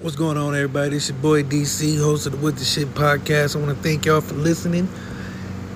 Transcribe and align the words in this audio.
What's 0.00 0.14
going 0.14 0.36
on, 0.36 0.54
everybody? 0.54 0.94
It's 0.94 1.08
your 1.08 1.18
boy 1.18 1.42
DC, 1.42 1.98
host 1.98 2.26
of 2.26 2.32
the 2.32 2.38
What 2.38 2.56
the 2.56 2.64
Shit 2.64 2.86
podcast. 2.94 3.56
I 3.56 3.58
want 3.58 3.76
to 3.76 3.82
thank 3.82 4.06
y'all 4.06 4.20
for 4.20 4.36
listening. 4.36 4.88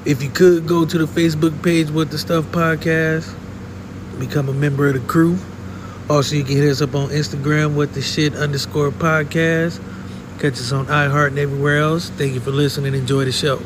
If 0.06 0.22
you 0.22 0.30
could 0.30 0.64
go 0.64 0.86
to 0.86 0.96
the 0.96 1.06
Facebook 1.06 1.60
page, 1.60 1.90
What 1.90 2.12
the 2.12 2.18
Stuff 2.18 2.44
Podcast, 2.52 3.28
become 4.20 4.48
a 4.48 4.52
member 4.52 4.86
of 4.86 4.94
the 4.94 5.00
crew. 5.00 5.36
Also, 6.08 6.36
you 6.36 6.44
can 6.44 6.54
hit 6.54 6.70
us 6.70 6.80
up 6.80 6.94
on 6.94 7.08
Instagram, 7.08 7.74
What 7.74 7.94
the 7.94 8.00
Shit 8.00 8.36
underscore 8.36 8.92
podcast. 8.92 9.82
Catch 10.38 10.52
us 10.52 10.70
on 10.70 10.86
iHeart 10.86 11.28
and 11.28 11.40
everywhere 11.40 11.78
else. 11.78 12.08
Thank 12.10 12.34
you 12.34 12.40
for 12.40 12.52
listening. 12.52 12.94
Enjoy 12.94 13.24
the 13.24 13.32
show. 13.32 13.60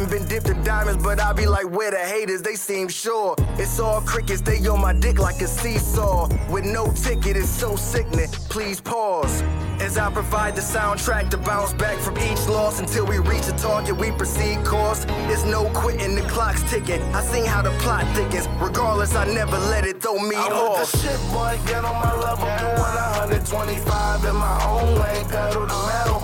Like 0.00 0.10
been 0.10 0.28
dipped 0.28 0.48
in 0.48 0.62
diamonds, 0.62 1.02
but 1.02 1.20
I 1.20 1.32
be 1.32 1.46
like, 1.46 1.68
where 1.70 1.90
the 1.90 1.98
haters, 1.98 2.42
they 2.42 2.54
seem 2.54 2.88
sure. 2.88 3.34
It's 3.58 3.80
all 3.80 4.00
crickets, 4.02 4.40
they 4.40 4.64
on 4.66 4.80
my 4.80 4.92
dick 4.92 5.18
like 5.18 5.40
a 5.40 5.46
seesaw. 5.46 6.28
With 6.50 6.64
no 6.64 6.92
ticket, 6.92 7.36
it's 7.36 7.48
so 7.48 7.74
sickening. 7.76 8.28
Please 8.48 8.80
pause. 8.80 9.42
As 9.80 9.96
I 9.96 10.10
provide 10.12 10.54
the 10.56 10.60
soundtrack 10.60 11.30
to 11.30 11.38
bounce 11.38 11.72
back 11.72 11.98
from 11.98 12.18
each 12.18 12.46
loss 12.48 12.80
until 12.80 13.06
we 13.06 13.18
reach 13.18 13.46
a 13.46 13.52
target, 13.52 13.96
we 13.96 14.10
proceed 14.12 14.64
course. 14.64 15.04
There's 15.26 15.44
no 15.44 15.68
quitting, 15.70 16.14
the 16.14 16.22
clock's 16.22 16.62
ticking. 16.70 17.02
I 17.14 17.22
seen 17.22 17.44
how 17.44 17.62
the 17.62 17.70
plot 17.82 18.04
thickens. 18.14 18.48
Regardless, 18.60 19.14
I 19.14 19.24
never 19.32 19.58
let 19.58 19.86
it 19.86 20.02
throw 20.02 20.18
me 20.18 20.36
I'm 20.36 20.52
off. 20.52 20.80
with 20.80 20.92
the 20.92 20.98
shit, 20.98 21.32
boy, 21.32 21.58
get 21.66 21.84
on 21.84 21.94
my 21.94 22.14
level. 22.14 22.46
Doing 22.58 22.78
125 22.78 24.24
in 24.24 24.36
my 24.36 24.64
own 24.66 25.00
way, 25.00 25.24
pedal 25.28 25.66
to 25.66 25.86
metal. 25.86 26.17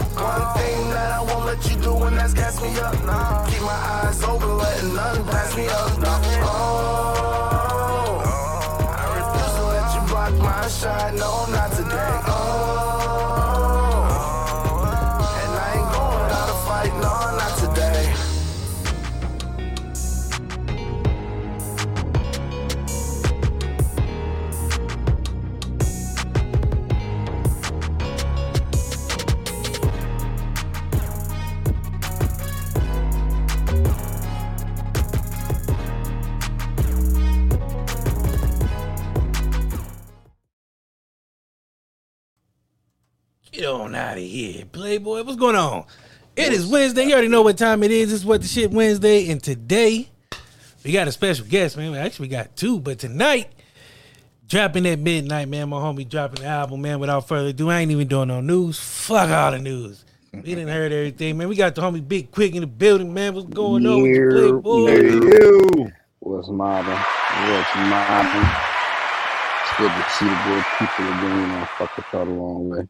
One 1.64 1.72
thing 1.72 1.80
that 1.80 1.88
I 1.88 1.92
won't 1.92 2.10
let 2.10 2.10
you 2.10 2.10
do, 2.10 2.16
that's 2.16 2.34
gas 2.34 2.60
me 2.60 2.78
up. 2.78 3.04
Nah, 3.04 3.46
keep 3.46 3.62
my 3.62 3.68
eyes 3.68 4.22
open, 4.24 4.58
letting 4.58 4.94
nothing 4.94 5.24
pass 5.24 5.56
me 5.56 5.66
up. 5.68 5.98
Nah. 5.98 6.33
Wednesday. 46.84 47.04
You 47.04 47.12
already 47.12 47.28
know 47.28 47.40
what 47.40 47.56
time 47.56 47.82
it 47.82 47.90
is. 47.90 48.12
It's 48.12 48.26
what 48.26 48.42
the 48.42 48.46
shit 48.46 48.70
Wednesday. 48.70 49.30
And 49.30 49.42
today, 49.42 50.06
we 50.84 50.92
got 50.92 51.08
a 51.08 51.12
special 51.12 51.46
guest, 51.46 51.78
man. 51.78 51.92
We 51.92 51.96
actually, 51.96 52.28
got 52.28 52.56
two, 52.56 52.78
but 52.78 52.98
tonight, 52.98 53.50
dropping 54.48 54.84
at 54.84 54.98
midnight, 54.98 55.48
man. 55.48 55.70
My 55.70 55.78
homie 55.78 56.06
dropping 56.06 56.42
the 56.42 56.46
album, 56.46 56.82
man. 56.82 57.00
Without 57.00 57.26
further 57.26 57.48
ado, 57.48 57.70
I 57.70 57.80
ain't 57.80 57.90
even 57.90 58.06
doing 58.06 58.28
no 58.28 58.42
news. 58.42 58.78
Fuck 58.78 59.30
all 59.30 59.52
the 59.52 59.60
news. 59.60 60.04
We 60.34 60.42
didn't 60.42 60.68
heard 60.68 60.92
everything, 60.92 61.38
man. 61.38 61.48
We 61.48 61.56
got 61.56 61.74
the 61.74 61.80
homie 61.80 62.06
Big 62.06 62.30
Quick 62.30 62.54
in 62.54 62.60
the 62.60 62.66
building, 62.66 63.14
man. 63.14 63.34
What's 63.34 63.48
going 63.48 63.86
on 63.86 64.02
with 64.02 64.10
you, 64.10 64.28
Playboy? 64.30 64.90
yeah. 64.90 64.98
You. 65.00 65.92
What's 66.18 66.48
mobbing? 66.48 66.92
What's 66.92 67.74
mobbing? 67.76 68.48
It's 69.62 69.76
good 69.78 69.90
to 69.90 70.10
see 70.10 70.26
the 70.26 70.42
good 70.44 70.64
people 70.78 71.06
again. 71.06 71.40
You 71.40 71.46
know, 71.46 71.68
fuck 71.78 71.96
with 71.96 72.06
y'all 72.12 72.26
the 72.26 72.30
long 72.32 72.68
way. 72.68 72.88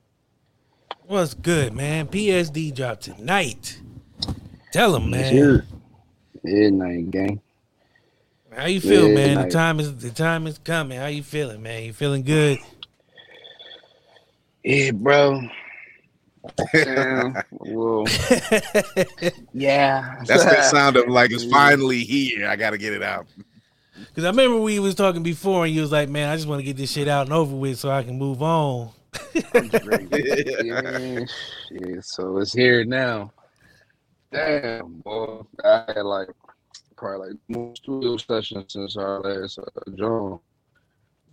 What's 1.07 1.35
good, 1.35 1.75
man? 1.75 2.07
PTSD 2.09 2.75
dropped 2.75 3.03
tonight. 3.03 3.79
Tell 4.73 4.93
them, 4.93 5.05
It's 5.05 5.11
man. 5.13 5.33
here. 5.33 5.67
Midnight 6.43 7.11
gang. 7.11 7.41
How 8.55 8.67
you 8.67 8.81
feel, 8.81 9.09
Yeah, 9.09 9.15
man? 9.15 9.45
The 9.47 9.51
time 9.51 9.81
is 9.81 9.97
the 9.97 10.11
time 10.11 10.47
is 10.47 10.59
coming. 10.59 10.99
How 10.99 11.07
you 11.07 11.23
feeling, 11.23 11.63
man? 11.63 11.83
You 11.83 11.93
feeling 11.93 12.23
good? 12.23 12.59
Yeah, 14.63 14.93
bro. 14.93 15.43
Well, 17.61 18.05
yeah. 19.53 20.23
That's 20.27 20.45
that 20.45 20.65
sound 20.71 20.97
of 20.97 21.09
like 21.09 21.33
it's 21.33 21.45
finally 21.45 22.05
here. 22.05 22.47
I 22.49 22.57
gotta 22.57 22.79
get 22.79 22.93
it 22.93 23.03
out. 23.03 23.27
Because 24.09 24.25
I 24.25 24.29
remember 24.29 24.59
we 24.61 24.79
was 24.79 24.95
talking 24.95 25.23
before, 25.23 25.65
and 25.65 25.75
you 25.75 25.81
was 25.81 25.93
like, 25.93 26.09
"Man, 26.09 26.29
I 26.29 26.37
just 26.37 26.47
want 26.49 26.61
to 26.61 26.65
get 26.65 26.77
this 26.77 26.91
shit 26.93 27.09
out 27.09 27.27
and 27.27 27.33
over 27.33 27.55
with, 27.55 27.79
so 27.79 27.91
I 27.91 28.03
can 28.03 28.19
move 28.19 28.43
on." 28.43 28.91
yeah, 30.65 31.25
shit. 31.69 32.05
So 32.05 32.39
it's 32.39 32.53
here 32.53 32.85
now. 32.85 33.33
Damn, 34.33 35.01
boy. 35.05 35.43
I 35.65 35.85
had 35.89 36.03
like 36.05 36.29
probably 36.97 37.29
like 37.31 37.39
more 37.49 37.75
studio 37.77 38.17
sessions 38.17 38.73
since 38.73 38.97
our 38.97 39.21
last 39.21 39.59
uh, 39.59 39.91
John 39.97 40.39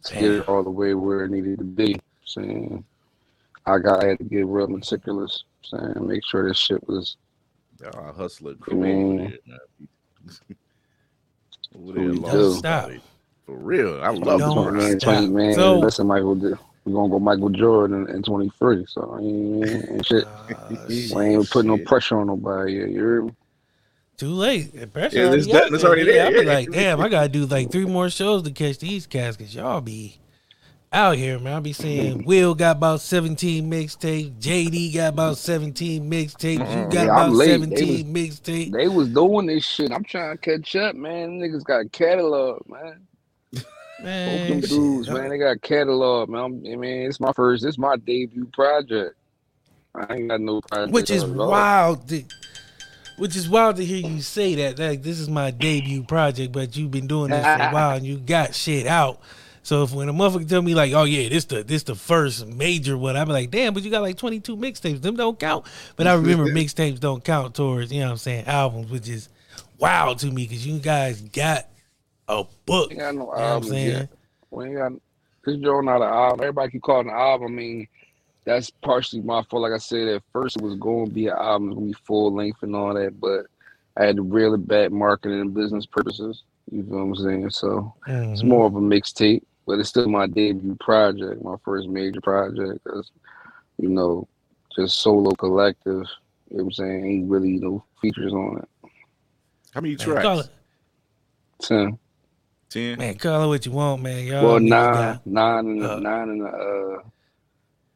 to 0.05 0.13
get 0.13 0.23
it 0.23 0.47
all 0.47 0.63
the 0.63 0.69
way 0.69 0.93
where 0.93 1.25
it 1.25 1.31
needed 1.31 1.59
to 1.59 1.65
be. 1.65 1.99
Saying 2.25 2.83
I 3.65 3.77
got 3.79 4.03
I 4.03 4.09
had 4.09 4.17
to 4.19 4.23
get 4.23 4.45
real 4.45 4.67
meticulous. 4.67 5.43
Saying 5.63 6.07
make 6.07 6.25
sure 6.25 6.47
this 6.47 6.57
shit 6.57 6.87
was 6.87 7.17
hustler 8.15 8.53
I 8.53 8.63
crew 8.63 8.77
mean, 8.77 9.19
over 9.21 9.29
there, 9.29 9.39
man. 9.47 10.57
Over 11.75 11.93
there, 11.93 12.31
do. 12.31 12.53
Stop. 12.55 12.91
For 13.45 13.55
real. 13.55 14.01
I 14.03 14.09
love 14.09 14.39
Don't 14.39 14.73
this. 14.77 14.83
man, 14.83 14.99
stop. 14.99 15.15
20, 15.15 15.27
man. 15.29 15.53
So- 15.55 15.79
listen, 15.79 16.07
Michael, 16.07 16.35
we're 16.85 16.93
gonna 16.93 17.09
go 17.09 17.19
Michael 17.19 17.49
Jordan 17.49 18.07
in, 18.07 18.15
in 18.17 18.23
23. 18.23 18.85
So 18.87 19.13
I 19.15 19.19
ain't, 19.19 19.89
ain't 19.91 20.05
shit. 20.05 20.25
Uh, 20.49 20.55
We 20.87 21.25
ain't 21.25 21.49
putting 21.49 21.69
no 21.69 21.77
pressure 21.77 22.19
on 22.19 22.27
nobody 22.27 22.73
yet. 22.73 22.89
You 22.89 22.99
heard 23.01 23.25
me? 23.25 23.35
too 24.17 24.29
late. 24.33 24.73
The 24.79 24.87
pressure 24.87 25.17
Yeah, 25.17 25.33
it's 25.33 25.47
already 25.47 25.51
done. 25.51 25.63
out 25.63 25.73
It's 25.73 25.83
there. 25.83 25.87
already 25.87 26.03
Yeah, 26.03 26.13
there. 26.13 26.27
I 26.27 26.29
be 26.31 26.43
Yeah. 26.45 26.53
like, 26.53 26.71
damn, 26.71 27.01
I 27.01 27.09
gotta 27.09 27.29
do 27.29 27.45
like 27.45 27.71
three 27.71 27.85
more 27.85 28.09
shows 28.09 28.43
to 28.43 28.51
catch 28.51 28.79
these 28.79 29.07
cats, 29.07 29.37
cause 29.37 29.53
y'all 29.55 29.81
be 29.81 30.17
out 30.93 31.15
here, 31.17 31.39
man. 31.39 31.53
I 31.57 31.59
be 31.59 31.73
saying 31.73 32.25
Will 32.25 32.53
got 32.53 32.77
about 32.77 33.01
17 33.01 33.69
mixtapes, 33.71 34.31
JD 34.39 34.93
got 34.93 35.13
about 35.13 35.37
17 35.37 36.09
mixtapes, 36.11 36.59
you 36.59 36.59
got 36.59 36.67
Mm-hmm. 36.67 36.91
Yeah, 36.93 37.01
I'm 37.01 37.07
about 37.09 37.33
late. 37.33 37.49
17 37.49 38.13
mixtapes. 38.13 38.71
They 38.73 38.87
was 38.89 39.07
doing 39.09 39.47
this 39.47 39.65
shit. 39.65 39.91
I'm 39.91 40.03
trying 40.03 40.37
to 40.37 40.41
catch 40.41 40.75
up, 40.75 40.95
man. 40.95 41.39
Niggas 41.39 41.63
got 41.63 41.85
a 41.85 41.89
catalog, 41.89 42.61
man. 42.67 43.07
Man, 44.03 44.49
them 44.49 44.59
dudes, 44.61 45.09
man, 45.09 45.29
they 45.29 45.37
got 45.37 45.61
catalog, 45.61 46.29
man. 46.29 46.41
I'm, 46.41 46.61
mean, 46.61 47.07
it's 47.07 47.19
my 47.19 47.31
first, 47.33 47.63
it's 47.65 47.77
my 47.77 47.95
debut 47.97 48.45
project. 48.45 49.15
I 49.93 50.15
ain't 50.15 50.29
got 50.29 50.41
no 50.41 50.61
project. 50.61 50.93
which 50.93 51.09
is 51.09 51.25
wild. 51.25 52.07
To, 52.09 52.23
which 53.17 53.35
is 53.35 53.47
wild 53.47 53.75
to 53.75 53.85
hear 53.85 54.07
you 54.07 54.21
say 54.21 54.55
that. 54.55 54.79
Like 54.79 55.03
this 55.03 55.19
is 55.19 55.29
my 55.29 55.51
debut 55.51 56.03
project, 56.03 56.51
but 56.51 56.75
you've 56.75 56.91
been 56.91 57.07
doing 57.07 57.29
this 57.29 57.43
for 57.43 57.63
a 57.63 57.69
while 57.71 57.97
and 57.97 58.05
you 58.05 58.17
got 58.17 58.55
shit 58.55 58.87
out. 58.87 59.19
So 59.63 59.83
if 59.83 59.93
when 59.93 60.09
a 60.09 60.13
motherfucker 60.13 60.49
tell 60.49 60.61
me 60.61 60.73
like, 60.73 60.93
oh 60.93 61.03
yeah, 61.03 61.29
this 61.29 61.45
the 61.45 61.63
this 61.63 61.83
the 61.83 61.93
first 61.93 62.47
major 62.47 62.97
one, 62.97 63.15
I 63.15 63.23
be 63.25 63.31
like, 63.31 63.51
damn, 63.51 63.73
but 63.73 63.83
you 63.83 63.91
got 63.91 64.01
like 64.01 64.17
twenty 64.17 64.39
two 64.39 64.57
mixtapes. 64.57 65.01
Them 65.01 65.15
don't 65.15 65.39
count. 65.39 65.65
But 65.95 66.07
I 66.07 66.13
remember 66.13 66.45
mixtapes 66.51 66.99
don't 66.99 67.23
count 67.23 67.53
towards 67.53 67.91
you 67.91 67.99
know 67.99 68.07
what 68.07 68.11
I'm 68.13 68.17
saying 68.17 68.45
albums, 68.47 68.89
which 68.89 69.07
is 69.07 69.29
wild 69.77 70.19
to 70.19 70.27
me 70.27 70.47
because 70.47 70.65
you 70.65 70.79
guys 70.79 71.21
got 71.21 71.67
a 72.31 72.47
book. 72.65 72.89
We 72.89 72.95
ain't 72.95 72.99
got 73.01 73.15
no 73.15 73.21
You 73.21 73.25
know 73.25 73.27
what 73.27 73.37
I'm 73.57 73.63
saying? 73.63 73.87
yet. 73.87 74.09
We 74.51 74.65
ain't 74.65 74.77
got 74.77 74.91
this 75.45 75.57
joint 75.57 75.85
not 75.85 75.97
an 76.01 76.03
album. 76.03 76.39
Everybody 76.41 76.71
keep 76.71 76.81
calling 76.81 77.07
it 77.07 77.11
an 77.11 77.17
album. 77.17 77.47
I 77.47 77.55
mean, 77.55 77.87
that's 78.45 78.69
partially 78.69 79.21
my 79.21 79.43
fault. 79.43 79.63
Like 79.63 79.73
I 79.73 79.77
said, 79.77 80.07
at 80.07 80.23
first 80.33 80.57
it 80.57 80.63
was 80.63 80.75
going 80.75 81.07
to 81.07 81.13
be 81.13 81.27
an 81.27 81.37
album, 81.37 81.67
it 81.67 81.69
was 81.69 81.75
gonna 81.75 81.87
be 81.87 81.95
full 82.05 82.33
length 82.35 82.63
and 82.63 82.75
all 82.75 82.93
that, 82.93 83.19
but 83.19 83.45
I 83.97 84.05
had 84.05 84.15
to 84.15 84.23
reel 84.23 84.53
it 84.55 84.91
marketing 84.91 85.41
and 85.41 85.53
business 85.53 85.85
purposes. 85.85 86.43
You 86.71 86.83
feel 86.83 86.93
what 86.93 87.01
I'm 87.01 87.15
saying? 87.15 87.49
So 87.51 87.93
it's 88.07 88.43
Mhm. 88.43 88.47
more 88.47 88.65
of 88.65 88.75
a 88.75 88.79
mixtape, 88.79 89.43
but 89.67 89.79
it's 89.79 89.89
still 89.89 90.07
my 90.07 90.27
debut 90.27 90.75
project, 90.79 91.43
my 91.43 91.55
first 91.65 91.87
major 91.89 92.21
project. 92.21 92.83
Cause 92.87 93.11
you 93.77 93.89
know, 93.89 94.27
just 94.75 94.99
solo 95.01 95.31
collective. 95.31 96.05
You 96.49 96.57
know 96.57 96.63
what 96.63 96.65
I'm 96.65 96.71
saying? 96.71 97.05
Ain't 97.05 97.29
really 97.29 97.57
no 97.57 97.83
features 98.01 98.33
on 98.33 98.59
it. 98.59 98.89
How 99.73 99.81
many 99.81 99.95
Man, 99.95 100.05
call 100.21 100.41
tracks? 100.41 100.47
it, 100.47 100.51
Ten. 101.61 101.99
Ten. 102.71 102.97
man, 102.97 103.15
call 103.15 103.43
it 103.43 103.47
what 103.47 103.65
you 103.65 103.71
want, 103.73 104.01
man. 104.01 104.25
Y'all 104.25 104.45
well, 104.45 104.59
niggas 104.59 104.69
nine, 104.69 105.19
nine 105.25 105.67
in 105.67 105.79
the 105.79 105.91
uh, 105.93 105.99
nine 105.99 106.29
in 106.29 106.37
the 106.39 106.47
uh, 106.47 107.01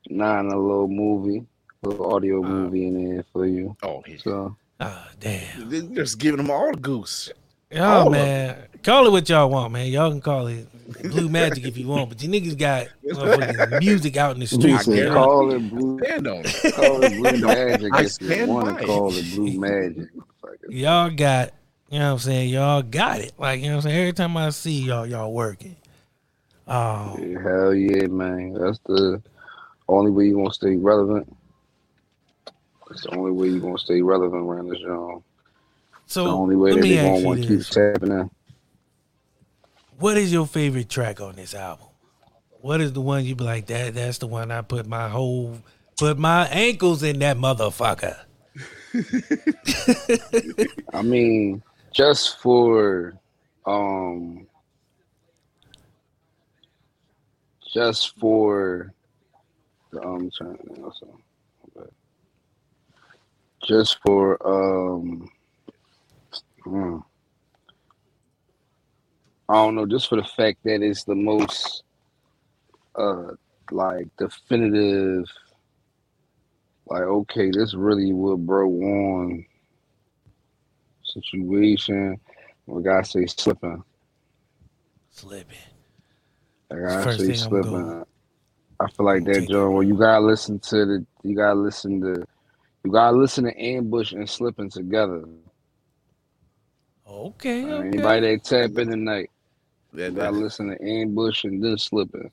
nine 0.10 0.45
a 0.48 0.57
little 0.60 0.88
movie, 0.89 1.45
little 1.81 2.13
audio 2.13 2.44
Uh, 2.44 2.48
movie 2.50 2.88
in 2.88 3.16
there 3.16 3.25
for 3.31 3.45
you. 3.45 3.75
Oh, 3.83 4.04
yeah. 4.06 4.18
So 4.22 4.56
Ah, 4.81 5.10
damn. 5.19 5.69
They're 5.69 5.81
just 6.04 6.19
giving 6.19 6.38
them 6.38 6.51
all 6.51 6.72
the 6.72 6.77
goose. 6.77 7.31
Y'all, 7.72 7.83
All 8.01 8.07
of 8.07 8.12
man, 8.12 8.57
call 8.83 9.07
it 9.07 9.12
what 9.12 9.27
y'all 9.30 9.50
want, 9.50 9.72
man. 9.74 9.88
Y'all 9.88 10.12
can 10.12 10.19
call 10.22 10.48
it 10.48 10.68
blue 11.04 11.30
magic 11.39 11.66
if 11.66 11.78
you 11.78 11.88
want, 11.88 12.10
but 12.10 12.21
you 12.21 12.30
niggas 12.30 12.57
got 12.57 12.88
motherfucking 13.04 13.80
music 13.80 14.18
out 14.18 14.33
in 14.36 14.42
the 14.42 14.45
streets. 14.48 14.86
said, 14.86 15.12
call 15.13 15.51
it 15.51 15.69
blue, 15.69 15.98
Stand 16.04 16.28
on 16.28 16.42
it. 16.45 16.74
call 16.75 17.01
it 17.04 17.13
blue 17.18 17.48
magic 17.48 17.94
I 17.94 17.98
if 18.00 18.04
you 18.04 18.10
stand 18.10 18.51
want 18.51 18.78
to 18.78 18.86
call 18.86 19.12
it 19.16 19.25
blue 19.33 19.57
magic. 19.60 20.10
Y'all 20.69 21.10
got, 21.10 21.54
you 21.95 22.00
know 22.00 22.07
what 22.07 22.12
I'm 22.12 22.19
saying? 22.19 22.50
Y'all 22.50 22.81
got 22.81 23.21
it. 23.21 23.31
Like, 23.38 23.62
you 23.62 23.68
know 23.68 23.77
what 23.77 23.86
I'm 23.86 23.89
saying? 23.89 24.01
Every 24.01 24.12
time 24.12 24.36
I 24.36 24.50
see 24.50 24.81
y'all, 24.81 25.06
y'all 25.06 25.31
working. 25.31 25.77
Oh. 26.68 27.18
Yeah, 27.18 27.42
hell 27.42 27.74
yeah, 27.74 28.07
man. 28.07 28.53
That's 28.53 28.80
the 28.80 29.21
only 29.88 30.12
way 30.12 30.25
you're 30.25 30.36
gonna 30.36 30.51
stay 30.51 30.75
relevant. 30.75 31.33
It's 32.92 33.03
the 33.03 33.15
only 33.15 33.31
way 33.31 33.47
you're 33.47 33.62
gonna 33.62 33.77
stay 33.77 34.01
relevant 34.01 34.44
around 34.44 34.68
this 34.68 34.80
genre. 34.80 35.21
so 36.06 36.25
the 36.25 36.31
only 36.31 36.57
way 36.57 36.74
that 36.74 36.81
me 36.81 36.89
they 36.89 36.97
ask 36.97 37.07
gonna 37.07 37.19
you 37.19 37.25
want 37.27 37.44
to 37.44 37.47
keep 37.47 37.65
tapping 37.65 38.12
in. 38.12 38.30
What 39.97 40.18
is 40.18 40.33
your 40.33 40.47
favorite 40.47 40.89
track 40.89 41.21
on 41.21 41.38
this 41.38 41.53
album? 41.53 41.88
What 42.59 42.81
is 42.81 42.92
the 42.92 43.00
one 43.00 43.24
you 43.24 43.36
be 43.36 43.45
like, 43.45 43.68
that 43.68 43.94
that's 43.94 44.18
the 44.18 44.27
one 44.27 44.51
I 44.51 44.63
put 44.63 44.86
my 44.86 45.07
whole 45.07 45.59
put 45.95 46.19
my 46.19 46.45
ankles 46.47 47.03
in 47.03 47.19
that 47.19 47.38
motherfucker. 47.38 48.18
I 50.94 51.01
mean, 51.01 51.63
just 51.95 52.38
for 52.39 53.13
um 53.65 54.45
just 57.74 58.19
for 58.19 58.94
the 59.94 60.01
um 60.01 60.30
also 60.83 61.18
just 63.63 63.97
for 64.06 64.38
um 64.45 65.30
hmm. 66.65 66.97
I 69.47 69.53
don't 69.53 69.75
know, 69.75 69.86
just 69.86 70.09
for 70.09 70.18
the 70.18 70.24
fact 70.24 70.59
that 70.65 70.81
it's 70.81 71.06
the 71.06 71.15
most 71.15 71.83
uh 72.95 73.31
like 73.71 74.07
definitive 74.18 75.25
like 76.88 77.03
okay, 77.03 77.51
this 77.51 77.74
really 77.74 78.12
what 78.12 78.39
bro 78.39 78.68
on 78.68 79.45
situation. 81.22 82.20
We 82.68 82.84
gotta 82.84 83.06
say 83.06 83.26
slipping. 83.28 83.84
Slipping. 85.12 85.58
I 86.72 86.76
gotta 86.76 87.14
say 87.14 87.18
thing 87.18 87.30
I'm 87.32 87.36
slipping. 87.38 87.72
going- 87.72 88.06
I 88.80 88.90
feel 88.90 89.06
like 89.06 89.24
that, 89.26 89.34
Take 89.36 89.44
it. 89.44 89.50
John. 89.50 89.74
Well, 89.74 89.84
you 89.84 89.96
gotta 89.96 90.26
listen 90.26 90.60
to 90.60 90.86
the. 90.86 91.06
You 91.24 91.36
gotta 91.36 91.58
listen 91.60 92.02
to. 92.02 92.26
You 92.84 92.92
gotta 92.92 93.16
listen 93.18 93.46
to 93.46 93.58
ambush 93.58 94.12
and 94.12 94.30
slipping 94.30 94.70
together. 94.70 95.24
Okay, 97.08 97.64
Uh, 97.64 97.76
okay. 97.78 97.88
Anybody 97.88 98.22
that 98.36 98.44
tap 98.44 98.72
in 98.78 98.90
tonight, 98.90 99.30
you 99.94 100.00
That, 100.00 100.16
gotta 100.16 100.36
listen 100.36 100.68
to 100.70 100.84
ambush 100.84 101.44
and 101.44 101.64
then 101.64 101.78
slipping. 101.78 102.30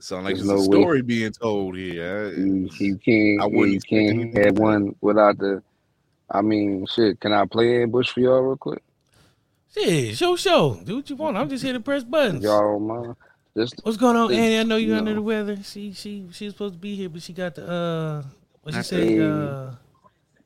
sound 0.00 0.24
like 0.24 0.34
There's 0.34 0.46
it's 0.48 0.50
a 0.50 0.54
no 0.54 0.60
way. 0.60 0.82
story 0.82 1.02
being 1.02 1.32
told 1.32 1.76
here. 1.76 2.32
You, 2.32 2.68
you 2.78 2.96
can't. 2.98 3.40
I 3.40 3.46
wouldn't 3.46 3.72
you 3.72 3.80
can't 3.80 4.36
have 4.36 4.58
one 4.58 4.94
without 5.00 5.38
the. 5.38 5.62
I 6.30 6.40
mean, 6.42 6.86
shit. 6.86 7.20
Can 7.20 7.32
I 7.32 7.44
play 7.46 7.84
Bush 7.84 8.10
for 8.10 8.20
y'all 8.20 8.40
real 8.40 8.56
quick? 8.56 8.82
Shit, 9.74 10.16
show 10.16 10.36
show. 10.36 10.80
Do 10.84 10.96
what 10.96 11.10
you 11.10 11.16
want. 11.16 11.36
I'm 11.36 11.48
just 11.48 11.64
here 11.64 11.72
to 11.72 11.80
press 11.80 12.04
buttons. 12.04 12.42
y'all 12.44 12.60
don't 12.78 12.86
mind. 12.86 13.16
Just 13.56 13.80
What's 13.84 13.96
going 13.96 14.16
on, 14.16 14.30
It's, 14.30 14.38
Annie? 14.38 14.58
I 14.58 14.62
know 14.64 14.76
you 14.76 14.88
you 14.88 14.94
under 14.96 15.10
know. 15.12 15.16
the 15.16 15.22
weather. 15.22 15.56
She 15.62 15.92
she 15.92 16.26
she 16.32 16.46
was 16.46 16.54
supposed 16.54 16.74
to 16.74 16.80
be 16.80 16.94
here, 16.96 17.08
but 17.08 17.22
she 17.22 17.32
got 17.32 17.54
the 17.54 17.68
uh 17.70 18.22
what 18.62 18.72
she 18.74 18.78
I 18.78 18.82
say 18.82 19.20
uh 19.20 19.70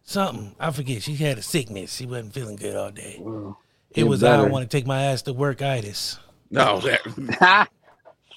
something. 0.03 0.55
I 0.59 0.71
forget. 0.73 1.03
She 1.03 1.15
had 1.15 1.39
a 1.39 1.43
sickness. 1.43 1.95
She 1.95 2.07
wasn't 2.07 2.35
feeling 2.35 2.57
good 2.57 2.75
all 2.77 2.91
day. 2.91 3.17
well, 3.21 3.59
It 3.91 3.97
get 3.97 4.09
was 4.09 4.23
I 4.25 4.37
don't 4.37 4.51
want 4.51 4.69
to 4.71 4.77
take 4.77 4.87
my 4.87 5.03
ass 5.05 5.23
to 5.23 5.33
work 5.33 5.63
itis. 5.63 6.19
no, 6.51 6.81
that, 6.81 7.69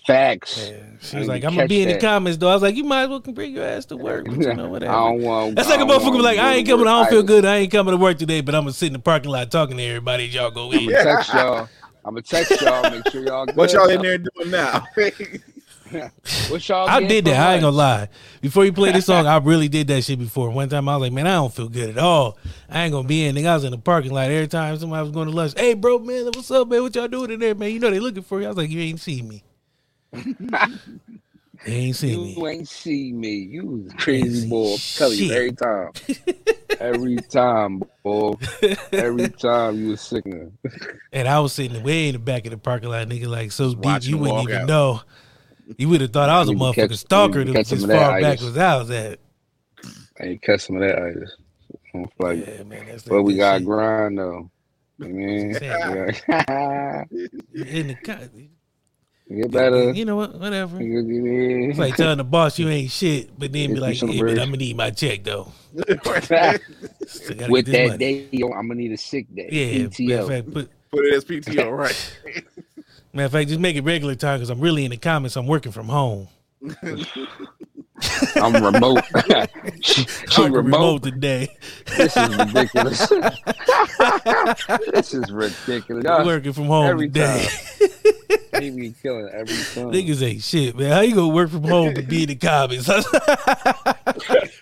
Facts. 0.06 0.70
Yeah. 0.70 0.78
She 1.00 1.18
was 1.18 1.28
like, 1.28 1.44
I'm 1.44 1.56
gonna 1.56 1.68
be 1.68 1.84
in 1.84 1.88
the 1.88 1.94
that. 1.94 2.02
comments 2.02 2.38
though. 2.38 2.50
I 2.50 2.54
was 2.54 2.64
like, 2.64 2.76
you 2.76 2.84
might 2.84 3.04
as 3.04 3.10
well 3.10 3.20
bring 3.20 3.54
your 3.54 3.66
ass 3.66 3.86
to 3.86 3.98
work, 3.98 4.26
but 4.26 4.34
you 4.40 4.54
know 4.54 4.76
I 4.76 4.80
don't 4.80 5.22
want. 5.22 5.56
That's 5.56 5.70
like 5.70 5.80
a 5.80 5.84
motherfucker 5.84 6.06
be 6.06 6.10
want 6.12 6.24
like, 6.24 6.40
I 6.40 6.56
ain't 6.56 6.68
coming, 6.68 6.88
I 6.88 7.02
don't 7.04 7.10
feel 7.10 7.24
good. 7.24 7.46
I 7.46 7.58
ain't 7.58 7.72
coming 7.72 7.92
to 7.92 7.98
work 7.98 8.18
today, 8.18 8.42
but 8.42 8.56
I'm 8.56 8.64
gonna 8.64 8.74
sit 8.74 8.88
in 8.88 8.94
the 8.94 9.00
parking 9.00 9.30
lot 9.30 9.52
talking 9.52 9.78
to 9.78 9.84
everybody 9.84 10.26
y'all 10.26 10.50
go 10.50 10.72
I'm 10.72 10.80
in. 10.80 10.86
gonna 10.90 11.04
text 11.04 11.34
y'all. 11.34 11.70
I'm 12.04 12.14
gonna 12.16 12.22
text 12.24 12.62
y'all. 12.62 12.90
Make 12.90 13.10
sure 13.10 13.24
y'all. 13.24 13.46
Good. 13.46 13.56
what 13.58 13.74
y'all 13.74 13.90
in 13.90 14.02
there 14.02 14.18
doing 14.18 14.52
now? 14.52 14.88
What 16.50 16.68
y'all? 16.70 16.88
I 16.88 17.02
did 17.02 17.26
for 17.26 17.32
that. 17.32 17.50
I 17.50 17.54
ain't 17.56 17.64
gonna 17.64 17.76
lie. 17.76 18.08
Before 18.40 18.64
you 18.64 18.72
play 18.72 18.94
this 18.94 19.08
song, 19.08 19.28
I 19.28 19.38
really 19.40 19.68
did 19.68 19.88
that 19.88 20.02
shit 20.04 20.20
before. 20.20 20.50
One 20.50 20.70
time 20.70 20.88
I 20.88 20.96
was 20.96 21.02
like, 21.02 21.12
man, 21.12 21.28
I 21.28 21.34
don't 21.34 21.54
feel 21.54 21.68
good 21.68 21.90
at 21.90 21.98
all. 21.98 22.38
I 22.70 22.84
ain't 22.84 22.94
gonna 22.94 23.06
be 23.06 23.26
in. 23.26 23.36
Nigga, 23.36 23.48
I 23.48 23.56
was 23.56 23.66
in 23.66 23.72
the 23.72 23.78
parking 23.78 24.14
lot 24.14 24.32
every 24.32 24.48
time 24.48 24.78
somebody 24.80 25.02
was 25.04 25.12
going 25.12 25.28
to 25.28 25.36
lunch. 25.36 25.54
Hey, 25.58 25.74
bro, 25.74 26.00
man, 26.00 26.28
what's 26.28 26.50
up, 26.50 26.70
man? 26.70 26.82
What 26.82 26.96
y'all 26.96 27.10
doing 27.10 27.32
in 27.32 27.42
there, 27.42 27.56
man? 27.56 27.72
You 27.72 27.80
know 27.80 27.90
they 27.90 28.00
looking 28.00 28.24
for 28.24 28.40
you. 28.40 28.46
I 28.46 28.50
was 28.50 28.58
like, 28.58 28.70
you 28.70 28.80
ain't 28.80 29.02
see 29.02 29.22
me. 29.22 29.44
they 31.66 31.72
ain't 31.74 31.96
see 31.96 32.16
me. 32.18 32.34
You 32.36 32.48
ain't 32.48 32.68
see 32.68 33.12
me. 33.14 33.30
You 33.34 33.66
was 33.66 33.94
a 33.94 33.98
crazy 33.98 34.50
boy. 34.50 34.74
I'm 34.74 34.80
telling 34.98 35.20
you 35.20 35.32
every 35.34 35.52
time. 35.54 35.92
every 36.80 37.16
time, 37.18 37.84
boy. 38.04 38.34
Every 38.92 39.30
time 39.30 39.76
you 39.80 39.90
was 39.90 40.02
sickening. 40.02 40.58
And 41.14 41.28
I 41.28 41.40
was 41.42 41.52
sitting 41.54 41.84
way 41.84 42.08
in 42.08 42.14
the 42.14 42.20
back 42.20 42.46
of 42.46 42.52
the 42.52 42.58
parking 42.58 42.90
lot, 42.90 43.06
nigga, 43.10 43.28
like 43.28 43.52
so 43.52 43.74
deep 43.74 44.04
you 44.04 44.18
wouldn't 44.18 44.44
even 44.44 44.62
out. 44.62 44.68
know. 44.68 45.02
You 45.78 45.90
would 45.90 46.00
have 46.02 46.12
thought 46.14 46.30
I 46.30 46.40
was 46.40 46.48
a 46.50 46.54
Need 46.54 46.60
to 46.60 46.64
motherfucking 46.66 46.90
catch- 46.90 46.98
stalker 47.00 47.44
to 47.46 47.52
that 47.52 47.58
catch 47.66 47.72
was 47.72 47.82
some 47.82 47.90
as 47.92 47.96
of 47.96 48.00
that 48.00 48.00
far 48.00 48.22
back 48.22 48.32
itis. 48.40 48.44
as 48.48 48.58
I 48.58 48.78
was 48.78 48.90
at. 48.92 49.20
I 50.20 50.24
ain't 50.26 50.42
catch 50.42 50.62
some 50.62 50.76
of 50.78 50.82
that 50.84 50.98
itis. 51.02 51.36
I'm 51.94 52.06
like, 52.20 52.48
Yeah, 52.48 52.64
man, 52.64 52.86
that's 52.88 53.04
but 53.04 53.24
we 53.24 53.36
got 53.36 53.58
shit. 53.60 53.66
grind 53.66 54.18
though. 54.18 54.50
I 55.02 55.06
mean, 55.06 55.50
yeah. 55.62 57.04
in 57.10 57.88
the 57.88 57.98
co- 58.04 58.30
get 59.36 59.52
better. 59.52 59.92
You 59.92 60.06
know 60.06 60.16
what? 60.16 60.36
Whatever. 60.40 60.78
It's 60.82 61.80
like 61.80 61.96
telling 61.96 62.18
the 62.18 62.24
boss 62.24 62.58
you 62.60 62.70
ain't 62.70 62.92
shit, 62.92 63.38
but 63.38 63.52
then 63.52 63.74
be 63.74 63.80
like, 63.80 63.98
some 63.98 64.10
hey, 64.10 64.22
man. 64.22 64.40
I'm 64.40 64.46
gonna 64.48 64.58
need 64.58 64.78
my 64.78 64.92
check 64.92 65.24
though. 65.24 65.52
With 65.74 65.96
that 65.98 66.62
money. 67.48 67.98
day, 67.98 68.28
yo, 68.32 68.48
I'm 68.50 68.68
gonna 68.68 68.76
need 68.76 68.92
a 68.92 68.98
sick 68.98 69.34
day. 69.34 69.50
Yeah, 69.52 69.84
matter 69.84 69.86
of 69.86 69.94
PTO. 69.94 70.28
fact, 70.28 70.54
put, 70.54 70.70
Put 70.92 71.06
it 71.06 71.14
as 71.14 71.24
PTO, 71.26 71.78
right? 71.78 72.14
matter 73.14 73.26
of 73.26 73.32
fact, 73.32 73.48
just 73.50 73.62
make 73.62 73.78
it 73.78 73.84
regular 73.84 74.16
time 74.16 74.40
because 74.40 74.50
I'm 74.50 74.60
really 74.60 74.84
in 74.84 74.92
the 74.92 74.98
comments. 74.98 75.38
I'm 75.38 75.48
working 75.48 75.72
from 75.72 75.88
home. 75.88 76.28
I'm 78.36 78.64
remote. 78.64 79.04
she 79.82 80.04
she 80.04 80.44
I'm 80.44 80.52
remote. 80.52 81.04
remote 81.04 81.04
today. 81.04 81.56
This 81.98 82.18
is 82.18 82.38
ridiculous. 82.38 83.08
this 84.92 85.14
is 85.14 85.32
ridiculous. 85.32 86.06
I'm 86.06 86.26
working 86.26 86.52
from 86.52 86.66
home 86.66 86.88
every 86.88 87.08
today. 87.08 87.48
He 88.62 88.70
be 88.70 88.94
killing 89.02 89.30
every 89.34 89.56
time. 89.56 89.92
Niggas 89.92 90.22
ain't 90.22 90.44
shit, 90.44 90.78
man. 90.78 90.92
How 90.92 91.02
you 91.02 91.16
gonna 91.16 91.34
work 91.34 91.50
from 91.50 91.64
home 91.64 91.94
but 91.94 92.08
be 92.08 92.24
in 92.24 92.30
the 92.30 92.36
comments? 92.36 92.90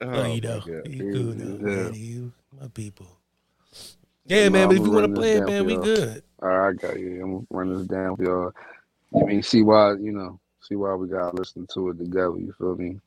Oh, 0.00 0.10
oh, 0.10 0.34
you 0.34 0.40
know, 0.40 0.62
you 0.84 1.12
good, 1.12 1.38
though, 1.38 1.66
Yeah. 1.66 1.84
man. 1.84 1.94
You 1.94 2.32
my 2.60 2.68
people. 2.68 3.06
Yeah, 4.26 4.44
No, 4.46 4.50
man. 4.50 4.68
But 4.68 4.76
if 4.76 4.82
you 4.84 4.90
want 4.90 5.06
to 5.06 5.14
play 5.14 5.32
it, 5.32 5.46
man, 5.46 5.64
we 5.64 5.76
good. 5.76 6.22
All 6.42 6.48
right, 6.48 6.68
I 6.68 6.72
got 6.72 6.98
you. 6.98 7.22
I'm 7.22 7.32
gonna 7.32 7.46
run 7.50 7.78
this 7.78 7.86
down 7.86 8.16
for 8.16 8.24
y'all. 8.24 8.52
You 9.14 9.26
mean 9.26 9.42
see 9.42 9.62
why 9.62 9.92
you 9.92 10.12
know 10.12 10.38
see 10.60 10.74
why 10.74 10.94
we 10.94 11.08
gotta 11.08 11.34
listen 11.36 11.66
to 11.72 11.90
it 11.90 11.98
together. 11.98 12.36
You 12.36 12.54
feel 12.58 12.76
me? 12.76 13.00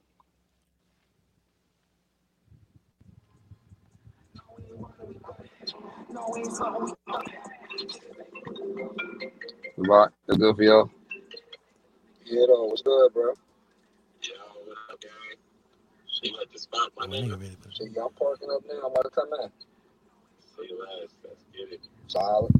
Right, 9.78 10.10
that's 10.28 10.40
good 10.40 10.56
for 10.58 10.64
y'all. 10.64 10.92
Yeah, 12.26 12.46
though. 12.48 12.66
What's 12.66 12.82
good, 12.84 13.14
bro? 13.14 13.34
Yo, 14.24 14.34
what 14.66 14.78
up, 14.94 15.02
gang? 15.02 15.12
She 16.08 16.34
like 16.38 16.52
the 16.54 16.60
spot, 16.60 16.92
my 16.98 17.08
Man, 17.08 17.24
nigga 17.26 17.30
nigga. 17.36 17.42
really 17.42 17.58
put- 17.58 17.76
So 17.76 17.86
y'all 17.86 18.10
parking 18.12 18.50
up 18.52 18.64
now. 18.68 18.80
I'm 18.86 18.92
about 18.92 19.04
to 19.04 19.10
come 19.12 19.30
in. 19.44 19.52
See 20.58 20.68
you 20.70 20.80
last. 20.80 21.16
Let's 21.24 21.44
get 21.56 21.74
it. 21.74 21.82
Solid. 22.08 22.52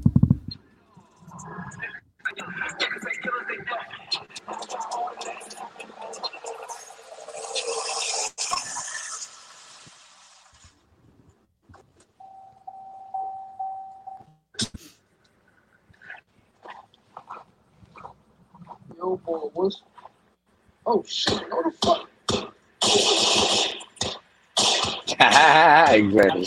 Yo, 18.98 19.16
boy, 19.18 19.38
what's. 19.54 19.82
Oh, 20.84 21.04
shit. 21.06 21.40
No, 21.48 21.62
the 21.62 21.70
fuck. 21.80 22.08
exactly. 25.90 26.44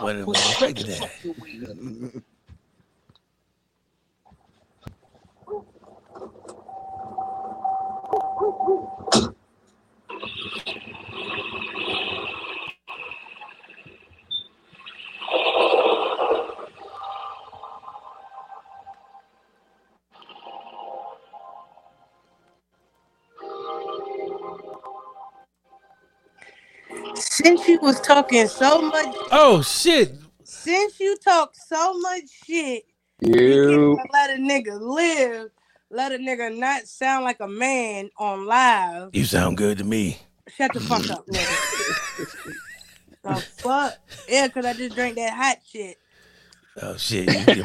What 0.00 0.26
what 0.26 0.36
expected 0.36 0.86
that? 0.86 2.22
Since 27.46 27.68
you 27.68 27.78
was 27.80 28.00
talking 28.00 28.48
so 28.48 28.82
much, 28.82 29.14
Oh 29.30 29.62
shit! 29.62 30.14
since 30.42 30.98
you 30.98 31.16
talk 31.18 31.54
so 31.54 31.96
much 32.00 32.22
shit, 32.44 32.82
you 33.20 33.40
You. 33.40 33.98
let 34.12 34.30
a 34.30 34.32
nigga 34.32 34.80
live. 34.80 35.50
Let 35.88 36.10
a 36.10 36.16
nigga 36.16 36.58
not 36.58 36.88
sound 36.88 37.24
like 37.24 37.38
a 37.38 37.46
man 37.46 38.10
on 38.18 38.46
live. 38.46 39.10
You 39.12 39.24
sound 39.24 39.58
good 39.58 39.78
to 39.78 39.84
me. 39.84 40.18
Shut 40.56 40.72
the 40.74 40.80
fuck 40.80 41.08
up, 41.08 41.24
nigga. 41.28 42.52
the 43.22 43.40
fuck? 43.58 43.94
Yeah, 44.28 44.48
cause 44.48 44.64
I 44.64 44.72
just 44.72 44.96
drank 44.96 45.14
that 45.14 45.32
hot 45.32 45.58
shit. 45.70 45.98
Oh 46.82 46.96
shit! 46.96 47.26
You, 47.56 47.62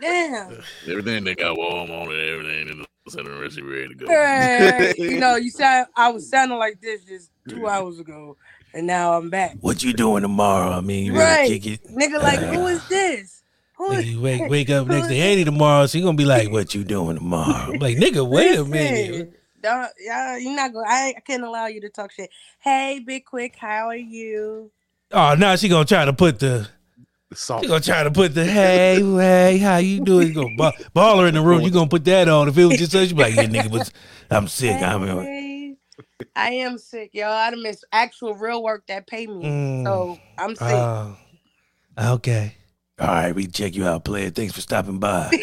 damn. 0.00 0.58
Everything 0.88 1.24
they 1.24 1.34
got 1.34 1.56
warm 1.56 1.90
on 1.90 2.10
it, 2.10 2.28
everything 2.30 2.68
in 2.68 2.78
the 2.78 2.86
center 3.10 3.38
rest 3.38 3.60
ready 3.60 3.88
to 3.88 3.94
go. 3.94 4.06
Hey, 4.06 4.94
you 4.96 5.18
know, 5.18 5.36
you 5.36 5.50
sound. 5.54 5.88
I 5.96 6.08
was 6.10 6.28
sounding 6.30 6.58
like 6.58 6.80
this 6.80 7.04
just 7.04 7.30
two 7.48 7.66
hours 7.66 7.98
ago, 7.98 8.36
and 8.72 8.86
now 8.86 9.18
I'm 9.18 9.28
back. 9.30 9.56
what 9.60 9.82
you 9.82 9.92
doing 9.92 10.22
tomorrow? 10.22 10.70
I 10.70 10.80
mean, 10.80 11.04
you 11.06 11.12
ready 11.12 11.52
Right, 11.52 11.62
kick 11.62 11.66
it? 11.66 11.84
nigga. 11.94 12.22
Like, 12.22 12.40
who 12.40 12.66
is 12.68 12.86
this? 12.88 13.42
Who 13.76 13.90
Nigga, 13.90 13.98
is 13.98 14.10
you 14.10 14.20
wake 14.20 14.50
wake 14.50 14.70
up 14.70 14.86
next 14.88 15.08
to 15.08 15.14
Annie 15.14 15.44
tomorrow. 15.44 15.86
She 15.86 16.00
gonna 16.00 16.16
be 16.16 16.24
like, 16.24 16.50
"What 16.50 16.74
you 16.74 16.84
doing 16.84 17.16
tomorrow?" 17.16 17.72
I'm 17.72 17.78
like, 17.78 17.96
"Nigga, 17.96 18.26
wait 18.28 18.58
a 18.58 18.64
minute." 18.64 19.34
Don't, 19.60 19.90
yeah, 20.00 20.36
you're 20.36 20.54
not 20.54 20.72
going. 20.72 20.86
I, 20.88 21.14
I 21.16 21.20
can't 21.20 21.42
allow 21.42 21.66
you 21.66 21.80
to 21.82 21.88
talk 21.88 22.12
shit. 22.12 22.30
Hey, 22.60 23.00
Big 23.04 23.24
Quick, 23.24 23.56
how 23.56 23.88
are 23.88 23.96
you? 23.96 24.70
Oh, 25.12 25.34
now 25.34 25.56
she 25.56 25.68
gonna 25.68 25.84
try 25.84 26.04
to 26.04 26.12
put 26.12 26.38
the 26.38 26.68
The 27.30 27.36
salt. 27.36 27.62
she 27.62 27.68
gonna 27.68 27.80
try 27.80 28.02
to 28.04 28.10
put 28.10 28.34
the 28.34 28.44
hey 28.44 29.00
hey 29.00 29.58
how 29.58 29.78
you 29.78 30.00
doing? 30.00 30.28
You 30.28 30.34
gonna 30.34 30.56
ball, 30.56 30.72
ball 30.92 31.18
her 31.20 31.26
in 31.26 31.34
the 31.34 31.40
room. 31.40 31.62
You 31.62 31.70
gonna 31.70 31.88
put 31.88 32.04
that 32.06 32.28
on? 32.28 32.48
If 32.48 32.58
it 32.58 32.64
was 32.66 32.78
just 32.78 32.92
her, 32.92 33.06
she 33.06 33.14
be 33.14 33.22
like, 33.22 33.34
"Yeah, 33.34 33.44
nigga, 33.44 33.70
was 33.70 33.90
I'm 34.30 34.48
sick. 34.48 34.82
I'm 34.82 35.06
Hey, 35.06 35.76
I 36.36 36.50
am 36.50 36.78
sick, 36.78 37.10
y'all. 37.14 37.32
I 37.32 37.50
done 37.50 37.62
miss 37.62 37.82
actual 37.92 38.34
real 38.34 38.62
work 38.62 38.86
that 38.88 39.06
pay 39.06 39.26
me, 39.26 39.44
Mm. 39.44 39.84
so 39.84 40.18
I'm 40.36 40.54
sick. 40.54 40.66
Oh, 40.68 41.16
okay. 41.98 42.54
All 43.00 43.06
right, 43.06 43.34
we 43.34 43.46
check 43.46 43.74
you 43.76 43.86
out, 43.86 44.04
player. 44.04 44.30
Thanks 44.30 44.52
for 44.52 44.60
stopping 44.60 44.98
by. 44.98 45.30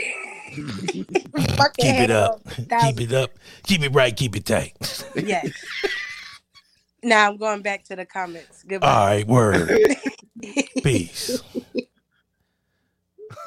Keep 0.56 1.12
it 1.12 1.84
head 1.84 2.12
up. 2.12 2.42
Keep 2.82 3.02
it 3.02 3.14
up. 3.14 3.32
Keep 3.64 3.84
it 3.84 3.90
right. 3.94 4.16
Keep 4.16 4.36
it 4.38 4.46
tight. 4.46 4.74
Yes. 5.16 5.52
now 7.06 7.30
I'm 7.30 7.38
going 7.38 7.62
back 7.62 7.84
to 7.86 7.96
the 7.96 8.06
comments. 8.06 8.64
All 8.64 8.70
Goodbye. 8.70 9.06
right, 9.18 9.28
word. 9.28 9.70
Peace. 10.84 11.42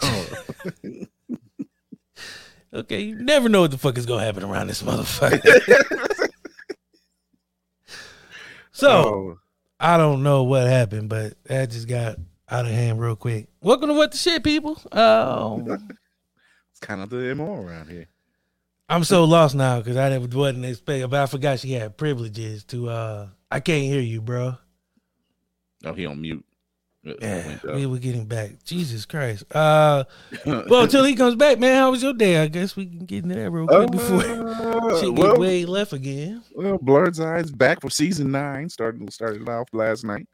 Okay, 2.70 3.00
you 3.00 3.14
never 3.14 3.48
know 3.48 3.62
what 3.62 3.70
the 3.70 3.78
fuck 3.78 3.96
is 3.96 4.04
gonna 4.04 4.22
happen 4.22 4.44
around 4.44 4.66
this 4.66 4.82
motherfucker. 4.82 5.40
so 8.72 8.88
Oh, 8.90 9.38
I 9.80 9.96
don't 9.96 10.22
know 10.22 10.44
what 10.44 10.66
happened, 10.66 11.08
but 11.08 11.42
that 11.44 11.70
just 11.70 11.88
got 11.88 12.16
out 12.50 12.66
of 12.66 12.70
hand 12.70 13.00
real 13.00 13.16
quick. 13.16 13.48
Welcome 13.62 13.88
to 13.88 13.94
what 13.94 14.12
the 14.12 14.18
shit, 14.18 14.44
people. 14.44 14.78
Um, 14.92 15.88
it's 16.70 16.80
kind 16.80 17.00
of 17.00 17.08
the 17.08 17.34
MO 17.34 17.54
around 17.62 17.88
here. 17.88 18.06
I'm 18.90 19.02
so 19.04 19.24
lost 19.24 19.54
now 19.54 19.78
because 19.78 19.96
I 19.96 20.10
never 20.10 20.26
wasn't 20.26 20.66
expecting, 20.66 21.08
but 21.08 21.22
I 21.22 21.26
forgot 21.26 21.60
she 21.60 21.72
had 21.72 21.96
privileges 21.96 22.64
to. 22.64 22.90
uh 22.90 23.28
I 23.50 23.60
can't 23.60 23.84
hear 23.84 24.00
you, 24.00 24.20
bro. 24.20 24.56
Oh, 25.84 25.92
he 25.94 26.06
on 26.06 26.20
mute. 26.20 26.44
Yeah, 27.04 27.58
we 27.64 27.86
were 27.86 27.98
getting 27.98 28.26
back. 28.26 28.62
Jesus 28.64 29.06
Christ. 29.06 29.44
Uh, 29.54 30.04
well, 30.46 30.82
until 30.82 31.04
he 31.04 31.14
comes 31.14 31.36
back, 31.36 31.58
man. 31.58 31.76
How 31.76 31.90
was 31.90 32.02
your 32.02 32.12
day? 32.12 32.42
I 32.42 32.48
guess 32.48 32.76
we 32.76 32.86
can 32.86 33.06
get 33.06 33.22
into 33.24 33.36
that 33.36 33.50
real 33.50 33.66
quick 33.66 33.90
before 33.90 34.22
Uh, 34.22 35.00
she 35.00 35.12
get 35.12 35.38
way 35.38 35.64
left 35.64 35.92
again. 35.92 36.42
well, 36.54 36.78
Blurred's 36.78 37.20
Eyes 37.20 37.50
back 37.50 37.80
for 37.80 37.88
season 37.88 38.30
nine. 38.30 38.68
Started 38.68 39.10
started 39.12 39.48
off 39.48 39.68
last 39.72 40.04
night. 40.04 40.26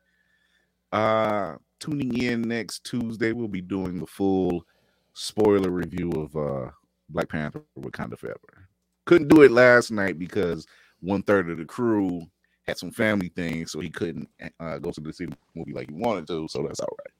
Uh, 0.90 1.56
tuning 1.80 2.16
in 2.22 2.42
next 2.42 2.84
Tuesday, 2.84 3.32
we'll 3.32 3.46
be 3.48 3.60
doing 3.60 3.98
the 4.00 4.06
full 4.06 4.64
spoiler 5.12 5.70
review 5.70 6.10
of 6.12 6.34
uh 6.36 6.70
Black 7.10 7.28
Panther: 7.28 7.62
Wakanda 7.78 8.18
Forever. 8.18 8.68
Couldn't 9.04 9.28
do 9.28 9.42
it 9.42 9.52
last 9.52 9.90
night 9.90 10.18
because 10.18 10.66
one 11.00 11.22
third 11.22 11.50
of 11.50 11.58
the 11.58 11.64
crew 11.66 12.22
had 12.66 12.78
some 12.78 12.90
family 12.90 13.28
things, 13.28 13.72
so 13.72 13.80
he 13.80 13.90
couldn't 13.90 14.28
uh, 14.60 14.78
go 14.78 14.90
to 14.90 15.00
the 15.00 15.12
city 15.12 15.32
movie 15.54 15.72
like 15.72 15.88
he 15.88 15.94
wanted 15.94 16.26
to. 16.28 16.48
So 16.48 16.62
that's 16.62 16.80
all 16.80 16.96
right. 16.98 17.12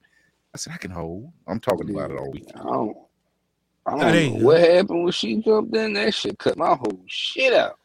I 0.53 0.57
said 0.57 0.73
I 0.73 0.77
can 0.77 0.91
hold. 0.91 1.31
I'm 1.47 1.59
talking 1.59 1.89
about 1.89 2.11
it 2.11 2.17
all 2.17 2.31
week. 2.31 2.49
I 2.55 2.63
don't, 2.63 2.97
I 3.85 4.11
don't 4.11 4.39
know 4.39 4.45
what 4.45 4.61
happened 4.61 5.03
when 5.03 5.11
she 5.11 5.37
jumped 5.37 5.75
in. 5.75 5.93
That 5.93 6.13
shit 6.13 6.39
cut 6.39 6.57
my 6.57 6.75
whole 6.75 7.03
shit 7.07 7.53
out. 7.53 7.77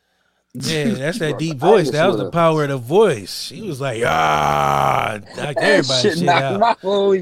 Yeah, 0.52 0.85
that's 0.95 1.19
that 1.21 1.38
deep 1.38 1.59
voice. 1.59 1.90
That 1.90 2.09
was 2.09 2.16
the 2.16 2.28
power 2.30 2.64
of 2.64 2.71
the 2.71 2.76
voice. 2.76 3.45
She 3.45 3.61
was 3.62 3.80
like, 3.80 4.02
ah, 4.04 5.21
knocked 5.21 5.37
That 5.37 5.57
everybody 5.59 6.02
shit 6.02 6.16
shit 6.19 6.25
knocked 6.26 6.42
out. 6.42 6.59
my 6.61 6.76
whole. 6.83 7.12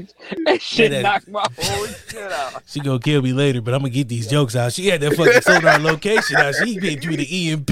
That 0.45 0.61
shit 0.61 0.91
that- 0.91 1.03
knocked 1.03 1.27
my 1.27 1.45
whole 1.59 1.85
shit 1.85 2.31
out. 2.31 2.63
She 2.69 2.79
gonna 2.79 2.97
kill 2.99 3.21
me 3.21 3.33
later, 3.33 3.61
but 3.61 3.73
I'm 3.75 3.81
gonna 3.81 3.91
get 3.91 4.07
these 4.07 4.27
jokes 4.27 4.55
out. 4.55 4.73
She 4.73 4.87
had 4.87 5.01
that 5.01 5.13
fucking 5.15 5.41
sonar 5.41 5.77
location 5.79 6.37
out. 6.37 6.55
She 6.55 6.73
hit 6.79 7.03
you 7.03 7.17
the 7.17 7.51
EMP. 7.51 7.67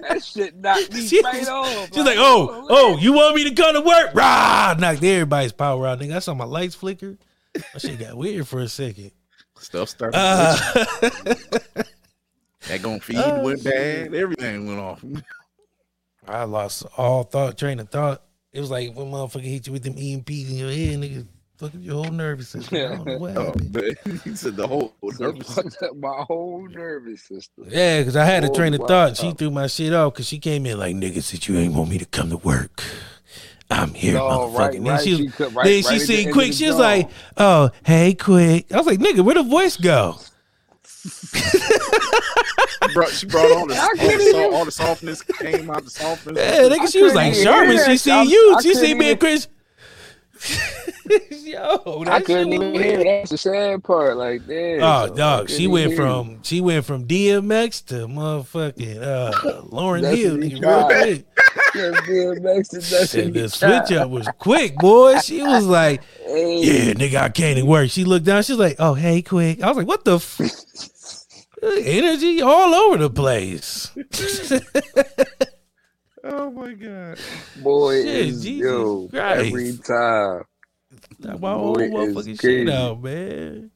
that 0.00 0.22
shit 0.22 0.56
knocked 0.56 0.92
me 0.92 1.06
She- 1.06 1.22
right 1.22 1.48
off. 1.48 1.88
She's 1.94 2.04
like, 2.04 2.18
oh, 2.18 2.66
oh, 2.68 2.98
you 2.98 3.12
want 3.14 3.36
me 3.36 3.44
to 3.48 3.54
come 3.54 3.74
to 3.74 3.80
work? 3.80 4.14
Rah! 4.14 4.74
Knocked 4.78 5.02
everybody's 5.02 5.52
power 5.52 5.86
out. 5.86 6.00
Nigga, 6.00 6.16
I 6.16 6.18
saw 6.18 6.34
my 6.34 6.44
lights 6.44 6.74
flicker. 6.74 7.16
That 7.54 7.80
shit 7.80 7.98
got 7.98 8.16
weird 8.16 8.46
for 8.48 8.60
a 8.60 8.68
second. 8.68 9.12
Stuff 9.58 9.88
started. 9.88 10.18
Uh, 10.18 10.56
that 12.68 12.82
gonna 12.82 13.00
feed 13.00 13.16
uh, 13.16 13.40
went 13.42 13.62
shit. 13.62 13.72
bad. 14.10 14.14
Everything 14.14 14.66
went 14.66 14.80
off. 14.80 15.04
I 16.26 16.44
lost 16.44 16.86
all 16.96 17.22
thought, 17.24 17.58
train 17.58 17.80
of 17.80 17.88
thought. 17.90 18.22
It 18.52 18.60
was 18.60 18.70
like 18.70 18.94
when 18.94 19.06
motherfucker 19.10 19.42
hit 19.42 19.66
you 19.66 19.72
with 19.72 19.82
them 19.82 19.94
EMPs 19.94 20.50
in 20.50 20.56
your 20.56 20.70
head, 20.70 20.98
nigga. 21.00 21.26
Fuck 21.58 21.68
up 21.74 21.80
your 21.80 22.02
whole 22.02 22.12
nervous 22.12 22.48
system. 22.48 22.76
I 23.08 23.14
what 23.16 23.36
Oh, 23.36 23.52
he 24.24 24.34
said 24.34 24.56
the 24.56 24.66
whole 24.66 24.92
nervous 25.20 25.54
fucked 25.54 25.82
up 25.82 25.96
my 25.96 26.24
whole 26.26 26.66
nervous 26.68 27.22
system. 27.22 27.66
Yeah, 27.68 28.00
because 28.00 28.16
I 28.16 28.24
had 28.24 28.44
a 28.44 28.50
Oh, 28.50 28.54
train 28.54 28.74
of 28.74 28.80
thought. 28.88 29.16
She 29.16 29.32
threw 29.32 29.50
my 29.50 29.68
shit 29.68 29.92
off 29.92 30.14
because 30.14 30.26
she 30.26 30.38
came 30.40 30.66
in 30.66 30.78
like, 30.78 30.96
nigga, 30.96 31.22
said 31.22 31.46
you 31.46 31.56
ain't 31.58 31.74
want 31.74 31.90
me 31.90 31.98
to 31.98 32.06
come 32.06 32.30
to 32.30 32.38
work. 32.38 32.82
I'm 33.70 33.94
here, 33.94 34.14
No, 34.14 34.22
motherfucker. 34.28 34.58
right, 34.58 34.72
then 34.72 34.84
right. 34.84 35.00
she, 35.00 35.10
was, 35.10 35.18
She 35.20 35.26
right- 35.26 35.36
then 35.38 35.54
right 35.54 35.84
she 35.84 35.94
at 35.94 36.00
seen 36.00 36.32
quick. 36.32 36.52
She 36.52 36.66
was 36.66 36.76
like, 36.76 37.08
oh, 37.36 37.70
hey, 37.84 38.14
quick. 38.14 38.72
I 38.72 38.76
was 38.78 38.86
like, 38.86 38.98
nigga, 38.98 39.24
where 39.24 39.34
the 39.36 39.42
voice 39.44 39.76
go? 39.76 40.16
Brought, 42.92 43.08
she 43.10 43.26
brought 43.26 43.50
all 43.50 43.66
the, 43.66 43.74
all, 43.80 43.96
the, 43.96 44.04
even- 44.12 44.32
so- 44.32 44.54
all 44.54 44.64
the 44.64 44.70
softness 44.70 45.22
came 45.22 45.70
out. 45.70 45.84
The 45.84 45.90
softness. 45.90 46.36
Yeah, 46.38 46.68
nigga, 46.68 46.90
she 46.92 47.02
was 47.02 47.14
like, 47.14 47.32
even 47.32 47.42
Sherman, 47.44 47.76
she 47.78 47.92
that. 47.92 47.98
seen 47.98 48.28
you. 48.28 48.54
I 48.56 48.60
She 48.62 48.68
couldn't 48.68 48.84
seen 48.84 48.98
me 48.98 49.10
and 49.10 49.16
even- 49.16 49.18
Chris. 49.18 49.48
Yo, 51.30 52.04
that 52.04 52.08
I 52.12 52.20
couldn't 52.20 52.52
even 52.52 52.72
weird. 52.72 52.84
hear. 53.00 53.04
That's 53.20 53.30
the 53.30 53.38
sad 53.38 53.82
part. 53.84 54.16
Like, 54.16 54.46
damn. 54.46 54.82
Oh, 54.82 55.06
so 55.08 55.14
dog, 55.14 55.48
she 55.50 55.66
went 55.66 55.88
hear 55.92 55.96
from 55.96 56.42
she 56.42 56.60
went 56.60 56.84
from 56.84 57.06
DMX 57.06 57.84
to 57.86 57.94
motherfucking 58.06 59.02
uh, 59.02 59.32
Lauryn 59.64 60.14
Hill, 60.14 60.34
what 60.36 60.42
he 60.44 60.50
nigga, 60.50 60.60
real 60.60 60.84
quick. 60.86 61.26
you. 61.74 61.80
Just 61.92 62.02
DMX 62.04 62.72
and 62.74 63.08
Shit, 63.08 63.32
the 63.34 63.48
switch 63.48 63.92
up 63.98 64.10
was 64.10 64.28
quick, 64.38 64.76
boy. 64.76 65.18
She 65.20 65.40
was 65.42 65.64
like, 65.66 66.02
Hey. 66.26 66.60
"Yeah, 66.62 66.92
nigga, 66.94 67.16
I 67.16 67.28
can't 67.30 67.56
even 67.58 67.68
work." 67.70 67.90
She 67.90 68.04
looked 68.04 68.26
down. 68.26 68.42
She's 68.42 68.58
like, 68.58 68.76
"Oh, 68.78 68.94
hey, 68.94 69.22
quick." 69.22 69.62
I 69.62 69.68
was 69.68 69.76
like, 69.78 69.86
"What 69.86 70.04
the 70.04 70.16
f-? 70.16 70.40
energy 71.84 72.40
all 72.42 72.74
over 72.74 72.98
the 72.98 73.10
place?" 73.10 73.90
Oh 76.26 76.50
my 76.50 76.72
god. 76.72 77.18
Boy, 77.56 77.96
Shit, 77.96 78.06
is, 78.06 78.42
Jesus 78.42 78.62
yo, 78.62 79.08
Christ. 79.10 79.46
every 79.46 79.76
time. 79.76 80.42
Knock 81.18 81.40
my 81.40 81.52
whole 81.52 81.74
Boy, 81.74 81.82
it's 81.82 81.92
motherfucking 81.94 82.40
shit 82.40 82.68
out, 82.70 83.02
man. 83.02 83.70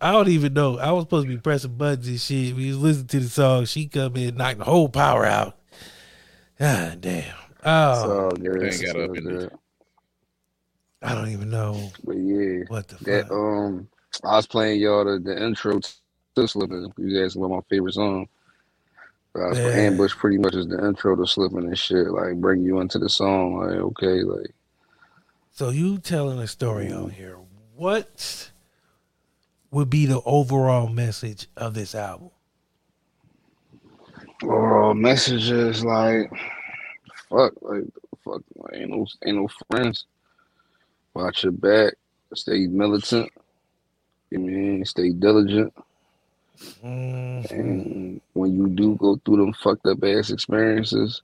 I 0.00 0.12
don't 0.12 0.28
even 0.28 0.54
know. 0.54 0.78
I 0.78 0.92
was 0.92 1.02
supposed 1.04 1.26
to 1.26 1.34
be 1.34 1.38
pressing 1.40 1.76
buttons 1.76 2.08
and 2.08 2.18
shit. 2.20 2.54
We 2.56 2.68
was 2.68 2.78
listening 2.78 3.06
to 3.08 3.20
the 3.20 3.28
song. 3.28 3.64
She 3.66 3.86
come 3.86 4.16
in, 4.16 4.36
knock 4.36 4.56
the 4.56 4.64
whole 4.64 4.88
power 4.88 5.26
out. 5.26 5.58
God 6.58 7.02
damn. 7.02 7.34
Oh, 7.64 8.24
all 8.24 8.30
good. 8.30 8.62
Ain't 8.62 8.82
got 8.82 8.96
up 9.00 9.16
in 9.16 9.24
good. 9.24 9.50
I 11.02 11.14
don't 11.14 11.28
even 11.28 11.50
know 11.50 11.92
But 12.02 12.16
yeah, 12.16 12.64
what 12.68 12.88
the 12.88 12.96
that 13.04 13.22
fuck. 13.24 13.32
um, 13.32 13.88
I 14.24 14.36
was 14.36 14.46
playing 14.46 14.80
y'all 14.80 15.04
the, 15.04 15.18
the 15.18 15.44
intro 15.44 15.80
to 16.36 16.46
Slippin'. 16.46 16.92
You 16.98 17.20
guys 17.20 17.36
one 17.36 17.50
of 17.50 17.56
my 17.56 17.62
favorite 17.68 17.94
song. 17.94 18.28
Uh, 19.34 19.54
for 19.54 19.70
Ambush 19.70 20.14
pretty 20.14 20.38
much 20.38 20.54
is 20.54 20.66
the 20.66 20.82
intro 20.86 21.14
to 21.14 21.26
Slippin' 21.26 21.66
and 21.66 21.78
shit. 21.78 22.08
Like 22.08 22.36
bring 22.36 22.62
you 22.62 22.80
into 22.80 22.98
the 22.98 23.08
song. 23.08 23.58
Like 23.58 23.78
okay, 23.78 24.22
like 24.22 24.54
So 25.52 25.70
you 25.70 25.98
telling 25.98 26.38
a 26.38 26.46
story 26.46 26.92
on 26.92 27.10
here. 27.10 27.38
What 27.74 28.50
would 29.70 29.90
be 29.90 30.06
the 30.06 30.22
overall 30.24 30.88
message 30.88 31.48
of 31.56 31.74
this 31.74 31.94
album? 31.94 32.30
overall 34.42 34.94
messages 34.94 35.84
like 35.84 36.30
fuck, 37.28 37.52
like 37.62 37.84
fuck, 38.24 38.42
like, 38.56 38.74
ain't 38.74 38.90
no 38.90 39.06
ain't 39.24 39.36
no 39.36 39.48
friends. 39.70 40.06
Watch 41.14 41.44
your 41.44 41.52
back. 41.52 41.94
Stay 42.34 42.66
militant. 42.66 43.30
You 44.30 44.40
mean 44.40 44.84
stay 44.84 45.10
diligent. 45.10 45.72
Mhm. 46.62 47.50
And 47.50 48.20
when 48.34 48.54
you 48.54 48.68
do 48.68 48.96
go 48.96 49.16
through 49.24 49.38
them 49.38 49.52
fucked 49.54 49.86
up 49.86 50.02
ass 50.04 50.30
experiences, 50.30 51.22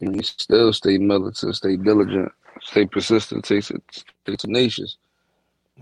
you 0.00 0.22
still 0.22 0.72
stay 0.72 0.98
militant, 0.98 1.56
stay 1.56 1.76
diligent, 1.76 2.32
stay 2.62 2.86
persistent, 2.86 3.46
stay, 3.46 3.60
stay 3.60 4.36
tenacious. 4.38 4.96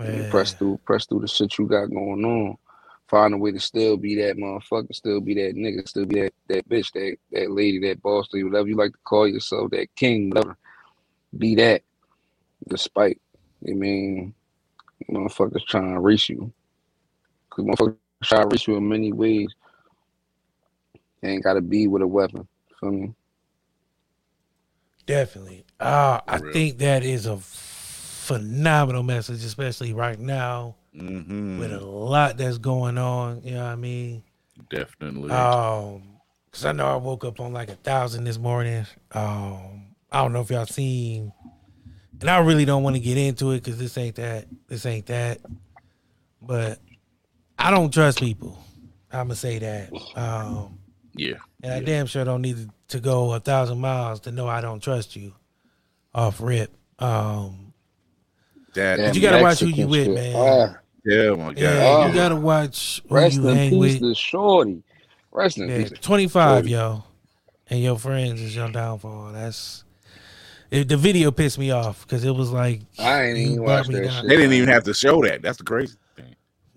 And 0.05 0.17
Man. 0.21 0.31
press 0.31 0.55
through, 0.55 0.81
press 0.85 1.07
through 1.07 1.21
the 1.21 1.29
shit 1.29 1.59
you 1.59 1.67
got 1.67 1.91
going 1.91 2.25
on. 2.25 2.57
Find 3.09 3.35
a 3.35 3.39
way 3.39 3.53
to 3.53 3.61
still 3.61 3.97
be 3.97 4.15
that 4.17 4.37
motherfucker, 4.37 4.95
still 4.95 5.21
be 5.21 5.35
that 5.35 5.57
nigga, 5.57 5.87
still 5.89 6.07
be 6.07 6.23
that, 6.23 6.35
that 6.49 6.69
bitch, 6.69 6.93
that 6.93 7.17
that 7.33 7.51
lady, 7.51 7.81
that 7.81 8.03
boss 8.03 8.29
lady, 8.33 8.45
whatever 8.45 8.69
you 8.69 8.77
like 8.77 8.93
to 8.93 8.99
call 9.05 9.29
yourself, 9.29 9.71
that 9.73 9.95
king, 9.97 10.31
whatever. 10.31 10.57
Be 11.37 11.55
that, 11.57 11.83
despite. 12.69 13.21
I 13.69 13.73
mean, 13.73 14.35
motherfuckers 15.11 15.67
trying 15.67 15.95
to 15.95 16.01
reach 16.01 16.29
you. 16.31 16.53
Cause 17.51 17.65
motherfuckers 17.65 17.97
try 18.23 18.43
to 18.43 18.49
reach 18.49 18.67
you 18.69 18.77
in 18.77 18.89
many 18.89 19.13
ways. 19.13 19.49
Ain't 21.23 21.45
gotta 21.45 21.61
be 21.61 21.87
with 21.87 22.03
a 22.03 22.07
weapon. 22.07 22.47
Feel 22.81 22.91
me? 22.93 23.15
Definitely. 25.07 25.65
Uh, 25.79 26.21
I 26.27 26.39
think 26.39 26.79
that 26.79 27.03
is 27.03 27.27
a 27.27 27.37
phenomenal 27.39 29.03
message, 29.03 29.45
especially 29.45 29.93
right 29.93 30.19
now 30.19 30.77
Mm-hmm. 30.93 31.61
with 31.61 31.71
a 31.73 31.79
lot 31.85 32.37
that's 32.37 32.59
going 32.59 32.99
on. 32.99 33.43
You 33.45 33.53
know 33.53 33.59
what 33.65 33.71
I 33.71 33.77
mean? 33.77 34.25
Definitely. 34.71 35.31
Um, 35.31 36.03
cause 36.51 36.65
I 36.65 36.73
know 36.73 36.87
I 36.89 36.97
woke 36.97 37.25
up 37.25 37.39
on 37.39 37.53
like 37.53 37.69
a 37.69 37.77
thousand 37.77 38.25
this 38.25 38.39
morning. 38.39 38.85
Um, 39.13 39.95
I 40.11 40.21
don't 40.21 40.33
know 40.33 40.41
if 40.41 40.51
y'all 40.51 40.67
seen, 40.67 41.33
and 42.21 42.29
I 42.29 42.39
really 42.41 42.65
don't 42.65 42.83
want 42.83 42.97
to 42.97 43.01
get 43.01 43.17
into 43.17 43.53
it 43.53 43.63
because 43.63 43.79
this 43.79 43.97
ain't 43.99 44.17
that. 44.17 44.47
This 44.67 44.85
ain't 44.85 45.07
that. 45.07 45.39
But 46.43 46.81
I 47.61 47.71
don't 47.71 47.93
trust 47.93 48.19
people. 48.21 48.59
I'm 49.13 49.27
gonna 49.27 49.35
say 49.37 49.59
that. 49.59 49.91
Um, 50.17 50.79
yeah. 51.15 51.35
and 51.63 51.73
I 51.73 51.77
Yeah. 51.79 51.85
damn 51.85 52.07
sure 52.07 52.25
don't 52.25 52.43
need 52.43 52.71
to 52.89 53.01
go 53.01 53.33
a 53.35 53.41
thousand 53.41 53.79
miles 53.81 54.21
to 54.21 54.33
know 54.33 54.49
I 54.49 54.61
don't 54.61 54.81
trust 54.83 55.15
you. 55.17 55.35
Off 56.15 56.41
rip. 56.41 56.71
Um, 56.99 57.73
That. 58.75 58.97
That 58.99 59.15
you 59.15 59.21
gotta 59.21 59.43
watch 59.43 59.61
who 59.61 59.67
you 59.67 59.87
with, 59.89 60.07
shit. 60.07 60.15
man. 60.15 60.35
Ah, 60.37 60.79
yeah. 61.05 61.31
My 61.31 61.53
God. 61.53 61.59
yeah, 61.59 61.83
Oh. 61.85 62.07
you 62.09 62.15
gotta 62.15 62.37
watch 62.37 63.03
who 63.09 63.15
rest 63.17 63.37
you 63.37 63.49
in 63.49 63.57
hang 63.57 63.71
peace 63.71 63.79
with. 63.79 64.01
to 64.01 64.15
Shorty. 64.15 64.83
Rest 65.33 65.59
in 65.59 65.69
Yeah, 65.69 65.79
peace. 65.89 65.93
25, 66.01 66.57
Shorty. 66.65 66.71
yo. 66.71 67.05
And 67.69 67.81
your 67.83 67.99
friends 67.99 68.41
is 68.41 68.55
your 68.57 68.69
downfall. 68.71 69.33
That's 69.33 69.85
it, 70.71 70.89
the 70.89 70.97
video 70.97 71.31
pissed 71.33 71.59
me 71.59 71.71
off 71.73 72.03
because 72.07 72.25
it 72.25 72.31
was 72.35 72.51
like 72.53 72.81
I 72.99 73.25
ain't 73.25 73.39
even 73.39 73.63
watch 73.63 73.89
that 73.89 74.11
shit. 74.13 74.29
They 74.29 74.37
didn't 74.37 74.53
even 74.55 74.69
have 74.69 74.85
to 74.85 74.95
show 74.95 75.21
that. 75.23 75.43
That's 75.43 75.59
the 75.59 75.65
crazy 75.65 75.93
thing. 75.95 75.99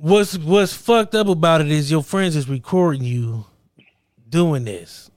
What's 0.04 0.38
what's 0.38 0.74
fucked 0.74 1.16
up 1.16 1.28
about 1.28 1.62
it 1.62 1.72
is 1.72 1.90
your 1.90 2.04
friends 2.04 2.36
is 2.36 2.50
recording 2.50 3.04
you 3.04 3.46
doing 4.28 4.66
this. 4.66 5.10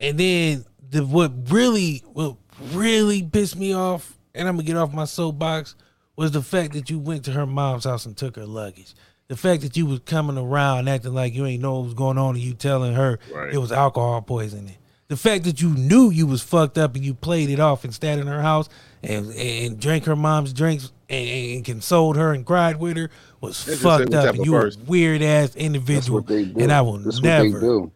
And 0.00 0.18
then 0.18 0.66
the 0.90 1.04
what 1.04 1.32
really 1.50 2.02
what 2.12 2.36
really 2.72 3.22
pissed 3.22 3.56
me 3.56 3.74
off, 3.74 4.18
and 4.34 4.46
I'm 4.46 4.56
gonna 4.56 4.64
get 4.66 4.76
off 4.76 4.92
my 4.92 5.06
soapbox, 5.06 5.74
was 6.14 6.30
the 6.32 6.42
fact 6.42 6.74
that 6.74 6.90
you 6.90 6.98
went 6.98 7.24
to 7.24 7.32
her 7.32 7.46
mom's 7.46 7.84
house 7.84 8.04
and 8.04 8.14
took 8.16 8.36
her 8.36 8.44
luggage. 8.44 8.94
The 9.28 9.36
fact 9.36 9.62
that 9.62 9.76
you 9.78 9.86
was 9.86 10.00
coming 10.00 10.36
around 10.36 10.88
acting 10.88 11.14
like 11.14 11.34
you 11.34 11.46
ain't 11.46 11.62
know 11.62 11.76
what 11.76 11.84
was 11.84 11.94
going 11.94 12.18
on 12.18 12.34
and 12.34 12.44
you 12.44 12.52
telling 12.52 12.94
her 12.94 13.18
Right. 13.32 13.52
it 13.54 13.58
was 13.58 13.72
alcohol 13.72 14.20
poisoning. 14.22 14.76
The 15.08 15.16
fact 15.16 15.44
that 15.44 15.62
you 15.62 15.70
knew 15.70 16.10
you 16.10 16.26
was 16.26 16.42
fucked 16.42 16.76
up 16.76 16.94
and 16.94 17.02
you 17.04 17.14
played 17.14 17.48
it 17.48 17.60
off 17.60 17.82
and 17.82 17.94
stayed 17.94 18.18
in 18.18 18.26
her 18.26 18.42
house 18.42 18.68
and 19.02 19.30
and 19.32 19.80
drank 19.80 20.04
her 20.04 20.16
mom's 20.16 20.52
drinks 20.52 20.92
and, 21.08 21.28
and 21.56 21.64
consoled 21.64 22.16
her 22.16 22.32
and 22.32 22.44
cried 22.46 22.78
with 22.78 22.96
her 22.96 23.10
was 23.40 23.64
They 23.64 23.76
fucked 23.76 24.14
up. 24.14 24.30
And 24.34 24.40
of 24.40 24.46
you 24.46 24.56
a 24.56 24.70
weird 24.86 25.22
ass 25.22 25.50
That's 25.50 25.56
individual, 25.56 26.20
what 26.20 26.26
they 26.28 26.44
do. 26.44 26.60
and 26.60 26.72
I 26.72 26.80
will 26.82 26.98
That's 26.98 27.16
what 27.16 27.22
they 27.22 27.48
never. 27.48 27.60
do. 27.60 27.92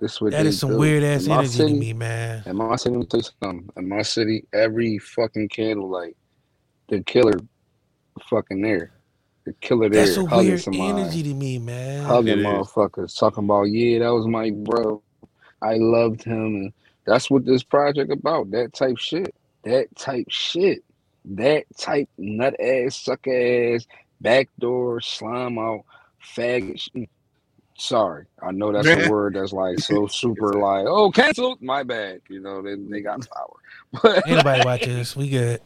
That's 0.00 0.20
what 0.20 0.32
That 0.32 0.42
they 0.44 0.48
is 0.50 0.58
some 0.58 0.70
do. 0.70 0.78
weird 0.78 1.02
ass 1.02 1.26
In 1.26 1.32
energy 1.32 1.48
city, 1.48 1.72
to 1.72 1.78
me, 1.78 1.92
man. 1.92 2.42
In 2.46 2.56
my 2.56 2.76
city, 2.76 2.94
let 2.94 3.00
me 3.00 3.06
tell 3.06 3.20
you 3.20 3.28
something. 3.42 3.70
In 3.76 3.88
my 3.88 4.02
city, 4.02 4.44
every 4.52 4.98
fucking 4.98 5.48
candlelight, 5.48 6.16
the 6.88 7.02
killer 7.02 7.34
fucking 8.28 8.60
there. 8.62 8.92
The 9.44 9.52
killer 9.54 9.88
there. 9.88 10.04
That's 10.04 10.16
a 10.16 10.26
hugging 10.26 10.48
weird 10.48 10.60
somebody. 10.60 11.02
energy 11.02 11.22
to 11.22 11.34
me, 11.34 11.58
man. 11.58 12.04
hugging 12.04 12.38
motherfuckers, 12.38 13.18
talking 13.18 13.44
about 13.44 13.64
yeah, 13.64 14.00
that 14.00 14.12
was 14.12 14.26
my 14.26 14.50
bro. 14.50 15.02
I 15.62 15.74
loved 15.76 16.22
him, 16.24 16.46
and 16.56 16.72
that's 17.06 17.30
what 17.30 17.44
this 17.46 17.62
project 17.62 18.10
about. 18.12 18.50
That 18.50 18.72
type 18.74 18.98
shit. 18.98 19.34
That 19.64 19.94
type 19.96 20.26
shit. 20.28 20.84
That 21.26 21.64
type 21.76 22.08
nut 22.18 22.54
ass, 22.60 22.96
suck 22.96 23.26
ass, 23.26 23.86
backdoor, 24.20 25.00
slime 25.00 25.58
out, 25.58 25.84
faggot. 26.36 26.88
Mm, 26.94 27.08
sorry, 27.78 28.26
I 28.42 28.52
know 28.52 28.72
that's 28.72 28.86
a 28.86 29.10
word 29.10 29.34
that's 29.34 29.52
like 29.52 29.80
so 29.80 30.06
super 30.10 30.54
like 30.54 30.86
oh 30.86 31.10
canceled. 31.10 31.60
My 31.60 31.82
bad. 31.82 32.20
You 32.28 32.40
know 32.40 32.62
they 32.62 32.76
they 32.76 33.00
got 33.00 33.26
power, 33.34 34.02
but 34.02 34.28
Anybody 34.28 34.64
watch 34.64 34.84
this? 34.84 35.16
We 35.16 35.28
good. 35.28 35.60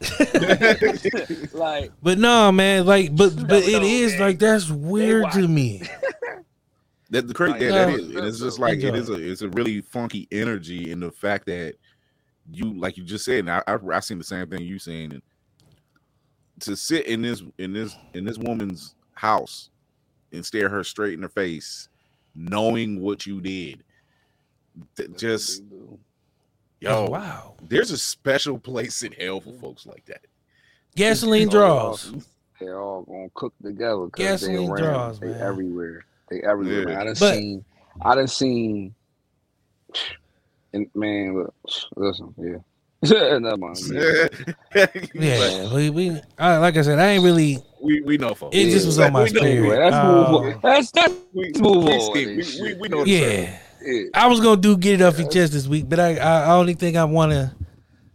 like 1.53 1.91
But 2.01 2.17
no, 2.17 2.51
man, 2.51 2.85
like, 2.85 3.15
but 3.15 3.35
but 3.35 3.47
never 3.47 3.55
it 3.57 3.81
know, 3.81 3.87
is 3.87 4.13
man. 4.13 4.21
like 4.21 4.39
that's 4.39 4.69
weird 4.69 5.31
to 5.33 5.47
me. 5.47 5.83
That 7.11 7.27
the 7.27 7.33
crazy 7.33 7.53
Like, 7.53 7.61
yeah, 7.61 7.71
that 7.71 7.89
no. 7.89 7.95
is. 7.95 8.07
And 8.15 8.25
it's 8.25 8.39
just 8.39 8.57
like 8.57 8.79
it 8.79 8.95
is 8.95 9.09
a 9.09 9.13
it's 9.13 9.41
a 9.41 9.49
really 9.49 9.81
funky 9.81 10.27
energy 10.31 10.91
in 10.91 11.01
the 11.01 11.11
fact 11.11 11.45
that 11.47 11.75
you 12.51 12.73
like 12.73 12.97
you 12.97 13.03
just 13.03 13.25
said, 13.25 13.39
and 13.39 13.51
I 13.51 13.61
I, 13.67 13.77
I 13.93 13.99
seen 13.99 14.17
the 14.17 14.23
same 14.23 14.47
thing 14.47 14.61
you 14.61 14.79
saying, 14.79 15.13
and 15.13 15.21
to 16.61 16.75
sit 16.75 17.05
in 17.07 17.21
this 17.21 17.43
in 17.57 17.73
this 17.73 17.95
in 18.13 18.25
this 18.25 18.37
woman's 18.37 18.95
house 19.13 19.69
and 20.31 20.45
stare 20.45 20.69
her 20.69 20.83
straight 20.83 21.13
in 21.13 21.21
her 21.21 21.29
face, 21.29 21.89
knowing 22.35 23.01
what 23.01 23.25
you 23.25 23.41
did, 23.41 23.83
th- 24.95 25.09
just 25.17 25.63
yo, 26.79 27.05
Oh, 27.05 27.09
wow. 27.09 27.55
there's 27.61 27.91
a 27.91 27.97
special 27.97 28.57
place 28.57 29.03
in 29.03 29.11
hell 29.13 29.41
for 29.41 29.53
folks 29.53 29.85
like 29.85 30.05
that. 30.05 30.21
Gasoline 30.95 31.49
draws. 31.49 32.13
They 32.59 32.69
all 32.71 33.03
gonna 33.03 33.29
cook 33.33 33.53
together 33.63 34.05
because 34.05 34.41
they 34.41 34.47
Gasoline 34.53 34.69
around. 34.69 34.83
draws, 34.83 35.19
they 35.19 35.27
man. 35.27 35.41
everywhere. 35.41 36.05
They 36.29 36.41
everywhere. 36.41 36.89
Yeah. 36.89 37.01
I 37.01 37.03
done 37.05 37.15
But- 37.19 37.33
seen. 37.35 37.65
I 38.01 38.15
done 38.15 38.27
seen. 38.27 38.95
And 40.73 40.89
man, 40.95 41.35
look, 41.35 41.53
listen, 41.97 42.33
yeah. 42.37 42.57
Never 43.09 43.57
mind. 43.57 43.77
Yeah. 44.75 44.87
Yeah, 45.13 45.73
we, 45.73 45.89
we 45.89 46.21
I, 46.37 46.57
like 46.57 46.77
I 46.77 46.81
said, 46.83 46.99
I 46.99 47.07
ain't 47.11 47.23
really. 47.23 47.57
we 47.81 48.01
we 48.01 48.17
know 48.17 48.33
folks. 48.35 48.55
It 48.55 48.69
just 48.69 48.85
was 48.85 48.99
on 48.99 49.11
my 49.13 49.23
We 49.23 49.29
spirit. 49.29 49.45
Anyway, 49.57 49.77
let's 49.77 49.95
Uh, 49.95 50.05
move 50.05 50.27
on. 50.55 50.59
Let's 50.63 50.91
let's 50.95 51.13
We, 51.33 51.51
move 51.57 51.83
we, 51.83 51.91
on. 51.93 52.13
we, 52.13 52.35
we, 52.61 52.73
we 52.75 52.87
know. 52.89 53.03
Yeah, 53.03 53.57
Yeah. 53.81 54.03
I 54.13 54.27
was 54.27 54.39
gonna 54.39 54.61
do 54.61 54.77
get 54.77 55.01
it 55.01 55.03
off 55.03 55.17
your 55.19 55.29
chest 55.29 55.53
this 55.53 55.67
week, 55.67 55.89
but 55.89 55.99
I 55.99 56.17
I, 56.17 56.41
I 56.43 56.51
only 56.51 56.75
think 56.75 56.95
I 56.95 57.03
want 57.05 57.31
to. 57.31 57.51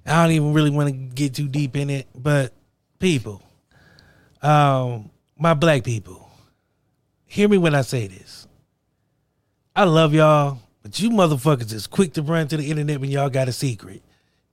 I 0.06 0.22
don't 0.22 0.32
even 0.32 0.52
really 0.52 0.70
want 0.70 0.88
to 0.88 0.94
get 0.94 1.34
too 1.34 1.48
deep 1.48 1.74
in 1.76 1.90
it, 1.90 2.06
but 2.14 2.52
people, 3.00 3.42
um, 4.40 5.10
my 5.36 5.54
black 5.54 5.82
people, 5.82 6.30
hear 7.24 7.48
me 7.48 7.58
when 7.58 7.74
I 7.74 7.80
say 7.82 8.06
this. 8.06 8.46
I 9.74 9.82
love 9.82 10.14
y'all, 10.14 10.60
but 10.82 10.98
you 11.00 11.10
motherfuckers 11.10 11.72
is 11.72 11.88
quick 11.88 12.12
to 12.14 12.22
run 12.22 12.46
to 12.48 12.56
the 12.56 12.70
internet 12.70 13.00
when 13.00 13.10
y'all 13.10 13.28
got 13.28 13.48
a 13.48 13.52
secret. 13.52 14.00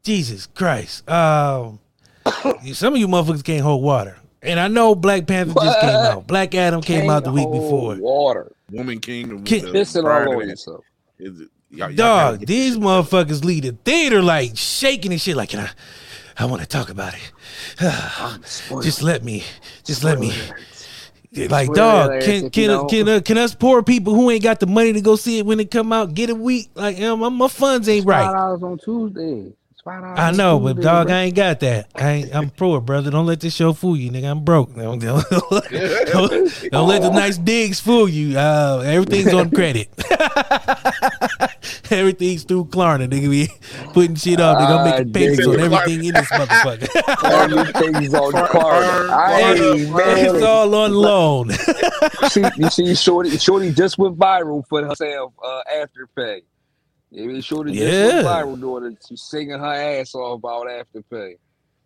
Jesus 0.03 0.47
Christ. 0.47 1.09
Um, 1.09 1.79
some 2.73 2.93
of 2.93 2.99
you 2.99 3.07
motherfuckers 3.07 3.43
can't 3.43 3.61
hold 3.63 3.83
water. 3.83 4.17
And 4.41 4.59
I 4.59 4.67
know 4.67 4.93
Black 4.93 5.25
Panther 5.25 5.53
just 5.53 5.79
came 5.79 5.89
out. 5.89 6.27
Black 6.27 6.53
Adam 6.53 6.81
came 6.81 7.09
out 7.09 7.23
the 7.23 7.31
week 7.31 7.43
hold 7.47 7.61
before. 7.61 7.95
Water. 7.95 8.51
Woman 8.71 8.99
Kingdom. 8.99 9.43
King- 9.45 9.67
uh, 9.67 9.69
Pissing 9.69 10.03
all 10.03 10.25
to 10.25 10.31
over 10.31 10.43
yourself. 10.43 10.83
is 11.17 11.39
it- 11.41 11.49
y'all- 11.69 11.89
y'all 11.89 11.95
Dog, 12.31 12.45
these 12.45 12.77
motherfuckers 12.77 13.45
leave 13.45 13.63
the 13.63 13.71
theater 13.85 14.21
like 14.21 14.57
shaking 14.57 15.13
and 15.13 15.21
shit. 15.21 15.37
Like, 15.37 15.49
can 15.49 15.61
I, 15.61 15.69
I 16.37 16.45
want 16.45 16.61
to 16.61 16.67
talk 16.67 16.89
about 16.89 17.13
it. 17.13 17.31
Just 18.83 19.01
let 19.03 19.23
me, 19.23 19.43
just 19.85 20.03
let 20.03 20.19
me. 20.19 20.33
Like 21.35 21.65
Spoiler 21.65 22.19
dog, 22.19 22.21
can 22.21 22.49
can 22.51 22.69
uh, 22.69 22.83
can 22.85 23.09
uh, 23.09 23.19
can 23.25 23.37
us 23.39 23.55
poor 23.55 23.81
people 23.81 24.13
who 24.13 24.29
ain't 24.29 24.43
got 24.43 24.59
the 24.59 24.67
money 24.67 24.93
to 24.93 25.01
go 25.01 25.15
see 25.15 25.39
it 25.39 25.45
when 25.47 25.59
it 25.59 25.71
come 25.71 25.91
out 25.91 26.13
get 26.13 26.29
a 26.29 26.35
week? 26.35 26.69
Like 26.75 27.01
um, 27.01 27.21
my, 27.21 27.29
my 27.29 27.47
funds 27.47 27.89
ain't 27.89 28.05
Five 28.05 28.27
right. 28.27 28.31
dollars 28.31 28.61
on 28.61 28.77
Tuesday. 28.77 29.51
It's 29.85 30.01
five. 30.01 30.17
I 30.17 30.31
know, 30.31 30.59
but 30.59 30.79
dog, 30.79 31.07
bro. 31.07 31.15
I 31.15 31.19
ain't 31.23 31.35
got 31.35 31.59
that. 31.61 31.87
I 31.95 32.09
ain't, 32.11 32.35
I'm 32.35 32.49
poor, 32.49 32.79
brother. 32.79 33.11
Don't 33.11 33.25
let 33.25 33.41
this 33.41 33.53
show 33.53 33.73
fool 33.73 33.97
you, 33.97 34.11
nigga. 34.11 34.31
I'm 34.31 34.43
broke. 34.43 34.73
Don't, 34.75 34.99
don't, 34.99 35.29
don't- 35.29 36.71
don't 36.71 36.87
let 36.87 37.01
the 37.01 37.09
nice 37.13 37.37
digs 37.37 37.79
fool 37.79 38.07
you. 38.07 38.37
Uh, 38.37 38.81
everything's 38.85 39.33
on 39.33 39.51
credit. 39.51 39.89
everything's 41.91 42.43
through 42.43 42.65
Klarna. 42.65 43.07
Nigga, 43.09 43.27
we 43.27 43.49
putting 43.93 44.15
shit 44.15 44.39
up. 44.39 44.59
They 44.59 44.65
gonna 44.65 45.03
make 45.05 45.13
payments 45.13 45.45
nigga. 45.45 45.53
on 45.53 45.59
everything 45.73 46.05
in 46.05 46.13
this 46.13 46.29
motherfucker. 46.29 47.33
Everything's 47.43 48.13
on 48.13 48.31
the 48.31 48.47
card. 48.47 49.09
Hey, 49.41 49.81
it's 49.81 50.33
man. 50.33 50.43
all 50.43 50.75
on 50.75 50.93
loan. 50.93 51.49
see, 52.29 52.43
you 52.57 52.69
see, 52.69 52.95
Shorty, 52.95 53.37
Shorty 53.37 53.71
just 53.73 53.97
went 53.97 54.17
viral 54.17 54.63
for 54.69 54.83
herself 54.85 55.33
uh, 55.43 55.61
Afterpay. 55.75 56.37
I 56.37 56.52
mean, 57.21 57.41
Shorty 57.41 57.73
just 57.73 57.83
Yeah. 57.83 58.23
went 58.23 58.27
viral 58.27 58.59
doing 58.59 58.91
it. 58.93 58.97
She's 59.07 59.21
singing 59.23 59.59
her 59.59 59.65
ass 59.73 60.13
off 60.15 60.39
about 60.39 60.67
Afterpay. 60.67 61.35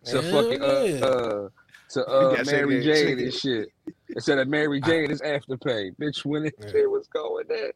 To 0.06 0.22
Hell 0.22 0.42
fucking 0.42 0.62
uh, 0.62 0.82
yeah. 0.82 1.04
uh 1.04 1.48
to 1.90 2.06
uh 2.06 2.30
gotta 2.34 2.44
say 2.44 2.52
Mary 2.52 2.76
that 2.78 2.84
Jane 2.84 3.06
shit. 3.06 3.18
and 3.18 3.34
shit. 3.34 3.68
Instead 4.10 4.38
of 4.38 4.48
Mary 4.48 4.80
Jane, 4.80 5.10
it's 5.10 5.20
Afterpay. 5.22 5.92
Bitch, 6.00 6.24
when 6.24 6.46
it 6.46 6.54
shit 6.70 6.88
was 6.90 7.08
going 7.08 7.44
there, 7.48 7.72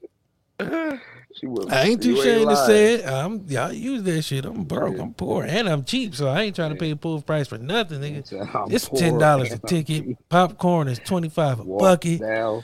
she 1.34 1.46
was. 1.46 1.66
I 1.70 1.84
ain't 1.84 2.02
too 2.02 2.18
ashamed 2.20 2.48
to 2.50 2.56
say 2.56 2.94
it. 2.94 3.06
I'm 3.06 3.44
yeah, 3.48 3.66
I 3.66 3.70
use 3.72 4.02
that 4.04 4.22
shit. 4.22 4.44
I'm 4.44 4.64
broke. 4.64 4.98
I'm 4.98 5.14
poor, 5.14 5.44
and 5.44 5.68
I'm 5.68 5.84
cheap, 5.84 6.14
so 6.14 6.28
I 6.28 6.42
ain't 6.42 6.54
trying 6.56 6.70
to 6.70 6.76
pay 6.76 6.90
a 6.92 6.96
full 6.96 7.20
price 7.22 7.48
for 7.48 7.58
nothing, 7.58 8.00
nigga. 8.00 8.26
Said, 8.26 8.48
I'm 8.54 8.70
It's 8.70 8.88
ten 8.88 9.18
dollars 9.18 9.50
a 9.52 9.58
ticket. 9.58 10.04
Popcorn 10.28 10.88
is 10.88 10.98
twenty 11.00 11.28
five 11.28 11.58
a 11.60 11.64
Walk 11.64 11.80
bucket. 11.80 12.20
down. 12.20 12.62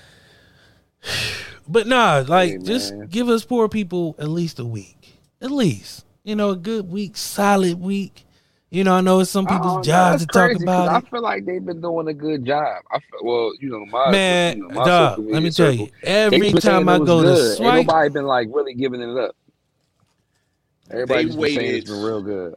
But 1.68 1.86
nah, 1.86 2.24
like 2.26 2.50
Hey, 2.52 2.58
just 2.58 2.94
give 3.10 3.28
us 3.28 3.44
poor 3.44 3.68
people 3.68 4.16
at 4.18 4.28
least 4.28 4.58
a 4.58 4.64
week. 4.64 5.18
At 5.40 5.50
least. 5.50 6.04
You 6.24 6.34
know, 6.34 6.50
a 6.50 6.56
good 6.56 6.90
week, 6.90 7.16
solid 7.16 7.80
week. 7.80 8.24
You 8.70 8.84
know, 8.84 8.94
I 8.94 9.00
know 9.00 9.20
it's 9.20 9.30
some 9.30 9.46
people's 9.46 9.74
don't 9.74 9.82
jobs 9.84 10.20
that's 10.20 10.22
to 10.22 10.26
talk 10.26 10.44
crazy, 10.50 10.54
'cause 10.56 10.62
about 10.62 10.88
I 10.88 11.00
feel 11.08 11.22
like 11.22 11.46
they've 11.46 11.64
been 11.64 11.80
doing 11.80 12.08
a 12.08 12.12
good 12.12 12.44
job. 12.44 12.82
I 12.90 12.98
feel, 12.98 13.20
well, 13.22 13.52
you 13.60 13.70
know, 13.70 13.86
my 13.86 14.10
Man, 14.10 14.56
you 14.58 14.62
know, 14.68 14.74
my 14.74 14.84
dog, 14.84 15.18
let 15.20 15.26
me 15.26 15.32
media 15.34 15.50
tell 15.52 15.70
circle, 15.70 15.86
you, 15.86 15.92
every 16.02 16.38
they 16.38 16.52
been 16.52 16.60
saying 16.60 16.74
time 16.84 16.88
I 16.88 16.98
go 16.98 17.22
to 17.22 17.28
good. 17.28 17.48
Ain't 17.48 17.56
swipe, 17.56 17.86
nobody 17.86 18.08
been 18.10 18.26
like 18.26 18.48
really 18.52 18.74
giving 18.74 19.00
it 19.00 19.16
up. 19.16 19.34
Everybody 20.90 21.22
They 21.22 21.24
just 21.28 21.38
been 21.40 21.54
saying 21.54 21.58
it's 21.58 21.72
waited- 21.72 21.86
been 21.86 22.02
real 22.02 22.22
good. 22.22 22.54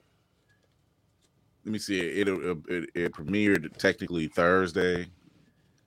Let 1.63 1.71
me 1.71 1.79
see. 1.79 1.99
It 1.99 2.27
it, 2.27 2.57
it 2.67 2.89
it 2.95 3.11
premiered 3.13 3.77
technically 3.77 4.27
Thursday. 4.27 5.07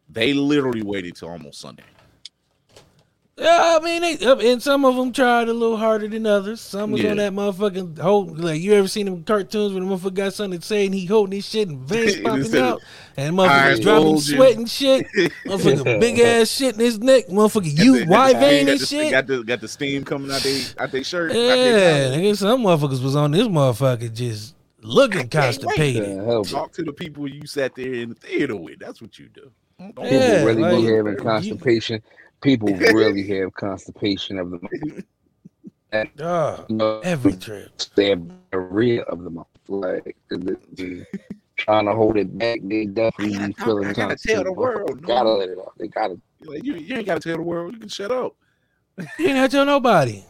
They 0.08 0.32
literally 0.32 0.82
waited 0.82 1.16
till 1.16 1.28
almost 1.28 1.60
Sunday. 1.60 1.82
Yeah, 3.36 3.78
I 3.80 3.84
mean, 3.84 4.02
they, 4.02 4.24
uh, 4.24 4.36
and 4.36 4.62
some 4.62 4.84
of 4.84 4.94
them 4.94 5.12
tried 5.12 5.48
a 5.48 5.52
little 5.52 5.76
harder 5.76 6.06
than 6.06 6.24
others. 6.24 6.60
Some 6.60 6.92
was 6.92 7.02
Yeah. 7.02 7.10
on 7.10 7.16
that 7.16 7.32
motherfucking 7.32 7.98
hold. 7.98 8.38
Like 8.38 8.60
you 8.60 8.74
ever 8.74 8.86
seen 8.86 9.06
them 9.06 9.24
cartoons 9.24 9.72
when 9.74 9.88
the 9.88 9.92
motherfucker 9.92 10.14
got 10.14 10.34
something 10.34 10.60
to 10.60 10.64
say 10.64 10.86
and 10.86 10.94
he 10.94 11.04
holding 11.04 11.32
his 11.38 11.44
shit 11.48 11.66
and 11.68 11.80
veins 11.80 12.14
popping 12.22 12.42
Instead 12.42 12.62
out, 12.62 12.80
and 13.16 13.36
motherfucker 13.36 13.82
dropping 13.82 14.20
sweat 14.20 14.56
and 14.56 14.70
shit. 14.70 15.06
Motherfucker 15.46 15.98
big 16.00 16.20
ass 16.20 16.48
shit 16.48 16.74
in 16.74 16.80
his 16.80 17.00
neck. 17.00 17.26
Motherfucker 17.26 17.76
you 17.76 18.04
Y 18.06 18.32
vein 18.34 18.68
and 18.68 18.80
shit. 18.80 19.10
Got 19.10 19.26
the 19.26 19.42
got 19.42 19.60
the 19.60 19.66
steam 19.68 20.04
coming 20.04 20.30
out 20.30 20.42
they 20.42 20.62
out 20.78 20.92
they 20.92 21.02
shirt. 21.02 21.32
Yeah, 21.32 21.36
their 21.56 22.10
nigga, 22.18 22.36
some 22.36 22.62
motherfuckers 22.62 23.02
was 23.02 23.16
on 23.16 23.32
this 23.32 23.48
motherfucker 23.48 24.14
just 24.14 24.54
looking 24.80 25.28
constipated. 25.28 26.04
Can't 26.04 26.24
help 26.24 26.46
it. 26.46 26.50
Talk 26.50 26.72
to 26.74 26.84
the 26.84 26.92
people 26.92 27.26
you 27.26 27.48
sat 27.48 27.74
there 27.74 27.94
in 27.94 28.10
the 28.10 28.14
theater 28.14 28.54
with. 28.54 28.78
That's 28.78 29.02
what 29.02 29.18
you 29.18 29.26
do. 29.26 29.50
Don't- 29.80 29.96
People 29.96 30.08
Yeah, 30.12 30.44
really 30.44 30.62
like, 30.62 30.76
be 30.76 30.84
having 30.84 31.12
you- 31.14 31.18
constipation. 31.18 32.00
People 32.44 32.68
really 32.92 33.26
have 33.40 33.54
constipation 33.54 34.38
of 34.38 34.50
the 34.50 34.60
month. 34.60 35.04
Dog, 35.92 36.08
ah, 36.20 36.64
You 36.68 36.76
know, 36.76 37.00
every 37.00 37.32
trip. 37.32 37.72
they 37.96 38.10
have 38.10 38.22
diarrhea 38.52 39.02
of 39.04 39.24
the 39.24 39.30
month. 39.30 39.48
Like 39.66 40.14
the- 40.28 40.58
the- 40.74 41.06
trying 41.56 41.86
to 41.86 41.94
hold 41.94 42.18
it 42.18 42.36
back, 42.36 42.60
they 42.62 42.84
definitely 42.84 43.46
be 43.48 43.52
feeling 43.54 43.86
I 43.88 43.92
gotta 43.94 44.16
tell 44.16 44.44
the 44.44 44.52
constipated. 44.52 44.56
world, 44.58 45.02
Gotta 45.06 45.30
let 45.30 45.48
it 45.48 45.58
out. 45.58 45.72
They 45.78 45.88
gotta. 45.88 46.20
Like, 46.42 46.62
you, 46.62 46.74
you 46.74 46.96
ain't 46.96 47.06
got 47.06 47.22
to 47.22 47.26
tell 47.28 47.38
the 47.38 47.42
world. 47.42 47.72
You 47.72 47.80
can 47.80 47.88
shut 47.88 48.10
up. 48.10 48.34
You 49.18 49.28
ain't 49.28 49.36
had 49.38 49.50
to 49.50 49.56
tell 49.56 49.64
nobody. 49.64 50.22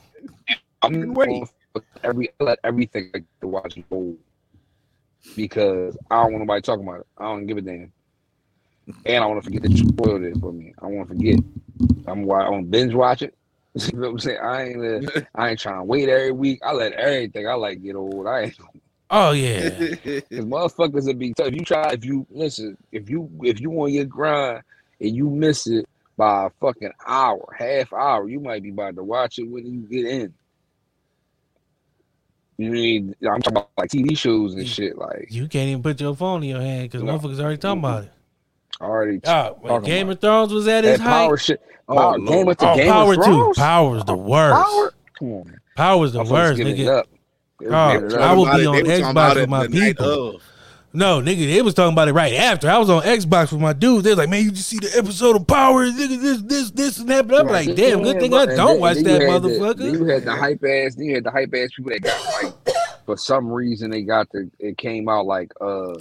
I'm 0.82 0.92
can 0.92 1.14
wait. 1.14 1.26
going 1.28 1.48
for 1.72 1.82
every 2.04 2.28
let 2.38 2.60
everything 2.62 3.10
like 3.12 3.24
to 3.40 3.48
watch 3.48 3.76
it 3.76 3.84
whole 3.90 4.16
because 5.34 5.98
I 6.10 6.22
don't 6.22 6.32
want 6.34 6.44
nobody 6.44 6.62
talking 6.62 6.86
about 6.86 7.00
it. 7.00 7.06
I 7.18 7.24
don't 7.24 7.46
give 7.46 7.56
a 7.56 7.62
damn, 7.62 7.92
and 9.04 9.24
I 9.24 9.26
want 9.26 9.42
to 9.42 9.44
forget 9.44 9.62
that 9.62 9.72
you 9.72 9.88
spoiled 9.88 10.22
it 10.22 10.36
for 10.38 10.52
me. 10.52 10.72
I 10.80 10.86
want 10.86 11.08
to 11.08 11.14
forget. 11.14 11.40
I'm 12.06 12.22
why 12.24 12.44
I 12.44 12.50
want 12.50 12.70
binge 12.70 12.94
watch 12.94 13.22
it. 13.22 13.34
you 13.74 13.98
know 13.98 14.08
what 14.08 14.12
I'm 14.12 14.18
saying? 14.20 14.38
I 14.42 14.62
ain't 14.68 15.16
uh, 15.16 15.20
I 15.34 15.50
ain't 15.50 15.58
trying 15.58 15.78
to 15.80 15.84
wait 15.84 16.08
every 16.08 16.32
week. 16.32 16.60
I 16.64 16.72
let 16.72 16.92
everything 16.92 17.48
I 17.48 17.54
like 17.54 17.82
get 17.82 17.96
old. 17.96 18.26
I 18.26 18.42
ain't 18.42 18.56
Oh 19.10 19.32
yeah. 19.32 19.78
because 19.78 20.44
motherfuckers 20.44 21.06
would 21.06 21.18
be 21.18 21.34
tough. 21.34 21.48
If 21.48 21.54
you 21.54 21.64
try, 21.64 21.92
if 21.92 22.04
you 22.04 22.26
listen, 22.30 22.76
if 22.90 23.08
you 23.10 23.30
if 23.42 23.60
you 23.60 23.70
on 23.82 23.92
your 23.92 24.06
grind 24.06 24.62
and 25.00 25.14
you 25.14 25.28
miss 25.30 25.66
it 25.66 25.86
by 26.16 26.46
a 26.46 26.50
fucking 26.60 26.92
hour, 27.06 27.44
half 27.56 27.92
hour, 27.92 28.28
you 28.28 28.40
might 28.40 28.62
be 28.62 28.70
about 28.70 28.96
to 28.96 29.04
watch 29.04 29.38
it 29.38 29.48
when 29.48 29.66
you 29.66 29.80
get 29.82 30.06
in. 30.06 30.34
You 32.56 32.70
mean 32.70 33.14
I'm 33.22 33.42
talking 33.42 33.58
about 33.58 33.70
like 33.76 33.90
TV 33.90 34.16
shows 34.16 34.54
and 34.54 34.66
shit. 34.66 34.96
Like 34.96 35.26
You 35.30 35.48
can't 35.48 35.68
even 35.68 35.82
put 35.82 36.00
your 36.00 36.14
phone 36.14 36.42
in 36.44 36.50
your 36.50 36.60
hand 36.60 36.84
because 36.84 37.02
No. 37.02 37.18
motherfuckers 37.18 37.40
already 37.40 37.58
talking 37.58 37.80
about 37.80 38.04
it. 38.04 38.12
Already 38.84 39.20
Oh, 39.26 39.56
when 39.60 39.72
Talking 39.72 39.86
Game 39.86 40.06
about 40.08 40.12
of 40.16 40.20
Thrones 40.20 40.52
was 40.52 40.68
at 40.68 40.82
that 40.82 40.94
its 40.94 41.02
height. 41.02 41.10
power 41.26 41.36
shit. 41.36 41.60
Oh, 41.88 41.94
Power, 41.96 42.18
Lord. 42.18 42.28
Game 42.28 42.48
of, 42.48 42.56
Oh, 42.60 42.76
Game 42.76 42.92
Power 42.92 43.12
of 43.12 43.16
too. 43.18 43.22
Thrones? 43.24 43.56
Power's 43.58 44.04
the 44.04 44.16
worst. 44.16 44.64
Power? 44.66 44.94
Come 45.18 45.28
on, 45.32 45.44
man. 45.46 45.60
Power's 45.76 46.12
the 46.12 46.20
Motherfuckers 46.20 46.30
worst, 46.30 46.60
nigga. 46.60 46.98
up. 46.98 47.06
Oh, 47.66 47.72
I 48.18 48.32
will 48.34 48.44
be 48.46 48.66
on 48.66 48.74
they 48.76 48.82
was 48.82 49.00
talking 49.00 49.14
Xbox 49.16 49.34
with 49.36 49.48
my 49.48 49.66
people. 49.68 50.40
No, 50.96 51.20
nigga, 51.20 51.52
they 51.52 51.60
was 51.60 51.74
talking 51.74 51.92
about 51.92 52.06
it 52.06 52.12
right 52.12 52.34
after. 52.34 52.70
I 52.70 52.78
was 52.78 52.88
on 52.88 53.02
Xbox 53.02 53.50
with 53.50 53.60
my 53.60 53.72
dudes. 53.72 54.04
They 54.04 54.10
was 54.10 54.18
like, 54.18 54.28
man, 54.30 54.44
you 54.44 54.52
just 54.52 54.68
see 54.68 54.78
the 54.78 54.96
episode 54.96 55.34
of 55.34 55.44
Power, 55.46 55.86
nigga, 55.86 56.20
this, 56.20 56.42
this, 56.42 56.70
this, 56.70 56.98
and 56.98 57.08
that. 57.08 57.26
But 57.26 57.40
I'm 57.40 57.46
like, 57.48 57.74
damn, 57.74 58.02
good 58.04 58.20
thing 58.20 58.32
I 58.32 58.46
don't 58.46 58.78
watch 58.78 58.98
that 58.98 59.20
you 59.20 59.40
the- 59.40 59.48
motherfucker. 59.48 59.92
you 59.92 60.04
had 60.04 60.24
the 60.24 60.36
hype 60.36 60.62
ass. 60.64 60.96
You 60.96 61.14
had 61.16 61.24
the 61.24 61.32
hype 61.32 61.52
ass 61.54 61.70
people 61.76 61.90
that 61.90 62.00
got 62.02 62.42
like 62.44 62.54
for 63.06 63.16
some 63.16 63.48
reason 63.50 63.90
they 63.90 64.02
got 64.02 64.30
the 64.30 64.48
it 64.60 64.78
came 64.78 65.08
out 65.08 65.26
like 65.26 65.50
uh 65.60 65.94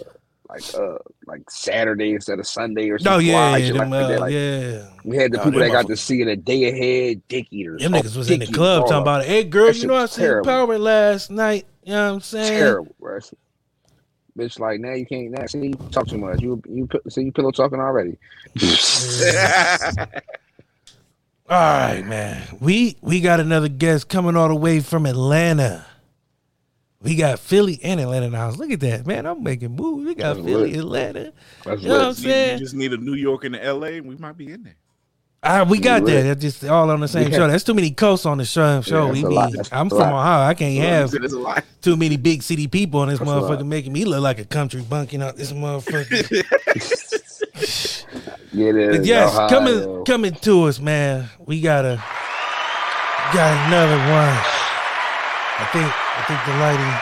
like 0.53 0.63
uh 0.75 0.97
like 1.25 1.41
Saturday 1.49 2.11
instead 2.13 2.39
of 2.39 2.47
Sunday 2.47 2.89
or 2.89 2.99
something. 2.99 3.13
Oh 3.13 3.17
something. 3.17 3.27
yeah, 3.27 3.57
yeah, 3.57 3.71
them, 3.73 3.89
like 3.89 4.01
uh, 4.01 4.19
Like, 4.19 4.31
yeah. 4.33 4.87
We 5.03 5.17
had 5.17 5.31
the 5.33 5.41
Oh, 5.41 5.45
people 5.45 5.59
that 5.59 5.71
got 5.71 5.87
to 5.87 5.97
see 5.97 6.21
it 6.21 6.27
a 6.27 6.35
day 6.35 6.69
ahead, 6.69 7.21
dick 7.27 7.47
eaters. 7.51 7.81
Them 7.81 7.93
Oh, 7.93 7.99
niggas 7.99 8.15
was 8.15 8.29
in 8.29 8.39
the 8.39 8.45
club 8.45 8.81
eaters, 8.83 8.89
talking 8.89 9.01
about 9.01 9.21
it. 9.21 9.27
Hey, 9.27 9.43
girl, 9.43 9.67
That 9.67 9.75
you 9.75 9.81
shit 9.81 9.89
know 9.89 9.95
I 9.95 10.01
was 10.03 10.11
seen 10.11 10.23
terrible. 10.23 10.49
Power 10.49 10.77
last 10.77 11.29
night. 11.31 11.65
You 11.83 11.91
know 11.93 12.07
what 12.07 12.13
I'm 12.13 12.21
saying? 12.21 12.57
terrible, 12.57 12.95
bro. 12.99 13.19
Bitch, 14.37 14.59
like 14.59 14.79
now 14.79 14.93
you 14.93 15.05
can't 15.05 15.29
now 15.31 15.45
see 15.45 15.67
you 15.67 15.73
talk 15.91 16.07
too 16.07 16.17
much. 16.17 16.41
You 16.41 16.61
you 16.67 16.87
pi- 16.87 16.99
see 17.09 17.21
you 17.23 17.31
pillow 17.31 17.51
talking 17.51 17.79
already. 17.79 18.17
All 21.49 21.59
right, 21.59 22.03
man. 22.05 22.47
We 22.59 22.97
we 23.01 23.19
got 23.21 23.39
another 23.39 23.67
guest 23.67 24.07
coming 24.09 24.35
all 24.37 24.47
the 24.47 24.55
way 24.55 24.79
from 24.79 25.05
Atlanta. 25.05 25.85
We 27.03 27.15
got 27.15 27.39
Philly 27.39 27.79
and 27.83 27.99
Atlanta 27.99 28.29
now. 28.29 28.49
Look 28.51 28.71
at 28.71 28.79
that, 28.79 29.05
man. 29.05 29.25
I'm 29.25 29.43
making 29.43 29.75
moves. 29.75 30.05
We 30.05 30.15
got 30.15 30.35
That's 30.35 30.45
Philly, 30.47 30.71
lit. 30.71 30.79
Atlanta. 30.79 31.33
That's 31.65 31.81
You 31.81 31.89
know 31.89 31.93
what 31.95 32.01
I'm 32.01 32.07
lit. 32.09 32.17
You 32.17 32.23
saying? 32.23 32.59
just 32.59 32.75
need 32.75 32.93
a 32.93 32.97
New 32.97 33.15
York 33.15 33.43
and 33.43 33.55
a 33.55 33.73
LA, 33.73 33.87
and 33.87 34.07
we 34.07 34.15
might 34.15 34.37
be 34.37 34.51
in 34.51 34.63
there. 34.63 34.75
Ah, 35.45 35.65
we 35.67 35.77
got 35.79 36.03
lit. 36.03 36.23
that. 36.23 36.39
That's 36.39 36.41
just 36.59 36.63
all 36.71 36.89
on 36.89 37.01
the 37.01 37.07
same 37.09 37.29
Yeah. 37.29 37.39
show. 37.39 37.47
That's 37.49 37.65
too 37.65 37.73
many 37.73 37.91
coasts 37.91 38.25
on 38.25 38.37
the 38.37 38.45
show. 38.45 38.81
show. 38.81 39.07
that's 39.13 39.21
we 39.21 39.27
be, 39.27 39.37
I'm 39.73 39.89
from 39.89 39.97
lot. 39.99 40.13
Ohio. 40.13 40.47
I 40.47 40.53
can't 40.53 40.81
have 40.81 41.11
There's 41.11 41.33
a 41.33 41.39
lot. 41.39 41.65
too 41.81 41.97
many 41.97 42.15
big 42.15 42.41
city 42.41 42.67
people 42.67 43.01
on 43.01 43.09
this 43.09 43.19
That's 43.19 43.29
motherfucker 43.29 43.65
making 43.67 43.91
me 43.91 44.05
look 44.05 44.21
like 44.21 44.39
a 44.39 44.45
country 44.45 44.81
bunking 44.81 45.21
out 45.21 45.35
this 45.35 45.51
motherfucker. 45.51 46.09
Get 48.55 48.75
it. 48.75 48.91
But 48.91 49.05
yes, 49.05 49.33
Ohio. 49.35 49.49
coming 49.49 50.05
coming 50.05 50.33
to 50.35 50.63
us, 50.63 50.79
man. 50.79 51.27
We 51.45 51.59
got 51.59 51.83
a 51.83 52.01
got 53.33 53.67
another 53.67 53.97
one. 53.97 54.62
I 55.59 55.65
think 55.71 55.85
I 55.85 56.23
think 56.27 56.45
the 56.45 56.53
lighting. 56.59 56.93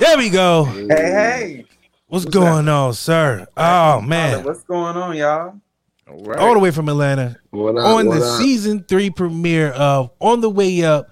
There 0.00 0.18
we 0.18 0.30
go. 0.30 0.64
Hey, 0.64 1.10
hey. 1.10 1.64
What's, 2.08 2.24
What's 2.24 2.34
going 2.36 2.68
on, 2.68 2.94
sir? 2.94 3.46
Oh 3.56 4.00
man, 4.00 4.44
What's 4.44 4.62
going 4.64 4.96
on, 4.96 5.16
y'all? 5.16 5.54
All 6.08 6.24
right. 6.24 6.38
all 6.38 6.52
the 6.52 6.58
way 6.60 6.70
from 6.70 6.88
Atlanta 6.88 7.36
What 7.50 7.78
up, 7.78 7.86
on 7.86 8.06
what 8.08 8.18
the 8.18 8.26
up? 8.26 8.38
season 8.38 8.84
three 8.84 9.08
premiere 9.10 9.68
of 9.70 10.10
On 10.20 10.40
the 10.40 10.50
Way 10.50 10.84
Up 10.84 11.10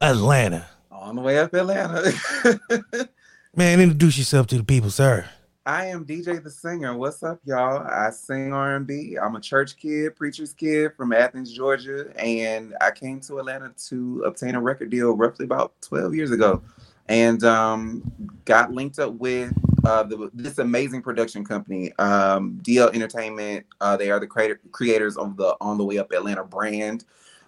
Atlanta. 0.00 0.68
On 0.90 1.16
the 1.16 1.22
way 1.22 1.38
up 1.38 1.52
Atlanta. 1.54 2.12
Man, 3.56 3.80
introduce 3.80 4.16
yourself 4.16 4.46
to 4.48 4.58
the 4.58 4.64
people, 4.64 4.90
sir. 4.90 5.28
I 5.70 5.86
am 5.86 6.04
DiiJai 6.04 6.42
the 6.42 6.50
singer. 6.50 6.96
What's 6.96 7.22
up, 7.22 7.38
y'all? 7.44 7.86
I 7.86 8.10
sing 8.10 8.52
R&B. 8.52 9.16
I'm 9.22 9.36
a 9.36 9.40
church 9.40 9.76
kid, 9.76 10.16
preacher's 10.16 10.52
kid 10.52 10.96
from 10.96 11.12
Athens, 11.12 11.52
Georgia, 11.52 12.12
and 12.18 12.74
I 12.80 12.90
came 12.90 13.20
to 13.20 13.38
Atlanta 13.38 13.72
to 13.86 14.24
obtain 14.26 14.56
a 14.56 14.60
record 14.60 14.90
deal 14.90 15.12
roughly 15.12 15.44
about 15.44 15.80
12 15.82 16.16
years 16.16 16.32
ago. 16.32 16.60
and 17.06 17.44
um, 17.44 18.02
got 18.46 18.72
linked 18.72 18.98
up 18.98 19.14
with 19.14 19.52
uh, 19.84 20.02
the, 20.02 20.28
this 20.34 20.58
amazing 20.58 21.02
production 21.02 21.44
company, 21.44 21.92
um, 22.00 22.60
DL 22.64 22.92
Entertainment. 22.92 23.64
Uh, 23.80 23.96
they 23.96 24.10
are 24.10 24.18
the 24.18 24.26
creator, 24.26 24.58
creators 24.72 25.16
of 25.16 25.36
the 25.36 25.56
On 25.60 25.78
the 25.78 25.84
Way 25.84 25.98
Up 25.98 26.10
Atlanta 26.10 26.42
brand. 26.42 27.04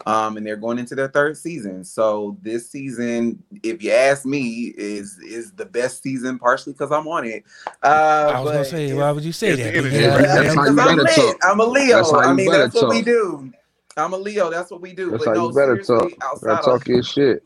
Um, 0.06 0.36
and 0.36 0.46
they're 0.46 0.56
going 0.56 0.78
into 0.78 0.94
their 0.94 1.08
third 1.08 1.36
season. 1.36 1.84
So 1.84 2.36
this 2.42 2.68
season, 2.70 3.42
if 3.62 3.82
you 3.82 3.92
ask 3.92 4.24
me, 4.26 4.72
is 4.76 5.18
is 5.20 5.52
the 5.52 5.64
best 5.66 6.02
season, 6.02 6.38
partially 6.38 6.72
because 6.72 6.90
I'm 6.90 7.06
on 7.08 7.24
it. 7.26 7.44
Uh, 7.82 8.32
I 8.34 8.40
was 8.40 8.50
gonna 8.52 8.64
say, 8.64 8.84
it's- 8.86 8.98
why 8.98 9.10
would 9.12 9.24
you 9.24 9.32
say 9.32 9.54
that? 9.54 9.74
the 9.74 9.82
But 9.82 9.92
yeah, 9.92 10.18
That's 10.18 10.28
how 10.32 10.42
you 10.42 10.48
because 10.50 10.68
I'm 10.68 10.76
better 10.76 11.02
lit. 11.02 11.14
talk. 11.14 11.36
I'm 11.44 11.60
a 11.60 11.64
Leo. 11.64 11.96
That's 11.96 12.10
how 12.10 12.18
I 12.18 12.32
mean, 12.32 12.50
better 12.50 12.62
that's 12.64 12.74
what 12.74 12.88
we 12.90 13.02
do. 13.02 13.52
I'm 13.96 14.12
a 14.14 14.16
Leo. 14.16 14.50
That's 14.50 14.70
what 14.70 14.80
we 14.80 14.92
do. 14.92 15.10
That's 15.10 15.24
but 15.24 15.36
how 15.36 15.42
no, 15.42 15.48
you 15.50 15.54
better 15.54 15.76
talk. 15.78 16.10
outside 16.22 16.46
Gotta 16.46 16.58
of 16.58 16.64
talk 16.80 16.88
your 16.88 17.02
shit. 17.02 17.44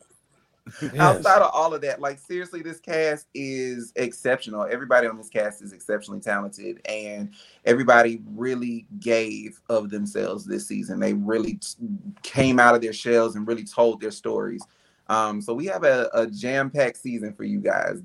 Yes. 0.82 0.96
outside 0.98 1.42
of 1.42 1.50
all 1.52 1.74
of 1.74 1.80
that, 1.82 2.00
like 2.00 2.18
seriously, 2.18 2.62
this 2.62 2.80
cast 2.80 3.26
is 3.34 3.92
exceptional. 3.96 4.66
Everybody 4.70 5.06
on 5.06 5.16
this 5.16 5.28
cast 5.28 5.62
is 5.62 5.72
exceptionally 5.72 6.20
talented, 6.20 6.80
and 6.88 7.32
everybody 7.64 8.22
really 8.34 8.86
gave 8.98 9.60
of 9.68 9.90
themselves 9.90 10.44
this 10.44 10.66
season. 10.66 11.00
They 11.00 11.14
really 11.14 11.54
t- 11.54 11.76
came 12.22 12.58
out 12.58 12.74
of 12.74 12.82
their 12.82 12.92
shells 12.92 13.36
and 13.36 13.46
really 13.46 13.64
told 13.64 14.00
their 14.00 14.10
stories. 14.10 14.62
Um, 15.08 15.40
so 15.40 15.54
we 15.54 15.66
have 15.66 15.84
a, 15.84 16.10
a 16.14 16.26
jam-packed 16.26 16.96
season 16.96 17.32
for 17.32 17.44
you 17.44 17.60
guys. 17.60 18.02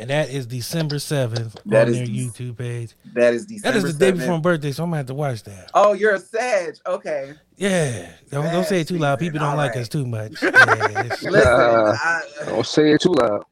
And 0.00 0.08
that 0.10 0.30
is 0.30 0.46
December 0.46 1.00
seventh 1.00 1.56
That 1.66 1.88
on 1.88 1.94
is 1.94 1.98
their 1.98 2.06
Dec- 2.06 2.30
YouTube 2.32 2.56
page. 2.56 2.94
That 3.14 3.34
is 3.34 3.46
That 3.46 3.54
December. 3.54 3.78
is 3.88 3.98
the 3.98 3.98
day 3.98 4.12
7th. 4.12 4.18
before 4.18 4.34
my 4.34 4.40
birthday, 4.40 4.70
so 4.72 4.84
I'm 4.84 4.90
gonna 4.90 4.96
have 4.98 5.06
to 5.06 5.14
watch 5.14 5.42
that. 5.42 5.70
Oh, 5.74 5.92
you're 5.92 6.14
a 6.14 6.20
Sag. 6.20 6.76
Okay. 6.86 7.34
Yeah, 7.56 8.08
don't, 8.30 8.44
don't 8.44 8.64
say 8.64 8.80
it 8.82 8.88
too 8.88 8.96
loud. 8.98 9.18
People 9.18 9.40
don't 9.40 9.56
like 9.56 9.70
alright. 9.72 9.82
us 9.82 9.88
too 9.88 10.06
much. 10.06 10.40
Yeah, 10.40 11.08
Listen, 11.22 11.34
Uh, 11.34 11.96
I, 12.00 12.22
Don't 12.46 12.64
say 12.66 12.92
it 12.92 13.00
too 13.00 13.12
loud. 13.14 13.42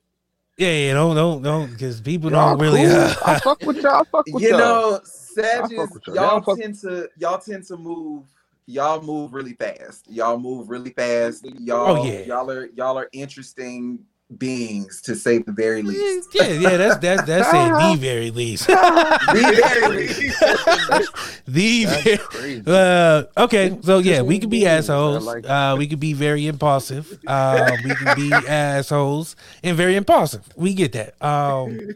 yeah, 0.57 0.71
yeah, 0.71 0.95
don't, 0.95 1.17
don't, 1.17 1.43
don't, 1.43 1.73
because 1.73 2.01
people 2.01 2.31
Y'all 2.31 2.57
don't 2.57 2.61
really. 2.61 2.83
cool. 2.87 3.15
I 3.27 3.41
fuck 3.41 3.61
with 3.63 3.79
y'all. 3.79 3.97
I 3.97 4.05
fuck 4.05 4.27
with 4.33 4.43
you 4.45 4.51
y'all. 4.51 4.59
know, 4.59 5.01
I 5.03 5.05
Sages, 5.05 5.77
fuck 5.77 5.95
with 5.95 6.07
y'all. 6.07 6.15
y'all 6.15 6.25
Y'all 6.31 6.41
fuck- 6.43 6.59
tend 6.61 6.75
to 6.83 7.09
y'all 7.19 7.39
tend 7.39 7.65
to 7.65 7.77
move. 7.77 8.23
Y'all 8.69 9.03
move 9.03 9.33
really 9.35 9.53
fast. 9.55 10.09
Y'all 10.11 10.39
move 10.39 10.71
really 10.71 10.91
fast. 10.91 11.45
Y'all, 11.45 11.99
Oh, 11.99 12.05
yeah. 12.05 12.21
y'all 12.21 12.49
are 12.51 12.67
y'all 12.75 12.97
are 12.99 13.09
interesting 13.13 13.99
beings 14.39 15.01
to 15.03 15.15
say 15.15 15.39
the 15.39 15.53
very 15.53 15.83
least. 15.83 16.31
yeah, 16.35 16.49
yeah, 16.49 16.77
that's 16.77 16.97
that's 16.97 17.23
that's 17.23 17.49
it. 17.49 17.53
The 17.53 17.97
very 18.01 18.31
least. 18.31 18.67
the 18.67 19.63
very 19.63 20.09
least. 20.09 20.43
the 21.47 21.85
very, 21.85 22.19
crazy. 22.19 22.63
uh, 22.67 23.25
okay, 23.37 23.79
so 23.83 23.99
yeah, 23.99 24.23
we 24.23 24.39
could 24.39 24.51
be 24.51 24.67
assholes. 24.67 25.25
like. 25.25 25.49
Uh, 25.49 25.77
we 25.79 25.87
could 25.87 26.01
be 26.01 26.13
very 26.13 26.47
impulsive. 26.47 27.19
Uh, 27.27 27.71
we 27.85 27.95
can 27.95 28.17
be 28.17 28.33
assholes 28.49 29.37
and 29.63 29.77
very 29.77 29.97
impulsive. 29.97 30.43
We 30.57 30.75
get 30.75 30.93
that. 30.93 31.15
Um, 31.23 31.95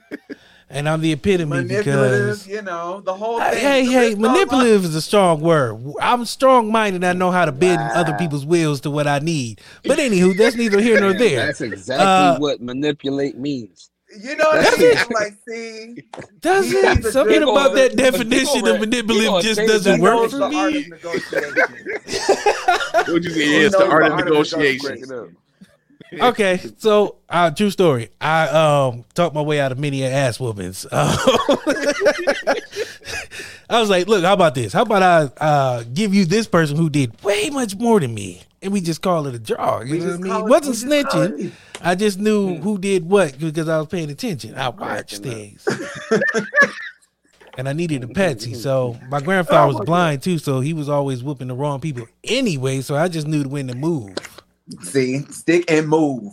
and 0.71 0.89
I'm 0.89 1.01
the 1.01 1.13
epitome 1.13 1.65
because 1.65 2.47
you 2.47 2.63
know, 2.63 3.01
the 3.01 3.13
whole 3.15 3.39
thing. 3.41 3.59
hey, 3.59 3.85
The 3.85 3.91
hey, 3.93 4.09
list 4.11 4.21
goes 4.21 4.27
on. 4.27 4.33
manipulative 4.33 4.85
is 4.85 4.95
a 4.95 5.03
strong 5.03 5.41
word. 5.41 5.83
I'm 6.01 6.25
strong 6.25 6.71
minded. 6.73 7.05
I 7.05 7.13
know 7.13 7.31
how 7.31 7.45
to 7.45 7.53
bend 7.53 7.81
other 7.95 8.15
people's 8.15 8.47
wills 8.47 8.81
to 8.83 8.91
what 8.91 9.07
I 9.07 9.19
need. 9.19 9.61
But 9.85 9.99
anywho, 9.99 10.37
that's 10.37 10.57
neither 10.57 10.81
here 10.81 11.01
nor 11.01 11.13
there. 11.19 11.47
That's 11.47 11.61
exactly 11.61 12.07
Uh, 12.07 12.39
what 12.39 12.61
manipulate 12.61 13.37
means. 13.37 13.91
You 14.21 14.35
know 14.37 14.45
what 14.45 14.75
I 14.75 14.77
mean? 14.83 14.97
like, 15.13 15.35
see, 15.49 16.03
Does 16.41 16.73
it? 16.73 17.05
Something 17.13 17.41
good 17.41 17.49
about 17.49 17.75
that 17.77 17.95
definition 17.95 18.67
of 18.67 18.81
manipulative 18.81 19.43
just 19.43 19.61
doesn't 19.61 20.01
work 20.01 20.31
for 20.31 20.49
me. 20.49 20.91
What'd 23.07 23.25
you 23.25 23.31
say? 23.31 23.45
Who 23.45 23.61
Yeah, 23.61 23.67
it's 23.67 23.77
the 23.77 23.85
knows 23.85 23.93
art 23.93 24.03
the 24.03 24.07
of 24.07 24.13
art 24.13 24.21
of 24.21 24.25
negotiation. 24.27 25.37
Okay, 26.21 26.59
so 26.79 27.17
uh, 27.29 27.51
true 27.53 27.71
story. 27.71 28.09
I 28.21 28.49
um 28.49 29.05
talked 29.15 29.35
my 29.35 29.43
way 29.43 29.61
out 29.61 29.71
of 29.73 29.79
many 29.79 30.05
ass 30.05 30.41
whoopings. 30.41 30.85
Uh, 30.91 31.17
I 33.71 33.79
was 33.81 33.89
like, 33.89 34.09
look, 34.09 34.25
how 34.25 34.33
about 34.33 34.55
this? 34.57 34.73
How 34.73 34.83
about 34.83 35.03
I 35.03 35.45
uh 35.45 35.85
give 35.95 36.13
you 36.15 36.25
this 36.25 36.47
person 36.49 36.77
who 36.77 36.91
did 36.91 37.23
way 37.23 37.51
much 37.51 37.77
more 37.77 38.01
than 38.01 38.13
me, 38.13 38.43
and 38.61 38.73
we 38.73 38.81
just 38.81 39.03
call 39.03 39.27
it 39.29 39.35
a 39.35 39.39
draw. 39.39 39.81
You 39.83 39.93
We 39.93 39.99
know 40.01 40.07
what 40.07 40.15
I 40.15 40.19
mean? 40.19 40.33
it- 40.33 40.45
wasn't 40.49 40.67
we 40.67 40.73
just 40.73 41.11
call 41.11 41.21
snitching. 41.29 41.45
it- 41.47 41.53
I 41.83 41.95
just 41.95 42.19
knew 42.19 42.57
who 42.57 42.77
did 42.79 43.09
what 43.09 43.39
because 43.39 43.69
I 43.69 43.79
was 43.79 43.87
paying 43.87 44.11
attention. 44.11 44.55
I 44.57 44.69
watched 44.69 45.23
Cracking 45.23 45.57
things. 45.61 45.69
and 47.57 47.69
I 47.69 47.73
needed 47.73 48.03
a 48.05 48.09
patsy. 48.09 48.53
So 48.55 48.99
my 49.09 49.21
grandfather 49.21 49.73
was 49.73 49.87
blind 49.87 50.23
too, 50.23 50.39
so 50.39 50.61
he 50.61 50.75
was 50.75 50.89
always 50.89 51.23
whooping 51.23 51.49
the 51.49 51.55
wrong 51.55 51.81
people 51.81 52.07
anyway. 52.25 52.81
So 52.83 52.97
I 52.97 53.09
just 53.09 53.27
knew 53.27 53.45
when 53.45 53.69
to 53.69 53.75
move. 53.75 54.17
See, 54.83 55.23
stick 55.31 55.71
and 55.71 55.89
move. 55.89 56.33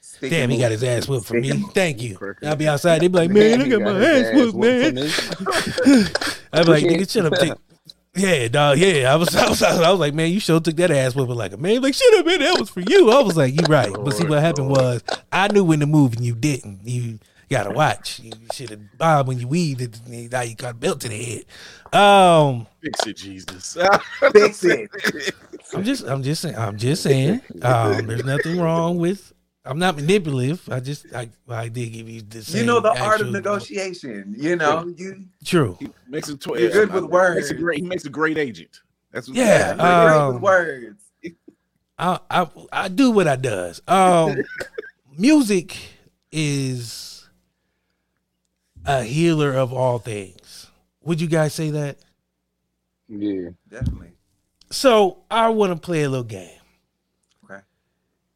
Stick 0.00 0.30
Damn, 0.30 0.44
and 0.44 0.52
he 0.52 0.58
got 0.58 0.70
his 0.70 0.84
ass 0.84 1.08
whooped 1.08 1.26
for 1.26 1.34
me. 1.34 1.50
Thank 1.74 2.00
you. 2.02 2.16
Cracking 2.16 2.48
I'll 2.48 2.56
be 2.56 2.68
outside. 2.68 3.00
They 3.00 3.08
be 3.08 3.18
like, 3.18 3.30
man, 3.32 3.60
I 3.60 3.64
He 3.64 3.70
got 3.70 3.82
my 3.82 3.92
his 3.94 4.26
ass 4.28 4.34
whooped, 4.34 4.54
whooped 4.54 4.94
man. 4.94 4.98
I'd 6.52 6.66
be 6.66 6.70
like, 6.70 6.84
nigga, 6.84 7.10
shut 7.10 7.26
up, 7.26 7.38
dick. 7.38 7.52
Yeah, 8.14 8.48
dog. 8.48 8.78
Yeah, 8.78 9.10
I 9.12 9.16
was, 9.16 9.34
I 9.34 9.48
was, 9.48 9.62
I 9.62 9.90
was 9.90 10.00
like, 10.00 10.14
man, 10.14 10.30
you 10.30 10.40
sure 10.40 10.60
took 10.60 10.76
that 10.76 10.90
ass 10.90 11.14
whooping 11.14 11.34
like 11.34 11.52
a 11.52 11.56
man. 11.56 11.80
Like, 11.80 11.94
shut 11.94 12.14
up, 12.14 12.26
man. 12.26 12.40
That 12.40 12.60
was 12.60 12.70
for 12.70 12.80
you. 12.80 13.10
I 13.10 13.22
was 13.22 13.36
like, 13.36 13.54
you 13.54 13.66
right. 13.68 13.92
But 13.92 14.14
see, 14.14 14.26
what 14.26 14.40
happened 14.40 14.68
was, 14.68 15.02
I 15.32 15.48
knew 15.48 15.64
when 15.64 15.80
to 15.80 15.86
move 15.86 16.14
and 16.14 16.24
you 16.24 16.34
didn't. 16.34 16.80
You 16.84 17.18
gotta 17.52 17.70
watch. 17.70 18.18
You 18.20 18.32
should 18.52 18.70
have 18.70 18.98
bobbed 18.98 19.28
when 19.28 19.38
you 19.38 19.46
weaved. 19.46 19.80
it. 19.80 20.00
Now 20.32 20.40
you 20.40 20.54
got 20.56 20.72
a 20.72 20.74
belt 20.74 21.00
to 21.02 21.08
the 21.08 21.22
head. 21.22 21.44
Um, 21.98 22.66
Fix 22.82 23.06
it, 23.06 23.16
Jesus. 23.16 23.76
Fix 24.32 24.64
it. 24.64 24.90
I'm 25.74 25.84
just, 25.84 26.04
I'm 26.04 26.22
just 26.22 26.42
saying, 26.42 26.56
I'm 26.56 26.76
just 26.76 27.02
saying. 27.02 27.40
Um, 27.62 28.06
there's 28.06 28.24
nothing 28.24 28.60
wrong 28.60 28.98
with. 28.98 29.32
I'm 29.64 29.78
not 29.78 29.94
manipulative. 29.94 30.68
I 30.68 30.80
just, 30.80 31.06
I, 31.14 31.30
I 31.48 31.68
did 31.68 31.92
give 31.92 32.08
you 32.08 32.20
the 32.22 32.40
You 32.58 32.64
know 32.64 32.80
the 32.80 33.00
art 33.00 33.20
of 33.20 33.30
negotiation. 33.30 34.34
You 34.36 34.56
know, 34.56 34.92
you 34.96 35.26
True. 35.44 35.78
makes 36.08 36.28
a 36.28 36.36
tw- 36.36 36.58
You're 36.58 36.70
good 36.70 36.92
with 36.92 37.04
Makes 37.04 37.12
words. 37.12 37.50
a 37.50 37.54
great. 37.54 37.78
He 37.78 37.84
makes 37.84 38.04
a 38.04 38.10
great 38.10 38.38
agent. 38.38 38.80
That's 39.12 39.28
what 39.28 39.36
Yeah, 39.36 39.68
you're 39.68 39.76
great 39.76 40.16
Um, 40.18 40.34
with 40.34 40.42
words. 40.42 41.04
I, 41.98 42.18
I 42.30 42.46
I 42.72 42.88
do 42.88 43.12
what 43.12 43.28
I 43.28 43.36
does. 43.36 43.80
Um, 43.86 44.42
music 45.16 45.76
is 46.32 47.11
a 48.86 49.02
healer 49.02 49.52
of 49.52 49.72
all 49.72 49.98
things. 49.98 50.68
Would 51.02 51.20
you 51.20 51.28
guys 51.28 51.54
say 51.54 51.70
that? 51.70 51.98
Yeah. 53.08 53.50
Definitely. 53.68 54.12
So 54.70 55.24
I 55.30 55.48
want 55.50 55.72
to 55.72 55.76
play 55.78 56.02
a 56.04 56.08
little 56.08 56.24
game. 56.24 56.58
Okay. 57.44 57.60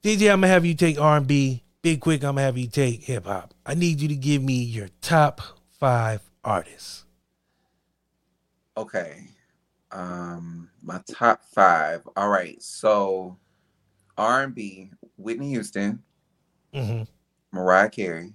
DiiJai, 0.03 0.33
I'm 0.33 0.41
gonna 0.41 0.49
have 0.49 0.65
you 0.67 0.75
take 0.75 1.01
R&B. 1.01 1.63
Big 1.83 2.01
quick, 2.01 2.23
I'm 2.25 2.31
gonna 2.35 2.43
have 2.43 2.59
you 2.59 2.67
take 2.67 3.05
hip 3.05 3.27
hop. 3.27 3.55
I 3.65 3.75
need 3.75 4.01
you 4.01 4.09
to 4.09 4.17
give 4.17 4.43
me 4.43 4.63
your 4.63 4.89
top 5.01 5.41
five 5.79 6.21
artists. 6.45 7.05
Okay. 8.77 9.29
Um, 9.93 10.69
my 10.83 11.01
top 11.11 11.43
five. 11.45 12.07
All 12.17 12.29
right. 12.29 12.61
So, 12.63 13.39
R 14.19 14.43
and 14.43 14.55
B: 14.55 14.91
Whitney 15.17 15.51
Houston, 15.51 16.03
Mm-hmm. 16.75 17.05
Mariah 17.53 17.89
Carey, 17.89 18.35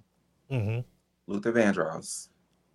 Mm-hmm. 0.49 0.79
Luther 1.31 1.51
Vandross. 1.53 2.27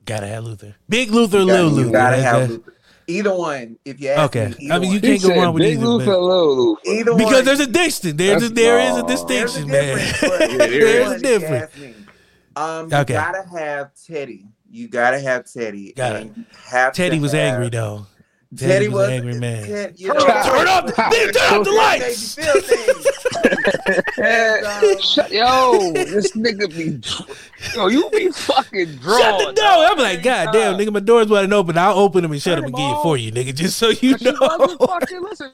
Gotta 0.04 0.26
have 0.26 0.44
Luther. 0.44 0.74
Big 0.88 1.10
Luther, 1.10 1.38
You 1.38 1.44
little 1.44 1.68
gotta, 1.70 1.76
you 1.80 1.84
Luther. 1.86 1.92
gotta 1.92 2.22
have 2.22 2.42
a- 2.42 2.52
Luther. 2.52 2.72
Either 3.08 3.34
one, 3.36 3.78
if 3.84 4.00
you 4.00 4.08
ask 4.08 4.34
Okay. 4.36 4.52
me. 4.58 4.70
I 4.70 4.78
mean, 4.80 4.90
you 4.90 4.96
one. 4.98 5.00
can't 5.02 5.22
go 5.22 5.28
said 5.28 5.36
wrong 5.38 5.54
with 5.54 5.62
Big 5.62 5.74
either. 5.78 5.86
Luther, 5.86 6.06
but- 6.06 6.20
Lil 6.20 6.56
Luther. 6.56 6.80
Either 6.90 7.14
Because 7.14 7.32
one. 7.34 7.44
there's 7.44 7.60
a 7.60 7.66
distinction. 7.66 8.16
There's 8.16 8.42
a, 8.42 8.48
That's- 8.48 8.52
there 8.64 8.80
is 8.80 8.96
a 8.96 9.02
no. 9.02 9.06
distinction, 9.08 9.68
There's 9.68 9.88
a 9.88 9.96
man. 9.96 9.96
difference, 9.96 10.20
but 10.38 10.50
Yeah, 10.50 10.56
there 10.56 10.72
either 10.72 10.86
is. 10.86 11.06
one, 11.06 11.12
if 11.16 11.22
you 11.22 11.28
Different. 11.38 11.62
ask 11.64 11.78
me. 11.78 11.94
Um, 12.56 12.90
you 12.90 12.96
Okay. 12.98 13.12
gotta 13.14 13.44
have 13.58 13.90
Teddy. 14.06 14.46
You 14.70 14.88
gotta 14.88 15.20
have 15.20 15.44
Teddy. 15.52 15.92
Got 15.96 16.16
and 16.16 16.36
you 16.36 16.44
have 16.66 16.92
Teddy 16.94 17.18
was 17.20 17.32
have- 17.32 17.54
angry 17.54 17.68
though. 17.68 18.06
Teddy, 18.56 18.72
Teddy 18.72 18.88
was 18.88 18.94
was 18.96 19.08
an 19.08 19.12
angry 19.14 19.38
man. 19.38 19.66
Ted, 19.66 19.94
you 20.00 20.08
know, 20.08 20.14
Turn 20.14 20.68
up, 20.68 20.86
nigga, 20.86 21.32
turn 21.48 21.54
up 21.60 21.64
the 21.64 21.72
lights. 21.72 22.36
Made 22.36 22.46
you 22.46 22.60
feel. 22.62 24.24
And, 24.24 24.66
um, 24.94 25.00
Shut, 25.00 25.30
yo, 25.30 25.92
this 25.92 26.32
nigga 26.32 26.68
be, 26.74 27.00
yo, 27.76 27.86
you 27.88 28.08
be 28.10 28.30
fucking 28.30 28.96
drawn. 28.96 29.20
Shut 29.20 29.38
the 29.38 29.44
door. 29.46 29.54
dog. 29.54 29.92
I'm 29.92 29.98
like, 29.98 30.22
God 30.22 30.52
damn, 30.52 30.76
nigga, 30.78 30.92
my 30.92 31.00
door's 31.00 31.28
wide 31.28 31.52
open. 31.52 31.76
I'll 31.78 31.98
open 31.98 32.22
them 32.22 32.32
and 32.32 32.40
shut 32.42 32.56
them 32.56 32.64
them 32.66 32.74
again 32.74 32.96
for 33.02 33.16
you, 33.16 33.32
nigga, 33.32 33.54
just 33.54 33.76
so 33.78 33.88
you 33.90 34.16
She 34.18 34.30
wasn't 34.30 34.80
know. 34.80 34.86
fucking 34.86 35.22
listening. 35.22 35.52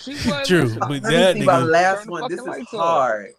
She 0.00 0.12
wasn't 0.14 0.46
True, 0.46 0.62
listening. 0.62 0.78
but 0.80 1.02
Let 1.02 1.02
that 1.10 1.34
me 1.34 1.40
see 1.40 1.46
my 1.46 1.58
last 1.58 2.06
one. 2.08 2.30
This 2.30 2.40
is 2.40 2.46
lights 2.46 2.74
off. 2.74 2.80
hard. 2.80 3.30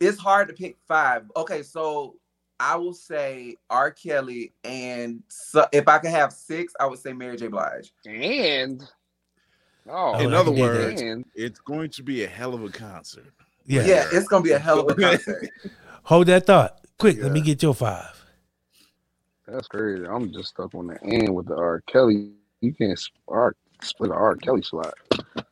It's 0.00 0.18
hard 0.18 0.48
to 0.48 0.54
pick 0.54 0.76
five. 0.88 1.24
Okay, 1.36 1.62
so 1.62 2.16
I 2.64 2.76
will 2.76 2.94
say 2.94 3.56
R. 3.70 3.90
Kelly, 3.90 4.52
and 4.62 5.20
so 5.26 5.66
if 5.72 5.88
I 5.88 5.98
could 5.98 6.12
have 6.12 6.32
six, 6.32 6.72
I 6.78 6.86
would 6.86 7.00
say 7.00 7.12
Mary 7.12 7.36
J. 7.36 7.48
Blige. 7.48 7.92
And, 8.06 8.88
oh, 9.90 10.14
In 10.20 10.32
I 10.32 10.36
other 10.36 10.52
words, 10.52 11.00
and, 11.00 11.24
it's 11.34 11.58
going 11.58 11.90
to 11.90 12.04
be 12.04 12.22
a 12.22 12.28
hell 12.28 12.54
of 12.54 12.62
a 12.62 12.68
concert. 12.68 13.34
Yeah. 13.66 13.84
Yeah, 13.84 14.04
it's 14.12 14.28
gonna 14.28 14.44
be 14.44 14.52
a 14.52 14.60
hell 14.60 14.78
of 14.78 14.88
a 14.90 14.94
concert. 14.94 15.50
Hold 16.04 16.28
that 16.28 16.46
thought. 16.46 16.86
Quick, 16.98 17.20
let 17.20 17.32
me 17.32 17.40
get 17.40 17.60
your 17.64 17.74
five. 17.74 18.24
that's 19.44 19.66
crazy. 19.66 20.06
I'm 20.06 20.32
just 20.32 20.50
stuck 20.50 20.72
on 20.76 20.86
the 20.86 21.02
end 21.02 21.34
with 21.34 21.46
the 21.46 21.56
R. 21.56 21.82
Kelly. 21.88 22.30
You 22.60 22.72
can't, 22.74 22.92
s- 22.92 23.10
R. 23.26 23.56
split 23.82 24.10
R 24.10 24.36
Kelly 24.36 24.62
slot. 24.62 24.94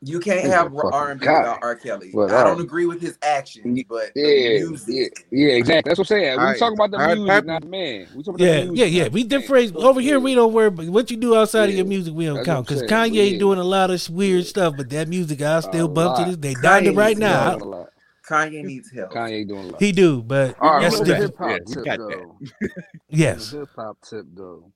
You 0.02 0.20
can't 0.20 0.40
He's 0.40 0.50
have 0.50 0.74
R 0.74 1.10
and 1.10 1.20
B 1.20 1.26
without 1.26 1.58
R. 1.62 1.74
Kelly. 1.76 2.10
But, 2.14 2.30
I 2.32 2.44
don't 2.44 2.60
agree 2.60 2.86
with 2.86 3.00
his 3.00 3.18
actions, 3.22 3.82
but 3.88 4.12
the 4.14 4.20
Yeah, 4.20 4.66
music. 4.68 5.26
yeah, 5.30 5.48
yeah, 5.48 5.54
exactly. 5.56 5.90
That's 5.90 5.98
what 5.98 6.10
I'm 6.10 6.18
saying. 6.18 6.38
We 6.38 6.44
I- 6.44 6.56
talking 6.58 6.74
about 6.78 6.90
the 6.92 6.96
I- 6.98 7.14
music, 7.14 7.30
I- 7.30 7.40
not 7.40 7.62
the 7.62 7.68
man. 7.68 8.06
We 8.14 8.22
talking 8.22 8.34
about 8.34 8.40
Yeah, 8.40 8.60
the 8.60 8.66
music, 8.72 8.78
yeah, 8.78 8.84
yeah. 8.86 9.02
not 9.04 9.12
We 9.12 9.22
the 9.24 9.28
man. 9.34 9.40
different 9.40 9.76
over 9.76 10.00
here. 10.00 10.20
We 10.20 10.34
don't 10.34 10.52
worry. 10.52 10.66
About 10.68 10.86
what 10.86 11.10
you 11.10 11.16
do 11.16 11.36
outside 11.36 11.68
of 11.68 11.74
your 11.74 11.86
music, 11.86 12.14
we 12.14 12.24
don't 12.26 12.36
That's 12.36 12.46
count. 12.46 12.66
Because. 12.68 12.82
Kanye 12.84 13.32
Yeah. 13.32 13.38
doing 13.38 13.58
a 13.58 13.64
lot 13.64 13.90
of 13.90 14.08
weird 14.10 14.46
stuff, 14.46 14.74
but 14.76 14.88
that 14.90 15.08
music 15.08 15.42
I 15.42 15.60
still 15.60 15.86
A 15.86 15.88
bump 15.88 16.16
to 16.16 16.22
lot. 16.22 16.28
this 16.28 16.36
day. 16.36 16.54
Diamond 16.62 16.96
Kanye 16.96 16.98
right 16.98 17.18
now, 17.18 17.50
Doing 17.50 17.62
a 17.62 17.64
lot. 17.76 17.86
Kanye 18.28 18.64
needs 18.64 18.90
help. 18.92 19.12
Kanye 19.12 19.46
doing 19.48 19.64
a 19.68 19.72
lot. 19.72 19.80
he 19.82 19.92
do, 19.92 20.22
but 20.22 20.56
All 20.60 20.74
right, 20.74 20.82
that's 20.82 20.98
the 21.00 21.04
different. 21.04 21.30
hip 21.30 21.38
hop 21.38 21.74
tip 21.74 21.84
got 21.84 21.98
though. 21.98 22.38
Yes. 23.10 23.50
The 23.50 23.58
hip 23.58 23.68
hop 23.76 23.98
tip 24.08 24.24
though. 24.34 24.70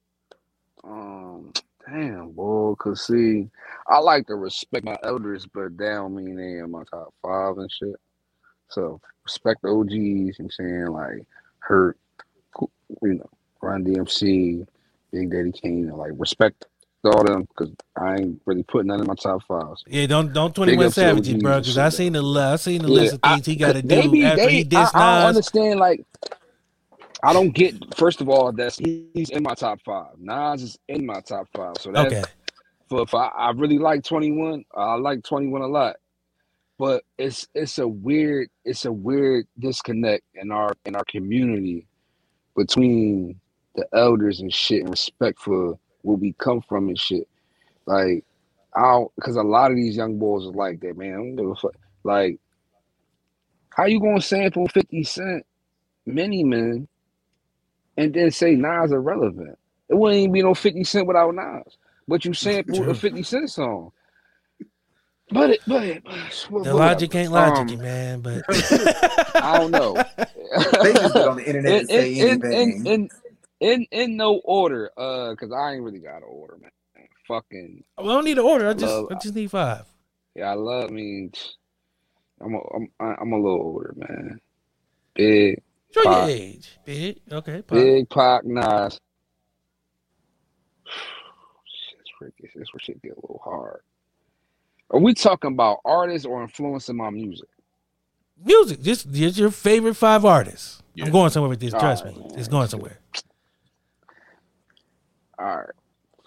Um, 0.82 1.52
damn, 1.88 2.30
boy, 2.32 2.74
cause 2.74 3.06
see, 3.06 3.48
I 3.88 3.98
like 3.98 4.26
to 4.28 4.34
respect 4.36 4.84
my 4.84 4.98
elders, 5.02 5.46
but 5.52 5.76
that 5.78 5.94
don't 5.94 6.14
mean 6.16 6.36
they 6.36 6.58
in 6.58 6.70
my 6.70 6.82
top 6.90 7.12
five 7.22 7.58
and 7.58 7.70
shit. 7.70 7.96
So 8.68 9.00
respect 9.24 9.62
the 9.62 9.68
OGs. 9.68 9.92
You 9.92 10.24
know 10.24 10.24
what 10.24 10.38
I'm 10.40 10.50
saying 10.50 10.86
like 10.86 11.26
Hurt, 11.60 11.98
you 13.02 13.14
know, 13.14 13.30
Run 13.62 13.84
DMC, 13.84 14.66
Big 15.12 15.30
Daddy 15.30 15.52
Kane, 15.52 15.88
and 15.88 15.96
like 15.96 16.12
respect 16.16 16.66
all 17.04 17.22
them 17.22 17.42
because 17.42 17.70
I 17.96 18.16
ain't 18.16 18.40
really 18.46 18.62
putting 18.62 18.86
none 18.88 19.00
in 19.00 19.06
my 19.06 19.14
top 19.14 19.42
fives. 19.46 19.84
Yeah, 19.86 20.06
don't 20.06 20.32
don't 20.32 20.54
Twenty 20.54 20.74
One 20.76 20.86
up 20.86 20.92
to 20.94 21.00
Savage, 21.00 21.28
OGs 21.30 21.42
bro. 21.42 21.58
Because 21.58 21.78
I 21.78 21.90
seen 21.90 22.14
the 22.14 22.22
I 22.22 22.56
seen 22.56 22.82
the 22.82 22.88
Yeah, 22.88 23.00
list 23.00 23.14
of 23.14 23.20
I- 23.22 23.34
things 23.34 23.46
he 23.46 23.56
got 23.56 23.72
to 23.74 23.82
do 23.82 24.22
after 24.24 24.46
they- 24.46 24.50
he 24.50 24.60
I, 24.60 24.64
dissed 24.64 24.94
I 24.94 25.18
don't 25.18 25.28
understand. 25.28 25.80
Like, 25.80 26.06
I 27.24 27.32
don't 27.32 27.50
get. 27.50 27.94
First 27.96 28.20
of 28.20 28.28
all, 28.28 28.52
that's 28.52 28.76
he's 28.78 29.30
in 29.30 29.42
my 29.42 29.54
top 29.54 29.80
five. 29.84 30.12
Nas 30.18 30.62
is 30.62 30.78
in 30.88 31.06
my 31.06 31.20
top 31.20 31.48
five. 31.54 31.74
So 31.80 31.90
that's 31.90 32.12
Okay, 32.12 32.24
for 32.88 33.02
if 33.02 33.14
I, 33.14 33.28
I 33.28 33.50
really 33.52 33.78
like 33.78 34.04
Twenty 34.04 34.30
One. 34.30 34.64
I 34.74 34.94
like 34.96 35.22
Twenty 35.24 35.48
One 35.48 35.62
a 35.62 35.66
lot, 35.66 35.96
but 36.78 37.02
it's 37.16 37.48
it's 37.54 37.78
a 37.78 37.88
weird 37.88 38.48
it's 38.64 38.84
a 38.84 38.92
weird 38.92 39.46
disconnect 39.58 40.24
in 40.34 40.52
our 40.52 40.72
in 40.84 40.94
our 40.94 41.04
community 41.04 41.86
between 42.56 43.40
the 43.74 43.86
elders 43.94 44.40
and 44.40 44.52
shit 44.52 44.82
and 44.82 44.90
respect 44.90 45.40
for 45.40 45.78
where 46.02 46.16
we 46.16 46.34
come 46.34 46.60
from 46.68 46.88
and 46.88 46.98
shit. 46.98 47.26
Like, 47.86 48.24
I 48.76 48.82
don't 48.82 49.12
because 49.16 49.36
a 49.36 49.42
lot 49.42 49.70
of 49.70 49.76
these 49.76 49.96
young 49.96 50.18
boys 50.18 50.46
are 50.46 50.52
like 50.52 50.80
that, 50.80 50.96
man. 50.96 51.12
I 51.12 51.16
don't 51.16 51.36
give 51.36 51.48
a 51.48 51.54
fuck. 51.54 51.74
Like, 52.02 52.38
how 53.70 53.86
you 53.86 53.98
gonna 53.98 54.20
sample 54.20 54.68
Fifty 54.68 55.04
Cent, 55.04 55.46
Many 56.06 56.44
Men, 56.44 56.86
and 57.96 58.12
then 58.14 58.30
say 58.30 58.54
Nas 58.54 58.92
irrelevant? 58.92 59.58
It 59.88 59.94
wouldn't 59.94 60.20
even 60.20 60.32
be 60.32 60.42
no 60.42 60.54
Fifty 60.54 60.84
Cent 60.84 61.06
without 61.06 61.34
Nas. 61.34 61.76
But 62.08 62.24
you 62.24 62.34
sampled 62.34 62.88
a 62.88 62.94
Fifty 62.94 63.22
Cent 63.22 63.50
song. 63.50 63.92
But 65.30 65.50
it, 65.50 65.60
but, 65.66 65.82
it, 65.82 66.04
but 66.04 66.64
the 66.64 66.74
logic 66.74 67.14
ain't 67.14 67.32
logic, 67.32 67.78
Um, 67.78 67.82
man. 67.82 68.20
But 68.20 68.44
I 69.36 69.58
don't 69.58 69.70
know. 69.70 69.94
They 70.82 70.92
just 70.92 71.14
get 71.14 71.26
on 71.26 71.36
the 71.36 71.44
internet 71.46 71.72
in, 71.72 71.78
and 71.78 71.88
say 71.88 72.18
in, 72.18 72.26
in, 72.28 72.44
anything. 72.44 72.86
in, 72.86 72.86
in, 72.86 73.10
in, 73.60 73.86
in 73.90 74.16
no 74.16 74.34
order, 74.44 74.90
uh, 74.96 75.30
because 75.30 75.50
I 75.50 75.72
ain't 75.72 75.82
really 75.82 75.98
got 75.98 76.18
an 76.18 76.24
order, 76.28 76.58
man. 76.60 76.70
Fucking 77.26 77.82
we 77.98 78.04
don't 78.04 78.24
need 78.26 78.36
an 78.38 78.44
order. 78.44 78.68
I 78.68 78.74
just 78.74 78.84
Love- 78.84 79.06
I 79.10 79.14
just 79.14 79.34
need 79.34 79.50
five. 79.50 79.86
yeah, 80.34 80.50
I 80.50 80.54
love. 80.54 80.90
I 80.90 80.92
mean, 80.92 81.32
I'm 82.42 82.54
a, 82.54 82.58
I'm 82.76 82.88
I'm 83.00 83.32
a 83.32 83.36
little 83.36 83.62
older, 83.62 83.94
man. 83.96 84.40
Big, 85.14 85.62
Show 85.94 86.02
your 86.02 86.28
age, 86.28 86.78
big. 86.84 87.20
Okay, 87.30 87.62
pop. 87.62 87.68
big 87.70 88.08
Pac, 88.10 88.44
Nas. 88.44 88.98
Shit's 90.86 92.10
tricky. 92.18 92.50
This 92.54 92.68
where 92.72 92.80
shit 92.80 93.00
get 93.02 93.12
a 93.12 93.20
little 93.20 93.40
hard. 93.44 93.80
Are 94.90 95.00
we 95.00 95.14
talking 95.14 95.52
about 95.52 95.78
artists 95.84 96.26
or 96.26 96.42
influencing 96.42 96.96
my 96.96 97.10
music? 97.10 97.48
music. 98.44 98.82
Just 98.82 99.10
just 99.12 99.38
your 99.38 99.50
favorite 99.50 99.94
five 99.94 100.24
artists. 100.24 100.82
Yeah. 100.94 101.06
I'm 101.06 101.12
going 101.12 101.30
somewhere 101.30 101.50
with 101.50 101.60
this. 101.60 101.72
Trust 101.72 102.04
Alright, 102.04 102.18
me, 102.18 102.28
man. 102.28 102.38
it's 102.38 102.48
going 102.48 102.68
somewhere. 102.68 102.98
All 105.38 105.46
right, 105.46 105.70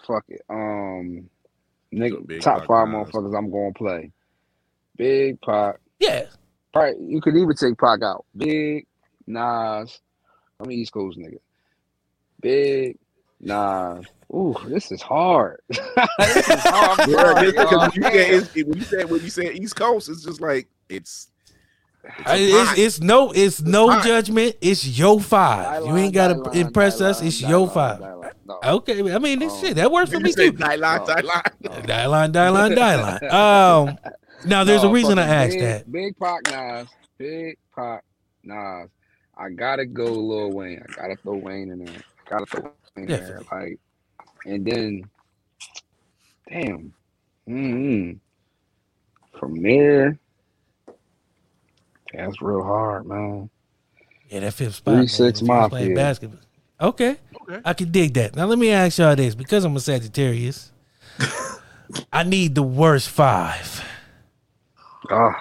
fuck 0.06 0.24
it. 0.28 0.42
Um, 0.50 1.28
nigga, 1.92 2.26
Big 2.26 2.40
top 2.42 2.66
five 2.66 2.88
Nas. 2.88 3.08
motherfuckers 3.08 3.36
I'm 3.36 3.50
gonna 3.50 3.72
play. 3.72 4.12
Big 4.96 5.40
Pac. 5.42 5.76
Yeah, 6.00 6.26
Right, 6.74 6.96
you 7.00 7.20
could 7.20 7.36
even 7.36 7.54
take 7.56 7.78
Pac 7.78 8.02
out. 8.02 8.24
Big 8.36 8.86
Nas. 9.28 10.00
I'm 10.60 10.66
an 10.66 10.72
East 10.72 10.92
Coast 10.92 11.18
nigga. 11.18 11.38
Big 12.40 12.96
Nas. 13.40 14.04
Ooh, 14.34 14.54
this 14.66 14.90
is 14.92 15.00
hard. 15.00 15.60
this 15.68 16.48
is 16.48 16.60
hard. 16.64 17.08
Yeah, 17.08 17.14
sorry, 17.34 17.46
because 17.52 17.70
y'all. 17.70 17.80
when 17.80 17.92
you 17.94 18.02
say 18.02 18.62
when 18.62 18.78
you 18.78 18.84
say 18.84 19.04
when 19.04 19.20
you 19.22 19.30
say 19.30 19.52
East 19.52 19.76
Coast, 19.76 20.08
it's 20.08 20.24
just 20.24 20.40
like 20.40 20.68
it's. 20.88 21.28
I- 22.24 22.36
It's, 22.36 22.52
it's, 22.54 22.68
hot. 22.68 22.78
it's 22.78 23.00
no 23.00 23.32
it's 23.32 23.60
no 23.62 23.88
hot. 23.90 24.04
judgment. 24.04 24.56
It's 24.60 24.86
your 24.98 25.20
five. 25.20 25.84
You 25.84 25.96
ain't 25.96 26.14
gotta 26.14 26.34
line, 26.34 26.56
impress 26.56 26.98
die 26.98 27.06
us. 27.06 27.18
line, 27.20 27.28
It's 27.28 27.40
die 27.40 27.48
your 27.50 27.68
five. 27.68 28.00
die 28.00 28.12
line. 28.14 28.30
No, 28.46 28.58
Okay, 28.64 29.12
I 29.14 29.18
mean 29.18 29.38
this 29.40 29.52
Um, 29.52 29.60
shit 29.60 29.74
that 29.76 29.90
works 29.92 30.10
for 30.10 30.20
me 30.20 30.32
too. 30.32 30.52
die 30.52 30.76
line, 30.76 31.00
No. 31.00 31.06
die 31.06 31.20
line. 31.20 31.42
no. 31.60 32.08
Line, 32.08 32.32
die 32.32 32.48
line, 32.48 32.74
die. 32.74 33.26
Um, 33.28 33.98
now 34.46 34.64
there's 34.64 34.84
a 34.84 34.88
reason 34.88 35.18
I 35.18 35.26
asked 35.26 35.50
big, 35.54 35.60
that. 35.60 35.92
Big 35.92 36.18
Pac 36.18 36.40
Nas. 36.50 36.88
Big 37.18 37.58
Pac 37.74 38.02
Nas. 38.44 38.88
I 39.38 39.50
gotta 39.50 39.86
go 39.86 40.06
Lil 40.06 40.52
Wayne. 40.52 40.82
I 40.82 40.92
gotta 41.02 41.16
throw 41.22 41.36
Wayne 41.36 41.70
in 41.72 41.80
there. 41.80 42.04
I 42.26 42.30
Gotta 42.30 42.46
throw 42.46 42.72
Wayne 42.96 43.06
in 43.06 43.10
there. 43.10 43.40
Definitely. 43.40 43.46
Like, 43.52 43.78
and 44.46 44.66
then, 44.66 45.10
damn. 46.50 46.94
hmm 47.46 48.12
From 49.38 49.62
there, 49.62 50.18
that's 52.12 52.42
real 52.42 52.62
hard, 52.64 53.06
man. 53.06 53.50
Yeah, 54.28 54.40
that 54.40 54.54
fifth 54.54 54.76
spot. 54.76 54.94
Three, 54.94 55.08
six 55.08 55.42
if 55.54 55.68
playing 55.68 55.92
Mafia. 55.92 55.94
basketball. 55.94 56.40
Okay, 56.80 57.18
Okay. 57.42 57.62
I 57.64 57.74
can 57.74 57.90
dig 57.92 58.14
that. 58.14 58.36
Now 58.36 58.46
let 58.46 58.58
me 58.58 58.70
ask 58.70 58.98
y'all 58.98 59.16
this 59.16 59.34
because 59.34 59.64
I'm 59.64 59.76
a 59.76 59.80
Sagittarius. 59.80 60.72
I 62.12 62.24
need 62.24 62.54
the 62.54 62.62
worst 62.62 63.08
five. 63.10 63.84
Oh. 65.10 65.32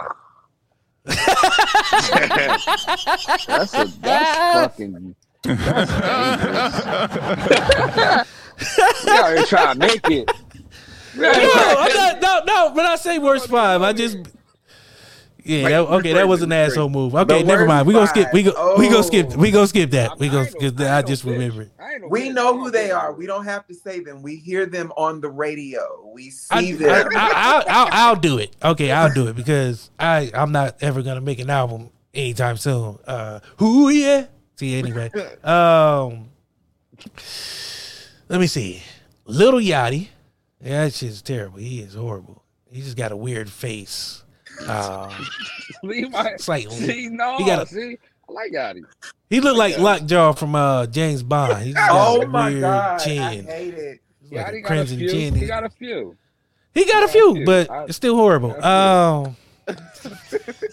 That's 3.47 3.73
a 3.73 3.85
that's 4.01 4.37
fucking 4.53 5.15
that's 5.43 5.55
we 9.05 9.11
out 9.11 9.47
trying 9.47 9.79
to 9.79 9.87
make 9.87 10.09
it. 10.09 10.31
No, 11.15 11.29
I'm 11.29 11.93
not, 11.93 12.21
no, 12.21 12.41
no. 12.45 12.71
When 12.73 12.85
I 12.85 12.95
say 12.95 13.19
worst 13.19 13.47
five, 13.49 13.81
I 13.81 13.93
just 13.93 14.17
yeah. 15.47 15.63
Like, 15.63 15.71
That, 15.71 15.79
okay, 15.95 16.13
that 16.13 16.27
was 16.27 16.41
an 16.41 16.49
rephrase 16.49 16.67
asshole 16.67 16.89
move. 16.89 17.15
Okay, 17.15 17.43
never 17.43 17.65
mind. 17.65 17.87
We 17.87 17.93
gonna 17.93 18.07
skip. 18.07 18.31
We 18.33 18.43
go. 18.43 18.75
We 18.77 18.89
go 18.89 18.99
Oh. 18.99 19.01
skip. 19.01 19.35
We 19.35 19.51
go 19.51 19.65
skip 19.65 19.91
that. 19.91 20.19
We 20.19 20.29
go 20.29 20.41
ain't 20.41 20.51
skip 20.51 20.75
that. 20.77 20.93
I 20.93 20.97
I 20.99 21.01
just 21.01 21.23
remember 21.23 21.63
it. 21.63 21.71
I 21.79 21.93
ain't 21.93 22.01
no 22.01 22.07
We 22.09 22.29
know 22.29 22.57
who 22.59 22.69
they 22.71 22.91
are. 22.91 23.13
We 23.13 23.25
don't 23.25 23.45
have 23.45 23.65
to 23.67 23.73
say 23.73 23.99
them. 24.01 24.21
We 24.21 24.35
hear 24.35 24.65
them 24.65 24.91
on 24.97 25.21
the 25.21 25.29
radio. 25.29 26.11
We 26.13 26.27
I, 26.51 26.63
see 26.63 26.73
I, 26.73 27.03
them. 27.03 27.09
I, 27.15 27.63
I'll, 27.67 27.87
I'll 27.91 28.15
do 28.15 28.37
it. 28.37 28.55
Okay, 28.63 28.91
I'll 28.91 29.13
do 29.13 29.27
it 29.27 29.35
because 29.35 29.89
I 29.99 30.31
I'm 30.33 30.51
not 30.51 30.77
ever 30.81 31.01
gonna 31.01 31.21
make 31.21 31.39
an 31.39 31.49
album 31.49 31.89
anytime 32.13 32.57
soon. 32.57 32.99
Uh, 33.07 33.39
who 33.57 33.89
yeah? 33.89 34.25
See 34.55 34.77
anyway. 34.77 35.11
Um, 35.43 36.29
let 38.29 38.39
me 38.41 38.47
see. 38.47 38.83
Lil 39.25 39.53
Yachty. 39.53 40.09
Yeah, 40.61 40.85
that 40.85 40.93
shit's 40.93 41.21
terrible. 41.21 41.59
He 41.59 41.79
is 41.81 41.93
horrible. 41.93 42.43
He 42.71 42.81
just 42.81 42.97
got 42.97 43.11
a 43.11 43.15
weird 43.15 43.49
face. 43.49 44.23
Um, 44.67 45.11
Leave 45.83 46.11
my 46.11 46.29
it's 46.29 46.47
like 46.47 46.69
see 46.71 47.09
no 47.09 47.37
he 47.37 47.45
got 47.45 47.63
a- 47.63 47.65
see 47.67 47.97
I 48.29 48.31
like 48.33 48.51
Gotti. 48.51 48.81
he 49.29 49.39
looked 49.39 49.57
like 49.57 49.77
Lockjaw 49.77 50.33
from 50.33 50.55
uh, 50.55 50.85
James 50.87 51.23
Bond. 51.23 51.63
He's 51.63 51.73
got 51.75 51.89
oh 51.91 52.21
a 52.23 52.27
my 52.27 52.49
weird 52.49 52.61
god, 52.61 53.01
I 53.01 53.03
hate 53.05 53.73
it. 53.73 53.99
Yeah, 54.29 54.41
Like 54.43 54.51
a 54.51 54.55
he 54.55 54.61
got 54.61 54.77
a 54.79 54.85
few. 54.87 55.09
chin. 55.09 55.35
He 55.35 55.45
got 55.45 55.63
a 55.63 55.69
few. 55.69 56.17
He 56.73 56.85
got 56.85 57.03
a 57.03 57.07
few, 57.07 57.35
few. 57.35 57.45
but 57.45 57.69
I- 57.71 57.83
it's 57.85 57.95
still 57.95 58.15
horrible. 58.15 58.49
got 58.49 58.63
a 58.63 59.27
Um, 59.29 59.35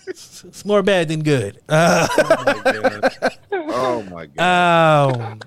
it's 0.09 0.65
more 0.65 0.83
bad 0.83 1.09
than 1.09 1.23
good. 1.23 1.61
Uh, 1.69 2.07
Oh 3.53 4.03
my 4.11 4.27
god. 4.27 5.17
um, 5.21 5.41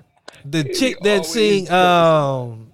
the 0.44 0.62
He 0.64 0.72
chick 0.74 0.96
that 1.02 1.10
always 1.10 1.28
sing 1.28 1.70
um, 1.70 2.72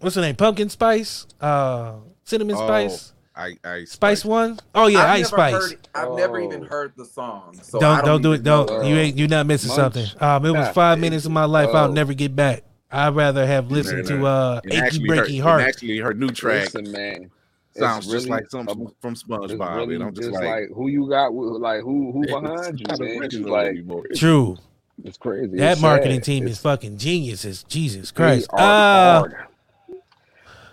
what's 0.00 0.16
her 0.16 0.22
name? 0.22 0.36
Pumpkin 0.36 0.68
Spice, 0.68 1.26
uh, 1.40 1.94
cinnamon 2.24 2.56
Oh, 2.56 2.66
spice, 2.66 3.12
I 3.36 3.56
I 3.64 3.84
spice 3.84 4.24
one. 4.24 4.58
Oh 4.74 4.86
yeah, 4.86 5.00
I've 5.00 5.20
ice 5.20 5.28
spice. 5.28 5.52
Heard. 5.54 5.88
I've 5.94 6.12
never 6.12 6.38
Oh. 6.40 6.44
even 6.44 6.62
heard 6.64 6.92
the 6.96 7.04
song. 7.04 7.58
So 7.62 7.80
don't 7.80 7.98
I 7.98 8.02
don't, 8.02 8.22
do 8.22 8.32
it. 8.32 8.42
Don't 8.44 8.68
know. 8.68 8.82
you 8.82 8.96
ain't 8.96 9.18
you 9.18 9.26
not 9.26 9.46
missing 9.46 9.68
Munch. 9.68 9.80
something. 9.94 10.06
Um, 10.22 10.44
it 10.46 10.50
was 10.50 10.66
Yeah. 10.66 10.72
five 10.72 10.98
minutes 11.00 11.24
of 11.26 11.32
my 11.32 11.44
life 11.44 11.70
I'll 11.74 11.88
Oh. 11.88 11.92
never 11.92 12.14
get 12.14 12.36
back. 12.36 12.62
I'd 12.92 13.16
rather 13.16 13.44
have 13.44 13.72
listened 13.72 14.04
No, 14.04 14.08
to 14.10 14.18
no. 14.18 14.26
uh, 14.26 14.60
And 14.62 14.72
"Achy 14.72 14.82
actually, 14.84 15.38
her, 15.38 15.42
Heart." 15.42 15.62
actually, 15.62 15.98
her 15.98 16.14
new 16.14 16.28
track 16.28 16.72
Listen, 16.74 16.92
man. 16.92 17.30
it's 17.72 17.80
sounds 17.80 18.06
just 18.06 18.28
like 18.28 18.48
some 18.50 18.68
a- 18.68 18.74
from 19.00 19.12
It's 19.14 19.24
SpongeBob, 19.24 19.76
really 19.78 19.94
and 19.96 20.04
I'm 20.04 20.14
just 20.14 20.28
just 20.28 20.34
like, 20.34 20.44
like, 20.44 20.68
who 20.72 20.86
you 20.86 21.08
got 21.08 21.34
with 21.34 21.60
like 21.60 21.80
who 21.82 22.12
who 22.12 22.24
behind 22.26 22.78
you, 22.78 22.86
man. 23.00 23.22
It's 23.24 23.34
like. 23.34 23.74
True. 24.14 24.56
it's 25.02 25.18
crazy. 25.18 25.56
That 25.56 25.72
It's 25.72 25.80
marketing 25.82 26.18
sad. 26.20 26.24
team 26.24 26.44
It's 26.44 26.52
is 26.52 26.58
fucking 26.60 26.98
geniuses. 26.98 27.64
Jesus 27.64 28.12
Christ. 28.12 28.48
hard- 28.52 28.62
Uh, 28.62 29.18
hard. 29.18 29.34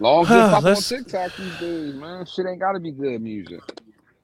Long 0.02 0.26
as 0.26 0.30
it 0.32 0.34
pop 0.34 0.58
on 0.58 0.64
Let's- 0.64 0.90
TikTok 0.90 1.36
these 1.38 1.60
days, 1.60 1.94
man. 1.96 2.26
Shit 2.26 2.46
ain't 2.48 2.60
gotta 2.60 2.80
be 2.80 2.92
good 2.92 3.22
music. 3.22 3.62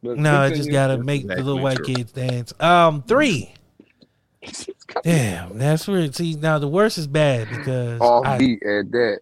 But 0.04 0.18
No, 0.18 0.42
I 0.42 0.50
just 0.50 0.72
gotta 0.72 0.98
make 0.98 1.28
the 1.28 1.36
little 1.38 1.60
white 1.60 1.78
true. 1.78 1.86
kids 1.86 2.12
dance. 2.12 2.54
Um, 2.60 3.04
three. 3.04 3.54
Damn, 5.04 5.58
that's 5.58 5.88
where. 5.88 6.12
See, 6.12 6.36
now 6.36 6.60
the 6.60 6.68
worst 6.68 6.98
is 6.98 7.08
bad 7.08 7.50
because 7.50 8.00
all 8.00 8.26
I, 8.26 8.38
beat 8.38 8.64
at 8.64 8.92
that. 8.92 9.20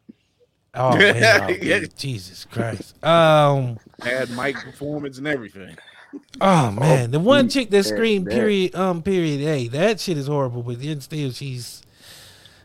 oh 0.75 0.95
man, 0.97 1.41
off 1.41 1.47
beat. 1.59 1.95
Jesus 1.97 2.45
Christ. 2.45 3.03
Um, 3.03 3.77
Had 4.01 4.29
mic 4.31 4.55
performance 4.57 5.17
and 5.17 5.27
everything. 5.27 5.75
oh 6.41 6.71
man, 6.71 7.11
the 7.11 7.19
one 7.19 7.49
chick 7.49 7.69
that 7.71 7.83
screamed 7.83 8.27
that. 8.27 8.31
period 8.33 8.75
um 8.75 9.01
period. 9.01 9.39
Hey, 9.41 9.67
that 9.69 9.99
shit 9.99 10.17
is 10.17 10.27
horrible. 10.27 10.61
But 10.63 10.81
then 10.81 11.01
still, 11.01 11.31
she's. 11.31 11.81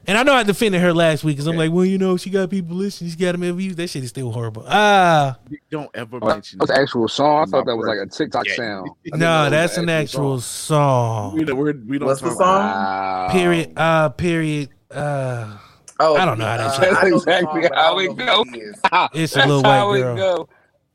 And 0.07 0.17
I 0.19 0.23
know 0.23 0.33
I 0.35 0.43
defended 0.43 0.81
her 0.81 0.93
last 0.95 1.23
week 1.25 1.37
because 1.37 1.47
I'm 1.47 1.57
like, 1.57 1.71
well, 1.71 1.85
you 1.85 1.99
know, 1.99 2.17
she 2.17 2.31
got 2.31 2.49
people 2.51 2.75
listening. 2.77 3.11
She 3.11 3.17
got 3.17 3.39
them 3.39 3.57
views. 3.57 3.77
That 3.77 3.89
shit 3.89 4.03
is 4.03 4.09
still 4.11 4.33
horrible. 4.33 4.65
Ah, 4.67 5.39
Don't 5.71 5.91
ever 5.95 6.19
Oh, 6.21 6.27
that 6.29 6.35
mention 6.37 6.59
was 6.59 6.71
an 6.71 6.77
actual 6.81 7.07
song. 7.07 7.43
I 7.43 7.51
thought 7.51 7.67
that 7.67 7.77
was 7.77 7.87
like 7.87 7.99
a. 7.99 8.07
TikTok 8.07 8.47
Yeah. 8.49 8.55
sound. 8.57 8.91
I 8.91 8.95
didn't 9.05 9.21
know 9.21 9.43
no, 9.43 9.47
it 9.47 9.51
that's 9.51 9.77
an 9.77 9.89
actual 9.89 10.41
song. 10.41 11.37
We 11.37 11.45
don't, 11.45 11.57
we're, 11.59 11.75
we 11.87 11.99
don't 11.99 12.07
What's 12.09 12.23
the 12.23 12.31
song? 12.31 12.39
Wow. 12.39 13.29
Period. 13.31 13.73
Uh, 13.77 14.09
period. 14.11 14.71
Uh, 14.91 15.59
Oh, 16.03 16.17
I 16.17 16.25
don't 16.25 16.39
know 16.39 16.47
how 16.47 16.57
that 16.57 16.75
shit- 16.81 16.91
That's 16.95 17.01
the 17.11 17.15
exactly 17.17 17.63
song, 17.65 17.71
how 17.75 17.95
don't 17.95 18.19
it 18.21 18.25
know 18.25 18.43
who 18.45 18.51
he 18.53 18.59
is. 18.61 18.81
it's 19.13 19.37
a 19.37 19.41
little 19.41 19.63
how 19.63 19.91
white 19.91 19.99
it 19.99 20.03
girl. 20.03 20.17
go. 20.17 20.49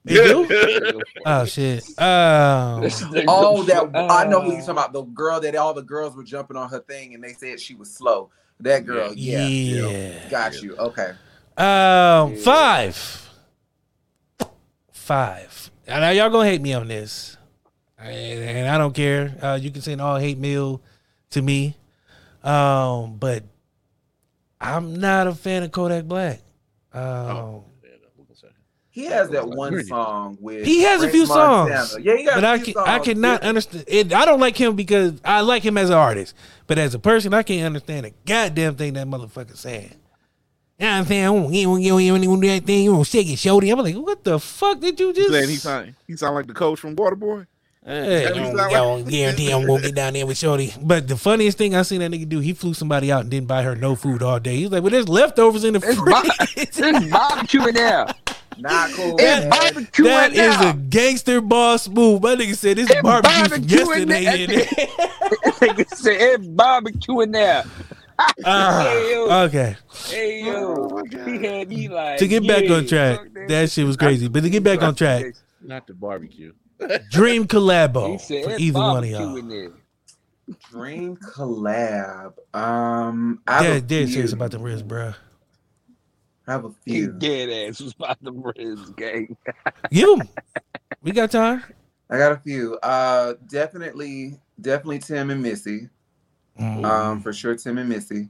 You 0.08 0.24
do? 0.48 1.02
Oh 1.28 1.46
shit. 1.46 1.84
Um, 2.02 2.82
This 2.82 3.04
Oh, 3.28 3.62
that 3.64 3.94
go- 3.94 4.08
I 4.08 4.26
know 4.26 4.42
who 4.42 4.48
you're 4.54 4.58
talking 4.62 4.72
about. 4.72 4.94
The 4.94 5.04
girl 5.04 5.40
that 5.42 5.56
all 5.56 5.76
the 5.76 5.84
girls 5.84 6.16
were 6.16 6.24
jumping 6.24 6.58
on 6.58 6.70
her 6.70 6.80
thing, 6.80 7.14
and 7.14 7.24
they 7.24 7.34
said 7.34 7.60
she 7.60 7.76
was 7.76 7.94
slow. 7.94 8.32
That 8.60 8.86
girl, 8.86 9.14
yeah, 9.14 9.46
yeah. 9.48 10.30
got 10.30 10.62
you. 10.62 10.76
Okay, 10.78 11.12
Um, 11.58 12.36
five. 12.38 13.22
Five. 14.92 15.72
Now 15.88 16.10
y'all 16.10 16.30
gonna 16.30 16.50
hate 16.50 16.62
me 16.62 16.74
on 16.74 16.88
this, 16.88 17.38
and, 18.00 18.14
and 18.14 18.68
I 18.70 18.78
don't 18.78 18.94
care. 18.96 19.36
Uh, 19.42 19.60
you 19.62 19.70
can 19.72 19.82
send 19.82 20.02
all 20.02 20.18
hate 20.18 20.38
mail 20.38 20.82
to 21.32 21.42
me, 21.42 21.76
um, 22.44 23.18
but 23.18 23.44
I'm 24.60 24.96
not 25.00 25.28
a 25.28 25.36
fan 25.36 25.62
of 25.64 25.72
Kodak 25.72 26.06
Black. 26.06 26.40
Um, 26.94 27.62
he 28.96 29.06
has 29.08 29.30
that 29.32 29.46
one 29.46 29.84
song 29.84 30.38
with. 30.40 30.66
He 30.66 30.84
has 30.84 31.04
a 31.04 31.10
few 31.10 31.26
Montana. 31.28 31.86
songs. 31.86 32.04
Yeah, 32.06 32.16
he 32.16 32.24
got 32.24 32.36
but 32.36 32.44
a 32.46 32.48
I 32.48 32.60
few 32.60 32.74
can 32.74 32.84
I 32.86 33.00
cannot 33.00 33.44
Yeah. 33.44 33.50
understand 33.50 33.84
it. 33.88 34.14
I 34.14 34.24
don't 34.24 34.40
like 34.40 34.56
him 34.56 34.74
because 34.78 35.20
I 35.26 35.42
like 35.42 35.64
him 35.64 35.78
as 35.78 35.90
an 35.90 35.98
artist, 35.98 36.34
but 36.66 36.78
as 36.78 36.94
a 36.94 37.00
person, 37.00 37.34
I 37.34 37.44
can't 37.44 37.66
understand 37.66 38.06
a 38.06 38.12
goddamn 38.26 38.76
thing 38.76 38.94
that 38.94 39.06
motherfucker 39.06 39.58
saying. 39.58 39.96
You 40.80 40.86
know 40.86 40.92
what 40.92 40.98
I'm 41.00 41.06
saying? 41.08 41.26
Oh, 41.26 41.50
You 41.50 41.64
don't, 41.68 41.82
you 41.82 41.90
don't, 41.92 42.02
you 42.04 42.12
don't, 42.14 42.24
you 42.24 42.30
don't 42.30 42.40
do 42.40 42.48
that 42.48 42.64
thing. 42.66 42.84
You 42.86 42.92
don't 42.94 43.04
shake 43.06 43.28
it, 43.28 43.38
shorty. 43.38 43.70
I'm 43.70 43.80
like, 43.80 43.96
what 43.96 44.24
the 44.24 44.40
fuck 44.40 44.80
did 44.80 44.98
you 44.98 45.08
You 45.08 45.14
just? 45.14 45.30
saying 45.30 45.50
he 45.50 45.56
sound 45.58 45.96
he 46.08 46.16
sound 46.16 46.36
like 46.36 46.48
the 46.48 46.54
coach 46.54 46.80
from 46.80 46.96
Waterboy? 46.96 47.48
Hey, 47.86 48.24
That 48.24 48.34
I 48.34 48.40
don't, 48.40 48.56
like- 48.56 48.72
I 48.72 48.74
don't 48.74 49.08
guarantee 49.08 49.52
I'm 49.52 49.68
gonna 49.68 49.82
get 49.84 49.94
down 49.94 50.14
there 50.14 50.26
with 50.26 50.38
Shorty. 50.40 50.74
But 50.82 51.08
the 51.08 51.18
funniest 51.18 51.58
thing 51.60 51.76
I 51.76 51.82
seen 51.84 52.00
that 52.00 52.10
nigga 52.12 52.28
do, 52.28 52.40
he 52.40 52.54
flew 52.54 52.74
somebody 52.74 53.12
out 53.12 53.22
and 53.22 53.30
didn't 53.30 53.48
buy 53.48 53.62
her 53.62 53.76
no 53.76 53.96
food 53.96 54.24
all 54.24 54.40
day. 54.40 54.56
He's 54.56 54.72
like, 54.72 54.82
well, 54.82 54.90
there's 54.90 55.08
leftovers 55.10 55.64
in 55.66 55.74
the 55.74 55.80
It's, 55.86 56.00
bar- 56.02 56.24
fridge. 56.24 56.54
it's 56.58 57.12
barbecue 57.12 57.68
in 57.68 57.76
there. 57.76 58.08
Not 58.58 58.92
cool. 58.92 59.16
It's 59.20 59.46
barbecue 59.48 60.06
That 60.06 60.34
in 60.34 60.40
is 60.40 60.60
there. 60.60 60.70
a 60.70 60.74
gangster 60.74 61.42
boss 61.42 61.88
move. 61.88 62.22
My 62.22 62.36
nigga 62.36 62.56
said 62.56 62.78
this 62.78 62.90
It's 62.90 63.02
barbecue 63.02 63.50
barbecue 63.50 63.78
yesterday. 63.78 64.44
in 64.44 64.50
there. 64.50 64.66
Nigga 65.60 65.90
said 65.96 66.18
it's 66.22 66.48
barbecue 66.48 67.20
in 67.22 67.32
there. 67.32 67.64
Ah, 68.46 68.84
Hey, 68.94 69.12
yo. 69.12 69.44
okay. 69.44 69.76
Hey 70.08 70.46
yo, 70.46 71.02
he 71.26 71.44
had 71.46 71.68
me 71.68 71.90
like 71.90 72.18
To 72.20 72.28
get 72.28 72.48
back 72.48 72.64
yeah, 72.64 72.74
on 72.76 72.88
track, 72.88 73.20
that. 73.34 73.48
that 73.50 73.70
shit 73.72 73.86
was 73.86 73.98
crazy. 73.98 74.30
But 74.30 74.44
to 74.44 74.50
get 74.50 74.64
back 74.64 74.82
on 74.82 74.96
track, 74.96 75.36
Not 75.62 75.86
the 75.86 75.94
barbecue. 75.96 76.54
dream 77.12 77.42
he 77.42 77.48
collabo 77.50 78.18
said 78.22 78.46
for 78.46 78.52
either 78.58 78.80
one 78.80 79.04
of 79.04 79.10
y'all. 79.10 79.72
Dream 80.72 81.18
collab. 81.18 82.34
Um, 82.54 83.42
I 83.48 83.54
have 83.56 83.66
Yeah, 83.66 83.72
a 83.74 83.82
dead 83.82 84.06
few. 84.06 84.14
serious 84.14 84.32
about 84.32 84.52
the 84.52 84.60
wrist, 84.60 84.88
bro. 84.88 85.14
I 86.48 86.52
have 86.52 86.66
a 86.66 86.72
He 86.86 86.92
few. 87.02 87.12
dead 87.14 87.50
ass 87.70 87.82
was 87.82 87.94
about 87.94 88.18
the 88.22 88.32
Riz 88.32 88.80
gang. 88.92 89.36
Give 89.92 90.20
him. 90.20 90.30
We 91.02 91.12
got 91.12 91.32
time. 91.32 91.64
I 92.10 92.18
got 92.18 92.32
a 92.34 92.38
few. 92.38 92.76
Uh, 92.84 93.34
definitely, 93.50 94.40
definitely 94.62 95.00
Tim 95.00 95.32
and 95.32 95.42
Missy. 95.42 95.90
Mm. 96.60 96.86
Um, 96.86 97.22
for 97.22 97.34
sure, 97.34 97.56
Tim 97.56 97.78
and 97.80 97.90
Missy. 97.90 98.30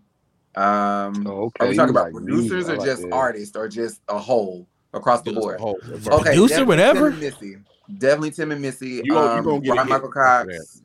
Um, 0.55 1.27
Oh, 1.27 1.45
okay. 1.47 1.65
are 1.65 1.69
we 1.69 1.75
talking 1.75 1.89
about 1.89 2.05
like 2.05 2.13
producers 2.13 2.51
music. 2.67 2.73
Or 2.73 2.77
like 2.77 2.85
just 2.87 3.01
that. 3.03 3.11
artists 3.13 3.55
or 3.57 3.67
just 3.67 4.01
a 4.07 4.17
whole 4.17 4.65
across 4.93 5.21
the 5.23 5.33
board? 5.33 5.57
Oh, 5.59 5.75
Okay, 5.75 5.89
Producer, 5.99 6.47
definitely 6.47 6.63
whatever. 6.65 6.99
Tim 7.11 7.11
and 7.13 7.19
Missy. 7.21 7.55
Definitely 7.97 8.31
Tim 8.31 8.51
and 8.53 8.61
Missy. 8.61 8.87
You 9.03 9.11
gon- 9.11 9.23
you 9.23 9.39
um, 9.39 9.43
gonna 9.43 9.59
get 9.59 9.71
a 9.71 9.73
Bryan 9.75 9.89
Michael 9.89 10.07
after 10.07 10.47
Cox. 10.55 10.81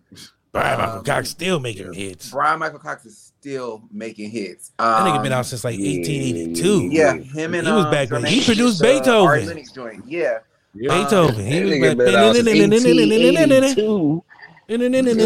Bryan 0.53 0.79
Michael 0.81 0.99
Um, 0.99 1.05
Cox 1.05 1.29
still 1.31 1.61
making 1.61 1.93
hits. 1.93 2.31
Bryan 2.33 2.59
Michael 2.59 2.79
Cox 2.81 3.07
is 3.07 3.30
still 3.41 3.83
making 3.91 4.31
hits. 4.31 4.73
That 4.79 5.07
nigga 5.07 5.17
Um, 5.17 5.23
been 5.23 5.33
out 5.33 5.47
since 5.47 5.65
like 5.65 5.79
1882. 5.79 6.89
Yeah, 6.93 7.15
him 7.15 7.55
and 7.55 7.67
He 7.67 7.73
was 7.73 7.85
um, 7.87 7.91
back 7.91 8.11
when- 8.11 8.25
he 8.25 8.45
produced 8.45 8.83
Dupri, 8.83 9.07
uh, 9.07 9.23
Ari 9.25 9.39
Beethoven. 9.41 9.47
Lennox 9.49 9.73
joint. 9.73 10.05
Yeah, 10.07 10.39
Beethoven. 10.75 11.47
He 11.47 11.63
was 11.65 11.81
back. 11.81 11.97
been 11.97 12.15
out 12.17 12.35
since 12.37 12.47
1882. 12.49 12.89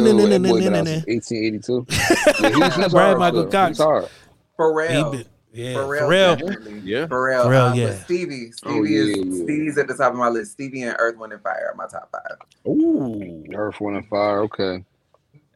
Yo, 0.02 0.26
that 0.28 0.42
boy 0.42 0.60
been 0.60 0.74
out 0.74 0.86
since 0.86 1.06
1882. 1.06 1.86
Yeah, 1.90 2.66
he's, 2.66 2.76
he's 2.76 2.88
Bryan 2.92 3.18
Michael. 3.18 3.46
Cox. 3.46 3.68
He's 3.78 3.84
hard. 3.84 4.08
Pharrell. 4.58 4.88
He 5.12 5.16
been- 5.18 5.26
Yeah, 5.52 5.74
Pharrell, 5.74 6.38
Pharrell. 6.40 6.80
Yeah. 6.84 7.06
Pharrell, 7.06 7.44
Pharrell, 7.46 7.70
um, 7.72 7.78
yeah. 7.78 7.94
Stevie, 8.04 8.50
Stevie 8.52 8.74
Oh, 8.78 8.82
yeah, 8.84 8.98
is 9.00 9.08
yeah. 9.16 9.44
Stevie's 9.44 9.78
at 9.78 9.86
the 9.88 9.94
top 9.94 10.12
of 10.12 10.18
my 10.18 10.28
list. 10.28 10.52
Stevie 10.52 10.82
and 10.82 10.96
Earth, 10.98 11.16
Wind 11.16 11.32
and 11.32 11.42
Fire 11.42 11.70
are 11.72 11.74
my 11.76 11.86
top 11.86 12.10
five. 12.12 12.38
Ooh, 12.66 13.44
Earth, 13.54 13.80
Wind, 13.80 13.96
and 13.98 14.08
Fire. 14.08 14.40
Okay. 14.42 14.84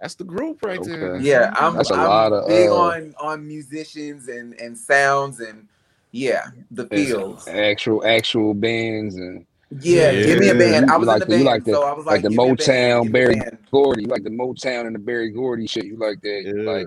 That's 0.01 0.15
the 0.15 0.25
group 0.25 0.63
right 0.63 0.83
there. 0.83 1.17
Yeah, 1.17 1.53
I'm, 1.57 1.77
That's 1.77 1.91
a 1.91 1.95
I'm 1.95 2.05
lot 2.09 2.33
of, 2.33 2.47
big 2.49 2.69
uh, 2.69 2.75
on 2.77 3.15
on 3.21 3.47
musicians 3.47 4.29
and 4.29 4.55
and 4.61 4.77
sounds 4.77 5.41
and 5.41 5.67
yeah, 6.13 6.47
the 6.71 6.87
It's 6.91 7.11
feels. 7.11 7.49
Actual, 7.49 8.05
actual 8.07 8.55
bands 8.55 9.17
and 9.17 9.45
Yeah, 9.81 10.11
Yeah. 10.13 10.25
give 10.27 10.39
me 10.39 10.49
a 10.49 10.55
band. 10.55 10.91
I 10.91 10.95
You 10.95 11.01
was 11.01 11.09
like 11.09 11.23
in 11.23 11.29
the- 11.29 11.35
the 11.35 11.39
you 11.41 11.45
band, 11.45 11.55
like 11.57 11.65
the- 11.65 11.73
so 11.73 11.83
I 11.83 11.93
was 11.93 12.07
like 12.07 12.15
like, 12.15 12.23
the 12.23 12.29
give 12.31 12.39
band, 12.39 12.59
Motown, 12.59 13.03
give 13.03 13.03
me 13.03 13.09
a 13.09 13.13
Berry 13.13 13.35
band. 13.41 13.59
Gordy. 13.71 14.03
You 14.03 14.09
like 14.09 14.23
the 14.23 14.31
Motown 14.31 14.87
and 14.87 14.95
the 14.95 14.99
Berry 15.01 15.31
Gordy 15.31 15.67
shit. 15.67 15.85
You 15.85 15.97
like 15.99 16.21
that. 16.23 16.43
You 16.47 16.63
Yeah. 16.63 16.71
like, 16.71 16.87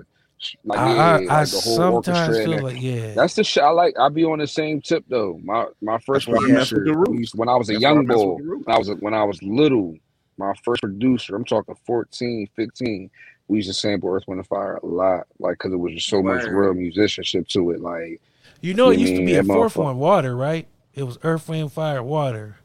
like 0.64 0.78
I, 0.80 0.94
yeah, 0.96 1.02
I, 1.02 1.16
like 1.18 1.30
I 1.30 1.44
the 1.44 1.60
whole 1.60 2.02
sometimes 2.02 2.36
feel 2.38 2.62
like 2.62 2.82
yeah. 2.82 3.14
That's 3.14 3.34
the 3.34 3.44
shit 3.44 3.62
I 3.62 3.68
like. 3.70 3.94
I 4.00 4.08
be 4.08 4.24
on 4.24 4.40
the 4.40 4.46
same 4.48 4.80
tip 4.80 5.04
though. 5.08 5.38
My 5.44 5.66
my 5.80 5.98
first 5.98 6.26
one 6.26 6.38
why 6.38 6.44
I 6.48 6.48
mess 6.48 6.72
with 6.72 6.82
producer 6.82 6.84
the 6.84 6.96
Roots. 6.96 7.10
we 7.10 7.18
used- 7.18 7.34
when 7.38 7.48
I 7.48 7.54
was 7.56 7.68
a 7.68 7.74
That's 7.74 7.84
why 7.84 7.90
I 7.90 7.92
young 7.92 8.06
boy. 8.06 8.34
When 8.64 8.64
I 8.74 8.78
was 8.78 8.88
when 8.98 9.14
I 9.14 9.22
was 9.22 9.40
little, 9.44 9.94
my 10.38 10.52
first 10.64 10.80
producer. 10.82 11.34
I'm 11.36 11.44
talking 11.44 11.74
14, 11.86 12.48
15. 12.56 13.10
We 13.48 13.56
used 13.58 13.68
to 13.68 13.74
sample 13.74 14.10
Earth, 14.10 14.24
Wind, 14.26 14.38
and 14.40 14.46
Fire 14.46 14.76
a 14.82 14.86
lot, 14.86 15.26
like 15.38 15.58
because 15.58 15.72
it 15.72 15.76
was 15.76 15.92
just 15.94 16.08
so 16.08 16.22
much 16.22 16.44
real 16.44 16.74
musicianship 16.74 17.48
to 17.48 17.70
it. 17.72 17.80
Like 17.80 18.20
You 18.60 18.74
know, 18.74 18.90
it 18.90 18.94
Yeah, 18.98 19.06
used 19.06 19.16
to 19.16 19.26
be 19.26 19.34
a 19.36 19.42
fourth 19.44 19.74
motherfucker. 19.74 19.84
one, 19.84 19.98
water, 19.98 20.36
right? 20.36 20.66
It 20.94 21.02
was 21.04 21.18
Earth, 21.22 21.48
Wind, 21.48 21.72
Fire, 21.72 22.02
Water. 22.02 22.56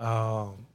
Um, 0.00 0.66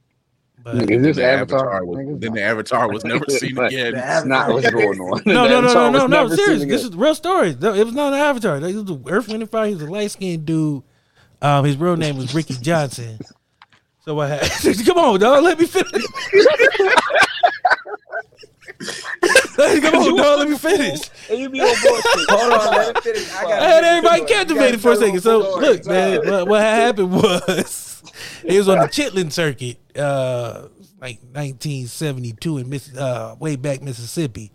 but 0.64 0.90
Is 0.90 1.02
this 1.02 1.16
the 1.16 1.24
Avatar? 1.24 1.84
was, 1.84 1.98
then 2.20 2.32
the 2.34 2.42
Avatar 2.42 2.88
was 2.92 3.04
never 3.04 3.24
seen 3.28 3.58
again. 3.58 3.92
The 3.94 4.16
it's 4.16 4.24
not 4.24 4.48
what's 4.52 4.70
going 4.70 5.00
on. 5.00 5.22
no, 5.26 5.42
The 5.48 5.48
no, 5.48 5.60
no, 5.60 5.60
no, 5.60 5.74
no, 5.74 5.90
was 5.90 6.00
no. 6.02 6.06
never 6.06 6.36
Serious. 6.36 6.64
This 6.64 6.84
is 6.84 6.94
real 6.94 7.14
story. 7.14 7.50
It 7.50 7.60
was 7.60 7.92
not 7.92 8.12
an 8.12 8.18
Avatar. 8.20 8.60
This 8.60 8.74
was 8.74 8.84
the 8.84 8.98
Earth, 9.08 9.28
Wind, 9.28 9.42
and 9.42 9.50
Fire. 9.50 9.66
He 9.66 9.74
was 9.74 9.82
a 9.82 9.86
light 9.90 10.10
skinned 10.10 10.46
dude. 10.46 10.82
Um, 11.40 11.64
his 11.64 11.76
real 11.76 11.96
name 11.96 12.16
was 12.16 12.32
Ricky 12.34 12.54
Johnson. 12.54 13.18
So 14.04 14.14
what 14.14 14.30
happened? 14.30 14.86
Come 14.86 14.98
on, 14.98 15.20
dog. 15.20 15.44
Let 15.44 15.58
me 15.58 15.66
finish. 15.66 15.90
Come 19.56 19.94
on, 19.94 20.16
dog. 20.16 20.38
Let 20.40 20.48
me 20.48 20.58
finish. 20.58 21.00
And 21.30 21.38
you 21.38 21.48
be 21.48 21.60
on 21.60 21.68
bullshit. 21.68 22.30
Hold 22.30 22.52
on, 22.52 22.70
let 22.72 22.96
it 22.96 23.02
finish. 23.02 23.32
I 23.32 23.44
I 23.44 23.64
had 23.64 23.84
everybody 23.84 24.20
the 24.22 24.26
story. 24.26 24.38
You 24.38 24.44
captivated 24.44 24.80
for 24.80 24.92
a 24.92 24.96
second. 24.96 25.20
So 25.20 25.38
look, 25.58 25.86
man, 25.86 26.28
what, 26.28 26.48
what 26.48 26.60
happened 26.62 27.12
was 27.12 28.02
it 28.42 28.58
was 28.58 28.68
on 28.68 28.78
the 28.78 28.88
Chitlin 28.88 29.30
circuit, 29.30 29.78
uh, 29.96 30.68
like 31.00 31.20
1972 31.20 32.58
in 32.58 32.68
Miss, 32.68 32.96
uh, 32.96 33.36
way 33.38 33.54
back 33.54 33.82
Mississippi. 33.82 34.50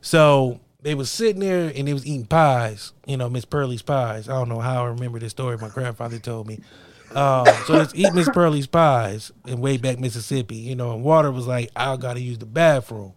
So 0.00 0.60
they 0.80 0.94
was 0.94 1.10
sitting 1.10 1.40
there 1.40 1.70
and 1.74 1.86
they 1.86 1.92
was 1.92 2.06
eating 2.06 2.24
pies. 2.24 2.94
You 3.06 3.18
know, 3.18 3.28
Miss 3.28 3.44
Pearlie's 3.44 3.82
pies. 3.82 4.30
I 4.30 4.32
don't 4.32 4.48
know 4.48 4.60
how 4.60 4.84
I 4.84 4.88
remember 4.88 5.18
this 5.18 5.32
story. 5.32 5.58
My 5.58 5.68
grandfather 5.68 6.18
told 6.18 6.46
me. 6.46 6.60
Um, 7.14 7.46
so 7.66 7.74
let's 7.74 7.94
eat 7.94 8.12
Miss 8.14 8.28
Pearlie's 8.28 8.66
pies 8.66 9.32
in 9.46 9.60
way 9.60 9.76
back 9.76 9.98
Mississippi. 9.98 10.56
You 10.56 10.76
know, 10.76 10.94
and 10.94 11.02
Water 11.02 11.30
was 11.30 11.46
like, 11.46 11.70
I 11.74 11.96
gotta 11.96 12.20
use 12.20 12.38
the 12.38 12.46
bathroom. 12.46 13.12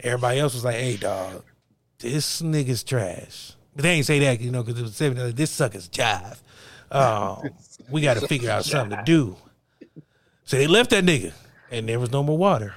Everybody 0.00 0.40
else 0.40 0.54
was 0.54 0.64
like, 0.64 0.76
Hey, 0.76 0.96
dog, 0.96 1.44
this 1.98 2.42
nigga's 2.42 2.82
trash. 2.82 3.54
But 3.74 3.84
they 3.84 3.90
ain't 3.92 4.06
say 4.06 4.18
that, 4.20 4.40
you 4.40 4.50
know, 4.50 4.62
because 4.62 4.80
it 4.80 4.82
was 4.82 4.96
70. 4.96 5.22
like, 5.22 5.36
This 5.36 5.50
sucker's 5.50 5.88
jive. 5.88 6.38
Um, 6.90 7.50
we 7.88 8.00
got 8.02 8.14
to 8.18 8.26
figure 8.26 8.50
out 8.50 8.64
something 8.64 8.98
to 8.98 9.04
do. 9.04 9.36
So 10.44 10.56
they 10.56 10.66
left 10.66 10.90
that 10.90 11.04
nigga, 11.04 11.32
and 11.70 11.88
there 11.88 12.00
was 12.00 12.10
no 12.10 12.24
more 12.24 12.36
water. 12.36 12.74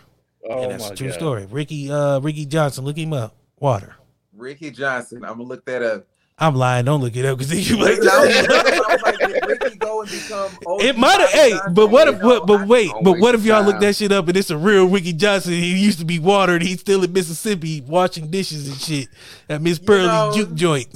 Oh 0.48 0.64
and 0.64 0.72
that's 0.74 0.84
my 0.84 0.94
a 0.94 0.96
true 0.96 1.08
God. 1.08 1.14
story. 1.16 1.46
Ricky, 1.50 1.92
uh, 1.92 2.20
Ricky 2.20 2.46
Johnson, 2.46 2.86
look 2.86 2.98
him 2.98 3.14
up. 3.14 3.36
Water. 3.60 3.96
Ricky 4.36 4.70
Johnson. 4.72 5.24
I'm 5.24 5.38
gonna 5.38 5.44
look 5.44 5.66
that 5.66 5.82
up. 5.82 6.06
I'm 6.40 6.56
lying. 6.56 6.86
Don't 6.86 7.00
look 7.02 7.16
it 7.16 7.26
up 7.26 7.38
because 7.38 7.52
then 7.52 7.60
you 7.62 7.78
like. 7.84 8.00
I 8.00 8.26
was, 8.26 8.36
I 8.36 8.94
was 8.94 9.02
like, 9.04 9.20
did 9.20 9.46
Ricky 9.48 9.78
go 9.78 10.02
and 10.02 10.10
become. 10.12 10.52
OG 10.66 10.82
It 10.82 10.98
might 10.98 11.20
have. 11.20 11.30
Bobby 11.32 11.32
Hey, 11.38 11.60
but 11.74 11.88
what 11.88 12.08
if? 12.08 12.20
know, 12.22 12.40
But, 12.40 12.48
but 12.48 12.68
wait. 12.68 12.92
But 13.04 13.20
what 13.20 13.36
if 13.36 13.46
y'all 13.46 13.64
look 13.64 13.80
that 13.82 13.96
shit 13.96 14.12
up 14.12 14.28
and 14.28 14.36
it's 14.36 14.50
a 14.50 14.58
real 14.58 14.88
Ricky 14.88 15.14
Johnson? 15.14 15.54
He 15.54 15.78
used 15.78 16.00
to 16.00 16.06
be 16.06 16.18
watered. 16.20 16.62
He's 16.64 16.80
still 16.80 17.04
in 17.04 17.14
Mississippi 17.14 17.82
washing 17.82 18.30
dishes 18.32 18.68
and 18.68 18.78
shit 18.78 19.08
at 19.48 19.62
Miss 19.62 19.78
Pearly 19.80 20.08
know- 20.08 20.32
Juke 20.36 20.54
Joint. 20.56 20.92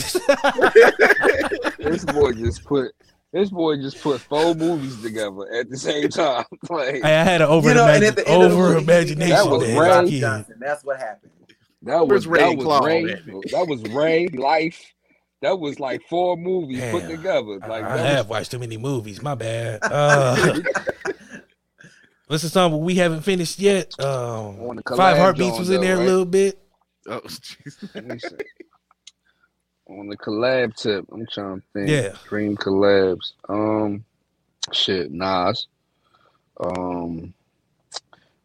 This 1.80 2.04
boy 2.06 2.34
just 2.34 2.66
put 2.66 2.92
this 3.32 3.50
boy 3.50 3.78
just 3.78 4.02
put 4.02 4.20
four 4.22 4.56
movies 4.56 5.02
together 5.02 5.52
at 5.54 5.70
the 5.70 5.78
same 5.78 6.10
time. 6.10 6.46
Like 6.70 7.04
I 7.04 7.10
had 7.10 7.42
an 7.42 7.48
over 7.48 7.70
You 7.70 7.76
know, 7.76 7.84
imagine, 7.86 8.16
the 8.16 8.28
end 8.28 8.44
of 8.44 8.50
the 8.52 8.56
over 8.58 8.70
movie, 8.74 8.84
imagination. 8.84 9.30
That 9.30 9.48
was 9.48 9.64
became 9.64 9.78
as 9.82 9.88
a 9.88 10.02
Ray 10.04 10.20
Johnson. 10.20 10.56
That's 10.60 10.84
what 10.84 10.98
happened. 11.00 11.32
that 11.84 12.00
was 12.08 12.10
Where's 12.10 12.28
Ray 12.28 12.40
that 12.42 12.58
was 12.58 12.66
Claude 12.66 12.86
Ray. 12.86 13.04
at? 13.12 13.26
That 13.26 13.66
was 13.70 13.82
Ray 13.94 14.28
Life. 14.30 14.94
That 15.42 15.60
was 15.60 15.80
like 15.80 16.02
four 16.10 16.36
movies 16.36 16.84
put 16.92 17.08
together. 17.08 17.60
Like 17.60 17.84
I 17.84 17.98
that 17.98 18.16
have 18.16 18.30
watched 18.30 18.52
too 18.52 18.60
many 18.60 18.78
movies. 18.78 19.22
My 19.22 19.36
bad. 19.36 19.80
Uh, 19.84 20.60
what's 22.28 22.44
the 22.44 22.50
song 22.50 22.80
we 22.84 22.96
haven't 22.96 23.22
finished 23.22 23.60
yet? 23.60 23.94
Um, 24.00 24.60
On 24.62 24.76
the 24.76 24.84
collab 24.84 24.98
Five 24.98 25.18
Heartbeats 25.18 25.60
was 25.60 25.70
in 25.70 25.76
though, 25.76 25.88
there 25.88 25.96
a 25.98 26.04
little 26.04 26.26
bit. 26.26 26.60
Oh, 27.08 27.20
jeez. 27.26 27.96
Let 27.96 28.06
me 28.06 28.20
see. 28.20 28.30
On 29.90 30.08
the 30.08 30.18
collab 30.18 30.76
tip, 30.76 31.06
I'm 31.12 31.26
trying 31.28 31.62
to 31.62 31.68
think. 31.72 31.90
Yeah. 31.90 32.16
Dream 32.28 32.58
collabs. 32.58 33.34
Um, 33.48 34.04
shit, 34.74 35.12
Nas. 35.12 35.68
Um, 36.60 37.34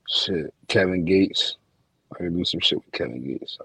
shit, 0.09 0.53
Kevin 0.69 1.05
Gates. 1.05 1.57
I 2.15 2.19
can 2.19 2.37
do 2.37 2.45
some 2.45 2.61
shit 2.61 2.79
with 2.79 2.93
Kevin 2.93 3.27
Gates. 3.27 3.59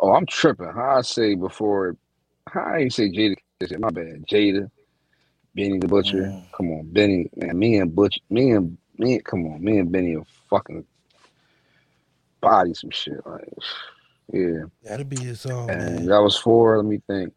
Oh, 0.00 0.14
I'm 0.14 0.26
tripping. 0.26 0.72
How 0.72 0.96
I 0.96 1.02
say 1.02 1.34
before? 1.34 1.96
How 2.48 2.60
I 2.60 2.78
ain't 2.78 2.92
say 2.92 3.10
Jada? 3.10 3.36
My 3.78 3.90
bad. 3.90 4.24
Jada, 4.30 4.70
Benny 5.54 5.78
the 5.78 5.88
Butcher. 5.88 6.22
Mm. 6.22 6.44
Come 6.52 6.70
on, 6.72 6.88
Benny. 6.92 7.28
Man, 7.36 7.58
me 7.58 7.78
and 7.78 7.94
Butch. 7.94 8.18
Me 8.30 8.52
and 8.52 8.76
me. 8.98 9.18
Come 9.20 9.46
on, 9.46 9.62
me 9.62 9.78
and 9.78 9.90
Benny 9.90 10.16
are 10.16 10.24
fucking 10.48 10.84
body 12.40 12.74
some 12.74 12.90
shit. 12.90 13.24
Like, 13.26 13.48
yeah. 14.32 14.64
that'll 14.84 15.04
be 15.04 15.18
his 15.18 15.40
song, 15.40 15.70
And 15.70 15.96
man. 15.96 16.06
that 16.06 16.22
was 16.22 16.38
four. 16.38 16.76
Let 16.76 16.86
me 16.86 17.00
think. 17.06 17.34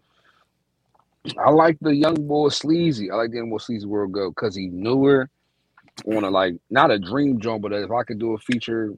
I 1.37 1.49
like 1.49 1.77
the 1.81 1.95
young 1.95 2.27
boy 2.27 2.49
Sleazy. 2.49 3.11
I 3.11 3.15
like 3.15 3.31
the 3.31 3.37
young 3.37 3.49
boy 3.49 3.57
Sleazy 3.57 3.85
World 3.85 4.11
Go 4.11 4.29
because 4.29 4.55
he 4.55 4.67
newer 4.67 5.29
on 6.05 6.23
a 6.23 6.29
like 6.29 6.55
not 6.69 6.91
a 6.91 6.99
dream 6.99 7.39
joint, 7.39 7.61
but 7.61 7.73
if 7.73 7.91
I 7.91 8.03
could 8.03 8.19
do 8.19 8.33
a 8.33 8.37
feature 8.37 8.93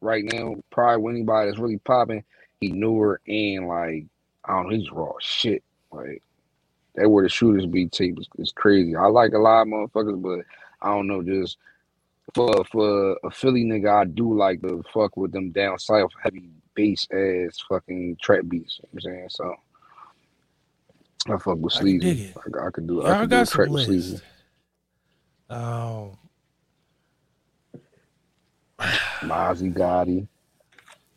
right 0.00 0.24
now, 0.24 0.56
probably 0.70 1.02
with 1.02 1.14
anybody 1.14 1.48
that's 1.48 1.58
really 1.60 1.78
popping, 1.78 2.24
he 2.60 2.70
newer 2.70 3.20
and 3.26 3.66
like 3.66 4.06
I 4.44 4.54
don't 4.54 4.68
know, 4.68 4.76
he's 4.76 4.90
raw 4.90 5.12
shit. 5.20 5.62
Like 5.92 6.22
that 6.94 7.08
where 7.08 7.22
the 7.22 7.28
shooters 7.28 7.66
be 7.66 7.86
tape 7.86 8.18
is, 8.18 8.28
is 8.38 8.52
crazy. 8.52 8.96
I 8.96 9.06
like 9.06 9.32
a 9.32 9.38
lot 9.38 9.62
of 9.62 9.68
motherfuckers, 9.68 10.20
but 10.20 10.44
I 10.82 10.90
don't 10.90 11.06
know, 11.06 11.22
just 11.22 11.58
for 12.34 12.64
for 12.64 13.18
a 13.24 13.30
Philly 13.30 13.64
nigga, 13.64 14.02
I 14.02 14.04
do 14.04 14.36
like 14.36 14.60
the 14.60 14.82
fuck 14.92 15.16
with 15.16 15.32
them 15.32 15.50
down 15.50 15.78
south 15.78 16.12
heavy 16.22 16.50
bass 16.74 17.06
ass 17.12 17.62
fucking 17.68 18.16
trap 18.22 18.42
beats. 18.48 18.80
You 18.82 18.86
know 18.86 18.88
what 18.90 19.12
I'm 19.12 19.16
saying? 19.18 19.28
So 19.30 19.54
I 21.34 21.38
fuck 21.38 21.58
with 21.58 21.74
I 21.76 21.80
Sleazy. 21.80 22.34
I, 22.36 22.66
I 22.66 22.70
could 22.70 22.86
do 22.86 23.02
I 23.02 23.08
Y'all 23.08 23.20
could 23.20 23.30
do 23.30 23.36
a 23.36 23.38
got 23.38 23.48
track 23.48 23.68
with 23.68 23.84
Sleazy. 23.84 24.20
Um, 25.48 26.16
Mozzie 29.20 29.74
Gotti, 29.74 30.26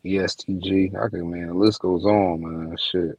ESTG. 0.04 0.94
I 0.96 1.08
can 1.08 1.30
man, 1.30 1.48
the 1.48 1.54
list 1.54 1.80
goes 1.80 2.04
on, 2.04 2.40
man. 2.42 2.76
Shit. 2.90 3.18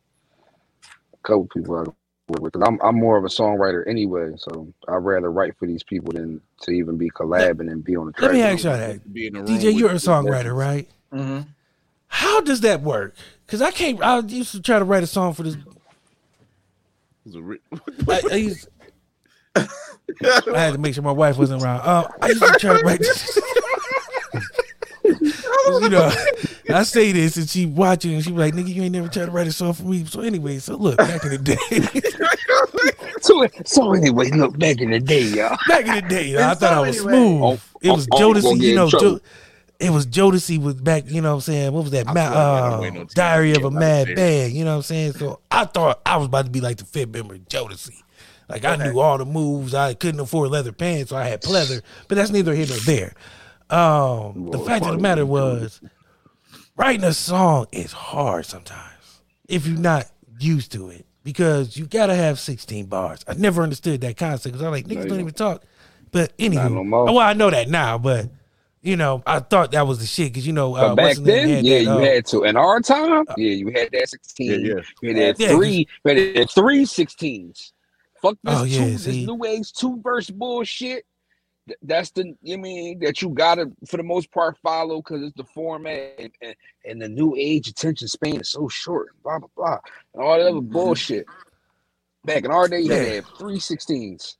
A 1.14 1.18
couple 1.28 1.48
people 1.54 1.76
I 1.76 1.80
work 1.82 1.96
with. 2.42 2.54
'Cause 2.54 2.64
I'm 2.66 2.80
I'm 2.82 2.96
more 2.96 3.18
of 3.18 3.24
a 3.24 3.28
songwriter 3.28 3.88
anyway, 3.88 4.32
so 4.38 4.68
I'd 4.88 4.96
rather 4.98 5.32
write 5.32 5.56
for 5.58 5.68
these 5.68 5.84
people 5.84 6.14
than 6.14 6.42
to 6.62 6.72
even 6.72 6.98
be 6.98 7.10
collabing 7.10 7.72
and 7.72 7.84
be 7.84 7.96
on 7.96 8.08
the 8.08 8.12
track. 8.14 8.24
let 8.24 8.34
me 8.34 8.42
ask 8.42 8.64
y'all 8.64 8.78
that. 8.78 9.14
Be 9.14 9.28
in 9.28 9.34
the 9.34 9.40
room 9.40 9.48
DJ, 9.48 9.78
you're 9.78 9.92
a 9.92 9.96
songwriter, 9.96 10.26
legends. 10.26 10.54
right? 10.54 10.88
hmm 11.12 11.40
How 12.08 12.42
does 12.42 12.62
that 12.62 12.82
work? 12.82 13.16
Because 13.46 13.62
I 13.62 13.72
can't. 13.72 14.02
I 14.02 14.20
used 14.20 14.52
to 14.54 14.62
try 14.62 14.80
to 14.80 14.86
write 14.86 15.04
a 15.04 15.08
song 15.08 15.34
for 15.34 15.44
this. 15.44 15.56
Was 17.26 17.36
it 17.36 17.42
re- 17.42 17.60
I, 18.08 18.22
I 18.32 18.36
used. 18.36 18.68
I 19.56 19.68
had 20.54 20.74
to 20.74 20.78
make 20.80 20.94
sure 20.94 21.04
my 21.04 21.12
wife 21.12 21.38
wasn't 21.38 21.64
around. 21.64 21.88
Um, 21.88 22.12
I 22.22 22.28
used 22.30 22.44
to 22.44 22.56
try 22.60 22.78
to 22.78 22.84
write. 22.84 23.02
you 25.82 25.90
know, 25.90 26.12
I 26.70 26.84
say 26.84 27.12
this 27.12 27.38
and 27.38 27.48
she 27.50 27.66
watching 27.66 28.14
and 28.16 28.24
she 28.24 28.32
be 28.32 28.38
like, 28.38 28.54
"Nigga, 28.54 28.68
you 28.74 28.84
ain't 28.84 28.92
never 28.94 29.08
tried 29.08 29.26
to 29.26 29.32
write 29.32 29.48
a 29.48 29.52
song 29.52 29.74
for 29.74 29.84
me." 29.84 30.06
So 30.06 30.22
anyway, 30.22 30.58
so 30.60 30.76
look, 30.76 30.98
back 30.98 31.24
in 31.24 31.32
the 31.32 31.38
day, 31.38 32.12
So, 33.22 33.46
so 33.66 33.94
anyway, 33.94 34.30
look 34.32 34.58
back 34.60 34.80
in 34.80 34.92
the 34.92 35.00
day, 35.00 35.22
y'all. 35.22 35.58
back 35.68 35.86
in 35.88 35.96
the 35.96 36.02
day, 36.10 36.28
you 36.30 36.36
know, 36.38 36.50
I 36.50 36.54
thought 36.54 36.60
so 36.60 36.68
I 36.84 36.88
was 36.88 36.98
anyway- 36.98 37.14
smooth. 37.14 37.42
Oh, 37.44 37.60
it 37.82 37.92
was 37.92 38.08
oh, 38.12 38.18
oh, 38.18 38.34
Jodeci, 38.34 38.44
gonna 38.44 38.64
you 38.64 38.76
know. 38.76 38.90
Jo- 38.90 39.20
it 39.80 39.90
was 39.90 40.08
Jodeci 40.08 40.58
with 40.62 40.84
back, 40.84 41.04
you 41.08 41.22
know 41.22 41.32
what 41.32 41.36
I'm 41.36 41.42
saying? 41.42 41.74
What 41.74 41.84
was 41.84 41.92
that? 41.92 42.08
I 42.08 42.14
Ma- 42.14 42.22
feel 42.30 42.32
like 42.32 42.92
uh, 42.92 42.94
no 42.94 43.00
time 43.00 43.08
Diary 43.14 43.54
to 43.54 43.60
of 43.60 43.66
a 43.66 43.70
get 43.72 43.80
Mad 43.80 44.08
like 44.08 44.16
Band, 44.16 44.54
you 44.54 44.64
know 44.64 44.72
what 44.72 44.76
I'm 44.78 44.82
saying? 44.84 45.14
So 45.14 45.40
I 45.52 45.66
thought 45.66 46.02
I 46.06 46.18
was 46.18 46.28
about 46.28 46.46
to 46.46 46.52
be 46.52 46.62
like 46.62 46.78
the 46.78 46.86
fifth 46.86 47.10
member 47.10 47.34
of 47.36 47.42
Jodeci. 47.50 48.02
Like 48.48 48.64
I 48.64 48.76
knew 48.76 49.00
all 49.00 49.18
the 49.18 49.26
moves. 49.26 49.74
I 49.74 49.96
couldn't 49.96 50.20
afford 50.20 50.52
leather 50.52 50.72
pants, 50.72 51.10
so 51.10 51.18
I 51.18 51.26
had 51.26 51.42
pleather. 51.42 51.82
But 52.08 52.16
that's 52.16 52.30
neither 52.30 52.54
here 52.54 52.68
nor 52.68 52.78
there. 52.86 53.14
Um, 53.70 54.50
the 54.52 54.60
fact 54.60 54.86
of 54.86 54.92
the 54.94 54.98
matter 55.00 55.22
dude. 55.22 55.30
was, 55.32 55.82
writing 56.76 57.04
a 57.04 57.14
song 57.14 57.68
is 57.72 57.92
hard 57.92 58.46
sometimes 58.46 59.22
if 59.48 59.66
you're 59.66 59.78
not 59.78 60.06
used 60.40 60.72
to 60.74 60.90
it 60.90 61.06
because 61.24 61.78
you 61.78 61.86
gotta 61.86 62.16
have 62.16 62.40
16 62.40 62.86
bars. 62.86 63.24
I 63.28 63.34
never 63.34 63.64
understood 63.64 64.02
that 64.02 64.18
concept 64.18 64.54
because 64.54 64.62
I'm 64.66 64.72
like 64.72 64.86
niggas 64.86 64.90
you 64.90 64.96
don't 64.96 65.08
don't. 65.10 65.20
even 65.22 65.34
talk. 65.34 65.64
But 66.12 66.34
anyway, 66.40 66.70
no 66.70 66.82
well, 66.84 67.20
I 67.20 67.34
know 67.34 67.50
that 67.50 67.70
now, 67.70 67.98
but 67.98 68.30
you 68.82 68.96
know, 68.96 69.24
I 69.26 69.40
thought 69.40 69.72
that 69.72 69.88
was 69.88 70.00
the 70.00 70.06
shit 70.06 70.32
because 70.32 70.46
you 70.46 70.54
know, 70.54 70.76
uh, 70.76 70.94
back 70.94 71.06
what's 71.06 71.18
his 71.18 71.26
then, 71.26 71.66
yeah, 71.66 71.78
that, 71.78 71.84
you 71.84 71.90
uh, 71.90 71.98
had 72.00 72.26
to. 72.28 72.44
In 72.44 72.56
our 72.56 72.80
time, 72.80 73.26
yeah, 73.36 73.50
you 73.50 73.72
had 73.74 73.90
that 73.92 74.08
16. 74.08 74.48
Yeah, 74.52 74.56
yeah. 74.58 74.82
You 75.02 75.10
had 75.10 75.18
that 75.18 75.40
Yeah, 75.40 75.48
'cause- 75.48 75.56
three, 75.58 75.88
you 76.06 76.10
had 76.10 76.36
that 76.36 76.52
three 76.52 76.86
16s. 76.86 77.72
Fuck 78.22 78.38
this 78.44 78.56
Oh, 78.60 78.64
yeah, 78.64 78.78
two, 78.86 78.92
this 78.98 79.08
new 79.08 79.44
age 79.46 79.74
two 79.74 80.00
verse 80.04 80.30
bullshit. 80.30 81.04
Th- 81.68 81.80
That's 81.82 82.12
the 82.12 82.36
you 82.42 82.58
mean 82.58 83.00
that 83.00 83.22
you 83.22 83.30
gotta 83.30 83.72
for 83.88 83.98
the 83.98 84.04
most 84.04 84.32
part 84.32 84.58
follow 84.60 84.98
because 84.98 85.24
it's 85.24 85.36
the 85.36 85.44
format 85.44 86.14
and, 86.20 86.32
and, 86.42 86.56
and 86.86 87.02
the 87.02 87.10
new 87.10 87.36
age 87.36 87.68
attention 87.68 88.08
span 88.08 88.40
is 88.42 88.50
so 88.50 88.68
short. 88.68 89.10
Blah 89.24 89.40
blah 89.40 89.48
blah 89.56 89.78
and 90.14 90.24
all 90.24 90.38
that 90.38 90.42
other 90.48 90.60
Mhm. 90.60 90.70
bullshit. 90.72 91.26
Back 92.24 92.44
in 92.46 92.52
our 92.52 92.68
day, 92.68 92.80
you 92.82 92.92
had 92.92 93.00
to 93.04 93.08
Yeah. 93.08 93.14
have 93.16 93.26
three 93.38 93.60
16s. 93.60 94.38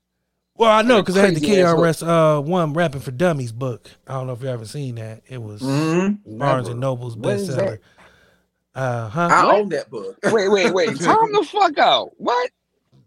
Well, 0.58 0.72
I 0.72 0.82
know 0.84 1.02
because 1.02 1.18
I 1.18 1.26
had 1.26 1.36
the 1.36 1.40
crazy. 1.42 1.56
KRS 1.62 2.02
uh, 2.02 2.42
one 2.42 2.74
rapping 2.74 3.02
for 3.02 3.12
dummies 3.12 3.52
book. 3.52 3.90
I 4.08 4.14
don't 4.14 4.28
know 4.28 4.34
if 4.34 4.42
you 4.42 4.48
ever 4.50 4.66
seen 4.66 4.96
that. 4.96 5.22
It 5.28 5.42
was 5.42 5.62
Mm-hmm. 5.62 6.38
Barnes 6.38 6.68
and 6.70 6.80
Noble's 6.80 7.16
bestseller. 7.16 7.80
Uh 8.74 9.10
huh. 9.10 9.28
I 9.32 9.46
What? 9.46 9.56
own 9.56 9.70
that 9.70 9.90
book. 9.90 10.18
Wait, 10.26 10.50
wait, 10.50 10.74
wait. 10.74 10.88
Time 11.00 11.32
the 11.34 11.44
fuck 11.50 11.78
out. 11.78 12.12
What? 12.18 12.52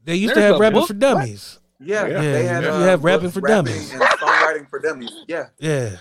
They 0.04 0.14
used 0.16 0.34
to 0.34 0.40
have 0.40 0.58
rapping 0.58 0.80
book? 0.80 0.88
for 0.88 0.94
dummies. 0.94 1.57
Yeah, 1.80 2.06
Yeah. 2.06 2.20
they 2.20 2.44
had 2.44 2.64
you 2.64 2.70
uh, 2.70 2.80
have 2.80 3.04
rapping 3.04 3.26
books, 3.26 3.34
for 3.34 3.40
dummies. 3.46 3.92
and 3.92 4.02
songwriting 4.02 4.68
for 4.68 4.80
dummies. 4.80 5.12
Yeah, 5.28 5.46
Yeah, 5.60 5.96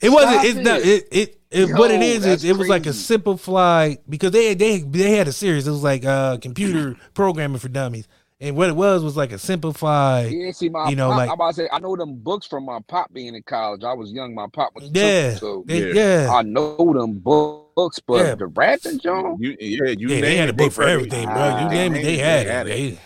it 0.00 0.10
wasn't. 0.10 0.44
It's 0.44 0.58
not. 0.60 0.80
it. 0.80 1.08
It 1.10 1.38
it, 1.50 1.68
it 1.70 1.72
what 1.76 1.90
it 1.90 2.00
is 2.00 2.18
is 2.18 2.22
that's 2.24 2.44
is 2.44 2.50
it 2.50 2.56
was 2.56 2.68
like 2.68 2.82
a 2.82 2.84
crazy. 2.84 2.98
simplified 2.98 3.98
because 4.08 4.30
they 4.30 4.54
they 4.54 4.78
they 4.78 5.12
had 5.16 5.26
a 5.28 5.32
series. 5.32 5.66
It 5.66 5.70
was 5.72 5.82
like 5.82 6.04
uh 6.04 6.38
computer 6.38 6.96
programming 7.14 7.58
for 7.58 7.68
dummies, 7.68 8.06
and 8.40 8.56
what 8.56 8.68
it 8.68 8.76
was 8.76 9.02
was 9.02 9.16
like 9.16 9.32
a 9.32 9.38
simplified. 9.38 10.30
Yeah, 10.30 10.52
see, 10.52 10.68
my 10.68 10.88
You 10.88 10.94
know, 10.96 11.08
pop, 11.08 11.18
like- 11.18 11.28
I'm 11.30 11.34
about 11.34 11.48
to 11.48 11.54
say, 11.62 11.68
I 11.72 11.80
know 11.80 11.96
them 11.96 12.14
books 12.14 12.46
from 12.46 12.64
my 12.64 12.78
pop 12.86 13.12
being 13.12 13.34
in 13.34 13.42
college. 13.42 13.82
I 13.84 13.92
was 13.94 14.12
young. 14.12 14.34
My 14.36 14.46
pop 14.52 14.72
was 14.74 14.88
Yeah, 14.94 15.34
so 15.34 15.64
they- 15.66 15.92
Yeah. 15.92 16.22
yeah, 16.26 16.32
I 16.32 16.42
know 16.42 16.76
them 16.94 17.18
books, 17.18 17.98
but 18.06 18.24
Yeah. 18.24 18.34
the 18.36 18.46
rapping, 18.46 19.00
John. 19.00 19.36
You, 19.40 19.56
yeah, 19.60 19.88
you 19.98 20.08
yeah. 20.08 20.20
They 20.20 20.36
had 20.36 20.48
a 20.48 20.52
book 20.52 20.70
for 20.72 20.84
probably- 20.84 20.92
everything, 20.94 21.26
bro. 21.28 21.58
You 21.60 21.68
name 21.70 21.94
it, 21.96 22.02
they 22.04 22.16
had 22.18 22.68
it. 22.68 22.98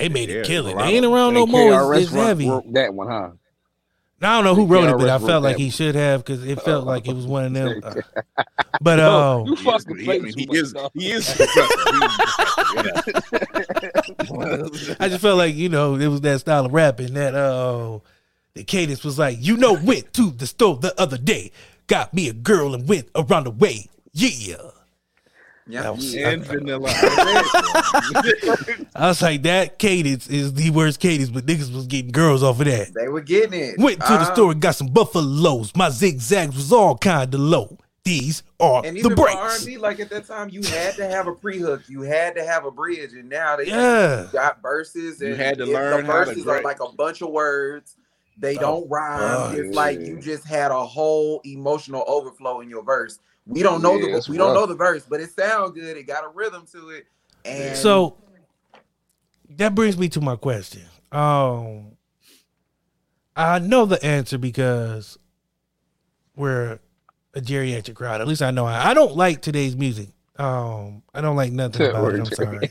They 0.00 0.08
they 0.08 0.14
made 0.14 0.28
Yeah, 0.30 0.36
it 0.36 0.46
kill 0.46 0.66
it. 0.66 0.76
They 0.76 0.96
ain't 0.96 1.06
around 1.06 1.34
no 1.34 1.46
more. 1.46 1.70
KRS 1.72 1.96
It's, 1.96 2.06
it's 2.06 2.12
heavy. 2.12 2.48
wrote 2.48 2.72
that 2.72 2.94
one, 2.94 3.08
huh? 3.08 3.30
Now, 4.20 4.32
I 4.32 4.36
don't 4.36 4.44
know 4.44 4.54
who 4.54 4.66
The 4.66 4.74
wrote 4.74 4.88
it, 4.90 4.98
but 4.98 5.08
I 5.08 5.18
felt 5.18 5.42
like 5.42 5.56
that 5.56 5.62
he 5.62 5.70
should 5.70 5.94
have 5.94 6.24
because 6.24 6.44
it 6.44 6.60
felt 6.60 6.84
like 6.86 7.06
it 7.08 7.14
was 7.14 7.26
one 7.26 7.44
of 7.46 7.52
them. 7.54 7.80
uh, 7.82 7.94
but 8.82 8.98
Yo, 8.98 9.04
uh, 9.04 9.44
you 9.44 9.56
He 9.56 9.62
is, 9.62 9.84
fucking 9.84 9.96
he, 9.98 10.04
play 10.04 10.16
I 10.16 10.18
mean, 10.18 10.34
he 10.36 10.56
is, 10.58 10.74
he 10.94 11.10
is. 11.12 11.28
I 15.00 15.08
just 15.08 15.22
felt 15.22 15.38
like 15.38 15.54
you 15.54 15.68
know 15.68 15.94
it 15.96 16.08
was 16.08 16.20
that 16.22 16.40
style 16.40 16.66
of 16.66 16.72
rapping 16.74 17.14
that 17.14 17.34
uh 17.34 17.98
the 18.54 18.64
cadence 18.64 19.04
was 19.04 19.18
like 19.18 19.38
you 19.40 19.56
know 19.56 19.72
went 19.74 20.12
to 20.14 20.30
the 20.30 20.46
store 20.46 20.76
the 20.76 20.98
other 21.00 21.18
day 21.18 21.50
got 21.86 22.12
me 22.14 22.28
a 22.28 22.32
girl 22.32 22.74
and 22.74 22.88
went 22.88 23.08
around 23.14 23.44
the 23.44 23.50
way 23.50 23.86
yeah 24.12 24.56
yeah. 25.66 25.90
Was- 25.90 26.14
and 26.14 26.44
vanilla. 26.44 26.90
I 28.94 29.08
was 29.08 29.22
like 29.22 29.42
that 29.42 29.78
cadence 29.78 30.26
is 30.28 30.54
the 30.54 30.70
worst 30.70 31.00
cadence 31.00 31.30
but 31.30 31.46
niggas 31.46 31.72
was 31.74 31.86
getting 31.86 32.10
girls 32.12 32.42
off 32.42 32.58
of 32.60 32.66
that 32.66 32.92
They 32.94 33.08
were 33.08 33.20
getting 33.20 33.58
it. 33.60 33.78
went 33.78 34.00
to 34.00 34.06
the 34.12 34.20
Uh, 34.20 34.34
store 34.34 34.52
and 34.52 34.60
got 34.60 34.74
some 34.74 34.88
buffaloes 34.88 35.74
my 35.76 35.90
zigzags 35.90 36.56
was 36.56 36.72
all 36.72 36.96
kind 36.96 37.32
of 37.32 37.40
low 37.40 37.78
These 38.04 38.42
are 38.58 38.82
And 38.84 38.96
the 38.96 39.00
even 39.00 39.10
for 39.12 39.16
breaks. 39.24 39.60
R&B, 39.60 39.76
like 39.78 40.00
at 40.00 40.08
that 40.10 40.26
time, 40.26 40.48
you 40.48 40.62
had 40.62 40.94
to 40.96 41.06
have 41.06 41.26
a 41.26 41.32
pre-hook, 41.34 41.82
you 41.86 42.00
had 42.02 42.34
to 42.36 42.44
have 42.44 42.64
a 42.64 42.70
bridge, 42.70 43.12
and 43.12 43.28
now 43.28 43.56
they 43.56 43.66
Yeah. 43.66 44.26
got 44.32 44.62
verses. 44.62 45.20
You 45.20 45.28
And 45.28 45.36
had 45.36 45.58
to 45.58 45.66
learn 45.66 46.06
the 46.06 46.12
how 46.12 46.20
to 46.20 46.24
verses 46.26 46.46
are 46.46 46.62
like 46.62 46.80
a 46.80 46.90
bunch 46.92 47.20
of 47.20 47.28
words. 47.30 47.96
They 48.38 48.56
Oh, 48.56 48.60
don't 48.60 48.88
rhyme. 48.90 49.20
oh, 49.22 49.54
it's 49.54 49.76
like 49.76 50.00
you 50.00 50.18
just 50.18 50.44
had 50.46 50.70
a 50.70 50.82
whole 50.84 51.42
emotional 51.44 52.02
overflow 52.08 52.60
in 52.62 52.70
your 52.70 52.82
verse. 52.82 53.18
We 53.50 53.64
don't 53.64 53.82
know 53.82 53.96
Yeah, 53.96 54.12
the 54.12 54.16
it's 54.16 54.28
we 54.28 54.36
don't 54.36 54.54
know 54.54 54.64
the 54.64 54.76
verse, 54.76 55.04
but 55.08 55.20
it 55.20 55.30
sounds 55.30 55.72
good. 55.72 55.96
It 55.96 56.04
got 56.06 56.24
a 56.24 56.28
rhythm 56.28 56.66
to 56.72 56.90
it. 56.90 57.06
And 57.44 57.76
So 57.76 58.16
that 59.56 59.74
brings 59.74 59.98
me 59.98 60.08
to 60.10 60.20
my 60.20 60.36
question. 60.36 60.82
Um, 61.10 61.96
I 63.34 63.58
know 63.58 63.86
the 63.86 64.02
answer 64.04 64.38
because 64.38 65.18
we're 66.36 66.78
a 67.34 67.40
geriatric 67.40 67.94
crowd. 67.94 68.20
At 68.20 68.28
least 68.28 68.40
I 68.42 68.52
know 68.52 68.66
I, 68.66 68.90
I 68.90 68.94
don't 68.94 69.16
like 69.16 69.42
today's 69.42 69.76
music. 69.76 70.10
Um, 70.40 71.02
I 71.12 71.20
don't 71.20 71.36
like 71.36 71.52
nothing 71.52 71.86
about 71.90 72.14
it. 72.14 72.20
I'm 72.20 72.24
sorry. 72.34 72.70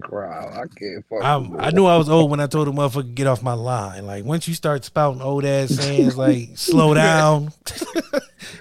Crowd. 0.00 0.52
I 0.52 0.66
can't 0.78 1.04
fuck 1.08 1.24
I'm, 1.24 1.58
I 1.58 1.70
knew 1.70 1.84
I 1.84 1.96
was 1.96 2.08
old 2.08 2.30
when 2.30 2.38
I 2.38 2.46
told 2.46 2.68
a 2.68 2.70
motherfucker 2.70 3.12
get 3.12 3.26
off 3.26 3.42
my 3.42 3.54
line. 3.54 4.06
Like 4.06 4.24
once 4.24 4.46
you 4.46 4.54
start 4.54 4.84
spouting 4.84 5.20
old 5.20 5.44
ass 5.44 5.70
sayings 5.70 6.16
like 6.16 6.50
slow 6.56 6.94
down, 6.94 7.48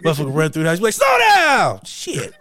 motherfucker 0.03 0.34
run 0.36 0.51
through 0.51 0.64
the 0.64 0.70
house, 0.70 0.82
like 0.82 0.93
slow 0.93 1.18
down, 1.20 1.82
shit. 1.86 2.34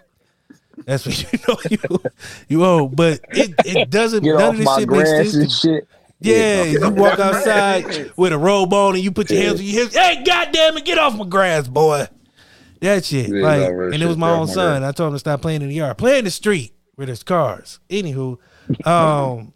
That's 0.86 1.04
when 1.04 1.16
you 1.16 1.38
know 1.46 1.56
you 1.70 2.10
you 2.48 2.64
old. 2.64 2.96
But 2.96 3.20
it 3.32 3.54
it 3.66 3.90
doesn't. 3.90 4.22
Get 4.22 4.36
none 4.36 4.54
of 4.54 4.56
this 4.58 4.76
shit 4.78 4.88
makes 4.88 5.10
sense. 5.10 5.34
and 5.34 5.52
shit. 5.52 5.88
Yeah, 6.20 6.62
Yeah, 6.62 6.64
you 6.64 6.90
walk 6.90 7.18
outside 7.18 8.12
with 8.16 8.32
a 8.32 8.38
robe 8.38 8.72
on 8.72 8.94
and 8.94 9.04
you 9.04 9.10
put 9.12 9.30
your 9.30 9.42
hands 9.42 9.60
on 9.60 9.66
your 9.66 9.82
hips. 9.82 9.94
Hey, 9.94 10.22
goddamn 10.24 10.78
it, 10.78 10.84
get 10.86 10.96
off 10.96 11.14
my 11.14 11.26
grass, 11.26 11.68
boy. 11.68 12.06
That 12.80 13.04
shit. 13.04 13.28
Yeah, 13.28 13.42
like, 13.42 13.60
that 13.60 13.72
real 13.72 13.92
and 13.94 14.02
it 14.02 14.06
was 14.06 14.16
my 14.16 14.30
own 14.30 14.40
off 14.40 14.48
my 14.48 14.54
son. 14.54 14.84
I 14.84 14.92
told 14.92 15.08
him 15.08 15.14
to 15.14 15.18
stop 15.18 15.42
playing 15.42 15.62
in 15.62 15.68
the 15.68 15.74
yard. 15.74 15.98
Play 15.98 16.18
in 16.18 16.24
the 16.24 16.30
street 16.30 16.72
where 16.94 17.06
there's 17.06 17.22
cars. 17.22 17.80
Anywho, 17.88 18.38
um, 18.86 19.52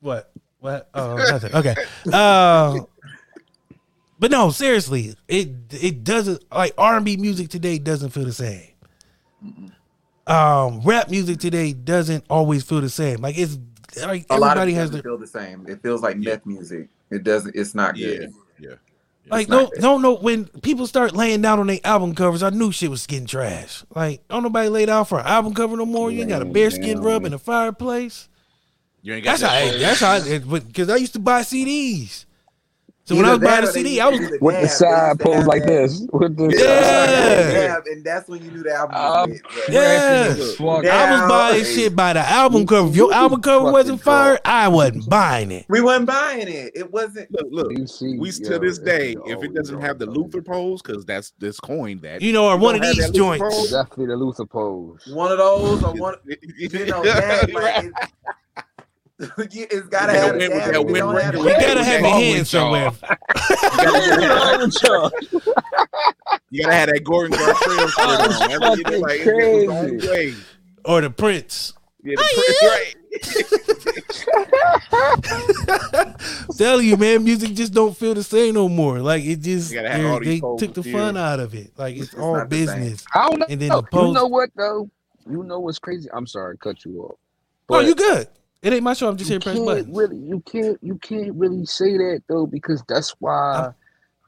what? 0.00 0.32
What? 0.60 0.88
Oh, 0.94 1.16
nothing. 1.30 1.54
Okay. 1.54 1.74
Uh, 2.12 2.80
but 4.18 4.30
no, 4.30 4.50
seriously, 4.50 5.14
it 5.28 5.50
it 5.70 6.02
doesn't 6.04 6.42
like 6.52 6.74
R 6.76 6.96
and 6.96 7.04
B 7.04 7.16
music 7.16 7.48
today 7.48 7.78
doesn't 7.78 8.10
feel 8.10 8.24
the 8.24 8.32
same. 8.32 8.70
Um, 10.26 10.80
rap 10.82 11.08
music 11.08 11.38
today 11.38 11.72
doesn't 11.72 12.24
always 12.28 12.62
feel 12.64 12.80
the 12.80 12.90
same. 12.90 13.20
Like 13.20 13.38
it's 13.38 13.56
like 14.04 14.26
a 14.28 14.38
lot 14.38 14.56
of 14.56 14.62
everybody 14.62 14.72
has 14.74 14.90
doesn't 14.90 15.02
feel 15.04 15.18
the 15.18 15.26
same. 15.26 15.66
It 15.68 15.82
feels 15.82 16.02
like 16.02 16.16
Yeah. 16.18 16.32
meth 16.32 16.46
music. 16.46 16.88
It 17.10 17.22
doesn't. 17.22 17.54
It's 17.56 17.74
not 17.74 17.96
Yeah, 17.96 18.08
good. 18.08 18.34
yeah. 18.58 18.74
Like 19.30 19.48
no 19.48 19.70
no 19.78 19.98
no 19.98 20.14
when 20.14 20.46
people 20.46 20.86
start 20.86 21.14
laying 21.14 21.42
down 21.42 21.58
on 21.58 21.66
their 21.66 21.80
album 21.84 22.14
covers, 22.14 22.42
I 22.42 22.50
knew 22.50 22.72
shit 22.72 22.90
was 22.90 23.06
getting 23.06 23.26
trash. 23.26 23.84
Like 23.94 24.26
don't 24.28 24.42
nobody 24.42 24.68
lay 24.68 24.86
down 24.86 25.04
for 25.04 25.20
an 25.20 25.26
album 25.26 25.54
cover 25.54 25.76
no 25.76 25.86
more. 25.86 26.10
You 26.10 26.20
ain't 26.20 26.28
got 26.28 26.42
a 26.42 26.46
bearskin 26.46 27.00
rub 27.00 27.24
in 27.24 27.32
the 27.32 27.38
fireplace. 27.38 28.28
You 29.02 29.14
ain't 29.14 29.24
got 29.24 29.38
That's 29.38 29.42
how. 29.42 29.64
that 29.64 29.74
I, 29.74 29.78
that's 29.78 30.00
how. 30.00 30.14
Eh, 30.14 30.38
because 30.66 30.90
I 30.90 30.96
used 30.96 31.12
to 31.14 31.18
buy 31.18 31.42
CDs. 31.42 32.26
So 33.08 33.16
when 33.16 33.24
I 33.24 33.30
was 33.30 33.38
buying 33.38 33.62
that 33.62 33.64
a 33.64 33.72
CD, 33.72 34.00
I 34.00 34.08
was 34.08 34.18
do 34.20 34.38
With 34.40 34.60
the 34.60 34.68
side 34.68 35.18
pose 35.18 35.46
like 35.46 35.64
this. 35.64 36.06
With 36.12 36.36
the 36.36 36.54
Yeah. 36.54 37.52
dab, 37.68 37.82
and 37.86 38.04
that's 38.04 38.28
when 38.28 38.44
you 38.44 38.50
knew 38.50 38.62
the 38.62 38.74
album 38.74 38.96
was 38.96 39.24
Um, 39.24 39.30
lit. 39.30 39.40
Yeah. 39.70 40.34
Fuck. 40.34 40.84
I 40.86 41.12
was 41.22 41.28
buying 41.30 41.64
shit 41.64 41.96
by 41.96 42.12
the 42.12 42.20
album 42.20 42.66
cover. 42.66 42.88
If 42.90 42.96
your 42.96 43.12
album 43.14 43.40
cover 43.40 43.72
wasn't 43.72 44.02
fire, 44.02 44.38
I 44.44 44.68
wasn't 44.68 45.08
buying 45.08 45.50
it. 45.50 45.64
We 45.70 45.80
wasn't 45.80 46.06
buying 46.06 46.48
it. 46.48 46.72
It 46.74 46.92
wasn't. 46.92 47.32
Look, 47.32 47.46
look. 47.50 47.72
You 47.78 47.86
see, 47.86 48.18
We 48.18 48.30
yo, 48.30 48.50
to 48.50 48.58
this 48.58 48.78
day, 48.78 49.14
the 49.14 49.22
if 49.26 49.42
it 49.42 49.54
doesn't 49.54 49.76
yo, 49.76 49.80
have 49.80 49.98
the. 49.98 50.04
Luther 50.06 50.42
pose, 50.42 50.82
because 50.82 51.04
that's 51.06 51.32
this 51.38 51.58
coined 51.60 52.02
that. 52.02 52.20
You 52.20 52.32
know, 52.34 52.46
or 52.46 52.58
one 52.58 52.74
of 52.74 52.82
these 52.82 53.10
joints. 53.10 53.42
pose, 53.42 53.70
Definitely 53.70 54.06
the 54.06 54.16
Luther 54.16 54.44
pose. 54.44 55.06
One 55.12 55.32
of 55.32 55.38
those 55.38 55.82
or 55.82 55.92
one. 55.94 56.14
You 56.58 56.68
know, 56.86 57.02
that, 57.04 57.52
like, 57.52 57.84
it, 57.84 57.92
you- 58.56 58.62
it's 59.38 59.88
gotta 59.88 60.12
have 60.12 60.34
with 60.34 60.42
a 60.44 60.48
that 60.48 60.72
dab. 60.72 60.74
If 60.74 60.84
wind 60.86 60.96
don't 60.96 61.20
have 61.20 61.32
breaker 61.34 61.36
a 61.36 61.38
You 61.38 61.44
with 61.44 61.54
dab, 61.54 61.66
gotta 61.66 61.84
have 61.84 62.02
that 62.02 62.02
your 62.02 62.02
ball 62.02 62.20
hands 62.20 62.38
with 62.38 62.48
somewhere. 62.48 62.92
You 66.50 66.62
gotta 66.62 66.74
have 66.74 66.88
that 66.88 67.02
Gordon 67.04 67.36
Gartrell 67.38 67.88
shirt 67.96 68.08
on. 68.08 68.48
That's 68.48 68.60
what 68.60 68.78
you 68.78 68.84
do, 68.84 68.98
like, 68.98 69.20
it's 69.20 69.24
the 69.26 69.66
wrong 69.68 69.88
Crazy. 69.98 70.08
way. 70.08 70.34
Or 70.84 71.00
the 71.00 71.10
Prince. 71.10 71.72
Yeah, 72.04 72.14
the 72.16 72.22
Prince, 72.22 72.58
oh, 72.62 72.68
right. 72.68 72.94
Tell 76.56 76.80
you, 76.80 76.96
man, 76.96 77.24
music 77.24 77.54
just 77.54 77.72
don't 77.74 77.96
feel 77.96 78.14
the 78.14 78.22
same 78.22 78.54
no 78.54 78.68
more. 78.68 79.00
Like 79.00 79.24
it 79.24 79.36
just 79.40 79.70
You 79.72 79.78
gotta 79.78 79.90
have 79.90 80.00
they're- 80.00 80.10
all 80.12 80.20
these 80.20 80.28
they 80.28 80.40
folks 80.40 80.62
took 80.62 80.74
the 80.74 80.82
here. 80.82 80.92
fun 80.92 81.16
out 81.16 81.40
of 81.40 81.54
it. 81.54 81.72
Like 81.76 81.96
it's, 81.96 82.12
It's 82.12 82.20
all 82.22 82.36
not 82.36 82.50
the 82.50 82.66
same. 82.66 82.78
business. 82.80 83.04
I 83.14 83.28
don't 83.28 83.40
know. 83.40 83.46
And 83.48 83.60
then 83.60 83.68
the 83.70 83.82
you 83.92 84.12
know 84.12 84.26
what 84.26 84.50
though? 84.56 84.88
You 85.28 85.42
know 85.42 85.58
what's 85.60 85.78
crazy? 85.78 86.08
I'm 86.12 86.26
sorry, 86.26 86.54
to 86.54 86.58
cut 86.58 86.84
you 86.84 87.02
off. 87.02 87.16
Oh, 87.68 87.80
you 87.80 87.94
good? 87.94 88.28
It 88.62 88.72
ain't 88.72 88.82
my 88.82 88.94
show. 88.94 89.08
I'm 89.08 89.16
just 89.16 89.28
here 89.30 89.36
you 89.36 89.40
to 89.40 89.44
press 89.44 89.58
buttons. 89.58 89.96
really 89.96 90.16
you 90.16 90.40
can't 90.40 90.78
you 90.82 90.96
can't 90.98 91.32
really 91.34 91.64
say 91.64 91.96
that 91.96 92.22
though 92.28 92.46
because 92.46 92.82
that's 92.88 93.10
why 93.20 93.52
I'm- 93.54 93.74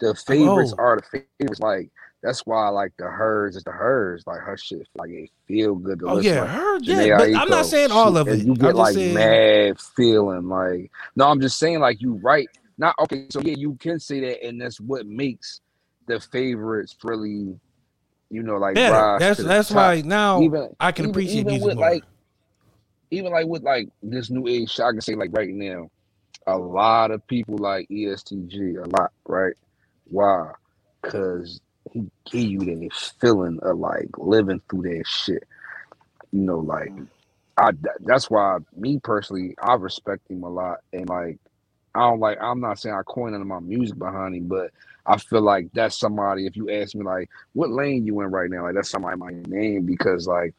the 0.01 0.15
favorites 0.15 0.73
oh. 0.79 0.83
are 0.83 0.97
the 0.97 1.25
favorites. 1.39 1.61
Like 1.61 1.91
that's 2.23 2.41
why 2.47 2.69
like 2.69 2.93
the 2.99 3.07
hers 3.07 3.57
is 3.57 3.65
the 3.65 3.71
hers. 3.73 4.25
Like 4.27 4.41
her 4.41 4.57
shit 4.57 4.87
like 4.97 5.11
it 5.11 5.31
feel 5.49 5.75
good 5.75 5.99
to 6.01 6.07
Oh 6.07 6.15
listen. 6.15 6.33
yeah, 6.35 6.47
her. 6.47 6.79
Janae 6.81 7.07
Yeah, 7.09 7.19
but 7.19 7.35
I'm 7.35 7.49
not 7.49 7.67
saying 7.67 7.91
all 7.91 8.17
of 8.17 8.29
it. 8.29 8.45
You 8.45 8.53
I'm 8.53 8.59
get 8.59 8.75
like 8.77 8.95
saying. 8.95 9.15
mad 9.15 9.81
feeling 9.81 10.49
like 10.49 10.91
no, 11.17 11.27
I'm 11.29 11.41
just 11.41 11.59
saying 11.59 11.81
like 11.81 12.01
you 12.01 12.15
right. 12.23 12.49
Not 12.79 12.95
okay, 13.03 13.27
so 13.31 13.41
yeah, 13.43 13.57
you 13.59 13.75
can 13.75 14.01
say 14.01 14.21
that, 14.21 14.43
and 14.47 14.59
that's 14.59 14.81
what 14.81 15.07
makes 15.07 15.61
the 16.07 16.19
favorites 16.19 16.97
really, 17.05 17.59
you 18.31 18.43
know, 18.43 18.57
like. 18.57 18.75
That's 18.75 19.39
that's 19.43 19.71
why 19.71 20.01
now 20.03 20.41
even 20.41 20.75
I 20.81 20.91
can 20.93 21.05
even- 21.05 21.11
appreciate 21.11 21.41
even 21.41 21.47
music 21.49 21.67
with 21.67 21.77
more. 21.77 21.91
like 21.91 22.05
even 23.11 23.33
like 23.33 23.47
with 23.47 23.63
like 23.63 23.89
this 24.03 24.31
new 24.31 24.47
age 24.47 24.71
shit, 24.71 24.85
I 24.85 24.93
can 24.93 25.01
say 25.01 25.15
like 25.15 25.31
right 25.33 25.51
now, 25.51 25.91
a 26.47 26.57
lot 26.57 27.11
of 27.11 27.27
people 27.27 27.59
like 27.59 27.89
ESTG 27.89 28.85
a 28.85 28.89
lot, 28.89 29.13
right? 29.27 29.55
Why? 30.05 30.53
Cause 31.03 31.61
he 31.93 32.11
give 32.31 32.51
you 32.51 32.59
that 32.61 33.15
feeling 33.21 33.59
of 33.63 33.79
like 33.79 34.09
living 34.19 34.61
through 34.69 34.83
that 34.83 35.07
shit. 35.07 35.45
You 36.33 36.41
know, 36.41 36.59
like 36.59 36.91
mm. 36.91 37.09
I 37.59 37.73
that's 38.01 38.31
why 38.31 38.59
me 38.77 39.01
personally 39.03 39.55
I 39.63 39.75
respect 39.75 40.31
him 40.31 40.43
a 40.45 40.49
lot 40.49 40.79
and 40.93 41.09
like 41.09 41.39
I 41.95 42.01
don't 42.01 42.21
like 42.21 42.39
I'm 42.41 42.61
not 42.61 42.79
saying 42.79 42.95
I 42.95 43.03
coin 43.03 43.33
none 43.33 43.41
of 43.41 43.47
my 43.47 43.61
music 43.61 43.99
behind 43.99 44.35
him, 44.35 44.47
but 44.47 44.71
I 45.07 45.19
feel 45.19 45.43
like 45.43 45.69
that's 45.73 45.99
somebody 45.99 46.47
if 46.47 46.57
you 46.57 46.71
ask 46.71 46.95
me 46.95 47.05
like 47.05 47.29
what 47.53 47.71
lane 47.71 48.07
you 48.07 48.21
in 48.21 48.31
right 48.31 48.51
now, 48.51 48.63
like 48.63 48.75
that's 48.75 48.91
somebody 48.91 49.17
my 49.17 49.33
name 49.49 49.85
because 49.85 50.27
like 50.27 50.55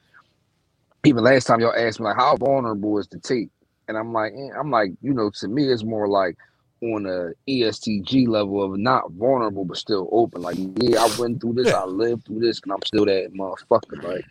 even 1.05 1.23
last 1.23 1.45
time 1.45 1.59
y'all 1.59 1.73
asked 1.75 1.99
me 1.99 2.05
like 2.05 2.15
how 2.17 2.35
vulnerable 2.37 2.97
is 2.99 3.07
the 3.07 3.19
tape, 3.19 3.51
and 3.87 3.97
I'm 3.97 4.13
like, 4.13 4.33
eh, 4.33 4.49
I'm 4.57 4.71
like, 4.71 4.91
you 5.01 5.13
know, 5.13 5.31
to 5.39 5.47
me 5.47 5.67
it's 5.71 5.83
more 5.83 6.07
like 6.07 6.37
on 6.81 7.05
a 7.05 7.31
ESTG 7.49 8.27
level 8.27 8.63
of 8.63 8.77
not 8.79 9.11
vulnerable 9.11 9.65
but 9.65 9.77
still 9.77 10.09
open. 10.11 10.41
Like, 10.41 10.57
yeah, 10.77 11.03
I 11.03 11.19
went 11.19 11.41
through 11.41 11.53
this, 11.53 11.67
Yeah. 11.67 11.81
I 11.81 11.85
lived 11.85 12.25
through 12.25 12.39
this, 12.39 12.59
and 12.63 12.71
I'm 12.71 12.81
still 12.85 13.05
that 13.05 13.33
motherfucker. 13.33 14.03
Like, 14.03 14.25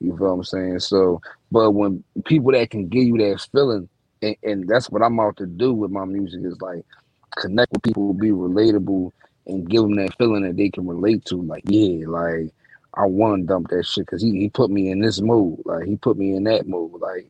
you 0.00 0.16
feel 0.16 0.28
what 0.28 0.32
I'm 0.32 0.44
saying? 0.44 0.80
So, 0.80 1.20
but 1.50 1.72
when 1.72 2.04
people 2.24 2.52
that 2.52 2.70
can 2.70 2.88
give 2.88 3.04
you 3.04 3.18
that 3.18 3.46
feeling, 3.52 3.88
and, 4.22 4.36
and 4.42 4.68
that's 4.68 4.90
what 4.90 5.02
I'm 5.02 5.20
out 5.20 5.36
to 5.38 5.46
do 5.46 5.72
with 5.72 5.90
my 5.90 6.04
music 6.04 6.40
is 6.44 6.60
like 6.60 6.84
connect 7.36 7.72
with 7.72 7.82
people, 7.82 8.12
be 8.14 8.30
relatable, 8.30 9.10
and 9.46 9.68
give 9.68 9.82
them 9.82 9.96
that 9.96 10.16
feeling 10.18 10.42
that 10.42 10.56
they 10.56 10.70
can 10.70 10.86
relate 10.86 11.24
to. 11.26 11.36
Like, 11.36 11.64
yeah, 11.66 12.06
like 12.06 12.52
I 12.96 13.04
want 13.06 13.42
to 13.42 13.46
dump 13.46 13.68
that 13.68 13.84
shit 13.86 14.06
because 14.06 14.22
he, 14.22 14.30
he 14.38 14.48
put 14.48 14.70
me 14.70 14.90
in 14.90 15.00
this 15.00 15.20
mood. 15.20 15.60
Like 15.64 15.84
he 15.86 15.96
put 15.96 16.16
me 16.16 16.34
in 16.36 16.44
that 16.44 16.66
mood. 16.68 17.00
Like 17.00 17.28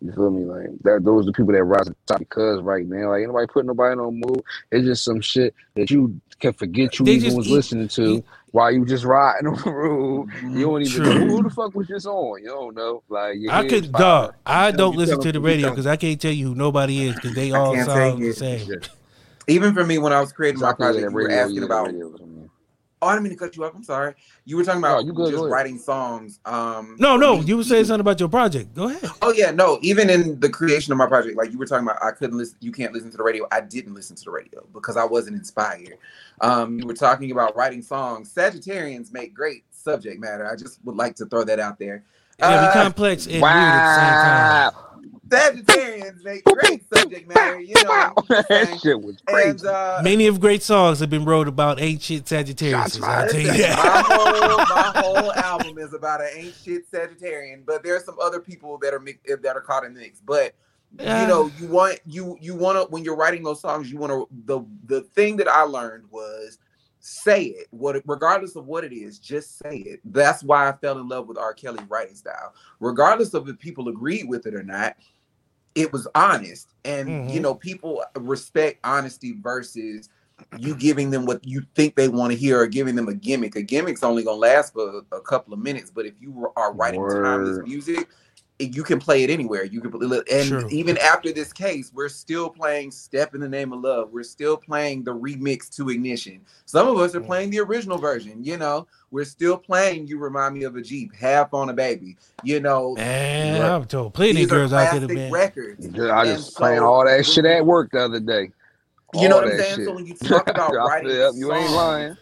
you 0.00 0.12
feel 0.12 0.30
me? 0.30 0.44
Like 0.44 0.68
that 0.82 1.04
those 1.04 1.24
are 1.24 1.26
the 1.26 1.32
people 1.32 1.52
that 1.52 1.64
rise 1.64 1.84
to 1.86 1.90
the 1.90 1.96
top 2.06 2.18
because 2.20 2.62
right 2.62 2.86
now, 2.86 3.10
like 3.10 3.22
anybody 3.22 3.26
nobody 3.26 3.46
putting 3.52 3.66
nobody 3.66 3.92
in 3.92 3.98
no 3.98 4.10
mood. 4.10 4.42
It's 4.70 4.86
just 4.86 5.04
some 5.04 5.20
shit 5.20 5.54
that 5.74 5.90
you 5.90 6.20
can 6.38 6.52
forget 6.54 6.98
you 6.98 7.04
They 7.04 7.12
even 7.14 7.34
was 7.36 7.46
eat- 7.48 7.52
listening 7.52 7.88
to 7.88 8.02
eat- 8.18 8.24
while 8.52 8.70
you 8.72 8.84
just 8.86 9.04
riding 9.04 9.46
on 9.48 9.56
the 9.62 9.70
road. 9.70 10.28
Mm-hmm. 10.30 10.58
You 10.58 10.64
don't 10.66 10.82
even 10.82 11.02
True. 11.04 11.14
know 11.26 11.36
who 11.36 11.42
the 11.42 11.50
fuck 11.50 11.74
was 11.74 11.86
just 11.86 12.06
on. 12.06 12.42
You 12.42 12.48
don't 12.48 12.74
know. 12.74 13.02
Like 13.08 13.36
I 13.50 13.56
head's 13.62 13.72
could 13.72 13.82
fired. 13.92 14.00
dog. 14.00 14.34
I 14.46 14.70
don't 14.70 14.92
tell 14.92 14.98
listen 15.00 15.20
to 15.20 15.32
the 15.32 15.40
radio 15.40 15.70
because 15.70 15.86
I 15.86 15.96
can't 15.96 16.20
tell 16.20 16.32
you 16.32 16.48
who 16.48 16.54
nobody 16.54 17.02
is 17.08 17.14
because 17.16 17.34
they 17.34 17.52
all 17.52 17.74
sound 17.84 18.22
the 18.22 18.32
same. 18.32 18.80
Even 19.48 19.74
for 19.74 19.84
me, 19.84 19.98
when 19.98 20.12
I 20.12 20.20
was 20.20 20.32
creating 20.32 20.60
my 20.60 20.70
Exactly, 20.70 20.86
yeah, 20.86 20.92
project, 20.92 21.12
that 21.12 21.18
you 21.18 21.24
were 21.26 21.30
asking 21.30 21.54
yeah, 21.56 21.60
that 21.60 21.66
about. 21.66 21.86
radio 21.86 22.08
was 22.08 22.20
on 22.20 22.34
there. 22.36 22.48
Oh, 23.02 23.06
I 23.08 23.12
didn't 23.14 23.22
mean 23.24 23.32
to 23.32 23.38
cut 23.38 23.56
you 23.56 23.64
up. 23.64 23.74
I'm 23.74 23.82
sorry. 23.82 24.14
You 24.44 24.58
were 24.58 24.64
talking 24.64 24.80
about 24.80 25.04
you 25.06 25.14
good, 25.14 25.30
just 25.32 25.44
writing 25.44 25.78
songs. 25.78 26.38
Um, 26.44 26.96
No, 26.98 27.14
for 27.14 27.18
no, 27.20 27.36
me, 27.38 27.44
you 27.46 27.56
were 27.56 27.64
saying 27.64 27.86
something 27.86 28.00
about 28.00 28.20
your 28.20 28.28
project. 28.28 28.74
Go 28.74 28.88
ahead. 28.88 29.10
Oh 29.22 29.32
yeah, 29.32 29.50
no. 29.50 29.78
Even 29.80 30.10
in 30.10 30.38
the 30.38 30.50
creation 30.50 30.92
of 30.92 30.98
my 30.98 31.06
project, 31.06 31.36
like 31.38 31.50
you 31.50 31.56
were 31.58 31.64
talking 31.64 31.86
about, 31.86 32.02
I 32.04 32.10
couldn't 32.10 32.36
listen. 32.36 32.56
You 32.60 32.72
can't 32.72 32.92
listen 32.92 33.10
to 33.10 33.16
the 33.16 33.22
radio. 33.22 33.46
I 33.50 33.62
didn't 33.62 33.94
listen 33.94 34.16
to 34.16 34.24
the 34.24 34.30
radio 34.30 34.66
because 34.74 34.98
I 34.98 35.04
wasn't 35.04 35.36
inspired. 35.36 35.94
Um, 36.42 36.78
you 36.78 36.86
were 36.86 36.94
talking 36.94 37.30
about 37.30 37.56
writing 37.56 37.80
songs. 37.80 38.32
Sagittarians 38.34 39.12
make 39.12 39.32
great 39.32 39.64
subject 39.70 40.20
matter. 40.20 40.46
I 40.46 40.56
just 40.56 40.78
would 40.84 40.96
like 40.96 41.16
to 41.16 41.26
throw 41.26 41.44
that 41.44 41.58
out 41.58 41.78
there. 41.78 42.04
Yeah, 42.38 42.60
we 42.60 42.66
Uh, 42.68 42.72
complex 42.72 43.26
and 43.26 43.40
weird 43.40 43.54
at 43.54 43.84
the 43.84 43.94
same 43.94 44.82
time. 44.82 44.99
Wow. 45.30 45.38
Sagittarians 45.38 46.24
make 46.24 46.44
great 46.44 46.82
subject 46.92 47.28
matter, 47.28 47.60
you 47.60 47.74
know. 47.84 47.90
I'm 47.90 48.14
just 48.28 48.48
saying. 48.48 48.70
that 48.72 48.80
shit 48.80 49.00
was 49.00 49.16
And 49.28 49.36
crazy. 49.60 49.66
uh, 49.68 50.00
Many 50.02 50.26
of 50.26 50.40
great 50.40 50.62
songs 50.62 51.00
have 51.00 51.10
been 51.10 51.24
wrote 51.24 51.48
about 51.48 51.80
ancient 51.80 52.00
shit 52.20 52.28
Sagittarius. 52.28 52.94
Shots 52.96 53.02
I'll 53.02 53.28
tell 53.28 53.40
you 53.40 53.46
that. 53.52 53.76
my 53.78 54.92
whole 55.02 55.12
my 55.12 55.20
whole 55.22 55.32
album 55.34 55.78
is 55.78 55.94
about 55.94 56.20
an 56.20 56.30
ancient 56.34 56.84
Sagittarian, 56.90 57.64
but 57.64 57.82
there's 57.82 58.04
some 58.04 58.16
other 58.20 58.40
people 58.40 58.78
that 58.78 58.92
are 58.94 59.00
mix, 59.00 59.18
that 59.42 59.56
are 59.56 59.60
caught 59.60 59.84
in 59.84 59.94
the 59.94 60.00
mix. 60.00 60.20
But 60.20 60.54
Yeah. 60.98 61.20
you 61.22 61.26
know, 61.28 61.50
you 61.58 61.66
want 61.68 62.00
you 62.06 62.36
you 62.40 62.54
want 62.56 62.76
to 62.78 62.90
when 62.92 63.04
you're 63.04 63.16
writing 63.16 63.42
those 63.42 63.60
songs, 63.60 63.90
you 63.90 63.98
want 63.98 64.12
to 64.12 64.26
the 64.46 64.60
the 64.86 65.02
thing 65.02 65.36
that 65.36 65.48
I 65.48 65.62
learned 65.62 66.04
was 66.10 66.58
say 67.02 67.44
it 67.44 67.66
what 67.70 67.96
regardless 68.04 68.56
of 68.56 68.66
what 68.66 68.84
it 68.84 68.92
is 68.92 69.18
just 69.18 69.56
say 69.58 69.76
it 69.78 70.00
that's 70.04 70.42
why 70.44 70.68
i 70.68 70.72
fell 70.82 70.98
in 70.98 71.08
love 71.08 71.26
with 71.26 71.38
r 71.38 71.54
kelly 71.54 71.82
writing 71.88 72.14
style 72.14 72.52
regardless 72.78 73.32
of 73.32 73.48
if 73.48 73.58
people 73.58 73.88
agreed 73.88 74.28
with 74.28 74.44
it 74.46 74.54
or 74.54 74.62
not 74.62 74.94
it 75.74 75.92
was 75.92 76.06
honest 76.14 76.68
and 76.84 77.08
you 77.30 77.38
Mhm. 77.38 77.42
know 77.42 77.54
people 77.54 78.02
respect 78.16 78.78
honesty 78.84 79.36
versus 79.40 80.08
you 80.58 80.74
giving 80.74 81.10
them 81.10 81.26
what 81.26 81.46
you 81.46 81.62
think 81.74 81.94
they 81.94 82.08
want 82.08 82.32
to 82.32 82.36
hear 82.38 82.58
or 82.60 82.66
giving 82.66 82.94
them 82.96 83.08
a 83.08 83.14
gimmick 83.14 83.54
a 83.56 83.62
gimmick's 83.62 84.02
only 84.02 84.24
gonna 84.24 84.36
last 84.38 84.72
for 84.72 85.02
a 85.12 85.20
couple 85.20 85.52
of 85.52 85.60
minutes 85.60 85.90
but 85.90 86.06
if 86.06 86.14
you 86.20 86.50
are 86.56 86.72
writing 86.72 87.00
timeless 87.08 87.58
Word. 87.58 87.66
music 87.68 88.08
you 88.60 88.82
can 88.82 88.98
play 88.98 89.22
it 89.24 89.30
anywhere. 89.30 89.64
You 89.64 89.80
can, 89.80 89.92
and 90.02 90.48
True. 90.48 90.68
even 90.70 90.98
after 90.98 91.32
this 91.32 91.52
case, 91.52 91.90
we're 91.94 92.08
still 92.08 92.48
playing 92.50 92.90
"Step 92.90 93.34
in 93.34 93.40
the 93.40 93.48
Name 93.48 93.72
of 93.72 93.80
Love." 93.80 94.12
We're 94.12 94.22
still 94.22 94.56
playing 94.56 95.04
the 95.04 95.14
remix 95.14 95.74
to 95.76 95.88
"Ignition." 95.90 96.40
Some 96.66 96.86
of 96.88 96.96
us 96.98 97.14
are 97.14 97.20
playing 97.20 97.50
the 97.50 97.60
original 97.60 97.98
version. 97.98 98.44
You 98.44 98.56
know, 98.56 98.86
we're 99.10 99.24
still 99.24 99.56
playing 99.56 100.06
"You 100.06 100.18
Remind 100.18 100.54
Me 100.56 100.64
of 100.64 100.76
a 100.76 100.82
Jeep," 100.82 101.14
"Half 101.14 101.54
on 101.54 101.70
a 101.70 101.72
Baby." 101.72 102.16
You 102.44 102.60
know, 102.60 102.94
Man, 102.96 103.62
I'm 103.62 103.84
told 103.84 104.14
plenty 104.14 104.32
these 104.34 104.44
of 104.44 104.50
girls 104.50 104.72
out 104.72 104.90
there, 104.92 105.00
classic 105.00 105.16
man. 105.16 105.32
records. 105.32 105.86
I 105.86 105.90
And 105.90 106.28
just 106.28 106.56
playing 106.56 106.80
all 106.82 107.04
that 107.04 107.26
shit 107.26 107.44
at 107.44 107.64
work 107.64 107.90
the 107.92 108.04
other 108.04 108.20
day. 108.20 108.50
You 109.14 109.28
know 109.28 109.36
what 109.36 109.44
I'm 109.48 109.58
saying? 109.58 109.76
shit. 109.76 109.84
So 109.86 109.94
when 109.94 110.06
you 110.06 110.14
talk 110.14 110.48
about 110.48 110.72
writing 110.74 111.10
feel- 111.10 111.34
you 111.34 111.52
ain't 111.52 111.72
lying. 111.72 112.16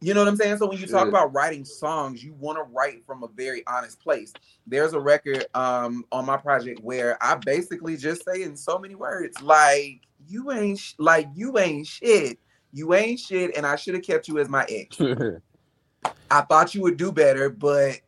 You 0.00 0.12
know 0.12 0.20
what 0.20 0.28
I'm 0.28 0.36
saying? 0.36 0.58
So 0.58 0.66
when 0.66 0.78
you 0.78 0.86
talk 0.86 1.08
about 1.08 1.32
writing 1.32 1.64
songs, 1.64 2.22
you 2.22 2.34
want 2.34 2.58
to 2.58 2.64
write 2.64 3.04
from 3.06 3.22
a 3.22 3.28
very 3.28 3.62
honest 3.66 3.98
place. 3.98 4.32
There's 4.66 4.92
a 4.92 5.00
record 5.00 5.46
um 5.54 6.04
on 6.12 6.26
my 6.26 6.36
project 6.36 6.80
where 6.80 7.16
I 7.22 7.36
basically 7.36 7.96
just 7.96 8.24
say 8.24 8.42
in 8.42 8.56
so 8.56 8.78
many 8.78 8.94
words, 8.94 9.40
like 9.40 10.00
you 10.28 10.52
ain't 10.52 10.78
sh- 10.78 10.94
like 10.98 11.28
you 11.34 11.58
ain't 11.58 11.86
shit. 11.86 12.38
You 12.72 12.92
ain't 12.94 13.18
shit, 13.18 13.56
and 13.56 13.64
I 13.64 13.76
should 13.76 13.94
have 13.94 14.02
kept 14.02 14.28
you 14.28 14.38
as 14.38 14.50
my 14.50 14.66
ex. 14.68 15.00
I 16.30 16.40
thought 16.42 16.74
you 16.74 16.82
would 16.82 16.98
do 16.98 17.10
better, 17.10 17.48
but 17.48 18.00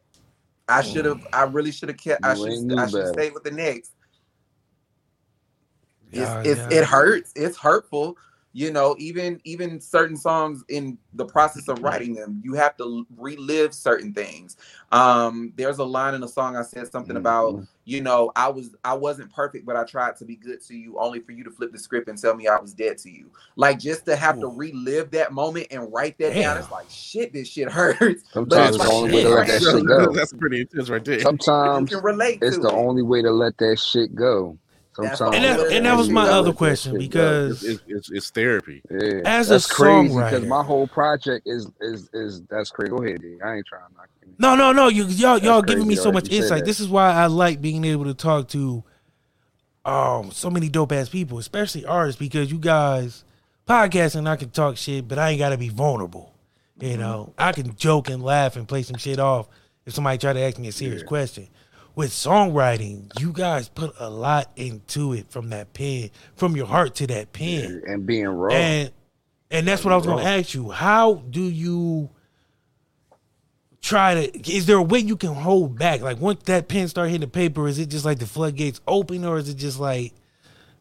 I 0.69 0.83
should 0.83 1.07
have. 1.07 1.27
I 1.33 1.45
really 1.45 1.73
should 1.73 1.89
have 1.89 1.99
kept. 1.99 2.25
I 2.25 2.35
should. 2.35 2.49
ain't 2.49 2.65
knew 2.65 2.77
I 2.77 2.87
should 2.87 3.09
stay 3.09 3.31
with 3.31 3.45
the 3.45 3.51
next. 3.51 3.93
It's, 6.13 6.21
Yeah, 6.21 6.43
it's 6.45 6.61
yeah. 6.61 6.81
it 6.81 6.85
hurts. 6.85 7.33
It's 7.35 7.57
hurtful. 7.57 8.17
You 8.59 8.73
know, 8.73 8.97
even 8.99 9.41
even 9.45 9.81
certain 9.81 10.17
songs 10.17 10.65
in 10.69 10.99
the 11.15 11.27
process 11.27 11.69
of 11.69 11.83
writing 11.83 12.15
them, 12.15 12.43
you 12.45 12.55
have 12.55 12.77
to 12.79 13.07
relive 13.17 13.75
certain 13.75 14.15
things. 14.15 14.57
Um, 14.93 15.53
there's 15.57 15.79
a 15.79 15.85
line 15.85 16.15
in 16.15 16.25
a 16.25 16.29
song 16.29 16.57
I 16.57 16.63
said 16.63 16.91
something 16.91 17.17
about, 17.17 17.57
Mhm. 17.57 17.69
you 17.85 18.03
know, 18.03 18.33
I 18.37 18.49
was 18.49 18.75
I 18.85 18.95
wasn't 18.95 19.33
perfect, 19.35 19.67
but 19.67 19.77
I 19.77 19.85
tried 19.85 20.17
to 20.19 20.27
be 20.27 20.37
good 20.37 20.63
to 20.69 20.77
you, 20.77 20.99
only 20.99 21.21
for 21.21 21.33
you 21.33 21.45
to 21.45 21.51
flip 21.51 21.73
the 21.73 21.79
script 21.79 22.09
and 22.09 22.19
tell 22.19 22.35
me 22.37 22.49
I 22.49 22.59
was 22.61 22.75
dead 22.75 22.99
to 23.01 23.11
you. 23.11 23.31
Like 23.57 23.79
just 23.81 24.07
to 24.07 24.17
have 24.17 24.41
to 24.41 24.49
relive 24.49 25.13
that 25.13 25.33
moment 25.33 25.69
and 25.71 25.93
write 25.93 26.19
that 26.21 26.39
down, 26.39 26.59
it's 26.59 26.71
like 26.71 26.91
shit. 26.91 27.33
This 27.35 27.49
shit 27.49 27.71
hurts. 27.71 28.25
Sometimes 28.35 28.77
it's 28.77 28.79
it's 28.79 28.85
the 28.85 28.89
only 28.91 29.11
way 29.11 29.23
to 29.23 29.31
let 29.31 29.47
that 29.49 29.63
shit. 29.63 29.69
shit 29.71 29.87
go. 29.87 30.15
That's 30.15 30.33
pretty 30.35 30.63
intense 30.63 30.91
right 30.91 31.05
there. 31.05 31.29
You 31.63 31.71
Sometimes 31.71 31.85
can 31.85 32.03
relate 32.03 32.43
it's 32.43 32.59
to 32.59 32.59
the 32.59 32.71
it. 32.71 32.73
only 32.73 33.03
way 33.03 33.23
to 33.23 33.31
let 33.33 33.59
that 33.59 33.79
shit 33.81 34.15
go. 34.15 34.59
That's 34.99 35.19
Sometimes 35.19 35.37
And 35.37 35.45
that, 35.45 35.73
and 35.73 35.87
that 35.87 35.97
was 35.97 36.09
my 36.11 36.29
other 36.29 36.53
question 36.53 36.93
shit 36.93 36.99
because 37.11 37.63
It's, 37.63 37.81
it's, 37.87 38.11
it's 38.11 38.31
therapy. 38.31 38.83
Yeah, 38.91 39.21
As 39.25 39.49
a 39.49 39.55
that's 39.55 39.67
crazy 39.67 40.15
songwriter- 40.15 40.31
because 40.31 40.47
my 40.47 40.63
whole 40.63 40.87
project 40.89 41.47
is 41.47 41.71
is 41.81 42.11
is 42.13 42.43
that's 42.51 42.71
crazy. 42.71 42.91
Go 42.91 43.03
ahead, 43.05 43.21
D. 43.21 43.39
I 43.45 43.55
ain't 43.57 43.67
trying 43.67 43.89
to 43.89 43.95
knock 43.97 44.09
no, 44.41 44.55
no, 44.55 44.71
no, 44.73 44.89
you 44.89 45.05
y'all 45.07 45.39
y'all 45.39 45.63
That's 45.63 45.73
giving 45.73 45.89
me 45.89 45.97
so 45.97 46.13
much 46.13 46.27
if 46.27 46.33
you 46.33 46.39
say 46.39 46.45
insight. 46.45 46.65
This 46.65 46.79
is 46.81 46.89
why 46.89 47.13
I 47.13 47.27
like 47.27 47.61
being 47.61 47.85
able 47.85 48.05
to 48.05 48.15
talk 48.15 48.49
to 48.49 48.85
um 49.85 50.31
so 50.33 50.51
many 50.51 50.69
dope 50.69 50.93
ass 50.93 51.09
people, 51.09 51.39
especially 51.39 51.85
artists, 51.85 52.19
because 52.19 52.51
you 52.51 52.59
guys 52.59 53.25
podcasting, 53.67 54.29
I 54.29 54.37
can 54.37 54.51
talk 54.51 54.77
shit, 54.77 55.09
but 55.09 55.19
I 55.19 55.31
ain't 55.31 55.39
gotta 55.39 55.59
be 55.59 55.69
vulnerable. 55.69 56.35
You 56.81 56.91
Mm-hmm. 56.91 57.01
know, 57.01 57.35
I 57.37 57.53
can 57.53 57.75
joke 57.77 58.09
and 58.09 58.23
laugh 58.23 58.57
and 58.57 58.69
play 58.69 58.83
some 58.83 58.97
shit 58.99 59.19
off 59.19 59.49
if 59.87 59.95
somebody 59.95 60.19
try 60.19 60.33
to 60.33 60.41
ask 60.41 60.59
me 60.59 60.69
a 60.69 60.73
serious 60.73 61.03
Yeah. 61.03 61.09
question. 61.09 61.49
With 61.99 62.11
songwriting, 62.13 63.11
you 63.19 63.33
guys 63.33 63.69
put 63.69 63.93
a 63.99 64.09
lot 64.09 64.53
into 64.55 65.15
it 65.15 65.29
from 65.33 65.51
that 65.51 65.73
pen, 65.73 66.11
from 66.37 66.55
your 66.55 66.67
heart 66.67 66.95
to 66.97 67.09
that 67.09 67.33
pen. 67.33 67.83
And 67.89 68.07
being 68.07 68.29
raw. 68.29 68.55
And 68.55 68.93
and 69.51 69.67
that's 69.67 69.85
what 69.85 69.93
I 69.93 69.97
was 69.97 70.07
going 70.07 70.25
to 70.25 70.31
ask 70.31 70.55
you. 70.55 70.71
How 70.71 71.15
do 71.15 71.43
you 71.43 72.11
try 73.83 74.15
to? 74.29 74.53
Is 74.53 74.67
there 74.67 74.77
a 74.77 74.83
way 74.83 75.01
you 75.01 75.17
can 75.17 75.35
hold 75.35 75.77
back? 75.77 76.01
Like 76.01 76.21
once 76.21 76.45
that 76.45 76.69
pen 76.69 76.87
start 76.87 77.09
hitting 77.09 77.23
the 77.23 77.27
paper, 77.27 77.67
is 77.67 77.81
it 77.81 77.89
just 77.89 78.05
like 78.05 78.21
the 78.21 78.27
floodgates 78.27 78.81
open, 78.87 79.25
or 79.25 79.37
is 79.37 79.49
it 79.49 79.57
just 79.57 79.81
like, 79.81 80.13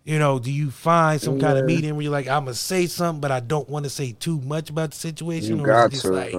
you 0.03 0.19
know, 0.19 0.37
do 0.37 0.51
you 0.51 0.69
find 0.69 1.19
some 1.19 1.39
kind 1.39 1.57
of 1.57 1.67
Yeah. 1.67 1.75
medium 1.75 1.95
where 1.95 2.03
you're 2.03 2.11
like, 2.11 2.27
I'm 2.27 2.43
gonna 2.43 2.53
say 2.53 2.85
something, 2.85 3.21
but 3.21 3.31
I 3.31 3.39
don't 3.39 3.67
want 3.67 3.85
to 3.85 3.89
say 3.89 4.11
too 4.11 4.39
much 4.41 4.69
about 4.69 4.91
the 4.91 4.97
situation, 4.97 5.57
you 5.57 5.63
or 5.65 5.67
is 5.71 5.75
got 5.75 5.85
it 5.85 5.91
just 5.93 6.03
to. 6.03 6.11
like 6.11 6.35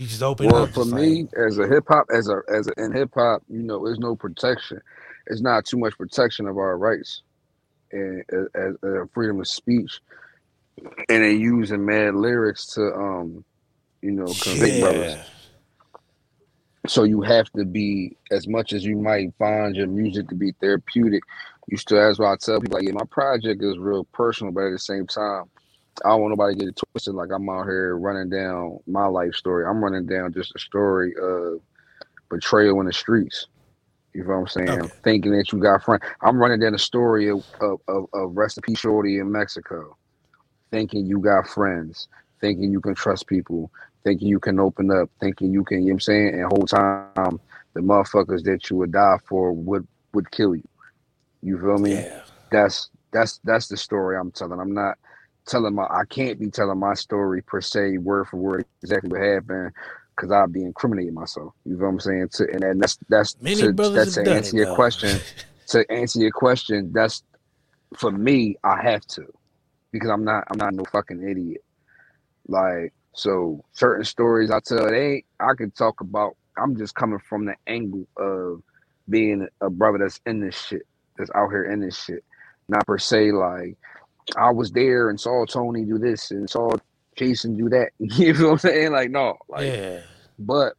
you 0.00 0.06
just 0.06 0.22
open 0.22 0.46
well, 0.46 0.62
up? 0.62 0.70
for 0.70 0.86
me, 0.86 1.24
like, 1.24 1.34
as 1.34 1.58
a 1.58 1.68
hip 1.68 1.84
hop, 1.86 2.06
as 2.10 2.28
a 2.28 2.40
as 2.48 2.68
a, 2.68 2.82
in 2.82 2.92
hip 2.92 3.10
hop, 3.14 3.42
you 3.48 3.62
know, 3.62 3.84
there's 3.84 3.98
no 3.98 4.16
protection. 4.16 4.80
It's 5.26 5.42
not 5.42 5.66
too 5.66 5.76
much 5.76 5.96
protection 5.98 6.48
of 6.48 6.56
our 6.56 6.78
rights 6.78 7.22
and 7.92 8.24
as, 8.32 8.46
as 8.82 9.08
freedom 9.12 9.40
of 9.40 9.46
speech, 9.46 10.00
and 11.08 11.22
they 11.22 11.32
using 11.32 11.84
mad 11.84 12.14
lyrics 12.14 12.66
to 12.74 12.94
um, 12.94 13.44
you 14.00 14.12
know, 14.12 14.24
convict 14.40 14.80
brothers. 14.80 15.16
yeah, 15.16 15.24
So 16.86 17.02
you 17.04 17.20
have 17.20 17.50
to 17.52 17.66
be 17.66 18.16
as 18.30 18.48
much 18.48 18.72
as 18.72 18.84
you 18.84 18.96
might 18.96 19.34
find 19.38 19.76
your 19.76 19.86
music 19.86 20.28
to 20.28 20.34
be 20.34 20.52
therapeutic. 20.60 21.22
You 21.68 21.76
still, 21.76 21.98
that's 21.98 22.18
why 22.18 22.32
I 22.32 22.36
tell 22.40 22.60
people 22.60 22.78
like, 22.78 22.86
yeah, 22.86 22.94
my 22.94 23.04
project 23.10 23.62
is 23.62 23.76
real 23.76 24.04
personal, 24.04 24.52
but 24.52 24.64
at 24.64 24.72
the 24.72 24.78
same 24.78 25.06
time, 25.06 25.44
I 26.04 26.10
don't 26.10 26.22
want 26.22 26.32
nobody 26.32 26.54
to 26.54 26.60
get 26.60 26.68
it 26.68 26.80
twisted. 26.92 27.14
Like 27.14 27.30
I'm 27.32 27.48
out 27.48 27.64
here 27.64 27.96
running 27.96 28.30
down 28.30 28.78
my 28.86 29.06
life 29.06 29.34
story. 29.34 29.64
I'm 29.66 29.82
running 29.82 30.06
down 30.06 30.32
just 30.32 30.52
a 30.54 30.58
story 30.58 31.14
of 31.20 31.60
betrayal 32.30 32.80
in 32.80 32.86
the 32.86 32.92
streets. 32.92 33.46
You 34.12 34.24
know 34.24 34.30
what 34.30 34.34
I'm 34.36 34.46
saying? 34.48 34.70
Okay. 34.70 34.92
Thinking 35.04 35.32
that 35.32 35.52
you 35.52 35.60
got 35.60 35.84
friends. 35.84 36.02
I'm 36.20 36.38
running 36.38 36.60
down 36.60 36.72
the 36.72 36.78
story 36.78 37.28
of 37.28 37.44
of, 37.60 37.80
of, 37.88 38.06
of 38.12 38.36
recipe 38.36 38.74
shorty 38.74 39.18
in 39.18 39.30
Mexico. 39.30 39.96
Thinking 40.70 41.06
you 41.06 41.18
got 41.18 41.46
friends. 41.46 42.08
Thinking 42.40 42.72
you 42.72 42.80
can 42.80 42.94
trust 42.94 43.26
people. 43.26 43.70
Thinking 44.02 44.28
you 44.28 44.40
can 44.40 44.58
open 44.58 44.90
up. 44.90 45.10
Thinking 45.20 45.52
you 45.52 45.64
can. 45.64 45.82
You 45.82 45.84
know 45.84 45.86
what 45.86 45.94
I'm 45.94 46.00
saying? 46.00 46.34
And 46.34 46.44
whole 46.44 46.66
time 46.66 47.40
the 47.74 47.80
motherfuckers 47.80 48.42
that 48.44 48.68
you 48.68 48.76
would 48.76 48.92
die 48.92 49.18
for 49.26 49.52
would 49.52 49.86
would 50.12 50.30
kill 50.30 50.54
you. 50.54 50.66
You 51.42 51.58
feel 51.58 51.78
me? 51.78 51.94
yeah, 51.94 52.22
that's 52.50 52.90
that's 53.12 53.40
that's 53.44 53.68
the 53.68 53.76
story 53.76 54.16
I'm 54.16 54.30
telling. 54.32 54.60
I'm 54.60 54.74
not 54.74 54.98
telling 55.50 55.74
my 55.74 55.84
I 55.84 56.04
can't 56.08 56.38
be 56.38 56.48
telling 56.48 56.78
my 56.78 56.94
story 56.94 57.42
per 57.42 57.60
se 57.60 57.98
word 57.98 58.28
for 58.28 58.36
word 58.36 58.64
exactly 58.82 59.10
what 59.10 59.20
happened 59.20 59.72
because 60.16 60.32
I'd 60.32 60.52
be 60.52 60.62
incriminating 60.62 61.14
myself. 61.14 61.52
You 61.64 61.76
know 61.76 61.84
what 61.84 61.90
I'm 61.90 62.00
saying? 62.00 62.28
To, 62.34 62.46
and, 62.52 62.80
that's 62.80 62.98
that's 63.08 63.40
many 63.40 63.60
to, 63.60 63.72
that's 63.72 64.14
to 64.14 64.30
answer 64.30 64.56
it. 64.56 64.58
your 64.58 64.66
though. 64.66 64.74
question. 64.74 65.20
To 65.68 65.88
answer 65.88 66.18
your 66.18 66.32
question, 66.32 66.90
that's 66.92 67.22
for 67.96 68.10
me. 68.10 68.56
I 68.64 68.82
have 68.82 69.06
to 69.06 69.24
because 69.92 70.10
I'm 70.10 70.24
not 70.24 70.42
I'm 70.50 70.58
not 70.58 70.74
no 70.74 70.82
fucking 70.90 71.22
idiot. 71.22 71.62
Like 72.48 72.92
so, 73.14 73.64
certain 73.72 74.04
stories 74.04 74.50
I 74.50 74.60
tell, 74.60 74.90
they 74.90 75.14
ain't, 75.14 75.24
I 75.38 75.54
could 75.56 75.74
talk 75.74 76.00
about. 76.00 76.36
I'm 76.58 76.76
just 76.76 76.94
coming 76.94 77.20
from 77.20 77.46
the 77.46 77.54
angle 77.66 78.06
of 78.16 78.62
being 79.08 79.46
a 79.60 79.70
brother 79.70 79.98
that's 79.98 80.20
in 80.26 80.40
this 80.40 80.56
shit, 80.58 80.82
that's 81.16 81.30
out 81.34 81.50
here 81.50 81.64
in 81.64 81.80
this 81.80 82.02
shit. 82.02 82.24
Not 82.68 82.86
per 82.86 82.98
se 82.98 83.32
like 83.32 83.76
I 84.36 84.50
was 84.50 84.70
there 84.70 85.10
and 85.10 85.20
saw 85.20 85.44
Tony 85.44 85.84
do 85.84 85.98
this 85.98 86.30
and 86.30 86.48
saw 86.48 86.72
Jason 87.16 87.56
do 87.56 87.68
that. 87.70 87.90
You 87.98 88.32
know 88.34 88.44
what 88.46 88.52
I'm 88.52 88.58
saying? 88.58 88.92
Like 88.92 89.10
no, 89.10 89.36
like 89.48 89.66
yeah, 89.66 90.00
but 90.38 90.74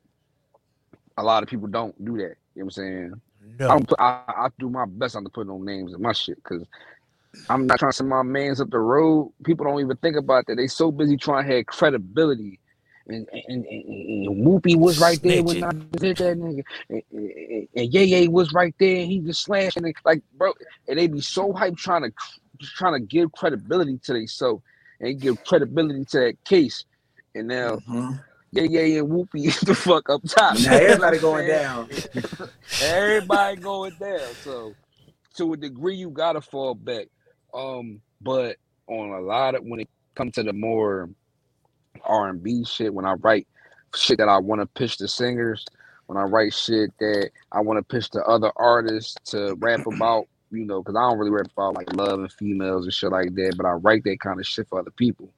a 1.17 1.23
lot 1.23 1.43
of 1.43 1.49
people 1.49 1.67
don't 1.67 1.95
do 2.03 2.17
that. 2.17 2.35
You 2.55 2.63
know 2.63 2.65
what 2.65 2.65
I'm 2.65 2.71
saying? 2.71 3.21
I 3.59 3.77
no, 3.77 3.79
put, 3.79 3.99
I, 3.99 4.23
I 4.27 4.47
do 4.59 4.69
my 4.69 4.85
best 4.85 5.15
not 5.15 5.23
to 5.23 5.29
put 5.29 5.47
no 5.47 5.57
names 5.57 5.93
in 5.93 6.01
my 6.01 6.13
shit 6.13 6.41
because 6.43 6.65
I'm 7.49 7.67
not 7.67 7.79
trying 7.79 7.91
to 7.91 7.95
send 7.95 8.09
my 8.09 8.23
mans 8.23 8.61
up 8.61 8.69
the 8.69 8.79
road. 8.79 9.31
People 9.43 9.65
don't 9.65 9.79
even 9.79 9.97
think 9.97 10.15
about 10.15 10.45
that. 10.47 10.55
They 10.55 10.67
so 10.67 10.91
busy 10.91 11.17
trying 11.17 11.47
to 11.47 11.55
have 11.55 11.65
credibility. 11.65 12.59
And 13.07 13.27
and, 13.31 13.43
and, 13.47 13.65
and, 13.65 14.27
and 14.27 14.45
Whoopi 14.45 14.77
was 14.77 14.99
right 14.99 15.21
there 15.21 15.43
when 15.43 15.63
I 15.63 15.71
did 15.71 16.17
that 16.17 16.37
nigga. 16.37 16.63
And, 16.89 17.03
and, 17.11 17.67
and 17.75 17.93
Ye 17.93 18.03
Ye 18.03 18.27
was 18.27 18.53
right 18.53 18.75
there 18.79 19.01
and 19.01 19.11
he 19.11 19.19
just 19.19 19.43
slashed 19.43 19.77
and 19.77 19.85
they, 19.85 19.93
like 20.05 20.21
bro 20.37 20.53
and 20.87 20.99
they 20.99 21.07
be 21.07 21.19
so 21.21 21.51
hyped 21.51 21.77
trying 21.77 22.03
to 22.03 22.11
trying 22.61 22.93
to 22.93 23.05
give 23.05 23.31
credibility 23.33 23.99
to 24.03 24.13
themselves 24.13 24.63
and 24.99 25.19
give 25.21 25.37
credibility 25.45 26.05
to 26.05 26.19
that 26.19 26.43
case. 26.45 26.85
And 27.35 27.47
now 27.47 27.79
Mhm. 27.87 28.23
Ye 28.51 28.67
Ye 28.67 28.97
and 28.97 29.09
Whoopi 29.09 29.45
is 29.47 29.59
the 29.61 29.75
fuck 29.75 30.09
up 30.09 30.21
top. 30.27 30.59
Now 30.59 30.75
everybody 30.75 31.17
going 31.19 31.47
down. 31.47 31.89
Everybody 32.81 33.57
going 33.57 33.93
down. 33.95 34.35
So 34.41 34.75
to 35.37 35.53
a 35.53 35.57
degree 35.57 35.95
you 35.95 36.09
gotta 36.09 36.41
fall 36.41 36.75
back. 36.75 37.07
Um, 37.53 38.01
but 38.21 38.57
on 38.87 39.09
a 39.11 39.21
lot 39.21 39.55
of 39.55 39.63
when 39.63 39.81
it 39.81 39.89
comes 40.15 40.33
to 40.33 40.43
the 40.43 40.53
more 40.53 41.09
R 42.03 42.29
and 42.29 42.41
B 42.43 42.63
shit, 42.65 42.93
when 42.93 43.05
I 43.05 43.13
write 43.13 43.47
shit 43.95 44.17
that 44.19 44.29
I 44.29 44.37
want 44.39 44.61
to 44.61 44.67
pitch 44.67 44.97
to 44.97 45.07
singers, 45.07 45.65
when 46.07 46.17
I 46.17 46.23
write 46.23 46.53
shit 46.53 46.91
that 46.99 47.31
I 47.51 47.61
want 47.61 47.77
to 47.79 47.83
pitch 47.83 48.09
to 48.11 48.23
other 48.23 48.51
artists 48.55 49.15
to 49.31 49.55
rap 49.59 49.85
about, 49.87 50.25
you 50.51 50.65
know, 50.65 50.81
because 50.81 50.95
I 50.95 51.01
don't 51.01 51.17
really 51.17 51.31
rap 51.31 51.47
about 51.51 51.75
like 51.75 51.93
love 51.95 52.19
and 52.19 52.31
females 52.31 52.85
and 52.85 52.93
shit 52.93 53.11
like 53.11 53.33
that, 53.35 53.55
but 53.57 53.65
I 53.65 53.71
write 53.71 54.03
that 54.03 54.19
kind 54.19 54.39
of 54.39 54.45
shit 54.45 54.67
for 54.67 54.79
other 54.79 54.91
people. 54.91 55.29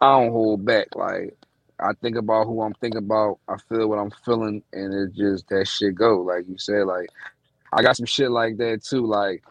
I 0.00 0.20
don't 0.20 0.32
hold 0.32 0.64
back. 0.64 0.94
Like 0.94 1.36
I 1.80 1.92
think 2.00 2.16
about 2.16 2.46
who 2.46 2.62
I'm 2.62 2.74
thinking 2.74 2.98
about, 2.98 3.38
I 3.48 3.56
feel 3.68 3.88
what 3.88 3.98
I'm 3.98 4.10
feeling, 4.24 4.62
and 4.72 4.94
it 4.94 5.14
just 5.14 5.48
that 5.48 5.66
shit 5.66 5.94
go. 5.94 6.20
Like 6.20 6.48
you 6.48 6.58
said, 6.58 6.86
like 6.86 7.10
I 7.72 7.82
got 7.82 7.96
some 7.96 8.06
shit 8.06 8.30
like 8.30 8.56
that 8.58 8.84
too. 8.84 9.06
Like 9.06 9.42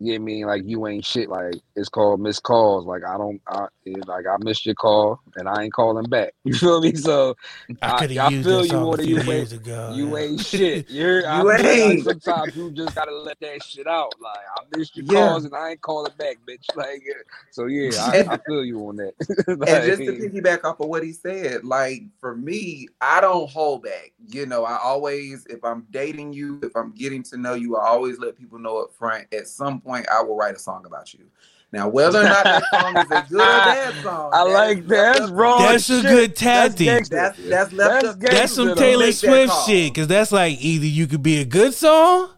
you 0.00 0.06
know 0.06 0.12
what 0.12 0.14
I 0.14 0.24
mean? 0.24 0.46
Like 0.46 0.62
you 0.64 0.86
ain't 0.86 1.04
shit. 1.04 1.28
Like 1.28 1.54
it's 1.76 1.90
called 1.90 2.20
missed 2.20 2.42
calls. 2.42 2.86
Like 2.86 3.04
I 3.04 3.18
don't. 3.18 3.40
I 3.46 3.66
like 4.06 4.26
I 4.26 4.36
missed 4.40 4.64
your 4.64 4.74
call 4.74 5.20
and 5.36 5.46
I 5.48 5.64
ain't 5.64 5.72
calling 5.74 6.08
back. 6.08 6.32
You 6.44 6.54
feel 6.54 6.80
me? 6.80 6.94
So 6.94 7.36
I 7.82 7.90
I, 7.90 7.98
could 7.98 8.16
I 8.16 8.42
feel 8.42 8.64
you 8.64 8.76
on 8.76 8.98
a 8.98 9.02
it. 9.02 9.04
few 9.04 9.16
You 9.16 9.32
ain't. 9.32 9.52
ago. 9.52 9.92
You 9.94 10.16
yeah. 10.16 10.22
ain't 10.22 10.40
shit. 10.40 10.90
You're. 10.90 11.26
I 11.26 11.38
You 11.40 11.44
like 11.44 11.66
ain't. 11.66 12.04
sometimes 12.04 12.56
you 12.56 12.70
just 12.72 12.94
gotta 12.94 13.14
let 13.14 13.38
that 13.40 13.62
shit 13.62 13.86
out. 13.86 14.14
Like 14.20 14.40
I 14.56 14.76
missed 14.76 14.96
your 14.96 15.06
Yeah. 15.06 15.28
calls 15.28 15.44
and 15.44 15.54
I 15.54 15.70
ain't 15.70 15.82
calling 15.82 16.12
back, 16.16 16.38
bitch. 16.48 16.66
Like 16.80 17.02
so 17.50 17.66
yeah, 17.66 18.02
I, 18.02 18.34
I 18.34 18.38
feel 18.46 18.64
you 18.64 18.80
on 18.88 18.96
that. 18.96 19.12
and 19.48 19.84
just 19.84 19.98
to 19.98 20.12
piggyback 20.12 20.64
off 20.64 20.80
of 20.80 20.88
what 20.88 21.02
he 21.02 21.12
said, 21.12 21.62
like 21.64 22.04
for 22.18 22.34
me, 22.34 22.88
I 23.02 23.20
don't 23.20 23.50
hold 23.50 23.82
back. 23.82 24.12
You 24.28 24.46
know, 24.46 24.64
I 24.64 24.78
always, 24.82 25.44
if 25.46 25.62
I'm 25.62 25.86
dating 25.90 26.32
you, 26.32 26.58
if 26.62 26.74
I'm 26.74 26.92
getting 26.92 27.22
to 27.24 27.36
know 27.36 27.54
you, 27.54 27.76
I 27.76 27.86
always 27.88 28.18
let 28.18 28.38
people 28.38 28.58
know 28.58 28.78
up 28.78 28.94
front. 28.94 29.26
At 29.34 29.46
some 29.48 29.80
point, 29.80 29.89
I 30.10 30.22
will 30.22 30.36
write 30.36 30.54
a 30.54 30.58
song 30.58 30.86
about 30.86 31.12
you. 31.14 31.24
Now, 31.72 31.88
whether 31.88 32.20
or 32.20 32.24
not 32.24 32.42
that 32.44 32.62
song 32.72 32.96
is 32.96 33.04
a 33.10 33.26
good 33.30 33.38
or 33.38 33.38
bad 33.38 33.94
song, 34.02 34.30
I 34.34 34.44
that 34.44 34.52
like 34.52 34.86
that. 34.88 35.16
That's 35.18 35.30
up 35.30 35.30
wrong. 35.30 35.60
you. 35.62 35.68
That's 35.68 35.90
a 35.90 36.02
good 36.02 36.30
That's 36.30 36.40
tactic. 36.40 36.84
gangster. 36.86 37.14
That's 37.16 37.38
that's 37.48 37.72
left 37.72 38.02
That's 38.02 38.08
up. 38.14 38.20
That's 38.20 38.52
some 38.52 38.68
you 38.68 38.74
though. 38.74 38.74
to 38.74 38.80
Taylor 38.80 39.06
make 39.06 39.14
that 39.20 39.26
Swift 39.48 39.66
shit, 39.66 39.94
cause 39.94 40.06
that's 40.08 40.32
like 40.32 40.60
either 40.60 40.86
you 40.86 41.06
could 41.06 41.22
be 41.22 41.40
a 41.40 41.44
good 41.44 41.72
song, 41.72 42.30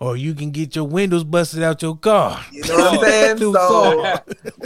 or 0.00 0.16
you 0.16 0.34
can 0.34 0.50
get 0.50 0.74
your 0.74 0.84
windows 0.86 1.24
busted 1.24 1.62
out 1.62 1.82
your 1.82 1.94
car. 1.96 2.42
You 2.52 2.64
know 2.64 2.74
what 2.76 2.94
I'm 2.94 3.10
saying? 3.10 3.38
New 3.40 3.52
So. 3.52 4.18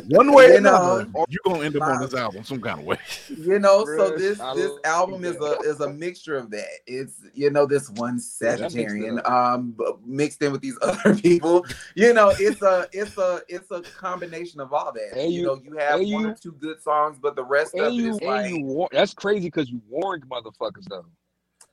One 0.09 0.33
way 0.33 0.47
or 0.51 0.53
You 0.55 0.61
know, 0.61 0.99
another, 0.99 1.11
you're 1.29 1.41
gonna 1.45 1.65
end 1.65 1.77
up 1.77 1.83
on 1.83 2.01
this 2.01 2.15
album 2.15 2.45
some 2.45 2.61
kind 2.61 2.79
of 2.81 2.87
way. 2.87 2.99
you 3.29 3.59
know, 3.59 3.85
so 3.85 4.17
this 4.17 4.39
I 4.39 4.55
this 4.55 4.71
like 4.71 4.87
album 4.87 5.25
is 5.25 5.37
a 5.37 5.59
is 5.65 5.81
a 5.81 5.93
mixture 5.93 6.37
of 6.37 6.51
that. 6.51 6.69
It's 6.87 7.15
you 7.35 7.51
know 7.51 7.67
this 7.67 7.91
one 7.91 8.21
Yeah, 8.41 8.57
that 8.57 8.75
mixed 8.75 8.95
Sagittarian 8.95 9.19
up. 9.25 9.29
um 9.31 9.77
mixed 10.05 10.41
in 10.43 10.53
with 10.53 10.61
these 10.61 10.79
other 10.83 11.17
people. 11.17 11.65
You 11.97 12.13
know, 12.13 12.33
it's 12.39 12.63
a 12.63 12.87
it's 12.93 13.17
a 13.19 13.41
it's 13.49 13.71
a 13.73 13.81
combination 13.83 14.61
of 14.61 14.73
all 14.73 14.93
that. 14.93 15.17
And 15.19 15.33
you, 15.33 15.41
you- 15.41 15.47
know, 15.47 15.55
you 15.65 15.77
have 15.79 16.01
and 16.01 16.13
one 16.13 16.27
or 16.27 16.35
two 16.35 16.53
good 16.53 16.81
songs, 16.83 17.19
but 17.21 17.35
the 17.35 17.45
rest 17.45 17.75
of 17.75 17.81
And 17.87 17.95
it 17.95 18.03
you, 18.03 18.11
is 18.11 18.21
like 18.21 18.51
you 18.51 18.61
war- 18.63 18.89
that's 18.93 19.15
crazy 19.15 19.49
because 19.49 19.69
you 19.71 19.81
warned 19.89 20.25
motherfuckers 20.29 20.85
though. 20.89 21.07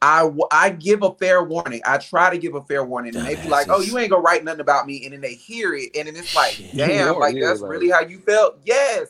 I 0.01 0.21
w- 0.23 0.47
I 0.51 0.71
give 0.71 1.03
a 1.03 1.13
fair 1.13 1.43
warning. 1.43 1.81
I 1.85 1.97
try 1.99 2.29
to 2.31 2.37
give 2.37 2.55
a 2.55 2.63
fair 2.63 2.83
warning, 2.83 3.15
and 3.15 3.25
they 3.27 3.35
be 3.35 3.47
like, 3.47 3.67
"Oh, 3.69 3.81
you 3.81 3.97
ain't 3.99 4.09
gonna 4.09 4.23
write 4.23 4.43
nothing 4.43 4.61
about 4.61 4.87
me," 4.87 5.03
and 5.05 5.13
then 5.13 5.21
they 5.21 5.35
hear 5.35 5.75
it, 5.75 5.95
and 5.95 6.07
then 6.07 6.15
it's 6.15 6.33
like, 6.35 6.53
Shit. 6.53 6.75
"Damn, 6.75 7.13
You 7.13 7.19
like 7.19 7.35
that's 7.39 7.61
like- 7.61 7.69
really 7.71 7.89
how 7.89 8.01
you 8.01 8.17
felt." 8.19 8.57
Yes, 8.65 9.09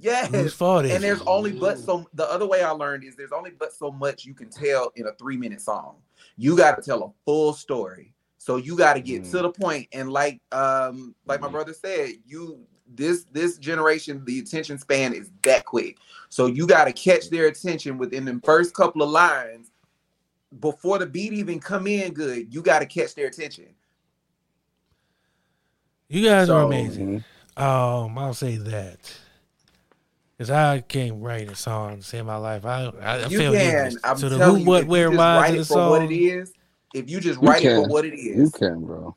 yes. 0.00 0.28
Whose 0.30 0.54
fault 0.54 0.84
is 0.84 0.92
and 0.92 1.02
there's 1.02 1.20
it? 1.20 1.26
only 1.26 1.52
but 1.52 1.78
so 1.78 2.08
the 2.14 2.30
other 2.30 2.46
way 2.46 2.62
I 2.62 2.70
learned 2.70 3.02
is 3.04 3.16
there's 3.16 3.32
only 3.32 3.50
but 3.50 3.72
so 3.72 3.90
much 3.90 4.24
you 4.24 4.34
can 4.34 4.48
tell 4.50 4.92
in 4.96 5.06
a 5.06 5.12
three 5.14 5.36
minute 5.36 5.60
song. 5.60 5.96
You 6.36 6.56
got 6.56 6.76
to 6.76 6.82
tell 6.82 7.02
a 7.02 7.10
full 7.24 7.52
story. 7.52 8.14
So 8.38 8.56
you 8.56 8.76
got 8.76 8.94
to 8.94 9.00
get 9.00 9.22
Mm. 9.24 9.30
to 9.32 9.36
the 9.38 9.50
point. 9.50 9.58
point 9.60 9.88
and 9.92 10.12
like 10.12 10.40
um 10.52 11.14
like 11.26 11.40
my 11.40 11.48
Mm. 11.48 11.52
brother 11.52 11.72
said, 11.72 12.10
you 12.24 12.60
this 12.94 13.24
this 13.32 13.58
generation 13.58 14.22
the 14.24 14.38
attention 14.38 14.78
span 14.78 15.12
is 15.12 15.30
that 15.42 15.64
quick. 15.64 15.96
So 16.28 16.46
you 16.46 16.66
got 16.68 16.84
to 16.84 16.92
catch 16.92 17.28
their 17.30 17.46
attention 17.48 17.98
within 17.98 18.24
the 18.24 18.40
first 18.44 18.74
couple 18.74 19.02
of 19.02 19.10
lines 19.10 19.72
before 20.60 20.98
the 20.98 21.06
beat 21.06 21.32
even 21.32 21.60
come 21.60 21.86
in 21.86 22.12
good. 22.12 22.52
You 22.52 22.62
got 22.62 22.78
to 22.80 22.86
catch 22.86 23.14
their 23.14 23.26
attention. 23.26 23.66
You 26.08 26.24
guys 26.24 26.48
are 26.48 26.62
So- 26.62 26.66
amazing. 26.66 27.24
Um, 27.56 28.16
I'll 28.16 28.34
say 28.34 28.56
that. 28.56 28.98
Cause 30.38 30.50
I 30.50 30.80
can't 30.82 31.20
write 31.20 31.50
a 31.50 31.56
song 31.56 31.96
to 31.98 32.02
save 32.04 32.24
my 32.24 32.36
life. 32.36 32.64
I 32.64 32.84
I, 33.02 33.16
I 33.16 33.26
You 33.26 33.38
feel 33.38 33.52
can. 33.52 33.90
I'm 34.04 34.16
So 34.16 34.28
the 34.28 34.38
telling 34.38 34.54
who, 34.58 34.60
you, 34.62 34.66
what, 34.68 34.78
if 34.82 34.84
you 34.84 34.90
where, 34.92 35.08
just 35.08 35.18
why 35.18 35.36
write 35.40 35.48
to 35.48 35.54
the 35.56 35.60
it 35.62 35.66
for 35.66 35.90
what 35.90 36.02
it 36.02 36.14
is, 36.14 36.52
If 36.94 37.10
you 37.10 37.18
just 37.20 37.42
You 37.42 37.48
write 37.48 37.64
it 37.64 37.74
for 37.74 37.88
what 37.88 38.04
it 38.04 38.14
is, 38.14 38.36
You 38.36 38.50
can, 38.52 38.84
bro. 38.84 39.16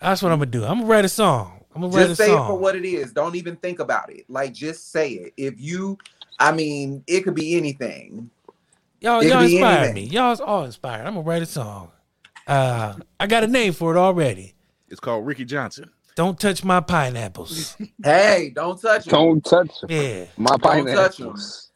That's 0.00 0.22
what 0.22 0.32
I'm 0.32 0.38
gonna 0.38 0.50
do. 0.50 0.64
I'm 0.64 0.78
gonna 0.78 0.86
write 0.86 1.04
a 1.04 1.08
song. 1.10 1.60
I'm 1.74 1.82
gonna 1.82 1.94
write 1.94 2.08
just 2.08 2.12
a 2.20 2.24
say 2.24 2.28
song. 2.30 2.44
it 2.44 2.48
for 2.48 2.58
what 2.58 2.76
it 2.76 2.86
is. 2.86 3.12
Don't 3.12 3.34
even 3.34 3.56
think 3.56 3.78
about 3.78 4.10
it. 4.10 4.24
Like 4.30 4.54
just 4.54 4.90
say 4.90 5.10
it. 5.10 5.34
If 5.36 5.60
you, 5.60 5.98
I 6.38 6.50
mean, 6.50 7.04
it 7.06 7.20
could 7.24 7.34
be 7.34 7.56
anything. 7.58 8.30
Y'all, 9.04 9.20
It 9.20 9.28
y'all 9.28 9.42
inspired 9.42 9.94
me. 9.94 10.04
Y'all's 10.04 10.40
all 10.40 10.64
inspired. 10.64 11.06
I'm 11.06 11.12
gonna 11.12 11.26
write 11.26 11.42
a 11.42 11.46
song. 11.46 11.90
Uh, 12.46 12.94
I 13.20 13.26
got 13.26 13.44
a 13.44 13.46
name 13.46 13.74
for 13.74 13.94
it 13.94 13.98
already. 13.98 14.54
It's 14.88 14.98
called 14.98 15.26
Ricky 15.26 15.44
Johnson. 15.44 15.90
Don't 16.16 16.40
touch 16.40 16.64
my 16.64 16.80
pineapples. 16.80 17.76
Hey, 18.02 18.50
don't 18.54 18.80
touch 18.80 19.06
it. 19.06 19.10
Don't 19.10 19.44
touch 19.44 19.70
it. 19.82 19.90
Yeah, 19.90 20.24
My 20.38 20.56
Don't 20.56 20.86
touch 20.86 21.20
'em. 21.20 21.26
pineapples. 21.26 21.70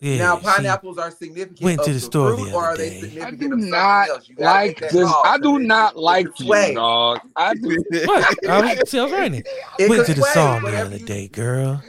yeah. 0.00 0.18
now, 0.18 0.36
pineapples 0.36 0.98
are 0.98 1.10
significant. 1.10 1.62
went 1.62 1.82
to 1.84 1.92
the 1.94 2.00
store 2.00 2.36
fruit, 2.36 2.50
the 2.50 2.56
other 2.58 2.76
day. 2.76 3.22
I 3.22 3.30
do 3.30 3.48
not 3.48 4.08
else? 4.10 4.28
You 4.28 4.34
gotta 4.34 4.66
like 4.66 4.80
make 4.82 4.90
this. 4.90 5.12
I 5.24 5.38
do 5.38 5.58
not 5.60 5.96
like 5.96 6.26
could 6.36 6.46
you, 6.46 6.74
dog. 6.74 7.20
I 7.34 7.54
do. 7.54 7.82
what? 8.04 8.46
I 8.46 8.60
was, 8.76 8.90
see, 8.90 8.98
I 8.98 9.04
was 9.04 9.12
writing 9.12 9.38
it. 9.40 9.48
It 9.78 9.88
Went 9.88 10.04
to 10.04 10.12
the 10.12 10.20
sway, 10.20 10.30
song 10.34 10.62
the 10.64 10.76
other 10.76 10.98
day, 10.98 11.28
girl, 11.28 11.82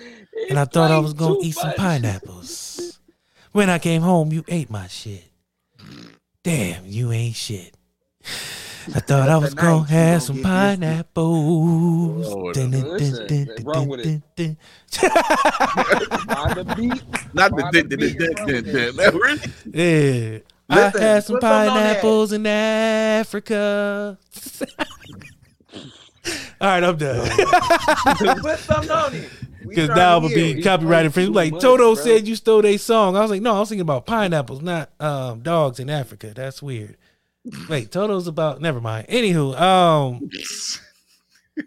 and 0.50 0.58
I 0.58 0.64
thought 0.64 0.90
I 0.90 1.00
was 1.00 1.14
gonna 1.14 1.36
too 1.36 1.42
eat 1.44 1.56
some 1.56 1.74
pineapples. 1.74 2.95
When 3.56 3.70
I 3.70 3.80
came 3.80 4.02
home, 4.02 4.34
you 4.34 4.44
ate 4.50 4.70
my 4.70 4.88
shit. 4.88 5.24
Damn, 6.44 6.86
you 6.88 7.14
ain't 7.14 7.38
shit. 7.38 7.74
I 8.94 9.00
thought 9.00 9.30
I 9.30 9.38
was 9.38 9.54
gonna 9.54 9.88
have 9.88 10.24
some 10.24 10.42
pineapples. 10.44 12.28
Lord, 12.28 12.54
Dun, 12.54 12.72
dun, 12.72 12.84
listen, 12.84 13.28
dun, 13.28 13.48
dun, 13.64 13.88
with 13.88 14.02
it. 14.02 14.22
dun, 14.36 14.58
dun, 14.92 15.08
the 16.54 16.74
beat. 16.76 17.02
Not 17.34 17.56
the 17.56 17.62
dun, 17.72 17.88
dun, 17.88 18.00
dun, 18.00 18.18
dun, 18.18 18.64
dun, 18.66 18.96
dun. 18.98 19.16
Really? 19.22 19.40
Yeah. 19.74 20.40
I 20.70 20.90
had 20.90 21.24
some 21.24 21.36
put 21.36 21.44
something 21.44 21.48
on 21.48 21.78
that. 21.78 22.02
pineapples 22.02 22.34
in 22.34 22.46
Africa. 22.46 24.18
All 26.60 26.68
right, 26.68 26.84
I'm 26.84 26.98
done. 26.98 27.30
Put 28.42 28.60
something 28.60 28.92
on 28.92 29.14
it. 29.16 29.30
Because 29.68 29.90
now 29.90 30.20
gonna 30.20 30.34
hear 30.34 30.56
be 30.56 30.62
copyright 30.62 31.06
infringement. 31.06 31.36
Like 31.36 31.52
much, 31.54 31.62
Toto 31.62 31.96
bro. 31.96 31.96
said, 31.96 32.28
you 32.28 32.36
stole 32.36 32.62
their 32.62 32.78
song. 32.78 33.16
I 33.16 33.22
was 33.22 33.32
like, 33.32 33.42
no, 33.42 33.56
I 33.56 33.60
was 33.60 33.70
thinking 33.70 33.82
about 33.82 34.06
pineapples, 34.06 34.62
not 34.62 34.92
um, 35.00 35.42
dogs 35.42 35.80
in 35.80 35.90
Africa. 35.90 36.32
That's 36.36 36.62
weird. 36.62 36.98
Wait, 37.70 37.92
Toto's 37.92 38.28
about. 38.28 38.60
Never 38.62 38.82
mind. 38.82 39.08
Anywho, 39.08 39.60
um, 39.60 40.30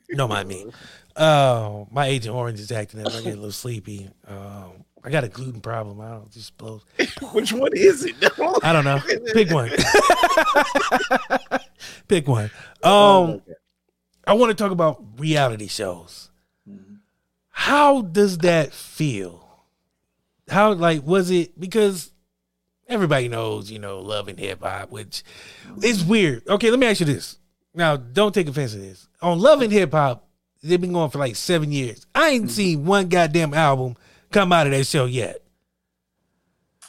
don't 0.17 0.29
mind 0.29 0.49
me. 0.49 0.67
Uh, 1.15 1.85
my 1.91 2.07
agent 2.07 2.35
Orange 2.35 2.61
is 2.61 2.71
acting 2.73 3.01
up. 3.01 3.13
I 3.13 3.21
get 3.23 3.33
a 3.33 3.37
little 3.37 3.53
sleepy. 3.53 4.09
Um, 4.27 4.85
I 5.05 5.11
got 5.11 5.23
a 5.25 5.29
gluten 5.29 5.61
problem. 5.61 6.01
I 6.01 6.11
don't 6.11 6.31
just 6.33 6.57
blows. 6.59 6.85
Which 7.33 7.53
one 7.53 7.71
is 7.75 8.05
it? 8.05 8.17
I 8.63 8.73
don't 8.73 8.85
know. 8.85 9.01
Pick 9.33 9.51
one. 9.51 9.71
Pick 12.09 12.27
one. 12.27 12.51
Oh, 12.83 13.25
Um, 13.35 13.43
I 14.27 14.35
want 14.35 14.51
to 14.51 14.55
talk 14.63 14.73
about 14.73 15.03
reality 15.17 15.69
shows. 15.69 16.28
Mm-hmm. 17.59 17.71
How 17.71 18.03
does 18.03 18.39
that 18.39 18.73
feel? 18.73 19.45
How 20.49 20.73
like 20.73 21.05
was 21.05 21.31
it 21.31 21.59
because 21.59 22.11
everybody 22.89 23.29
knows, 23.29 23.71
you 23.71 23.79
know, 23.79 24.01
love 24.01 24.29
and 24.29 24.39
hip 24.39 24.63
hop, 24.63 24.91
which 24.91 25.23
is 25.83 26.05
weird. 26.05 26.47
Okay, 26.49 26.71
let 26.71 26.79
me 26.79 26.87
ask 26.87 27.01
you 27.01 27.07
this. 27.07 27.39
Now, 27.75 27.97
don't 27.97 28.35
take 28.35 28.49
offense 28.49 28.73
to 28.73 28.79
this. 28.79 29.09
On 29.23 29.39
Love 29.39 29.63
and 29.63 29.73
Hip 29.73 29.93
Hop, 29.93 30.27
they've 30.63 30.81
been 30.81 30.93
going 30.93 31.11
for 31.11 31.19
like 31.19 31.37
seven 31.37 31.71
years. 31.71 32.07
I 32.15 32.31
ain't 32.31 32.51
seen 32.51 32.87
one 32.87 33.09
goddamn 33.09 33.55
album 33.55 33.97
come 34.31 34.53
out 34.53 34.67
of 34.67 34.73
that 34.73 34.87
show 34.87 35.05
yet. 35.05 35.43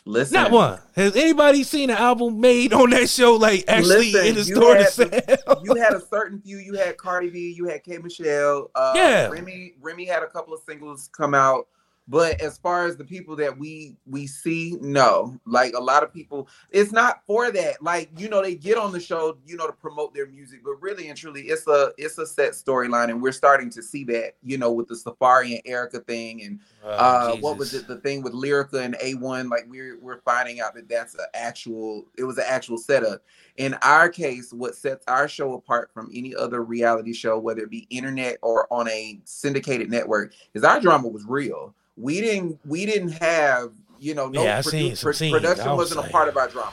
Listen, 0.06 0.34
Not 0.36 0.52
one. 0.52 0.80
Has 0.96 1.16
anybody 1.16 1.64
seen 1.64 1.90
an 1.90 1.98
album 1.98 2.40
made 2.40 2.74
on 2.74 2.90
that 2.92 3.10
show 3.10 3.36
like 3.36 3.66
actually 3.68 4.12
Listen, 4.12 4.28
in 4.28 4.36
the 4.36 4.44
store 4.44 4.76
to 4.76 4.86
sell? 4.86 5.62
you 5.64 5.76
had 5.76 5.94
a 5.94 6.02
certain 6.02 6.42
few. 6.42 6.58
You 6.58 6.74
had 6.76 6.98
Cardi 6.98 7.30
B, 7.30 7.54
you 7.56 7.66
had 7.68 7.84
K 7.84 7.98
Michelle. 7.98 8.72
Uh, 8.76 8.94
Yeah. 8.96 9.28
Remy 9.28 9.74
Remy 9.82 10.06
had 10.06 10.24
a 10.24 10.28
couple 10.28 10.54
of 10.54 10.62
singles 10.68 11.10
come 11.16 11.34
out. 11.34 11.68
But 12.10 12.42
as 12.42 12.58
far 12.58 12.86
as 12.86 12.98
the 12.98 13.06
people 13.06 13.36
that 13.36 13.58
we 13.58 13.96
we 14.08 14.26
see, 14.26 14.78
no, 14.82 15.40
like 15.46 15.74
a 15.74 15.80
lot 15.80 16.02
of 16.02 16.12
people, 16.12 16.50
it's 16.72 16.92
not 16.92 17.22
for 17.28 17.52
that. 17.52 17.84
Like 17.84 18.10
you 18.18 18.30
know, 18.30 18.42
they 18.42 18.56
get 18.56 18.78
on 18.78 18.92
the 18.92 19.00
show, 19.00 19.38
you 19.46 19.56
know, 19.56 19.68
to 19.68 19.74
promote 19.74 20.14
their 20.16 20.26
music, 20.26 20.62
but 20.64 20.82
really 20.82 21.10
and 21.10 21.18
truly, 21.18 21.44
it's 21.44 21.68
a 21.68 21.92
it's 21.98 22.18
a 22.18 22.26
set 22.26 22.54
storyline, 22.54 23.10
and 23.10 23.22
we're 23.22 23.32
starting 23.32 23.70
to 23.70 23.84
see 23.84 24.04
that, 24.06 24.34
you 24.44 24.58
know, 24.58 24.72
with 24.72 24.88
the 24.88 24.96
Safaree 24.96 25.52
and 25.54 25.62
Erica 25.66 26.00
thing, 26.00 26.42
and 26.42 26.60
Oh, 26.84 26.90
uh, 26.90 27.36
what 27.38 27.58
was 27.58 27.74
it? 27.74 27.88
The 27.88 27.98
thing 27.98 28.22
with 28.22 28.34
Lyrica 28.34 28.86
and 28.86 28.96
A1, 28.96 29.50
like 29.50 29.66
we're 29.68 30.00
we're 30.00 30.22
finding 30.22 30.62
out 30.62 30.74
that 30.76 30.88
that's 30.88 31.14
an 31.14 31.26
actual, 31.34 32.06
it 32.18 32.24
was 32.24 32.38
an 32.38 32.46
actual 32.48 32.78
setup, 32.78 33.22
in 33.58 33.74
our 33.82 34.08
case, 34.08 34.54
what 34.54 34.76
sets 34.76 35.04
our 35.08 35.28
show 35.28 35.54
apart 35.56 35.92
from 35.94 36.10
any 36.14 36.34
other 36.34 36.64
reality 36.64 37.14
show, 37.14 37.38
whether 37.38 37.64
it 37.64 37.70
be 37.70 37.86
internet 37.90 38.38
or 38.42 38.66
on 38.72 38.88
a 38.88 39.20
syndicated 39.26 39.90
network, 39.90 40.34
is 40.54 40.64
our 40.64 40.80
drama 40.80 41.10
was 41.10 41.26
real. 41.26 41.76
We 42.00 42.22
didn't 42.22 42.60
we 42.66 42.86
didn't 42.86 43.12
have 43.12 43.72
you 44.00 44.14
know 44.16 44.30
no 44.30 44.44
Yeah, 44.44 44.60
produ- 44.62 44.72
seen 44.72 44.96
some 44.96 45.12
pro- 45.14 45.40
production 45.40 45.70
was 45.72 45.78
wasn't 45.78 46.08
a 46.08 46.10
part 46.10 46.30
of 46.30 46.38
our 46.38 46.48
drama. 46.48 46.72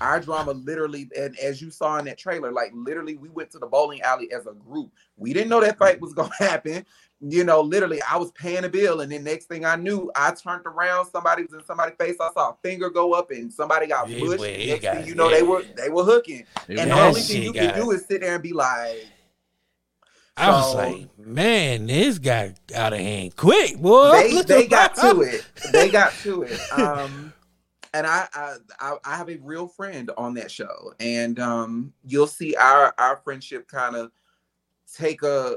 Our 0.00 0.20
drama 0.20 0.52
literally, 0.52 1.08
and 1.18 1.36
as 1.40 1.60
you 1.60 1.72
saw 1.72 1.98
in 1.98 2.04
that 2.04 2.18
trailer, 2.18 2.52
like 2.52 2.70
literally, 2.72 3.16
we 3.16 3.28
went 3.30 3.50
to 3.50 3.58
the 3.58 3.66
bowling 3.66 4.00
alley 4.02 4.30
as 4.32 4.46
a 4.46 4.52
group. 4.52 4.92
We 5.16 5.32
didn't 5.32 5.48
know 5.48 5.60
that 5.60 5.74
mm. 5.74 5.78
fight 5.78 6.00
was 6.00 6.14
gonna 6.14 6.30
happen. 6.38 6.86
You 7.20 7.42
know, 7.42 7.60
literally, 7.60 8.00
I 8.08 8.16
was 8.16 8.30
paying 8.30 8.62
a 8.62 8.68
bill, 8.68 9.00
and 9.00 9.10
then 9.10 9.24
next 9.24 9.46
thing 9.46 9.64
I 9.64 9.74
knew, 9.74 10.08
I 10.14 10.30
turned 10.30 10.64
around. 10.66 11.06
Somebody 11.06 11.42
was 11.42 11.52
in 11.52 11.64
somebody's 11.64 11.96
face. 11.98 12.14
I 12.20 12.30
saw 12.32 12.50
a 12.50 12.56
finger 12.62 12.90
go 12.90 13.12
up, 13.12 13.32
and 13.32 13.52
somebody 13.52 13.88
got 13.88 14.06
pushed. 14.06 14.20
well, 14.38 14.42
it 14.44 14.68
next 14.68 14.82
got- 14.82 14.96
thing 14.98 15.06
you 15.08 15.16
know, 15.16 15.28
yeah. 15.28 15.36
they 15.38 15.42
were 15.42 15.64
they 15.76 15.88
were 15.88 16.04
hooking. 16.04 16.44
It 16.68 16.78
And 16.78 16.92
the 16.92 17.00
only 17.00 17.20
thing 17.20 17.42
you 17.42 17.52
got- 17.52 17.74
can 17.74 17.82
do 17.82 17.90
is 17.90 18.04
sit 18.04 18.20
there 18.20 18.34
and 18.34 18.42
be 18.42 18.52
like, 18.52 19.04
I 20.38 20.50
was 20.50 20.72
So- 20.72 20.78
like, 20.78 21.18
man, 21.18 21.86
this 21.86 22.18
got 22.18 22.50
out 22.74 22.92
of 22.92 22.98
hand 22.98 23.36
quick, 23.36 23.76
boy. 23.78 24.12
they 24.12 24.42
they 24.42 24.66
got 24.66 24.94
to 24.96 25.20
it. 25.22 25.44
They 25.72 25.90
got 25.90 26.12
to 26.22 26.42
it. 26.42 26.58
Um, 26.72 27.32
and 27.94 28.06
I, 28.06 28.28
I 28.34 28.56
I 28.80 28.96
I 29.04 29.16
have 29.16 29.28
a 29.30 29.36
real 29.38 29.66
friend 29.66 30.10
on 30.16 30.34
that 30.34 30.50
show, 30.50 30.92
and 31.00 31.38
um, 31.40 31.92
you'll 32.04 32.26
see 32.26 32.54
our 32.56 32.94
our 32.98 33.16
friendship 33.16 33.66
kind 33.68 33.96
of 33.96 34.10
take 34.94 35.22
a 35.22 35.56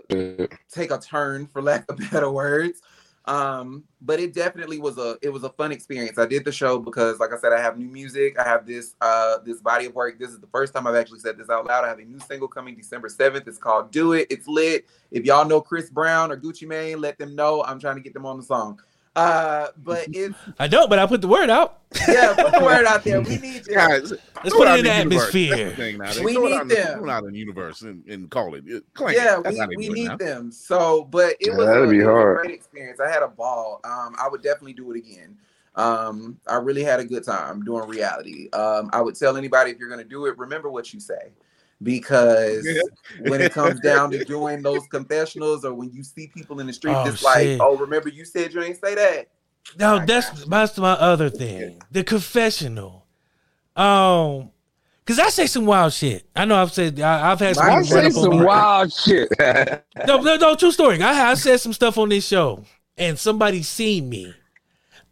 take 0.71 0.91
a 0.91 0.97
turn, 0.97 1.47
for 1.47 1.61
lack 1.61 1.89
of 1.91 1.97
better 2.11 2.31
words. 2.31 2.81
Um, 3.25 3.83
but 4.01 4.19
it 4.19 4.33
definitely 4.33 4.79
was 4.79 4.97
a 4.97 5.17
it 5.21 5.29
was 5.29 5.43
a 5.43 5.49
fun 5.49 5.71
experience. 5.71 6.17
I 6.17 6.25
did 6.25 6.43
the 6.43 6.51
show 6.51 6.79
because, 6.79 7.19
like 7.19 7.31
I 7.31 7.37
said, 7.37 7.53
I 7.53 7.61
have 7.61 7.77
new 7.77 7.87
music. 7.87 8.39
I 8.39 8.43
have 8.43 8.65
this 8.65 8.95
uh 8.99 9.37
this 9.45 9.61
body 9.61 9.85
of 9.85 9.93
work. 9.93 10.17
This 10.17 10.31
is 10.31 10.39
the 10.39 10.47
first 10.47 10.73
time 10.73 10.87
I've 10.87 10.95
actually 10.95 11.19
said 11.19 11.37
this 11.37 11.49
out 11.49 11.67
loud. 11.67 11.83
I 11.83 11.87
have 11.87 11.99
a 11.99 12.03
new 12.03 12.19
single 12.19 12.47
coming 12.47 12.75
December 12.75 13.09
seventh. 13.09 13.47
It's 13.47 13.59
called 13.59 13.91
"Do 13.91 14.13
It." 14.13 14.27
It's 14.31 14.47
lit. 14.47 14.87
If 15.11 15.23
y'all 15.25 15.45
know 15.45 15.61
Chris 15.61 15.89
Brown 15.89 16.31
or 16.31 16.37
Gucci 16.37 16.67
Mane, 16.67 16.99
let 16.99 17.19
them 17.19 17.35
know. 17.35 17.63
I'm 17.63 17.79
trying 17.79 17.95
to 17.95 18.01
get 18.01 18.13
them 18.13 18.25
on 18.25 18.37
the 18.37 18.43
song. 18.43 18.81
Uh, 19.15 19.67
but 19.77 20.05
if 20.13 20.35
I 20.59 20.67
don't, 20.67 20.89
but 20.89 20.97
I 20.99 21.05
put 21.05 21.21
the 21.21 21.27
word 21.27 21.49
out. 21.49 21.79
yeah, 22.07 22.33
put 22.33 22.53
the 22.53 22.63
word 22.63 22.85
out 22.85 23.03
there. 23.03 23.19
We 23.21 23.37
need 23.39 23.67
you. 23.67 23.75
Guys, 23.75 24.11
Let's 24.43 24.55
put 24.55 24.67
it 24.67 24.79
in 24.79 24.85
the 24.85 24.97
universe. 24.97 25.27
atmosphere. 25.27 25.69
The 25.71 25.75
thing 25.75 25.97
now. 25.97 26.13
They 26.13 26.23
We 26.23 26.37
need 26.37 26.53
out 26.53 26.67
the- 26.69 26.75
them. 26.75 26.99
throw 26.99 27.09
out 27.09 27.23
in 27.25 27.33
the 27.33 27.39
universe 27.39 27.81
and, 27.81 28.05
and 28.07 28.29
call 28.29 28.55
it. 28.55 28.63
it 28.65 28.83
yeah, 29.09 29.39
it. 29.39 29.43
That's 29.43 29.57
we, 29.67 29.75
we 29.75 29.89
need 29.89 30.07
now. 30.07 30.17
them. 30.17 30.51
So, 30.51 31.03
but 31.05 31.35
it 31.41 31.53
was, 31.55 31.67
that'd 31.67 31.83
a, 31.83 31.91
be 31.91 31.97
it 31.99 32.03
a 32.03 32.05
hard. 32.05 32.37
great 32.37 32.51
experience. 32.55 32.99
I 33.01 33.09
had 33.09 33.21
a 33.23 33.27
ball. 33.27 33.81
Um, 33.83 34.15
I 34.17 34.29
would 34.29 34.41
definitely 34.41 34.73
do 34.73 34.91
it 34.91 34.97
again. 34.97 35.37
Um, 35.75 36.37
I 36.47 36.55
really 36.55 36.83
had 36.83 36.99
a 36.99 37.05
good 37.05 37.23
time 37.25 37.63
doing 37.63 37.87
reality. 37.89 38.49
Um, 38.51 38.89
I 38.93 39.01
would 39.01 39.15
tell 39.15 39.35
anybody 39.37 39.71
if 39.71 39.77
you're 39.79 39.87
going 39.89 40.03
to 40.03 40.07
do 40.09 40.25
it, 40.25 40.37
remember 40.37 40.69
what 40.69 40.93
you 40.93 40.99
say, 40.99 41.31
because 41.83 42.67
when 43.21 43.41
it 43.41 43.51
comes 43.51 43.79
down 43.79 44.11
to 44.11 44.23
doing 44.25 44.61
those 44.61 44.85
confessionals 44.87 45.65
or 45.65 45.73
when 45.73 45.91
you 45.91 46.03
see 46.03 46.27
people 46.27 46.59
in 46.59 46.67
the 46.67 46.73
street, 46.73 46.93
Oh, 46.95 47.07
it's 47.07 47.23
like, 47.23 47.41
shit. 47.43 47.59
oh, 47.61 47.75
remember 47.77 48.09
you 48.09 48.25
said 48.25 48.53
you 48.53 48.61
ain't 48.61 48.79
say 48.83 48.95
that. 48.95 49.29
No, 49.77 49.97
I 49.97 50.05
that's 50.05 50.29
got 50.29 50.39
you. 50.39 50.45
that's 50.49 50.77
my 50.77 50.91
other 50.93 51.29
thing. 51.29 51.81
The 51.91 52.03
confessional. 52.03 53.05
Um, 53.75 54.51
cause 55.05 55.17
I 55.19 55.29
say 55.29 55.47
some 55.47 55.65
wild 55.65 55.93
shit. 55.93 56.25
I 56.35 56.45
know 56.45 56.55
I've 56.61 56.71
said 56.73 56.99
I, 56.99 57.31
I've 57.31 57.39
had 57.39 57.55
some. 57.55 57.69
I 57.69 57.75
I 57.77 57.81
people 57.81 57.95
run 57.95 58.11
say 58.11 58.21
some 58.21 58.29
me. 58.39 58.45
wild 58.45 58.91
shit. 58.93 59.29
No, 60.07 60.19
no, 60.21 60.35
no, 60.37 60.55
true 60.55 60.71
story. 60.71 61.01
I, 61.01 61.31
I 61.31 61.33
said 61.35 61.59
some 61.59 61.73
stuff 61.73 61.97
on 61.97 62.09
this 62.09 62.25
show, 62.27 62.63
and 62.97 63.17
somebody 63.19 63.61
seen 63.63 64.09
me, 64.09 64.33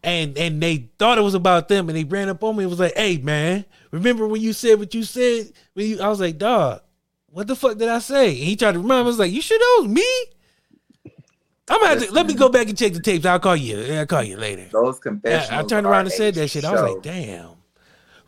and 0.02 0.36
and 0.36 0.62
they 0.62 0.90
thought 0.98 1.16
it 1.16 1.22
was 1.22 1.34
about 1.34 1.68
them, 1.68 1.88
and 1.88 1.96
they 1.96 2.04
ran 2.04 2.28
up 2.28 2.42
on 2.42 2.56
me. 2.56 2.64
and 2.64 2.70
was 2.70 2.80
like, 2.80 2.94
"Hey, 2.96 3.18
man, 3.18 3.64
remember 3.90 4.26
when 4.26 4.40
you 4.40 4.52
said 4.52 4.78
what 4.78 4.94
you 4.94 5.02
said?" 5.02 5.52
When 5.74 5.86
you, 5.86 6.00
I 6.00 6.08
was 6.08 6.20
like, 6.20 6.38
"Dog, 6.38 6.80
what 7.26 7.46
the 7.46 7.56
fuck 7.56 7.78
did 7.78 7.88
I 7.88 7.98
say?" 7.98 8.28
And 8.28 8.36
he 8.38 8.56
tried 8.56 8.72
to 8.72 8.78
remember. 8.78 9.02
I 9.02 9.02
was 9.02 9.18
like, 9.18 9.32
"You 9.32 9.42
sure 9.42 9.58
that 9.58 9.78
was 9.82 9.90
me?" 9.90 10.24
I'm 11.68 11.78
gonna 11.78 11.88
have 12.00 12.04
to 12.04 12.12
let 12.12 12.26
me 12.26 12.34
go 12.34 12.48
back 12.48 12.68
and 12.68 12.76
check 12.76 12.92
the 12.94 13.00
tapes. 13.00 13.24
I'll 13.24 13.38
call 13.38 13.54
you. 13.54 13.80
I'll 13.94 14.06
call 14.06 14.24
you 14.24 14.36
later. 14.36 14.66
Those 14.72 14.96
Yeah, 14.96 15.00
confessionals. 15.02 15.64
I 15.64 15.66
turned 15.68 15.86
around 15.86 16.06
and 16.06 16.12
said 16.12 16.34
that 16.34 16.48
shit. 16.48 16.64
I 16.64 16.72
was 16.72 16.82
like, 16.94 17.02
damn. 17.02 17.50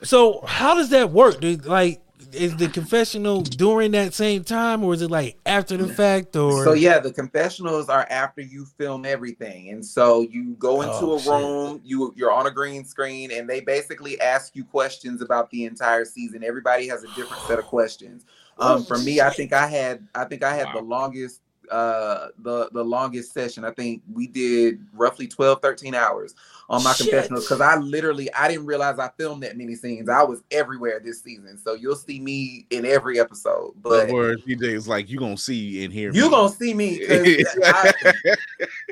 So 0.05 0.45
how 0.47 0.75
does 0.75 0.91
that 0.91 1.11
work? 1.11 1.41
Dude? 1.41 1.67
Like, 1.67 2.01
is 2.35 2.57
the 2.57 2.69
confessional 2.69 3.43
during 3.43 3.93
that 3.93 4.15
same 4.15 4.45
time, 4.45 4.83
or 4.85 4.95
is 4.95 5.03
it 5.03 5.11
like 5.11 5.39
after 5.47 5.77
the 5.77 5.89
fact? 5.89 6.35
Or 6.37 6.65
So 6.65 6.73
yeah, 6.73 6.99
the 6.99 7.13
confessionals 7.13 7.89
are 7.89 8.07
after 8.11 8.41
you 8.41 8.65
film 8.79 9.05
everything, 9.05 9.71
and 9.71 9.85
so 9.85 10.23
you 10.23 10.55
go 10.59 10.83
into 10.83 10.93
Oh, 10.95 11.17
a 11.17 11.19
shit. 11.21 11.33
room, 11.33 11.81
you 11.85 12.13
you're 12.17 12.33
on 12.33 12.47
a 12.47 12.51
green 12.51 12.85
screen, 12.85 13.31
and 13.33 13.49
they 13.49 13.61
basically 13.61 14.21
ask 14.21 14.55
you 14.57 14.65
questions 14.65 15.23
about 15.23 15.51
the 15.51 15.65
entire 15.65 16.05
season. 16.05 16.43
Everybody 16.45 16.89
has 16.89 17.05
a 17.05 17.09
different 17.09 17.43
set 17.43 17.59
of 17.59 17.67
questions. 17.67 18.25
Um, 18.59 18.81
Oh, 18.81 18.83
for 18.85 18.99
me, 18.99 19.21
I 19.21 19.31
think 19.31 19.53
I 19.53 19.67
had 19.67 20.07
I 20.15 20.25
think 20.25 20.43
I 20.43 20.55
had 20.55 20.69
the 20.75 20.83
longest 20.83 21.41
uh 21.71 22.29
the 22.39 22.69
the 22.73 22.85
longest 22.85 23.33
session. 23.33 23.65
I 23.65 23.71
think 23.71 24.03
we 24.13 24.27
did 24.27 24.85
roughly 24.93 25.27
12, 25.27 25.63
13 25.63 25.95
hours 25.95 26.35
on 26.69 26.83
my 26.85 26.93
Shit. 26.93 27.09
confessionals 27.11 27.45
because 27.45 27.61
I 27.61 27.77
literally 27.77 28.33
I 28.35 28.49
didn't 28.49 28.67
realize 28.67 28.99
I 28.99 29.11
filmed 29.19 29.43
that 29.43 29.57
many 29.57 29.75
scenes. 29.75 30.09
I 30.09 30.23
was 30.23 30.43
everywhere 30.51 31.01
this 31.01 31.21
season, 31.23 31.59
so 31.59 31.75
you'll 31.75 31.97
see 31.97 32.21
me 32.21 32.67
in 32.71 32.87
every 32.87 33.19
episode. 33.21 33.73
But 33.83 34.07
But 34.07 34.13
where 34.15 34.37
DiiJai 34.37 34.75
is 34.75 34.89
like, 34.89 35.11
you 35.11 35.19
gonna 35.19 35.37
see 35.37 35.85
and 35.85 35.93
hear. 35.93 36.13
you 36.13 36.25
me. 36.25 36.31
gonna 36.31 36.49
see 36.49 36.75
me. 36.75 37.01
I- 37.65 37.93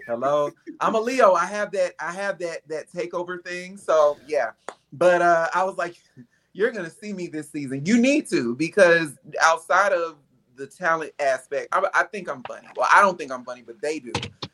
hello 0.06 0.50
i'm 0.80 0.94
a 0.94 1.00
leo 1.00 1.34
i 1.34 1.44
have 1.46 1.70
that 1.72 1.94
i 2.00 2.10
have 2.12 2.38
that 2.38 2.66
that 2.68 2.90
takeover 2.90 3.42
thing 3.44 3.76
so 3.76 4.18
yeah 4.26 4.50
but 4.92 5.22
uh 5.22 5.48
i 5.54 5.62
was 5.62 5.76
like 5.76 5.94
you're 6.52 6.70
gonna 6.72 6.90
see 6.90 7.12
me 7.12 7.26
this 7.26 7.50
season 7.50 7.84
you 7.86 7.96
need 7.98 8.26
to 8.28 8.54
because 8.56 9.12
outside 9.40 9.92
of 9.92 10.16
the 10.56 10.66
talent 10.66 11.12
aspect 11.20 11.68
I, 11.72 11.82
I 11.94 12.02
think 12.04 12.28
i'm 12.28 12.42
funny 12.44 12.66
well 12.76 12.88
i 12.92 13.00
don't 13.00 13.16
think 13.18 13.30
i'm 13.32 13.44
funny 13.44 13.62
but 13.62 13.80
they 13.80 13.98
do 14.00 14.12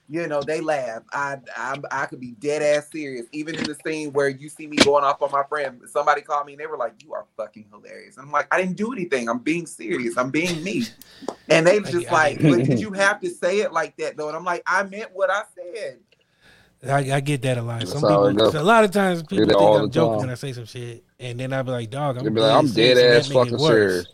you 0.08 0.26
know 0.26 0.40
they 0.40 0.60
laugh 0.60 1.02
i 1.12 1.36
i, 1.56 1.76
I 1.90 2.06
could 2.06 2.20
be 2.20 2.32
dead 2.32 2.62
ass 2.62 2.90
serious 2.90 3.26
even 3.32 3.56
in 3.56 3.64
the 3.64 3.74
scene 3.74 4.12
where 4.12 4.28
you 4.28 4.48
see 4.48 4.66
me 4.66 4.76
going 4.76 5.04
off 5.04 5.20
on 5.22 5.30
my 5.32 5.42
friend 5.48 5.80
somebody 5.86 6.22
called 6.22 6.46
me 6.46 6.52
and 6.52 6.60
they 6.60 6.66
were 6.66 6.76
like 6.76 6.94
you 7.02 7.12
are 7.14 7.26
fucking 7.36 7.66
hilarious 7.70 8.16
i'm 8.16 8.30
like 8.30 8.46
i 8.52 8.60
didn't 8.60 8.76
do 8.76 8.92
anything 8.92 9.28
i'm 9.28 9.38
being 9.40 9.66
serious 9.66 10.16
i'm 10.16 10.30
being 10.30 10.62
me 10.62 10.84
and 11.48 11.66
they 11.66 11.78
was 11.78 11.88
I 11.88 11.92
just 11.92 12.10
like, 12.10 12.40
but 12.42 12.64
did 12.64 12.80
you 12.80 12.92
have 12.92 13.20
to 13.20 13.30
say 13.30 13.60
it 13.60 13.72
like 13.72 13.96
that 13.98 14.16
though? 14.16 14.28
And 14.28 14.36
I'm 14.36 14.44
like, 14.44 14.62
I 14.66 14.82
meant 14.82 15.10
what 15.12 15.30
I 15.30 15.42
said. 15.54 15.98
I, 16.88 17.16
I 17.16 17.20
get 17.20 17.42
that 17.42 17.56
a 17.58 17.62
lot. 17.62 17.80
That's 17.80 17.92
Some 17.92 18.02
people, 18.02 18.60
a 18.60 18.62
lot 18.62 18.84
of 18.84 18.90
times 18.90 19.22
people 19.22 19.46
think 19.46 19.60
I'm 19.60 19.90
joking 19.90 20.12
time. 20.12 20.20
when 20.20 20.30
I 20.30 20.34
say 20.34 20.52
some 20.52 20.66
shit, 20.66 21.04
and 21.18 21.40
then 21.40 21.52
I 21.52 21.62
be 21.62 21.70
like, 21.70 21.90
"Dog, 21.90 22.18
I'm, 22.18 22.24
They 22.24 22.30
be 22.30 22.40
like, 22.40 22.52
I'm 22.52 22.66
dead 22.72 22.98
ass 22.98 23.02
and 23.02 23.12
that 23.12 23.28
make 23.28 23.52
it 23.52 23.58
fucking 23.58 23.58
serious. 23.58 24.06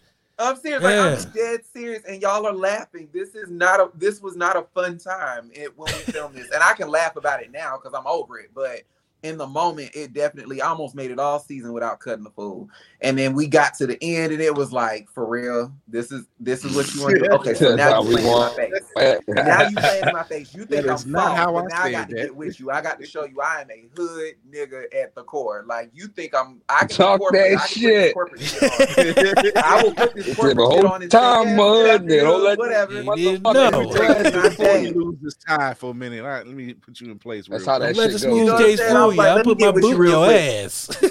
I'm 0.43 0.57
serious. 0.57 0.83
Like, 0.83 0.95
Yeah. 0.95 1.17
I'm 1.27 1.33
dead 1.33 1.61
serious, 1.73 2.03
and 2.09 2.21
y'all 2.23 2.47
are 2.47 2.53
laughing. 2.55 3.09
This 3.13 3.35
is 3.35 3.51
not 3.51 3.81
a. 3.81 3.91
This 3.95 4.21
was 4.21 4.37
not 4.37 4.57
a 4.57 4.63
fun 4.75 4.99
time 4.99 5.51
it, 5.55 5.77
when 5.79 5.93
we 5.93 6.01
filmed 6.01 6.35
this, 6.35 6.51
and 6.51 6.63
I 6.63 6.73
can 6.75 6.89
laugh 6.89 7.17
about 7.17 7.43
it 7.43 7.51
now 7.51 7.77
because 7.77 7.97
I'm 7.99 8.07
over 8.07 8.39
it. 8.39 8.51
But 8.55 8.83
in 9.23 9.39
the 9.39 9.47
moment, 9.47 9.91
it 9.95 10.13
definitely 10.13 10.61
I 10.61 10.69
almost 10.69 10.97
made 10.97 11.13
it 11.13 11.19
all 11.21 11.39
season 11.39 11.73
without 11.73 12.01
cutting 12.01 12.25
the 12.25 12.31
fool. 12.31 12.69
And 13.03 13.17
then 13.17 13.35
we 13.35 13.47
got 13.47 13.75
to 13.75 13.87
the 13.87 13.97
end, 14.03 14.33
and 14.33 14.43
it 14.43 14.55
was 14.55 14.73
like, 14.73 15.09
for 15.11 15.27
real, 15.27 15.73
this 15.87 16.11
is 16.11 16.27
this 16.41 16.65
is 16.65 16.75
what 16.75 16.93
you 16.95 17.03
want 17.03 17.15
to 17.17 17.21
do. 17.21 17.29
Okay, 17.35 17.55
so 17.55 17.77
now 17.77 18.03
you 18.03 18.09
we 18.09 18.15
playing 18.17 18.27
in 18.29 18.33
my 18.33 18.39
want- 18.39 18.57
face. 18.57 18.92
now 19.29 19.69
you 19.69 19.77
playing 19.77 20.09
in 20.09 20.13
my 20.13 20.23
face. 20.23 20.55
You 20.55 20.65
think 20.65 20.87
That 20.87 21.01
I'm 21.05 21.11
not 21.11 21.37
how 21.37 21.53
but 21.53 21.65
I 21.65 21.69
now 21.69 21.83
I 21.85 21.91
got 21.93 22.09
to 22.09 22.15
that. 22.15 22.21
get 22.23 22.37
with 22.37 22.59
you. 22.61 22.71
I 22.71 22.81
got 22.81 23.01
to 23.01 23.07
show 23.07 23.25
you 23.25 23.41
I 23.41 23.61
am 23.63 23.71
a 23.71 23.89
hood 23.97 24.35
nigga 24.51 24.85
at 24.95 25.15
the 25.15 25.23
core. 25.23 25.65
Like 25.67 25.91
you 25.95 26.07
think 26.09 26.35
I'm 26.35 26.61
I 26.69 26.81
can 26.81 26.89
Talk 26.89 27.21
corporate. 27.21 27.53
that 27.53 27.63
I 27.63 27.67
can 27.67 27.69
shit. 27.69 28.15
shit. 28.41 29.57
I 29.57 29.83
will 29.83 29.95
put 29.95 30.15
this 30.15 30.27
It's 30.29 30.37
corporate 30.37 30.57
the 30.57 30.73
shit 30.75 30.85
on 30.85 31.03
and 31.03 31.13
say, 31.13 31.19
time, 31.19 31.49
yeah, 31.49 31.57
mud, 31.57 32.01
good 32.01 32.09
they 32.11 32.17
don't 32.21 32.43
let- 32.45 32.59
whatever. 32.59 32.93
You 32.95 33.05
What 33.05 33.17
the 33.17 33.23
didn't 33.23 33.43
fuck? 33.45 33.55
know. 33.55 33.61
Let 33.63 33.73
me 33.73 33.93
take 33.93 34.09
That's 34.09 34.23
this 34.23 34.35
not 34.35 34.51
before 34.59 34.77
you 34.79 34.91
lose 34.93 35.17
this 35.23 35.35
tie 35.37 35.75
for 35.75 35.91
a 35.91 35.95
minute. 35.95 36.21
All 36.23 36.29
right, 36.29 36.47
let 36.47 36.55
me 36.57 36.75
put 36.75 37.01
you 37.01 37.11
in 37.11 37.19
place. 37.19 37.47
That's 37.49 37.63
real 37.65 37.73
how 37.73 37.79
that 37.81 37.97
let 37.97 38.11
shit 38.13 38.21
the 38.21 38.27
go. 38.29 38.35
You 38.37 38.41
smooth 38.45 38.47
know 38.47 38.53
what 38.55 38.61
I'm 38.63 38.67
taste 38.67 38.79
saying? 38.83 38.93
fool 38.95 39.05
I'm 39.05 39.11
you. 39.11 39.17
like, 39.17 39.29
I'll 39.29 39.35
let 39.37 39.47
me 39.47 39.53
put 39.53 39.59
get 39.59 39.75
my 39.75 39.75
you 39.75 39.81
boot 39.83 39.93
in 39.93 39.99
real 39.99 40.11
your 40.11 40.31
ass. 40.33 41.03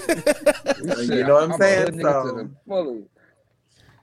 You 1.12 1.24
know 1.24 1.34
what 1.34 1.44
I'm 1.44 1.52
saying? 1.58 1.92
hood 1.94 2.02
So- 2.02 2.22
to 2.36 2.42
the 2.42 2.50
fullest. 2.66 3.08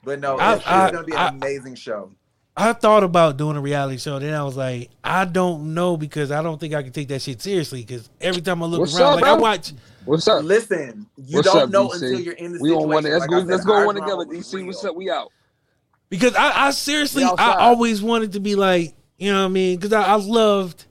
But 0.02 0.20
no, 0.20 0.38
I- 0.38 0.54
it's, 0.56 0.64
gonna 0.64 1.02
be 1.04 1.12
an 1.12 1.34
amazing 1.34 1.74
show. 1.74 2.10
I 2.56 2.72
thought 2.72 3.04
about 3.04 3.36
doing 3.36 3.56
a 3.56 3.60
reality 3.60 3.96
show. 3.98 4.18
Then 4.18 4.34
I 4.34 4.42
was 4.42 4.56
like, 4.56 4.90
I 5.02 5.24
don't 5.24 5.72
know 5.74 5.96
because 5.96 6.30
I 6.30 6.42
don't 6.42 6.58
think 6.60 6.74
I 6.74 6.82
can 6.82 6.92
take 6.92 7.08
that 7.08 7.22
shit 7.22 7.40
seriously. 7.40 7.80
Because 7.82 8.10
every 8.20 8.42
time 8.42 8.62
I 8.62 8.66
look 8.66 8.80
What's 8.80 8.98
around, 8.98 9.14
up, 9.14 9.20
like 9.22 9.24
I 9.30 9.34
watch, 9.34 9.72
What's 10.04 10.26
up? 10.28 10.44
Listen, 10.44 11.06
you 11.16 11.36
What's 11.38 11.48
don't 11.52 11.62
up, 11.64 11.70
know 11.70 11.88
DC? 11.88 11.94
until 11.94 12.20
you're 12.20 12.34
in 12.34 12.52
the 12.54 12.58
We 12.60 12.70
on 12.72 12.82
situation. 12.82 12.88
one. 12.90 13.04
Let's 13.04 13.20
Like 13.20 13.30
go. 13.30 13.38
Said, 13.40 13.48
let's 13.48 13.64
go 13.64 13.74
our 13.74 13.86
one 13.86 13.94
together. 13.94 14.24
DC, 14.24 14.54
real. 14.54 14.66
what's 14.66 14.84
up? 14.84 14.96
We 14.96 15.10
out. 15.10 15.30
because 16.08 16.34
I, 16.34 16.66
I 16.66 16.70
seriously, 16.72 17.24
I 17.24 17.54
always 17.60 18.02
wanted 18.02 18.32
to 18.32 18.40
be 18.40 18.56
like, 18.56 18.94
you 19.18 19.32
know 19.32 19.40
what 19.40 19.46
I 19.46 19.48
mean? 19.50 19.76
Because 19.78 19.92
I, 19.92 20.02
I 20.02 20.14
loved, 20.16 20.86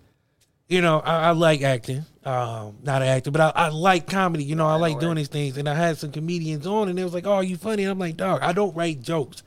you 0.67 0.81
know, 0.81 0.99
I, 0.99 1.29
I 1.29 1.31
like 1.31 1.61
acting. 1.61 2.05
Um, 2.23 2.77
not 2.83 3.01
an 3.01 3.07
actor, 3.07 3.31
but 3.31 3.41
I, 3.41 3.51
I 3.55 3.69
like 3.69 4.07
comedy. 4.07 4.43
You 4.43 4.55
know, 4.55 4.67
I 4.67 4.75
like 4.75 4.99
doing 4.99 5.15
these 5.15 5.27
things. 5.29 5.57
And 5.57 5.67
I 5.67 5.73
had 5.73 5.97
some 5.97 6.11
comedians 6.11 6.67
on, 6.67 6.87
and 6.89 6.97
they 6.97 7.03
was 7.03 7.13
like, 7.13 7.25
"Oh, 7.25 7.39
you 7.39 7.57
funny?" 7.57 7.83
And 7.83 7.91
I'm 7.91 7.97
like, 7.97 8.17
"Dog, 8.17 8.41
I 8.43 8.51
don't 8.53 8.75
write 8.75 9.01
jokes. 9.01 9.41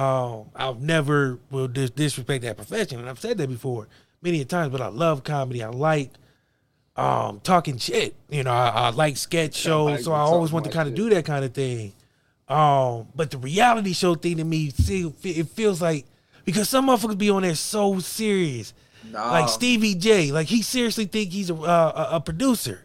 Um, 0.00 0.46
I'll 0.56 0.74
never 0.76 1.38
will 1.50 1.68
dis- 1.68 1.90
disrespect 1.90 2.42
that 2.44 2.56
profession, 2.56 3.00
and 3.00 3.08
I've 3.08 3.18
said 3.20 3.38
that 3.38 3.48
before 3.48 3.88
many 4.22 4.40
a 4.40 4.44
times. 4.44 4.72
But 4.72 4.80
I 4.80 4.88
love 4.88 5.24
comedy. 5.24 5.62
I 5.62 5.68
like 5.68 6.10
um 6.96 7.40
talking 7.42 7.78
shit. 7.78 8.14
You 8.30 8.44
know, 8.44 8.50
I, 8.52 8.68
I 8.68 8.90
like 8.90 9.16
sketch 9.16 9.54
shows, 9.54 9.86
Somebody 9.88 10.02
so 10.04 10.12
I 10.12 10.20
always 10.20 10.52
want 10.52 10.64
to 10.66 10.70
kind 10.70 10.88
of 10.88 10.94
do 10.94 11.10
that 11.10 11.24
kind 11.24 11.44
of 11.44 11.52
thing. 11.52 11.92
Um, 12.48 13.06
but 13.14 13.30
the 13.30 13.38
reality 13.38 13.92
show 13.92 14.14
thing 14.16 14.38
to 14.38 14.44
me, 14.44 14.70
see, 14.70 15.12
it 15.22 15.48
feels 15.50 15.80
like 15.80 16.04
because 16.44 16.68
some 16.68 16.86
motherfuckers 16.88 17.18
be 17.18 17.30
on 17.30 17.42
there 17.42 17.54
so 17.54 17.98
serious, 18.00 18.72
Nah. 19.10 19.30
like 19.30 19.48
Stevie 19.48 19.94
J, 19.94 20.32
like 20.32 20.48
he 20.48 20.62
seriously 20.62 21.04
think 21.04 21.30
he's 21.30 21.50
a 21.50 21.54
uh, 21.54 22.08
a, 22.12 22.16
a 22.16 22.20
producer. 22.20 22.84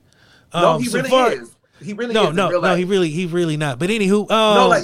No, 0.54 0.74
Um, 0.74 0.82
he 0.84 0.90
really 0.90 1.10
Safaree- 1.10 1.42
is. 1.42 1.55
He 1.86 1.94
really 1.94 2.14
No, 2.14 2.24
is. 2.24 2.30
in 2.30 2.36
no, 2.36 2.50
real 2.50 2.62
no, 2.62 2.68
life. 2.70 2.78
he 2.78 2.84
really, 2.86 3.10
he 3.10 3.26
really 3.28 3.58
not. 3.58 3.80
But 3.80 3.90
anywho, 3.90 4.30
um, 4.32 4.56
No, 4.56 4.68
like 4.68 4.84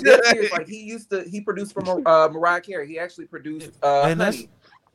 like 0.51 0.67
he 0.67 0.81
used 0.83 1.09
to. 1.09 1.23
He 1.23 1.41
produced 1.41 1.73
for 1.73 1.81
uh, 2.07 2.29
Mariah 2.29 2.61
Carey. 2.61 2.87
He 2.87 2.99
actually 2.99 3.25
produced 3.25 3.71
uh, 3.83 4.03
And 4.03 4.19
that's- 4.19 4.35
Honey. 4.35 4.49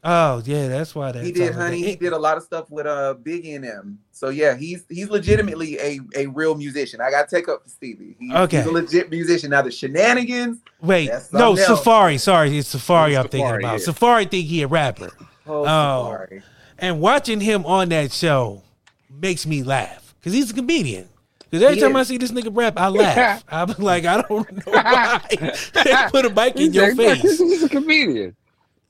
oh 0.04 0.42
yeah, 0.44 0.68
that's 0.68 0.94
why 0.94 1.10
that 1.12 1.24
He 1.24 1.32
did 1.32 1.54
Honey. 1.54 1.82
He 1.82 1.96
did 1.96 2.12
a 2.12 2.18
lot 2.18 2.36
of 2.36 2.42
stuff 2.44 2.70
with 2.70 2.86
uh 2.86 3.14
Biggie 3.22 3.56
and 3.56 3.64
him. 3.64 3.98
So 4.12 4.28
yeah, 4.28 4.54
he's 4.56 4.84
he's 4.88 5.08
legitimately 5.10 5.78
a 5.80 6.00
a 6.14 6.26
real 6.26 6.54
musician. 6.54 7.00
I 7.00 7.10
got 7.10 7.28
to 7.28 7.34
take 7.36 7.48
up 7.48 7.62
for 7.64 7.68
Stevie. 7.68 8.16
He's, 8.18 8.32
Okay. 8.32 8.58
he's 8.58 8.66
a 8.66 8.70
legit 8.70 9.10
musician. 9.10 9.50
Now 9.50 9.62
the 9.62 9.70
shenanigans. 9.70 10.58
Wait, 10.80 11.10
no, 11.32 11.50
else. 11.56 11.60
Safaree. 11.66 12.20
Sorry, 12.20 12.56
it's 12.56 12.72
Safaree. 12.74 13.10
It's 13.10 13.18
I'm 13.18 13.28
thinking 13.28 13.50
Safaree, 13.50 13.58
about 13.58 13.80
yeah. 13.80 13.86
Safaree. 13.86 14.30
Think 14.30 14.46
he 14.46 14.62
a 14.62 14.68
rapper, 14.68 15.10
Oh, 15.46 15.60
Oh. 15.62 15.64
sorry. 16.12 16.42
and 16.78 17.00
watching 17.00 17.40
him 17.40 17.66
on 17.66 17.88
that 17.88 18.12
show 18.12 18.62
makes 19.10 19.44
me 19.46 19.62
laugh 19.62 20.14
because 20.20 20.32
he's 20.34 20.50
a 20.50 20.54
comedian. 20.54 21.08
Because 21.48 21.62
every 21.62 21.76
He 21.76 21.80
time 21.80 21.94
I 21.96 22.02
see 22.02 22.18
this 22.18 22.32
nigga 22.32 22.50
rap, 22.54 22.74
I 22.76 22.88
laugh. 22.88 23.44
I'm 23.48 23.72
like, 23.78 24.04
I 24.04 24.20
don't 24.22 24.52
know 24.52 24.72
why 24.72 25.20
they 25.30 25.94
put 26.10 26.26
a 26.26 26.30
mic 26.30 26.56
in 26.56 26.72
your 26.72 26.94
face. 26.96 27.22
He's 27.22 27.62
a 27.62 27.68
comedian. 27.68 28.34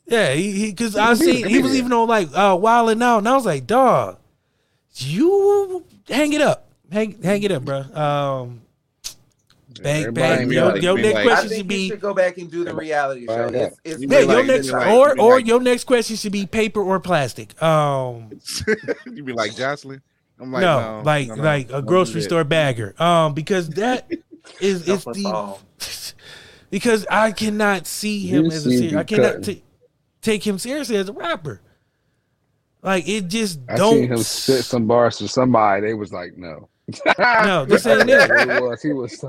Yeah, 0.06 0.32
he 0.32 0.70
because 0.70 0.96
I 0.96 1.14
seen 1.14 1.46
he 1.46 1.60
was 1.60 1.74
even 1.74 1.92
on 1.92 2.08
like 2.08 2.28
uh 2.34 2.56
Wild 2.60 2.90
and 2.90 3.02
Out, 3.02 3.18
and 3.18 3.28
I 3.28 3.34
was 3.34 3.44
like, 3.44 3.66
dog, 3.66 4.18
you 4.94 5.84
hang 6.08 6.32
it 6.32 6.40
up, 6.40 6.68
hang 6.90 7.20
hang 7.22 7.42
it 7.42 7.50
up, 7.52 7.64
bro. 7.64 7.80
Um, 7.80 8.62
bang 9.82 10.14
bang. 10.14 10.48
be 10.48 10.54
Your, 10.54 10.76
your 10.78 10.96
next 10.96 11.14
like- 11.14 11.16
I 11.16 11.22
question 11.24 11.48
think 11.48 11.58
should 11.58 11.68
be 11.68 11.88
should 11.90 12.00
go 12.00 12.14
back 12.14 12.38
and 12.38 12.50
do 12.50 12.64
the 12.64 12.74
reality 12.74 13.26
show. 13.26 13.44
Find. 13.44 13.54
It's, 13.56 13.80
it's 13.84 14.02
yeah, 14.02 14.20
your 14.20 14.26
like- 14.28 14.46
next 14.46 14.70
like- 14.70 14.86
or 14.88 15.20
or 15.20 15.34
like- 15.36 15.46
your 15.46 15.60
next 15.60 15.84
question 15.84 16.16
should 16.16 16.32
be 16.32 16.46
paper 16.46 16.80
or 16.82 17.00
plastic. 17.00 17.60
Um, 17.62 18.30
you 19.12 19.24
be 19.24 19.32
like 19.32 19.52
Joseline. 19.52 20.00
I'm 20.38 20.52
like, 20.52 20.60
no, 20.60 20.98
no, 20.98 21.02
like 21.04 21.28
no, 21.28 21.34
no, 21.36 21.42
like 21.42 21.70
a 21.72 21.82
grocery 21.82 22.20
store 22.22 22.44
bagger. 22.44 22.94
Um, 23.02 23.32
because 23.34 23.68
that 23.70 24.10
is 24.60 24.86
it's 24.88 25.04
the 25.04 25.56
because 26.70 27.06
I 27.10 27.32
cannot 27.32 27.86
see 27.86 28.26
him 28.26 28.44
You 28.44 28.50
as 28.50 28.66
a 28.66 28.70
see 28.70 28.90
ser- 28.90 28.98
I 28.98 29.04
cannot 29.04 29.34
cutting. 29.36 29.56
ta- 29.56 29.62
take 30.20 30.46
him 30.46 30.58
seriously 30.58 30.96
as 30.96 31.08
a 31.08 31.12
rapper. 31.12 31.60
Like 32.82 33.08
it 33.08 33.28
just 33.28 33.60
I 33.68 33.76
don't. 33.76 33.94
seen 33.94 34.08
him 34.12 34.18
spit 34.18 34.64
some 34.64 34.86
bars 34.86 35.16
to 35.18 35.28
somebody. 35.28 35.80
They 35.86 35.94
was 35.94 36.12
like, 36.12 36.36
no. 36.36 36.68
No, 37.18 37.64
this 37.68 37.86
ain't 37.86 38.08
it. 38.08 38.28
what 38.30 38.48
it 38.48 38.62
was. 38.62 38.82
He 38.82 38.92
was. 38.92 39.24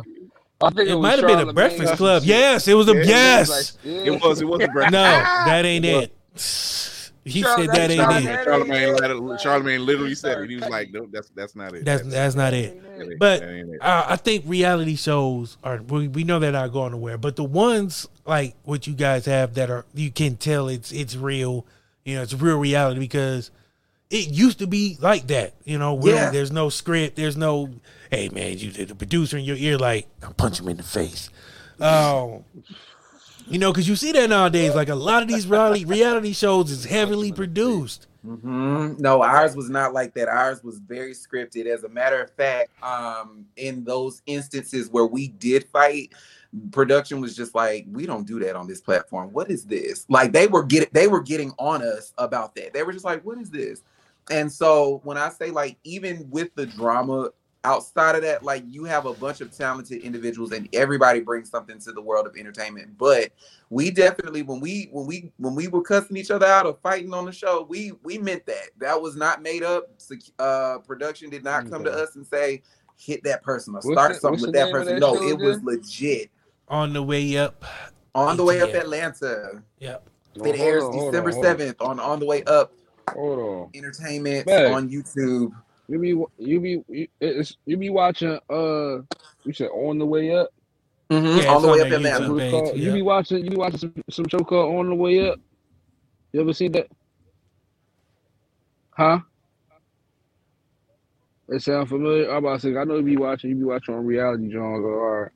I 0.60 0.70
think 0.70 0.90
it, 0.90 0.94
It 0.94 0.98
might 0.98 1.20
have 1.20 1.28
been 1.28 1.48
a 1.48 1.54
Breakfast 1.54 1.94
Club. 1.96 2.24
Yes, 2.26 2.68
it 2.68 2.74
was 2.74 2.88
a 2.90 2.94
Yeah, 2.94 2.98
it 2.98 3.00
was 3.00 3.08
yes. 3.08 3.78
Yeah. 3.84 3.94
It 4.14 4.22
was. 4.22 4.42
It 4.42 4.46
was 4.46 4.62
a 4.62 4.68
breakfast. 4.68 4.92
no, 4.92 5.02
that 5.02 5.64
ain't 5.66 5.86
it. 5.86 6.14
He 7.28 7.42
Charlotte- 7.42 7.66
said 7.74 7.76
that 7.76 7.92
ain't 7.92 8.30
it. 8.30 8.44
Charlemagne, 8.44 8.96
literally- 8.96 9.38
Charlemagne 9.40 9.86
literally 9.86 10.16
said 10.16 10.40
it. 10.42 10.50
He 10.50 10.56
was 10.56 10.68
like, 10.70 10.92
no, 10.92 11.08
that's 11.12 11.30
that's 11.36 11.56
not 11.56 11.74
it. 11.76 11.86
That's 11.86 12.04
that's 12.04 12.36
not 12.36 12.54
it. 12.54 12.82
that 12.98 13.20
but- 13.20 13.40
that 13.42 13.50
ain't 13.52 13.74
it. 13.76 13.82
Uh, 13.82 14.06
I 14.08 14.16
think 14.16 14.44
reality 14.48 14.96
shows 14.96 15.58
are 15.64 15.82
we, 15.82 16.08
we 16.08 16.24
know 16.24 16.40
they're 16.40 16.52
not 16.52 16.72
going 16.74 16.92
nowhere, 16.92 17.18
but 17.18 17.36
the 17.36 17.44
ones 17.44 18.08
like 18.26 18.56
what 18.64 18.88
you 18.88 18.94
guys 18.94 19.26
have 19.26 19.54
that 19.56 19.70
are 19.70 19.86
you 19.94 20.12
can 20.12 20.36
tell 20.38 20.68
it's 20.68 20.92
it's 20.92 21.16
real, 21.16 21.66
you 22.06 22.16
know, 22.16 22.22
it's 22.24 22.34
real 22.34 22.58
reality 22.58 23.00
because 23.00 23.52
it 24.10 24.30
used 24.30 24.60
to 24.60 24.68
be 24.68 24.98
like 25.02 25.28
that, 25.28 25.54
you 25.66 25.78
know, 25.78 25.94
where 25.94 26.16
Yeah. 26.16 26.30
there's 26.32 26.52
no 26.52 26.70
script, 26.70 27.18
there's 27.18 27.36
no, 27.36 27.70
hey 28.10 28.30
man, 28.30 28.58
you 28.58 28.72
did 28.72 28.88
the 28.88 28.96
producer 28.96 29.38
in 29.38 29.44
your 29.44 29.58
ear 29.58 29.78
like 29.78 30.08
I'll 30.24 30.32
punch 30.34 30.60
him 30.62 30.70
in 30.70 30.78
the 30.78 30.84
face, 30.84 31.30
um, 31.82 32.44
you 33.50 33.60
know, 33.60 33.72
because 33.72 33.88
you 33.88 33.96
see 33.96 34.12
that 34.14 34.30
nowadays, 34.30 34.76
like 34.76 34.90
a 34.90 34.96
lot 34.96 35.22
of 35.22 35.28
these 35.28 35.48
reality 35.48 35.86
reality 35.86 36.34
shows 36.34 36.72
is 36.72 36.86
heavily 36.86 37.32
produced. 37.32 38.08
hmm 38.24 38.94
No, 38.98 39.22
ours 39.22 39.56
was 39.56 39.70
not 39.70 39.94
like 39.94 40.14
that. 40.16 40.28
Ours 40.28 40.64
was 40.64 40.80
very 40.80 41.14
scripted. 41.14 41.66
As 41.66 41.84
a 41.84 41.90
matter 41.90 42.22
of 42.22 42.32
fact, 42.32 42.72
um, 42.84 43.46
in 43.56 43.84
those 43.84 44.22
instances 44.26 44.90
where 44.90 45.06
we 45.06 45.30
did 45.30 45.66
fight, 45.70 46.14
production 46.72 47.22
was 47.22 47.36
just 47.36 47.56
like, 47.56 47.86
we 47.92 48.06
don't 48.06 48.28
do 48.28 48.40
that 48.40 48.56
on 48.56 48.68
this 48.68 48.82
platform. 48.82 49.32
What 49.32 49.50
is 49.50 49.64
this? 49.66 50.06
Like 50.10 50.32
they 50.34 50.48
were 50.48 50.64
getting 50.64 50.90
they 50.92 51.08
were 51.08 51.22
getting 51.22 51.52
on 51.58 51.82
us 51.82 52.14
about 52.18 52.56
that. 52.56 52.74
They 52.74 52.84
were 52.84 52.94
just 52.94 53.06
like, 53.06 53.24
what 53.24 53.38
is 53.38 53.50
this? 53.50 53.82
And 54.30 54.52
so 54.52 55.00
when 55.04 55.18
I 55.18 55.30
say 55.30 55.52
like 55.52 55.78
even 55.84 56.28
with 56.30 56.54
the 56.56 56.66
drama 56.66 57.30
outside 57.64 58.16
of 58.16 58.22
that, 58.22 58.44
like 58.44 58.64
you 58.68 58.84
have 58.86 59.06
a 59.06 59.14
bunch 59.14 59.42
of 59.42 59.52
talented 59.56 60.02
individuals 60.02 60.52
and 60.52 60.70
everybody 60.74 61.20
brings 61.20 61.50
something 61.50 61.80
to 61.80 61.92
the 61.92 62.02
world 62.02 62.26
of 62.28 62.36
entertainment. 62.38 62.98
But 62.98 63.32
we 63.70 63.92
definitely 63.92 64.42
when 64.44 64.60
we 64.60 64.90
when 64.92 65.06
we 65.06 65.32
when 65.38 65.56
we 65.56 65.68
were 65.68 65.82
cussing 65.82 66.18
each 66.18 66.32
other 66.32 66.46
out 66.46 66.66
or 66.66 66.78
fighting 66.82 67.14
on 67.14 67.26
the 67.26 67.32
show, 67.32 67.66
we 67.70 67.94
we 68.04 68.18
meant 68.18 68.46
that. 68.46 68.70
That 68.78 69.02
was 69.02 69.16
not 69.16 69.42
made 69.42 69.64
up. 69.64 69.90
Uh, 70.40 70.78
production 70.80 71.30
did 71.30 71.44
not 71.44 71.70
come 71.70 71.84
to 71.84 71.92
us 71.92 72.16
and 72.16 72.26
say 72.26 72.62
hit 72.98 73.24
that 73.24 73.44
person 73.44 73.76
or 73.76 73.82
start 73.82 74.14
the- 74.14 74.20
something 74.20 74.32
what's 74.42 74.46
with 74.48 74.56
that 74.56 74.72
person. 74.72 74.94
that 74.96 75.00
No, 75.00 75.16
show 75.16 75.28
it 75.28 75.38
was 75.40 75.62
legit. 75.64 76.30
On 76.70 76.94
the 76.94 77.04
way 77.04 77.38
up, 77.38 77.64
On 78.16 78.36
the 78.38 78.44
way 78.44 78.62
up 78.62 78.74
Atlanta. 78.74 79.62
yep. 79.80 80.08
Hold 80.40 80.56
It 80.56 80.60
airs 80.60 80.84
on, 80.84 80.92
December 80.94 81.32
hold 81.32 81.46
on. 81.46 81.52
seventh 81.52 81.82
on 81.82 82.00
On 82.00 82.20
the 82.20 82.26
Way 82.26 82.44
Up 82.44 82.72
Hold 83.14 83.40
on. 83.40 83.70
Entertainment 83.74 84.46
Meg. 84.46 84.72
on 84.72 84.90
YouTube. 84.90 85.52
You 85.88 86.00
be 86.00 86.10
you 86.44 86.60
be 86.62 86.84
you, 86.90 87.08
it's, 87.22 87.58
you 87.66 87.78
be 87.78 87.90
watching 87.90 88.40
uh 88.50 88.98
you 89.46 89.54
said 89.54 89.70
on 89.70 90.00
the 90.00 90.06
way 90.06 90.36
up. 90.36 90.50
Mhm, 91.12 91.44
Yeah, 91.44 91.56
on 91.56 91.62
the 91.62 91.70
way 91.70 91.82
up 91.82 91.90
their 91.90 92.00
That's 92.02 92.20
Atlanta. 92.20 92.28
YouTube. 92.28 92.30
what 92.30 92.38
it's 92.38 92.46
page, 92.52 92.52
called. 92.52 92.78
You 92.80 92.92
be 92.92 93.02
watching 93.04 93.44
you 93.46 93.52
be 93.52 93.58
watching 93.58 93.80
some, 93.80 93.94
some 94.10 94.28
show 94.30 94.40
called 94.40 94.76
On 94.78 94.90
the 94.90 94.96
Way 94.96 95.30
Up. 95.30 95.40
You 96.34 96.42
ever 96.42 96.54
see 96.54 96.70
that? 96.70 96.88
Huh? 98.98 99.20
It 101.50 101.62
sound 101.62 101.90
familiar? 101.90 102.30
I'm 102.32 102.38
about 102.46 102.62
to 102.62 102.74
say 102.74 102.78
I 102.78 102.84
know 102.86 102.98
you 102.98 103.04
be 103.04 103.18
watching. 103.18 103.52
You 103.52 103.56
be 103.58 103.64
watching 103.66 103.96
on 103.96 104.06
reality, 104.06 104.50
John. 104.52 104.82
Go, 104.82 104.90
all 104.90 105.10
right. 105.22 105.32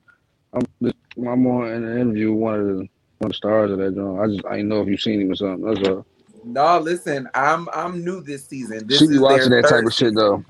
I'm 0.54 0.62
just, 0.84 0.95
I'm 1.18 1.47
on 1.47 1.68
in 1.72 1.84
an 1.86 1.99
interview 1.99 2.32
with 2.34 2.41
one 2.41 2.56
of 2.60 2.68
the 2.68 2.74
one 2.76 2.89
of 3.24 3.30
the 3.30 3.34
stars 3.36 3.72
of 3.72 3.78
that, 3.80 3.95
John. 3.95 4.20
I 4.20 4.28
just 4.28 4.45
I 4.45 4.52
didn't 4.58 4.70
know 4.70 4.82
if 4.82 4.89
you 4.89 4.97
seen 4.97 5.22
him 5.22 5.32
or 5.32 5.36
something. 5.36 5.66
That's 5.74 5.88
all. 5.89 6.08
No, 6.44 6.80
listen, 6.80 7.30
I'm 7.34 7.68
I'm 7.74 8.04
new 8.04 8.22
this 8.22 8.46
season. 8.46 8.88
This 8.88 9.00
she 9.00 9.08
be 9.08 9.16
is 9.16 9.20
watching 9.22 9.50
their 9.50 9.62
that 9.62 9.70
type 9.70 9.86
of 9.86 9.94
shit 9.94 10.16
though. 10.16 10.44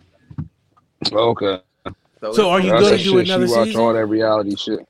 Okay. 1.12 1.62
So, 2.22 2.34
So 2.34 2.50
are 2.50 2.60
you 2.60 2.72
gonna 2.72 2.98
do 2.98 3.04
shit. 3.04 3.30
another 3.30 3.48
she 3.48 3.54
watch 3.54 3.68
season? 3.68 3.82
all 3.82 3.94
that 3.94 4.06
reality 4.06 4.56
shit. 4.56 4.88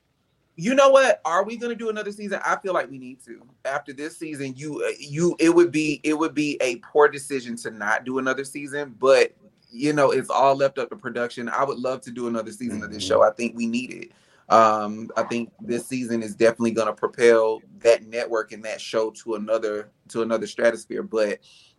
You 0.56 0.74
know 0.74 0.90
what? 0.90 1.20
Are 1.24 1.44
we 1.44 1.56
gonna 1.56 1.74
do 1.74 1.88
another 1.88 2.12
season? 2.12 2.38
I 2.44 2.56
feel 2.56 2.74
like 2.74 2.90
we 2.90 2.98
need 2.98 3.24
to. 3.24 3.40
After 3.64 3.92
this 3.92 4.18
season, 4.18 4.54
you 4.56 4.84
uh, 4.86 4.92
you 4.98 5.34
it 5.38 5.48
would 5.48 5.72
be 5.72 6.00
it 6.04 6.14
would 6.14 6.34
be 6.34 6.58
a 6.60 6.76
poor 6.76 7.08
decision 7.08 7.56
to 7.56 7.70
not 7.70 8.04
do 8.04 8.18
another 8.18 8.44
season. 8.44 8.94
But 9.00 9.32
you 9.70 9.94
know, 9.94 10.10
it's 10.10 10.28
all 10.28 10.54
left 10.54 10.78
up 10.78 10.90
to 10.90 10.96
production. 10.96 11.48
I 11.48 11.64
would 11.64 11.78
love 11.78 12.02
to 12.02 12.10
do 12.10 12.28
another 12.28 12.52
season 12.52 12.82
of 12.82 12.92
this 12.92 13.02
show. 13.02 13.22
I 13.22 13.30
think 13.30 13.56
we 13.56 13.66
need 13.66 13.90
it. 13.90 14.12
Um, 14.48 15.10
I 15.16 15.22
think 15.22 15.50
this 15.60 15.86
season 15.86 16.22
is 16.22 16.34
definitely 16.34 16.72
gonna 16.72 16.92
propel 16.92 17.62
that 17.78 18.04
network 18.06 18.52
and 18.52 18.64
that 18.64 18.80
show 18.80 19.10
to 19.22 19.34
another 19.34 19.90
to 20.08 20.22
another 20.22 20.46
stratosphere. 20.46 21.02
But 21.02 21.38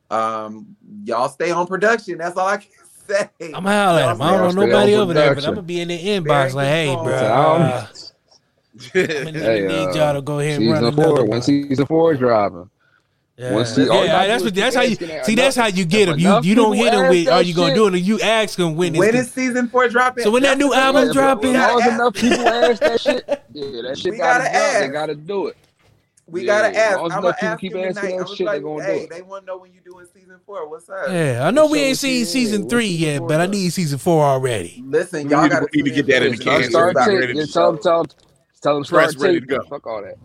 um, 0.09 0.75
y'all 1.03 1.29
stay 1.29 1.51
on 1.51 1.67
production. 1.67 2.17
That's 2.17 2.37
all 2.37 2.47
I 2.47 2.57
can 2.57 2.69
say. 3.07 3.29
I'm 3.53 3.63
holler 3.63 4.01
at 4.01 4.15
him. 4.15 4.21
I 4.21 4.31
don't 4.31 4.55
know 4.55 4.65
nobody 4.65 4.95
on 4.95 5.01
over 5.03 5.13
there, 5.13 5.35
but. 5.35 5.43
I'm 5.45 5.55
gonna 5.55 5.63
be 5.63 5.81
in 5.81 5.87
the 5.89 5.99
inbox 5.99 6.53
like, 6.53 6.69
hey, 6.69 6.95
bro. 6.95 7.03
Very 7.03 7.19
good 7.19 7.29
Uh, 7.29 7.35
call. 7.35 7.87
I'm 8.95 9.23
gonna 9.25 9.31
Hey, 9.31 9.67
need 9.67 9.89
uh, 9.89 9.93
y'all 9.93 10.13
to 10.13 10.21
go 10.21 10.39
ahead 10.39 10.59
and 10.61 10.69
run 10.69 10.83
Season 10.83 10.99
another 10.99 11.13
four. 11.13 11.21
one. 11.23 11.29
When 11.29 11.41
season 11.41 11.85
four 11.85 12.13
is 12.13 12.19
dropping. 12.19 12.69
Yeah, 13.43 13.53
Once 13.53 13.75
he- 13.75 13.83
yeah, 13.83 13.89
all 13.89 14.01
you 14.01 14.07
gotta 14.07 14.27
that's 14.27 14.41
do 14.41 14.45
what. 14.47 14.53
is 14.53 14.59
That's 14.63 14.75
how 14.75 14.81
you 14.83 14.91
asking 14.93 15.07
that 15.09 15.25
see. 15.25 15.35
That's 15.35 15.55
how 15.55 15.65
you 15.67 15.85
get 15.85 16.07
if 16.09 16.15
him. 16.15 16.19
You 16.19 16.39
you 16.43 16.55
don't 16.55 16.75
hit 16.75 16.93
him 16.93 17.09
with. 17.09 17.27
Are 17.27 17.41
you 17.41 17.53
gonna 17.53 17.67
shit- 17.69 17.75
do 17.75 17.87
it? 17.87 17.99
You 17.99 18.19
ask 18.21 18.57
him 18.57 18.75
when. 18.75 18.93
when 18.93 19.09
it's 19.15 19.27
is 19.27 19.33
season 19.33 19.67
four 19.67 19.89
dropping? 19.89 20.23
So 20.23 20.31
when 20.31 20.43
that 20.43 20.57
new 20.57 20.73
album 20.73 21.11
dropping- 21.11 21.55
As 21.55 21.67
long 21.69 21.81
as 21.81 21.85
gotta 21.85 21.95
enough 21.95 22.13
people 22.15 22.47
ask 22.47 22.81
that 22.81 23.01
shit, 23.01 23.23
yeah, 23.53 23.81
that 23.81 23.97
shit 23.97 24.11
We 24.13 24.17
gotta, 24.17 24.43
gotta 24.45 24.51
drop. 24.53 24.81
They 24.81 24.87
gotta 24.87 25.15
do 25.15 25.47
it. 25.47 25.57
We 26.25 26.41
Yeah, 26.41 26.45
gotta 26.47 26.67
as 26.69 26.77
ask. 26.77 26.97
long 26.97 27.05
as 27.07 27.11
I'm 27.11 27.19
enough 27.25 27.39
gonna 27.41 27.57
people 27.57 27.79
ask 27.83 27.95
keep 27.97 27.97
asking 27.97 28.01
tonight. 28.01 28.11
that 28.11 28.17
I 28.17 28.21
was 28.21 28.29
shit, 28.29 28.37
they 28.37 28.45
like, 28.45 28.63
gonna 28.63 28.85
do 28.85 28.91
it. 29.03 29.09
they 29.09 29.21
want 29.23 29.41
to 29.43 29.45
know 29.47 29.57
when 29.57 29.73
you 29.73 29.79
doing 29.85 30.05
season 30.13 30.35
four. 30.45 30.69
What's 30.69 30.89
up? 30.89 31.07
Yeah, 31.09 31.45
I 31.45 31.51
know 31.51 31.67
we 31.67 31.79
ain't 31.79 31.97
seen 31.97 32.21
the- 32.21 32.25
season 32.25 32.61
what's 32.61 32.71
three 32.71 32.87
season 32.87 33.05
yet, 33.07 33.17
four 33.19 33.27
but 33.27 33.41
I 33.41 33.45
need 33.47 33.69
season 33.73 33.97
four 33.99 34.23
already. 34.23 34.81
Listen, 34.87 35.29
y'all 35.29 35.43
need 35.43 35.49
to- 35.51 35.67
need 35.73 35.83
to 35.83 35.91
get 35.91 36.07
that 36.07 36.23
in 36.23 36.31
the 36.31 36.37
can. 36.37 36.63
start 36.69 36.91
Start 36.91 37.07
tape. 37.09 37.19
ready 37.19 37.33
to 37.33 37.47
tell 37.47 37.73
them, 37.73 37.81
tell 37.83 38.03
them, 38.03 38.11
tell 38.61 38.73
them 38.75 38.85
start 38.85 39.13
ready 39.19 39.41
to 39.41 39.45
go. 39.45 39.63
Fuck 39.69 39.85
all 39.85 40.01
that. 40.01 40.15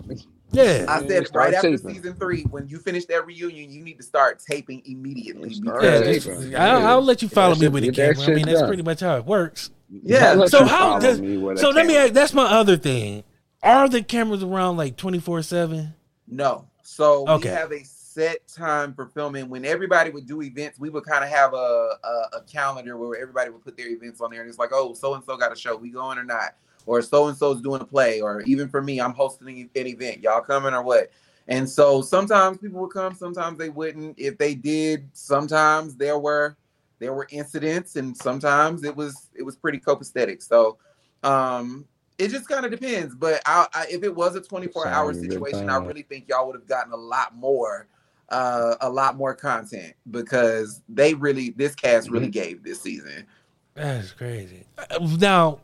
Yeah, 0.50 0.86
I 0.88 1.06
said 1.06 1.26
start 1.26 1.46
right 1.46 1.54
after 1.54 1.76
taping. 1.76 1.94
season 1.94 2.14
three, 2.14 2.42
when 2.44 2.68
you 2.68 2.78
finish 2.78 3.04
that 3.06 3.26
reunion, 3.26 3.70
you 3.70 3.82
need 3.82 3.98
to 3.98 4.02
start 4.02 4.40
taping 4.40 4.82
immediately. 4.86 5.52
Start 5.52 5.82
yeah. 5.84 6.00
taping. 6.00 6.56
I'll, 6.56 6.86
I'll 6.86 7.02
let 7.02 7.20
you 7.20 7.28
follow 7.28 7.54
that 7.54 7.60
me 7.60 7.68
with 7.68 7.82
the 7.84 7.92
camera. 7.92 8.24
I 8.24 8.34
mean, 8.34 8.46
that's 8.46 8.60
done. 8.60 8.68
pretty 8.68 8.82
much 8.82 9.00
how 9.00 9.16
it 9.16 9.26
works. 9.26 9.70
yeah. 9.90 10.46
So 10.46 10.64
how 10.64 10.98
does? 10.98 11.18
So 11.60 11.70
let 11.70 11.86
me. 11.86 11.96
Ask, 11.96 12.12
that's 12.14 12.32
my 12.32 12.44
other 12.44 12.76
thing. 12.76 13.24
Are 13.62 13.88
the 13.88 14.02
cameras 14.02 14.42
around 14.42 14.76
like 14.76 14.96
twenty 14.96 15.18
four 15.18 15.42
seven? 15.42 15.94
No. 16.26 16.66
So 16.82 17.28
Okay. 17.28 17.50
we 17.50 17.54
have 17.54 17.72
a 17.72 17.84
set 17.84 18.48
time 18.48 18.94
for 18.94 19.06
filming. 19.06 19.50
When 19.50 19.64
everybody 19.66 20.10
would 20.10 20.26
do 20.26 20.40
events, 20.42 20.78
we 20.78 20.88
would 20.88 21.04
kind 21.04 21.22
of 21.24 21.30
have 21.30 21.52
a, 21.52 21.56
a 22.02 22.36
a 22.38 22.42
calendar 22.50 22.96
where 22.96 23.20
everybody 23.20 23.50
would 23.50 23.62
put 23.62 23.76
their 23.76 23.88
events 23.88 24.20
on 24.22 24.30
there, 24.30 24.40
and 24.40 24.48
it's 24.48 24.58
like, 24.58 24.70
oh, 24.72 24.94
so 24.94 25.12
and 25.14 25.22
so 25.24 25.36
got 25.36 25.52
a 25.52 25.56
show. 25.56 25.76
We 25.76 25.90
going 25.90 26.16
or 26.18 26.24
not? 26.24 26.54
Or 26.88 27.02
so 27.02 27.28
and 27.28 27.36
so's 27.36 27.60
doing 27.60 27.82
a 27.82 27.84
play, 27.84 28.20
or 28.20 28.40
even 28.42 28.68
for 28.68 28.82
me, 28.82 28.98
I'm 29.00 29.12
hosting 29.12 29.48
an 29.74 29.86
event. 29.86 30.22
Y'all 30.22 30.40
coming 30.40 30.72
or 30.72 30.82
what? 30.82 31.10
And 31.46 31.68
so 31.68 32.02
sometimes 32.02 32.58
people 32.58 32.80
would 32.80 32.92
come, 32.92 33.14
sometimes 33.14 33.58
they 33.58 33.68
wouldn't. 33.68 34.18
If 34.18 34.38
they 34.38 34.54
did, 34.54 35.08
sometimes 35.12 35.96
there 35.96 36.18
were 36.18 36.56
there 36.98 37.12
were 37.12 37.28
incidents, 37.30 37.96
and 37.96 38.16
sometimes 38.16 38.84
it 38.84 38.96
was 38.96 39.28
it 39.34 39.42
was 39.42 39.56
pretty 39.56 39.78
copacetic. 39.78 40.42
So 40.42 40.78
um 41.22 41.84
it 42.18 42.30
just 42.30 42.48
kind 42.48 42.64
of 42.64 42.72
depends. 42.72 43.14
But 43.14 43.42
I, 43.46 43.66
I, 43.74 43.86
if 43.90 44.02
it 44.02 44.14
was 44.14 44.34
a 44.34 44.40
24 44.40 44.88
hour 44.88 45.12
situation, 45.14 45.68
I 45.68 45.76
really 45.76 46.02
think 46.02 46.28
y'all 46.28 46.46
would 46.46 46.56
have 46.56 46.66
gotten 46.66 46.92
a 46.92 46.96
lot 46.96 47.36
more 47.36 47.86
uh 48.30 48.76
a 48.80 48.88
lot 48.88 49.16
more 49.16 49.34
content 49.34 49.94
because 50.10 50.82
they 50.88 51.12
really 51.14 51.50
this 51.50 51.74
cast 51.74 52.10
really 52.10 52.28
gave 52.28 52.62
this 52.62 52.80
season. 52.80 53.26
That's 53.74 54.12
crazy. 54.12 54.66
Uh, 54.78 55.16
Now, 55.20 55.60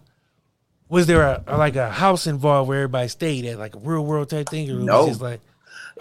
was 0.89 1.07
there 1.07 1.23
a, 1.23 1.43
a- 1.47 1.57
like 1.57 1.77
a 1.77 1.91
house 1.91 2.27
involved 2.27 2.69
where 2.69 2.79
everybody 2.79 3.09
stayed 3.09 3.45
at, 3.47 3.59
like 3.59 3.75
a 3.75 3.79
real 3.79 4.05
world 4.05 4.31
type 4.31 4.49
thing, 4.49 4.71
or 4.71 4.75
No. 4.77 4.99
was 4.99 5.07
it 5.07 5.11
just 5.11 5.23
like 5.23 5.41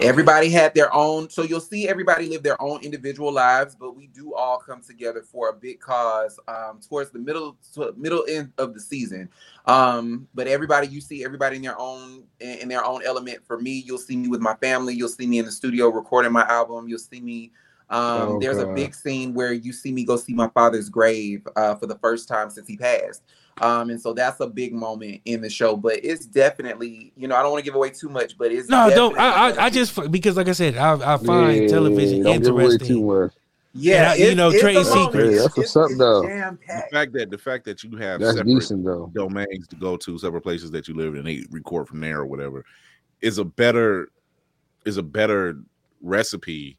Everybody 0.00 0.50
had 0.50 0.74
their 0.74 0.92
own, 0.92 1.30
so 1.30 1.42
you'll 1.42 1.60
see 1.60 1.88
everybody 1.88 2.28
live 2.28 2.42
their 2.42 2.60
own 2.60 2.82
individual 2.82 3.30
lives, 3.32 3.76
but 3.78 3.94
we 3.94 4.08
do 4.08 4.34
all 4.34 4.58
come 4.58 4.82
together 4.82 5.22
for 5.22 5.50
a 5.50 5.52
big 5.52 5.78
cause 5.78 6.36
um, 6.48 6.80
towards 6.86 7.10
the 7.12 7.20
middle 7.20 7.56
middle 7.96 8.24
end 8.28 8.52
of 8.58 8.74
the 8.74 8.80
season. 8.80 9.28
Um, 9.66 10.26
but 10.34 10.48
everybody, 10.48 10.88
you 10.88 11.00
see 11.00 11.24
everybody 11.24 11.56
in 11.56 11.62
their 11.62 11.78
own 11.78 12.24
in 12.40 12.58
in 12.58 12.68
their 12.68 12.84
own 12.84 13.02
element. 13.06 13.46
For 13.46 13.60
me, 13.60 13.84
you'll 13.86 13.98
see 13.98 14.16
me 14.16 14.26
with 14.26 14.40
my 14.40 14.54
family. 14.56 14.94
You'll 14.94 15.08
see 15.08 15.28
me 15.28 15.38
in 15.38 15.44
the 15.44 15.52
studio 15.52 15.88
recording 15.90 16.32
my 16.32 16.44
album. 16.48 16.88
You'll 16.88 16.98
see 16.98 17.20
me. 17.20 17.52
Um, 17.88 18.00
Oh, 18.30 18.40
there's 18.40 18.58
a 18.58 18.66
big 18.66 18.94
scene 18.96 19.32
where 19.32 19.52
you 19.52 19.72
see 19.72 19.92
me 19.92 20.04
go 20.04 20.16
see 20.16 20.34
my 20.34 20.48
father's 20.48 20.88
grave 20.88 21.46
uh, 21.54 21.76
for 21.76 21.86
the 21.86 21.98
first 21.98 22.26
time 22.26 22.50
since 22.50 22.66
he 22.66 22.76
passed. 22.76 23.22
Um, 23.60 23.90
and 23.90 24.00
so 24.00 24.12
that's 24.12 24.40
a 24.40 24.46
big 24.48 24.72
moment 24.72 25.20
in 25.26 25.40
the 25.40 25.48
show. 25.48 25.76
But 25.76 26.00
it's 26.04 26.26
definitely, 26.26 27.12
you 27.16 27.28
know, 27.28 27.36
I 27.36 27.42
don't 27.42 27.52
want 27.52 27.64
to 27.64 27.68
give 27.70 27.76
away 27.76 27.90
too 27.90 28.08
much, 28.08 28.36
but 28.36 28.50
it's 28.52 28.68
no? 28.68 28.90
Don't 28.90 29.16
I? 29.18 29.50
I, 29.50 29.64
I 29.66 29.70
just 29.70 30.10
because, 30.10 30.36
like 30.36 30.48
I 30.48 30.52
said, 30.52 30.76
I, 30.76 31.14
I 31.14 31.16
find 31.18 31.62
Yeah, 31.62 31.68
television 31.68 32.22
don't 32.22 32.42
give 32.42 32.50
away 32.52 32.64
interesting. 32.64 32.88
too 32.88 33.02
much. 33.04 33.32
Yeah, 33.76 33.96
And 33.96 34.06
I- 34.06 34.14
you 34.14 34.22
it's- 34.24 34.36
know, 34.36 34.48
it's 34.50 34.60
trade 34.60 34.86
secrets. 34.86 35.34
Yeah, 35.36 35.42
that's 35.42 35.56
what's 35.56 35.76
up, 35.76 35.90
though. 35.98 36.22
The 36.22 36.82
fact 36.92 37.12
that 37.14 37.30
the 37.30 37.38
fact 37.38 37.64
that 37.64 37.82
you 37.82 37.96
have 37.96 38.20
That's 38.20 38.36
separate 38.36 38.54
decent 38.54 38.84
though. 38.84 39.10
domains 39.14 39.66
to 39.68 39.76
go 39.76 39.96
to, 39.96 40.16
separate 40.18 40.42
places 40.42 40.70
that 40.72 40.86
you 40.88 40.94
live 40.94 41.14
and 41.14 41.26
they 41.26 41.44
record 41.50 41.88
from 41.88 42.00
there 42.00 42.20
or 42.20 42.26
whatever, 42.26 42.64
is 43.20 43.38
a 43.38 43.44
better 43.44 44.10
is 44.84 44.96
a 44.96 45.02
better 45.02 45.56
recipe 46.02 46.76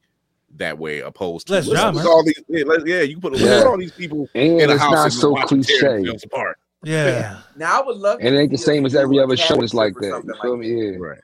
that 0.58 0.78
way 0.78 1.00
opposed 1.00 1.48
to 1.48 1.54
Less 1.54 1.68
let's 1.68 1.82
drama. 1.82 2.00
put 2.02 2.08
all 2.10 2.24
these 2.24 2.40
yeah, 2.48 2.64
let- 2.66 2.86
yeah, 2.88 3.02
you 3.02 3.20
put, 3.20 3.34
let's 3.34 3.44
Yeah. 3.44 3.58
put 3.64 3.68
all 3.72 3.78
these 3.78 3.92
people 3.92 4.30
And 4.36 4.62
in 4.62 4.70
a 4.70 4.74
it's 4.74 4.82
house 4.82 4.92
not 4.94 5.04
and 5.06 5.14
so 5.14 5.30
watch 5.32 5.50
them 5.50 5.64
tear 5.64 5.98
cliche. 6.00 6.18
apart. 6.24 6.58
Yeah, 6.86 7.40
Now 7.56 7.82
I 7.82 7.86
would 7.86 7.98
love. 7.98 8.20
And 8.22 8.36
it 8.36 8.40
ain't 8.40 8.52
the 8.52 8.58
same 8.58 8.86
as 8.86 8.96
every 8.96 9.20
other 9.20 9.36
show 9.38 9.62
It's 9.62 9.74
like 9.74 9.96
that. 9.96 10.24
You 10.26 10.34
feel 10.42 10.52
like 10.52 10.60
me? 10.60 10.92
Yeah. 10.92 10.98
Right. 10.98 11.20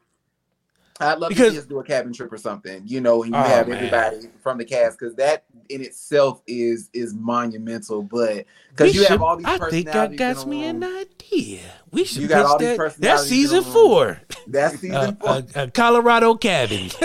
I'd 0.99 1.17
love 1.17 1.29
Because- 1.29 1.49
to 1.49 1.55
just 1.55 1.69
do 1.69 1.79
a 1.79 1.83
cabin 1.83 2.13
trip 2.13 2.31
or 2.31 2.37
something, 2.37 2.83
you 2.85 3.01
know, 3.01 3.23
and 3.23 3.33
you 3.33 3.39
Oh, 3.39 3.43
have 3.43 3.67
man. 3.67 3.77
everybody 3.77 4.29
from 4.43 4.59
the 4.59 4.65
cast 4.65 4.99
because 4.99 5.15
that 5.15 5.45
in 5.69 5.81
itself 5.81 6.43
is 6.45 6.89
is 6.93 7.15
monumental. 7.15 8.03
But 8.03 8.45
because 8.69 8.93
you 8.93 9.01
should- 9.01 9.09
have 9.09 9.21
all 9.23 9.35
these 9.35 9.47
I 9.47 9.57
think 9.69 9.87
that 9.87 10.11
personalities 10.11 10.19
got 10.19 10.37
in 10.37 10.43
a 10.43 10.45
me 10.51 10.65
an 10.65 10.83
idea. 10.83 11.59
We 11.91 12.05
should 12.05 12.21
You 12.21 12.27
got 12.27 12.45
all 12.45 12.57
pitch 12.59 12.77
these 12.77 12.77
that. 12.77 13.01
That's 13.01 13.23
season 13.27 13.63
four. 13.63 14.21
That's 14.45 14.75
season 14.79 14.95
Uh, 14.95 15.11
four. 15.19 15.43
a, 15.55 15.63
a 15.63 15.71
Colorado 15.71 16.35
cabin. 16.35 16.91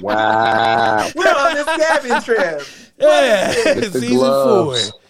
Wow. 0.00 1.08
We're 1.14 1.26
on 1.28 1.54
this 1.54 1.64
cabin 1.66 2.22
trip. 2.22 2.62
yeah, 2.98 3.74
With 3.74 3.92
season 3.92 4.16
gloves. 4.16 4.90
four. 4.90 5.00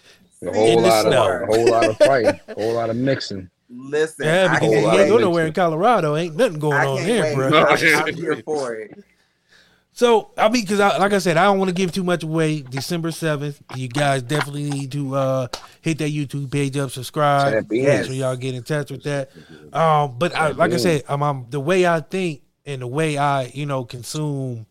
A 0.47 0.53
whole 0.53 0.81
lot 0.81 1.03
snow. 1.03 1.37
of 1.37 1.43
a 1.43 1.47
whole 1.47 1.71
lot 1.71 1.85
of 1.89 1.97
fighting, 1.99 2.41
a 2.49 2.55
whole 2.55 2.75
lot 2.75 2.91
of 2.91 2.97
mixing. 2.97 3.51
Listen, 3.71 4.27
Yeah, 4.27 4.45
I 4.51 4.55
because 4.55 4.61
whole 4.69 4.75
you 4.77 4.81
lot 4.83 4.97
can't 4.97 5.09
can't 5.09 5.11
go 5.11 5.19
nowhere 5.19 5.47
in 5.47 5.53
Colorado. 5.53 6.17
Ain't 6.17 6.37
nothing 6.37 6.59
going 6.59 6.75
on 6.87 6.97
can't 6.99 7.07
there, 7.09 7.23
wait. 7.25 7.35
bro. 7.35 7.49
No. 7.51 7.67
I'm, 7.67 8.07
I'm 8.09 8.15
here 8.15 8.37
for 8.45 8.75
it. 8.75 9.05
So 9.93 10.31
I 10.39 10.49
mean, 10.49 10.63
because 10.63 10.79
I, 10.79 10.97
like 10.99 11.13
I 11.13 11.19
said, 11.19 11.37
I 11.37 11.45
don't 11.45 11.59
want 11.59 11.71
to 11.71 11.75
give 11.75 11.91
too 11.91 12.05
much 12.05 12.23
away. 12.23 12.63
December 12.63 13.11
seventh, 13.11 13.61
you 13.75 13.89
guys 13.89 14.23
definitely 14.23 14.71
need 14.71 14.93
to 14.93 15.17
uh, 15.17 15.49
hit 15.83 15.99
that 15.99 16.11
YouTube 16.13 16.53
page 16.53 16.77
up, 16.77 16.93
subscribe, 16.93 17.53
Tap 17.53 17.73
in. 17.73 17.85
make 17.85 18.05
sure 18.07 18.15
y'all 18.15 18.37
get 18.37 18.55
in 18.55 18.63
touch 18.63 18.93
with 18.93 19.03
that. 19.03 19.31
Um, 19.73 20.17
but 20.19 20.35
I, 20.37 20.51
like 20.51 20.71
I 20.71 20.75
in. 20.75 20.79
said, 20.79 21.03
um, 21.09 21.23
I'm, 21.23 21.47
the 21.51 21.59
way 21.59 21.85
I 21.85 21.99
think 22.01 22.43
and 22.65 22.81
the 22.83 22.87
way 22.87 23.19
I, 23.19 23.47
you 23.47 23.67
know, 23.67 23.85
consume 23.85 24.67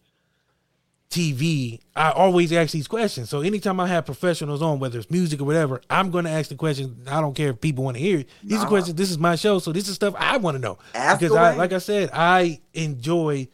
TV, 1.09 1.79
I 1.95 2.11
always 2.11 2.51
ask 2.51 2.71
these 2.73 2.87
questions. 2.87 3.29
So 3.29 3.41
anytime 3.41 3.79
I 3.79 3.87
have 3.87 4.05
professionals 4.05 4.61
on, 4.61 4.79
whether 4.79 4.99
it's 4.99 5.09
music 5.09 5.39
or 5.39 5.45
whatever, 5.45 5.81
I'm 5.89 6.11
going 6.11 6.25
to 6.25 6.31
ask 6.31 6.49
the 6.49 6.55
question. 6.55 7.03
I 7.07 7.21
don't 7.21 7.33
care 7.33 7.51
if 7.51 7.61
people 7.61 7.85
want 7.85 7.95
to 7.95 8.03
hear 8.03 8.19
it. 8.19 8.29
These 8.43 8.61
are 8.61 8.67
questions. 8.67 8.95
This 8.95 9.09
is 9.09 9.17
my 9.17 9.35
show, 9.35 9.59
so 9.59 9.71
this 9.71 9.87
is 9.87 9.95
stuff 9.95 10.15
I 10.17 10.37
want 10.37 10.55
to 10.55 10.59
know 10.59 10.77
Ask 10.93 11.21
because 11.21 11.35
I, 11.35 11.55
like 11.55 11.71
I 11.71 11.77
said, 11.77 12.09
I 12.13 12.59
enjoy 12.73 13.47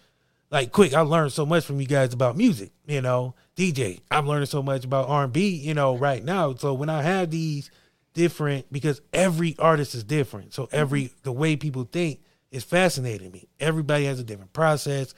like 0.49 0.71
quick. 0.71 0.93
I 0.93 1.01
learned 1.01 1.31
so 1.31 1.45
much 1.45 1.65
from 1.65 1.79
you 1.79 1.87
guys 1.87 2.13
about 2.13 2.35
music. 2.37 2.71
You 2.87 3.01
know, 3.01 3.35
DiiJai. 3.55 4.01
I'm 4.09 4.27
learning 4.27 4.47
so 4.47 4.63
much 4.63 4.83
about 4.83 5.07
R&B. 5.07 5.47
You 5.49 5.73
know, 5.75 5.95
right 5.95 6.23
now. 6.23 6.55
So 6.55 6.73
when 6.73 6.89
I 6.89 7.03
have 7.03 7.29
these 7.29 7.69
different, 8.13 8.71
because 8.71 9.01
every 9.13 9.55
artist 9.59 9.93
is 9.95 10.03
different. 10.03 10.53
So 10.53 10.69
every 10.71 11.03
mm-hmm. 11.05 11.17
the 11.23 11.31
way 11.31 11.55
people 11.55 11.83
think 11.83 12.19
is 12.51 12.63
fascinating 12.63 13.31
me. 13.31 13.47
Everybody 13.59 14.05
has 14.05 14.19
a 14.19 14.23
different 14.23 14.53
process, 14.53 15.13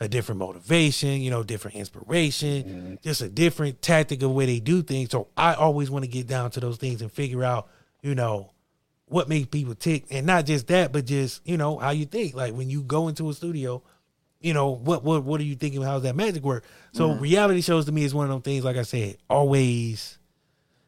a 0.00 0.08
different 0.08 0.38
motivation. 0.38 1.20
You 1.20 1.30
know, 1.30 1.42
different 1.42 1.76
inspiration, 1.76 2.64
mm-hmm. 2.64 2.94
just 3.02 3.20
a 3.20 3.28
different 3.28 3.82
tactic 3.82 4.22
of 4.22 4.32
way 4.32 4.46
they 4.46 4.60
do 4.60 4.82
things. 4.82 5.10
So 5.10 5.28
I 5.36 5.54
always 5.54 5.90
want 5.90 6.04
to 6.04 6.10
get 6.10 6.26
down 6.26 6.50
to 6.52 6.60
those 6.60 6.78
things 6.78 7.02
and 7.02 7.12
figure 7.12 7.44
out. 7.44 7.68
You 8.02 8.14
know, 8.14 8.52
what 9.10 9.28
makes 9.28 9.48
people 9.48 9.74
tick 9.74 10.04
and 10.10 10.24
not 10.24 10.46
just 10.46 10.68
that 10.68 10.92
but 10.92 11.04
just 11.04 11.46
you 11.46 11.56
know 11.56 11.78
how 11.78 11.90
you 11.90 12.06
think 12.06 12.34
like 12.34 12.54
when 12.54 12.70
you 12.70 12.80
go 12.80 13.08
into 13.08 13.28
a 13.28 13.34
studio 13.34 13.82
you 14.40 14.54
know 14.54 14.70
what 14.70 15.02
what 15.02 15.24
what 15.24 15.40
are 15.40 15.44
you 15.44 15.56
thinking 15.56 15.82
how 15.82 15.94
does 15.94 16.04
that 16.04 16.14
magic 16.14 16.44
work 16.44 16.64
so 16.92 17.08
mm-hmm. 17.08 17.20
reality 17.20 17.60
shows 17.60 17.86
to 17.86 17.92
me 17.92 18.04
is 18.04 18.14
one 18.14 18.24
of 18.24 18.30
those 18.30 18.42
things 18.42 18.64
like 18.64 18.76
i 18.76 18.82
said 18.82 19.16
always 19.28 20.16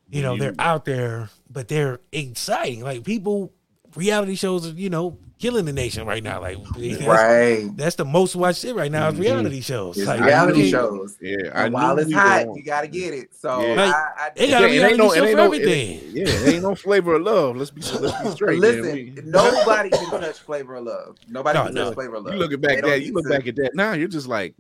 you 0.09 0.23
know 0.23 0.37
they're 0.37 0.55
out 0.61 0.85
there 0.85 1.29
but 1.51 1.67
they're 1.67 1.99
exciting 2.13 2.85
like 2.85 3.03
people 3.03 3.53
reality 3.95 4.35
shows 4.35 4.67
are 4.67 4.71
you 4.75 4.91
know 4.91 5.19
killing 5.39 5.65
the 5.65 5.73
nation 5.73 6.07
right 6.07 6.23
now 6.23 6.41
like 6.41 6.57
that's, 6.79 7.03
Right. 7.03 7.69
that's 7.77 7.97
the 7.97 8.05
most 8.05 8.37
watched 8.37 8.61
shit 8.63 8.77
right 8.77 8.93
now 8.93 9.09
is 9.09 9.15
mm-hmm. 9.15 9.23
reality 9.23 9.61
shows 9.61 9.99
It's 9.99 10.07
like, 10.07 10.21
reality 10.21 10.63
you 10.63 10.69
shows. 10.71 11.17
Yeah, 11.21 11.51
I 11.53 11.69
while 11.69 11.99
it's 11.99 12.13
hot, 12.13 12.47
you 12.55 12.63
gotta 12.63 12.87
get 12.87 13.13
it. 13.13 13.35
So 13.35 13.61
Yeah. 13.61 13.75
Like, 13.75 13.95
I, 13.95 14.09
I 14.17 14.31
it 14.37 14.51
gotta 14.51 14.67
Yeah, 14.67 14.69
be 14.71 14.77
it 14.77 14.83
ain't 14.93 14.97
reality 14.97 14.97
no, 14.99 15.13
it 15.13 15.17
show 15.17 15.25
ain't 15.25 15.31
for 15.33 15.37
no, 15.37 15.45
everything. 15.45 15.99
it, 15.99 16.03
yeah, 16.13 16.29
it 16.29 16.55
ain't 16.55 16.63
no 16.63 16.75
flavor 16.77 17.15
of 17.17 17.23
love. 17.23 17.57
Let's 17.57 17.71
be, 17.73 17.81
let's 17.99 18.23
be 18.23 18.31
straight. 18.31 18.61
listen. 18.61 18.93
We- 18.93 19.15
Nobody 19.25 19.91
can 19.91 20.11
touch 20.11 20.39
flavor 20.39 20.77
of 20.77 20.85
love. 20.85 21.17
Nobody 21.29 21.59
No, 21.59 21.65
can 21.67 21.75
no. 21.75 21.85
touch 21.87 21.95
flavor 21.95 22.15
of 22.17 22.25
love. 22.25 22.35
You 22.35 22.39
looking 22.41 22.61
They 22.61 22.69
back 22.69 22.81
don't 22.83 22.91
that 22.91 23.03
you 23.03 23.13
look 23.13 23.25
to- 23.25 23.31
back 23.31 23.47
at 23.49 23.57
that 23.57 23.75
now. 23.75 23.93
You're 23.95 24.09
just 24.09 24.29
like, 24.29 24.55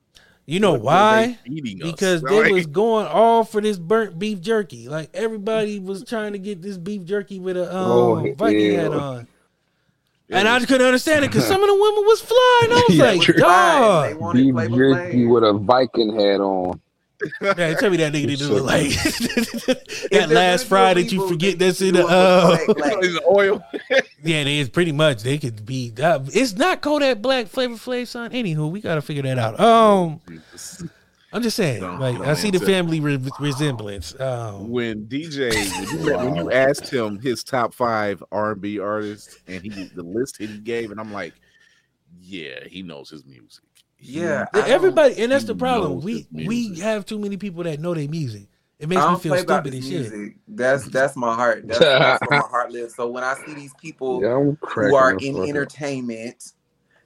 you 0.46 0.60
know 0.60 0.72
what- 0.72 0.82
what 0.82 0.92
why 0.94 1.26
they 1.26 1.38
feeding 1.54 1.82
us. 1.82 1.90
because 1.92 2.22
Like, 2.22 2.44
they 2.44 2.52
was 2.52 2.66
going 2.66 3.06
all 3.06 3.44
for 3.44 3.60
this 3.60 3.78
burnt 3.78 4.18
beef 4.18 4.40
jerky. 4.40 4.88
Like 4.88 5.10
everybody 5.14 5.78
was 5.78 6.04
trying 6.04 6.32
to 6.32 6.38
get 6.38 6.60
this 6.62 6.76
beef 6.78 7.04
jerky 7.04 7.38
with 7.38 7.56
a 7.56 7.74
um, 7.74 7.90
Oh, 7.90 8.34
Viking 8.36 8.72
yeah. 8.72 8.82
hat 8.82 8.92
on. 8.92 9.20
it 9.20 9.26
And 10.30 10.48
I 10.48 10.58
just 10.58 10.68
couldn't 10.68 10.86
understand 10.86 11.24
it 11.24 11.28
because 11.28 11.46
some 11.46 11.62
of 11.62 11.68
the 11.68 11.74
women 11.74 12.04
was 12.04 12.20
flying. 12.20 12.72
I 12.72 12.84
was 12.88 12.96
Yeah, 12.96 13.04
like, 13.04 13.20
true. 13.20 13.34
They 13.34 13.40
dog. 13.40 14.16
wanted 14.18 14.54
Beef 14.56 14.70
jerky 14.76 15.26
with 15.26 15.44
a 15.44 15.52
Viking 15.52 16.14
hat 16.18 16.40
on. 16.40 16.80
Man, 17.40 17.76
tell 17.76 17.90
me 17.90 17.96
that 17.98 18.12
nigga 18.12 18.26
didn't 18.26 18.48
look 18.48 18.64
like 18.64 18.88
that 20.10 20.28
last 20.30 20.66
fry 20.66 20.94
do 20.94 21.02
that 21.02 21.12
you 21.12 21.28
forget 21.28 21.58
they 21.58 21.66
that's 21.66 21.80
in 21.80 21.94
the 21.94 22.06
uh 22.06 22.56
Kodak 22.58 22.76
Black. 22.76 23.04
Is 23.04 23.18
oil? 23.30 23.64
Yeah, 24.22 24.40
it 24.40 24.46
is 24.48 24.68
pretty 24.68 24.92
much. 24.92 25.22
They 25.22 25.38
could 25.38 25.64
be 25.64 25.90
that 25.90 26.28
it's 26.34 26.54
not 26.54 26.80
Kodak 26.80 27.22
Black 27.22 27.46
Flavor 27.46 27.74
Flav 27.74 28.06
son. 28.06 28.30
Anywho, 28.32 28.70
we 28.70 28.80
gotta 28.80 29.02
figure 29.02 29.22
that 29.22 29.38
out. 29.38 29.58
Um 29.60 30.20
I'm 31.34 31.42
just 31.42 31.56
saying, 31.56 31.80
Don't- 31.80 31.98
like 31.98 32.18
don't 32.18 32.28
I 32.28 32.34
see 32.34 32.50
the 32.50 32.60
family 32.60 33.00
re- 33.00 33.18
resemblance. 33.40 34.18
Um 34.20 34.68
when 34.68 35.06
DiiJai 35.06 35.52
when 35.54 36.06
you, 36.06 36.16
when 36.16 36.36
you 36.36 36.50
asked 36.52 36.90
him 36.90 37.18
his 37.20 37.42
top 37.42 37.72
five 37.72 38.22
R 38.32 38.52
and 38.52 38.60
B 38.60 38.78
artists 38.78 39.38
and 39.46 39.62
he 39.62 39.68
the 39.94 40.02
list 40.02 40.36
he 40.36 40.46
gave, 40.58 40.90
and 40.90 41.00
I'm 41.00 41.12
like, 41.12 41.32
yeah, 42.20 42.64
he 42.66 42.82
knows 42.82 43.08
his 43.10 43.24
music. 43.24 43.64
He- 44.02 44.18
Yeah, 44.20 44.46
Yeah, 44.52 44.64
everybody, 44.66 45.16
and 45.22 45.32
that's 45.32 45.44
the 45.44 45.54
problem. 45.54 46.02
We 46.02 46.26
we 46.32 46.74
have 46.80 47.06
too 47.06 47.18
many 47.18 47.36
people 47.36 47.62
that 47.64 47.80
know 47.80 47.94
their 47.94 48.08
music. 48.08 48.48
It 48.78 48.88
I 48.88 48.94
makes 48.96 49.02
me 49.02 49.12
don't 49.12 49.22
feel 49.22 49.32
play 49.32 49.40
about 49.40 49.64
stupid 49.64 49.74
this 49.74 49.84
as 49.84 49.88
shit. 49.88 50.12
music. 50.12 50.36
That's 50.48 50.84
that's 50.88 51.16
my 51.16 51.34
heart. 51.34 51.62
That's, 51.68 51.78
that's 51.80 52.22
where 52.22 52.36
my 52.36 52.48
heart 52.48 52.72
lives. 52.72 52.94
So 52.96 53.08
when 53.08 53.22
I 53.24 53.34
see 53.34 53.54
these 53.54 53.74
people 53.74 54.20
Yeah, 54.20 54.34
who 54.60 54.94
are 54.94 55.12
in 55.12 55.34
fuck 55.34 55.42
up. 55.44 55.48
entertainment 55.48 56.52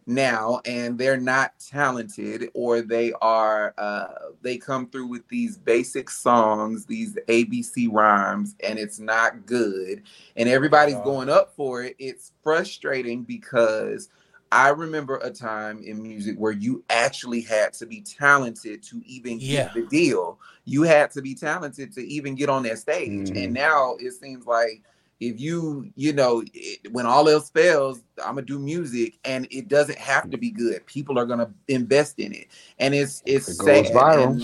now 0.07 0.61
and 0.65 0.97
they're 0.99 1.17
not 1.21 1.53
talented 1.59 2.49
or 2.55 2.81
they 2.81 3.13
are 3.21 3.75
uh 3.77 4.07
they 4.41 4.57
come 4.57 4.89
through 4.89 5.07
with 5.09 5.27
these 5.29 5.57
basic 5.57 6.09
songs 6.09 6.87
these 6.87 7.15
abc 7.27 7.89
rhymes 7.91 8.55
and 8.63 8.79
it's 8.79 9.01
not 9.01 9.47
good 9.47 10.03
and 10.37 10.49
everybody's 10.49 10.95
Wow. 10.95 11.03
going 11.05 11.29
up 11.29 11.55
for 11.57 11.83
it 11.83 11.97
it's 11.99 12.31
frustrating 12.45 13.25
because 13.25 14.09
I 14.53 14.69
remember 14.69 15.17
a 15.19 15.31
time 15.31 15.83
in 15.83 16.03
music 16.03 16.37
where 16.39 16.53
you 16.53 16.85
actually 16.89 17.41
had 17.41 17.73
to 17.75 17.87
be 17.87 18.01
talented 18.03 18.83
to 18.85 19.03
even 19.05 19.39
Yeah. 19.39 19.65
get 19.65 19.75
the 19.75 19.87
deal. 19.87 20.39
You 20.65 20.83
had 20.83 21.11
to 21.13 21.23
be 21.23 21.35
talented 21.35 21.93
to 21.95 22.01
even 22.07 22.35
get 22.35 22.49
on 22.49 22.63
that 22.65 22.79
stage. 22.79 23.31
Mhm. 23.31 23.45
And 23.45 23.55
now 23.55 23.97
it 23.99 24.13
seems 24.13 24.47
like 24.47 24.83
if 25.21 25.41
you 25.41 25.91
you 25.97 26.13
know 26.13 26.43
it, 26.53 26.93
when 26.93 27.07
all 27.07 27.27
else 27.27 27.49
fails 27.49 28.03
i'm 28.23 28.35
gonna 28.35 28.43
do 28.43 28.59
music 28.59 29.15
and 29.25 29.49
it 29.51 29.67
doesn't 29.67 29.97
have 29.97 30.31
to 30.31 30.37
be 30.37 30.51
good 30.51 30.85
people 30.85 31.19
are 31.19 31.25
gonna 31.25 31.51
invest 31.69 32.19
in 32.19 32.35
it 32.35 32.49
and 32.79 32.95
it's 32.95 33.23
it's 33.25 33.49
It 33.49 33.57
goes 33.57 33.87
sad, 33.89 33.97
viral. 33.97 34.29
and 34.33 34.43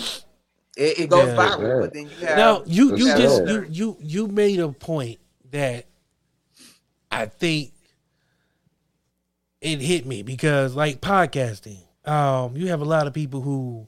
it, 0.78 0.98
it 1.00 1.10
goes 1.10 1.28
Yeah. 1.28 1.36
viral 1.36 1.60
Yeah. 1.68 1.80
but 1.80 1.92
then 1.92 2.08
you 2.08 2.16
have 2.26 2.36
Now 2.38 2.62
you 2.64 2.96
you 2.96 3.06
just 3.06 3.42
you 3.46 3.66
you 3.70 3.96
you 4.00 4.28
made 4.28 4.60
a 4.60 4.70
point 4.70 5.18
that 5.50 5.84
I 7.10 7.26
think 7.26 7.71
it 9.62 9.80
hit 9.80 10.04
me 10.06 10.22
because 10.22 10.74
like 10.74 11.00
podcasting, 11.00 11.78
um, 12.04 12.56
you 12.56 12.68
have 12.68 12.80
a 12.80 12.84
lot 12.84 13.06
of 13.06 13.14
people 13.14 13.40
who 13.40 13.86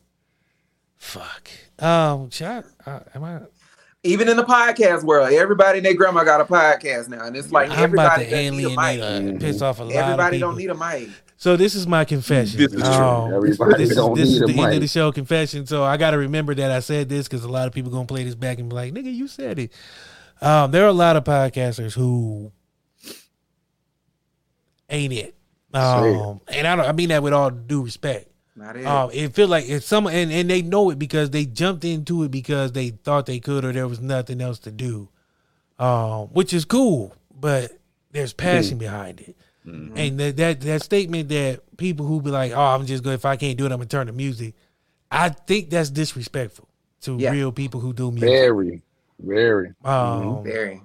fuck. 0.96 1.50
Um, 1.78 2.30
should 2.30 2.46
I, 2.46 2.62
uh, 2.86 3.00
am 3.14 3.24
I? 3.24 3.40
even 4.06 4.28
in 4.28 4.36
the 4.36 4.44
podcast 4.44 5.02
world 5.02 5.32
everybody 5.32 5.78
and 5.78 5.86
their 5.86 5.94
grandma 5.94 6.22
got 6.22 6.38
a 6.38 6.44
podcast 6.44 7.08
now 7.08 7.24
and 7.24 7.34
it's 7.34 7.50
like 7.50 7.70
I'm 7.70 7.94
about 7.94 8.20
everybody 8.20 8.24
to 8.26 8.30
doesn't 8.30 8.56
need 8.58 8.64
a 8.64 8.80
alienate, 8.80 9.32
mic 9.32 9.40
piss 9.40 9.62
off 9.62 9.80
a 9.80 9.84
lot 9.84 9.90
of 9.92 9.96
everybody 9.96 10.36
people. 10.36 10.50
don't 10.50 10.58
need 10.58 10.68
a 10.68 10.74
mic 10.74 11.08
So 11.38 11.56
this 11.56 11.74
is 11.74 11.86
my 11.86 12.04
confession. 12.04 12.58
This 12.60 12.74
is 12.74 12.82
true. 12.82 12.92
Um, 12.92 13.32
Everybody 13.32 13.74
this 13.78 13.90
is, 13.92 13.96
don't 13.96 14.14
this 14.14 14.28
is 14.28 14.40
need 14.42 14.54
the 14.56 14.60
a 14.60 14.64
end 14.66 14.74
of 14.74 14.80
the 14.82 14.88
show 14.88 15.10
confession. 15.10 15.66
So 15.66 15.82
I 15.84 15.96
got 15.96 16.10
to 16.10 16.18
remember 16.18 16.54
that 16.54 16.70
I 16.70 16.80
said 16.80 17.08
this 17.08 17.26
because 17.26 17.44
a 17.44 17.48
lot 17.48 17.66
of 17.66 17.72
people 17.72 17.90
gonna 17.90 18.06
play 18.06 18.24
this 18.24 18.34
back 18.34 18.58
and 18.58 18.68
be 18.68 18.74
like, 18.76 18.92
"Nigga, 18.92 19.12
you 19.12 19.26
said 19.26 19.58
it." 19.58 19.72
Um, 20.42 20.70
there 20.70 20.84
are 20.84 20.88
a 20.88 20.92
lot 20.92 21.16
of 21.16 21.24
podcasters 21.24 21.94
who 21.94 22.52
ain't 24.90 25.12
it, 25.12 25.34
um, 25.74 26.40
and 26.48 26.66
I 26.66 26.76
don't. 26.76 26.86
I 26.86 26.92
mean 26.92 27.08
that 27.10 27.22
with 27.22 27.32
all 27.32 27.50
due 27.50 27.82
respect. 27.82 28.28
it 28.56 28.86
Um, 28.86 29.10
it 29.12 29.34
feel 29.34 29.48
like 29.48 29.68
it's 29.68 29.86
some, 29.86 30.06
and, 30.06 30.30
and 30.32 30.48
they 30.48 30.62
know 30.62 30.90
it 30.90 30.98
because 30.98 31.30
they 31.30 31.44
jumped 31.44 31.84
into 31.84 32.22
it 32.22 32.30
because 32.30 32.72
they 32.72 32.90
thought 32.90 33.26
they 33.26 33.40
could 33.40 33.64
or 33.64 33.72
there 33.72 33.88
was 33.88 34.00
nothing 34.00 34.40
else 34.40 34.58
to 34.60 34.70
do, 34.70 35.08
um, 35.78 36.28
which 36.28 36.52
is 36.54 36.64
cool. 36.64 37.14
But 37.38 37.72
there's 38.12 38.32
passion 38.32 38.78
behind 38.78 39.20
it, 39.20 39.36
and 39.64 40.18
that, 40.20 40.36
that 40.36 40.60
that 40.60 40.82
statement 40.82 41.28
that 41.30 41.76
people 41.76 42.06
who 42.06 42.20
be 42.22 42.30
like, 42.30 42.52
"Oh, 42.52 42.60
I'm 42.60 42.86
just 42.86 43.02
good 43.02 43.14
if 43.14 43.24
I 43.24 43.36
can't 43.36 43.58
do 43.58 43.64
it, 43.66 43.72
I'm 43.72 43.78
gonna 43.78 43.86
turn 43.86 44.06
to 44.06 44.12
music." 44.12 44.54
I 45.10 45.28
think 45.30 45.70
that's 45.70 45.90
disrespectful 45.90 46.68
to 47.02 47.16
Yeah. 47.16 47.30
real 47.30 47.52
people 47.52 47.80
who 47.80 47.92
do 47.92 48.10
music. 48.10 48.28
Very, 48.28 48.82
very. 49.18 49.72
Um, 49.84 50.42
very 50.44 50.80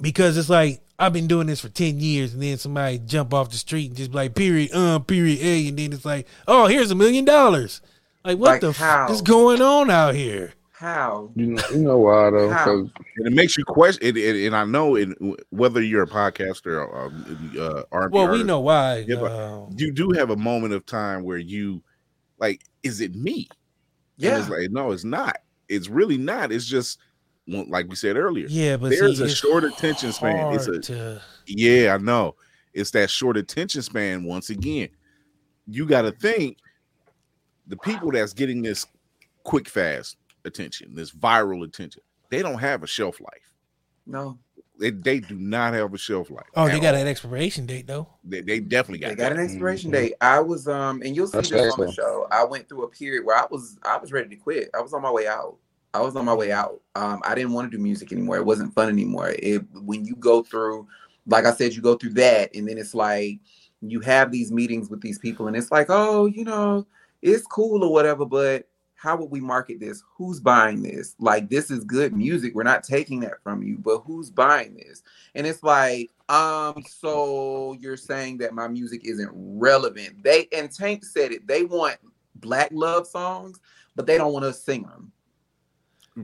because 0.00 0.36
it's 0.36 0.50
like 0.50 0.81
I've 0.98 1.12
been 1.12 1.26
doing 1.26 1.46
this 1.48 1.60
for 1.60 1.68
ten 1.68 1.98
years, 2.00 2.34
and 2.34 2.42
then 2.42 2.58
somebody 2.58 2.98
jump 2.98 3.34
off 3.34 3.50
the 3.50 3.56
street 3.56 3.88
and 3.88 3.96
just 3.96 4.10
be 4.12 4.16
like 4.16 4.34
period, 4.34 4.72
um 4.74 5.04
period 5.04 5.40
A, 5.42 5.68
and 5.68 5.78
then 5.78 5.92
it's 5.92 6.04
like, 6.04 6.26
oh, 6.46 6.66
here's 6.66 6.90
a 6.90 6.94
million 6.94 7.24
dollars. 7.24 7.80
Like 8.24 8.38
what 8.38 8.52
Like 8.52 8.60
the 8.60 8.72
how? 8.72 9.06
fuck 9.06 9.10
is 9.10 9.22
going 9.22 9.60
on 9.62 9.90
out 9.90 10.14
here? 10.14 10.54
how 10.70 11.30
You 11.34 11.46
know, 11.46 11.62
you 11.72 11.78
know 11.78 11.98
why 11.98 12.30
though? 12.30 12.48
How? 12.50 12.64
'Cause 12.64 12.90
and 13.16 13.26
it 13.26 13.32
makes 13.32 13.56
you 13.56 13.64
question. 13.64 14.04
It, 14.06 14.16
it, 14.16 14.46
and 14.46 14.54
I 14.56 14.64
know 14.64 14.96
it, 14.96 15.08
whether 15.50 15.80
you're 15.82 16.02
a 16.02 16.06
podcaster 16.08 16.86
or 16.86 17.06
um, 17.06 17.52
uh, 17.58 17.82
R&B 17.92 18.18
Well, 18.18 18.28
we 18.28 18.42
know 18.42 18.60
why. 18.60 19.04
Yeah, 19.06 19.16
but 19.16 19.32
um, 19.32 19.74
you 19.76 19.92
do 19.92 20.10
have 20.12 20.30
a 20.30 20.36
moment 20.36 20.74
of 20.74 20.84
time 20.86 21.22
where 21.24 21.38
you 21.38 21.82
like, 22.38 22.62
is 22.82 23.00
it 23.00 23.14
me? 23.14 23.48
And 24.22 24.34
yeah 24.34 24.38
it's 24.38 24.48
like, 24.48 24.70
no, 24.70 24.92
it's 24.92 25.04
not. 25.04 25.38
It's 25.68 25.88
really 25.88 26.18
not. 26.18 26.52
It's 26.52 26.66
just 26.66 26.98
well, 26.98 27.11
like 27.46 27.88
we 27.88 27.96
said 27.96 28.16
earlier. 28.16 28.46
yeah, 28.48 28.76
but 28.76 28.90
there's 28.90 29.18
see, 29.18 29.24
a 29.24 29.28
short 29.28 29.64
attention 29.64 30.12
span. 30.12 30.54
It's 30.54 30.66
a 30.68 30.78
to- 30.80 31.20
yeah, 31.46 31.94
I 31.94 31.98
know. 31.98 32.36
It's 32.72 32.90
that 32.92 33.10
short 33.10 33.36
attention 33.36 33.82
span. 33.82 34.24
Once 34.24 34.50
again, 34.50 34.88
you 35.66 35.86
got 35.86 36.02
to 36.02 36.12
think 36.12 36.58
the 37.66 37.76
people 37.78 38.10
that's 38.12 38.32
getting 38.32 38.62
this 38.62 38.86
quick, 39.44 39.68
fast 39.68 40.16
attention, 40.44 40.94
this 40.94 41.10
viral 41.10 41.64
attention, 41.64 42.02
they 42.30 42.42
don't 42.42 42.58
have 42.58 42.82
a 42.82 42.86
shelf 42.86 43.20
life. 43.20 43.52
no 44.06 44.38
They, 44.80 44.90
they 44.90 45.20
do 45.20 45.34
not 45.36 45.74
have 45.74 45.92
a 45.94 45.98
shelf 45.98 46.30
life. 46.30 46.46
oh, 46.56 46.66
they 46.68 46.80
got 46.80 46.94
all. 46.94 47.00
an 47.02 47.06
expiration 47.06 47.66
date 47.66 47.86
though. 47.86 48.08
They, 48.24 48.40
they 48.40 48.60
definitely 48.60 48.98
got, 49.00 49.10
they 49.10 49.14
got 49.16 49.28
that. 49.30 49.38
an 49.38 49.44
expiration 49.44 49.90
Mhm. 49.90 49.94
date. 49.94 50.14
I 50.20 50.40
was 50.40 50.66
um, 50.68 51.02
and 51.02 51.14
you'll 51.14 51.26
see 51.26 51.38
That's 51.38 51.50
this 51.50 51.74
on 51.74 51.86
the 51.86 51.92
show. 51.92 52.26
I 52.30 52.44
went 52.44 52.68
through 52.68 52.84
a 52.84 52.88
period 52.88 53.24
where 53.24 53.36
I 53.36 53.46
was 53.50 53.78
I 53.84 53.98
was 53.98 54.10
ready 54.12 54.28
to 54.30 54.36
quit. 54.36 54.70
I 54.74 54.80
was 54.80 54.92
on 54.94 55.02
my 55.02 55.10
way 55.10 55.26
out. 55.26 55.56
I 55.94 56.00
was 56.00 56.16
on 56.16 56.24
my 56.24 56.34
way 56.34 56.52
out. 56.52 56.80
Um, 56.94 57.20
I 57.24 57.34
didn't 57.34 57.52
want 57.52 57.70
to 57.70 57.76
do 57.76 57.82
music 57.82 58.12
anymore. 58.12 58.36
It 58.36 58.46
wasn't 58.46 58.74
fun 58.74 58.88
anymore. 58.88 59.34
It 59.38 59.62
when 59.74 60.04
you 60.04 60.16
go 60.16 60.42
through, 60.42 60.86
like 61.26 61.44
I 61.44 61.52
said, 61.52 61.74
you 61.74 61.82
go 61.82 61.96
through 61.96 62.14
that, 62.14 62.54
and 62.54 62.68
then 62.68 62.78
it's 62.78 62.94
like 62.94 63.40
you 63.80 64.00
have 64.00 64.30
these 64.30 64.50
meetings 64.52 64.88
with 64.88 65.00
these 65.00 65.18
people, 65.18 65.48
and 65.48 65.56
it's 65.56 65.70
like, 65.70 65.86
oh, 65.88 66.26
you 66.26 66.44
know, 66.44 66.86
it's 67.20 67.46
cool 67.46 67.84
or 67.84 67.92
whatever, 67.92 68.24
but 68.24 68.68
how 69.02 69.16
would 69.16 69.32
we 69.32 69.40
market 69.40 69.80
this? 69.80 70.02
Who's 70.16 70.38
buying 70.38 70.80
this? 70.80 71.16
Like, 71.18 71.50
this 71.50 71.72
is 71.72 71.82
good 71.82 72.14
music. 72.14 72.54
We're 72.54 72.62
not 72.62 72.84
taking 72.84 73.18
that 73.20 73.42
from 73.42 73.60
you, 73.64 73.76
but 73.76 73.98
who's 74.06 74.30
buying 74.30 74.76
this? 74.76 75.02
And 75.34 75.44
it's 75.44 75.64
like, 75.64 76.10
um, 76.28 76.84
so 76.88 77.76
you're 77.80 77.96
saying 77.96 78.38
that 78.38 78.54
my 78.54 78.68
music 78.68 79.02
isn't 79.04 79.30
relevant. 79.34 80.22
They 80.22 80.46
and 80.52 80.70
Tank 80.70 81.04
said 81.04 81.32
it, 81.32 81.48
they 81.48 81.64
want 81.64 81.96
black 82.36 82.70
love 82.72 83.08
songs, 83.08 83.58
but 83.96 84.06
they 84.06 84.16
don't 84.18 84.32
want 84.32 84.44
us 84.44 84.62
singing 84.62 84.86
them. 84.86 85.10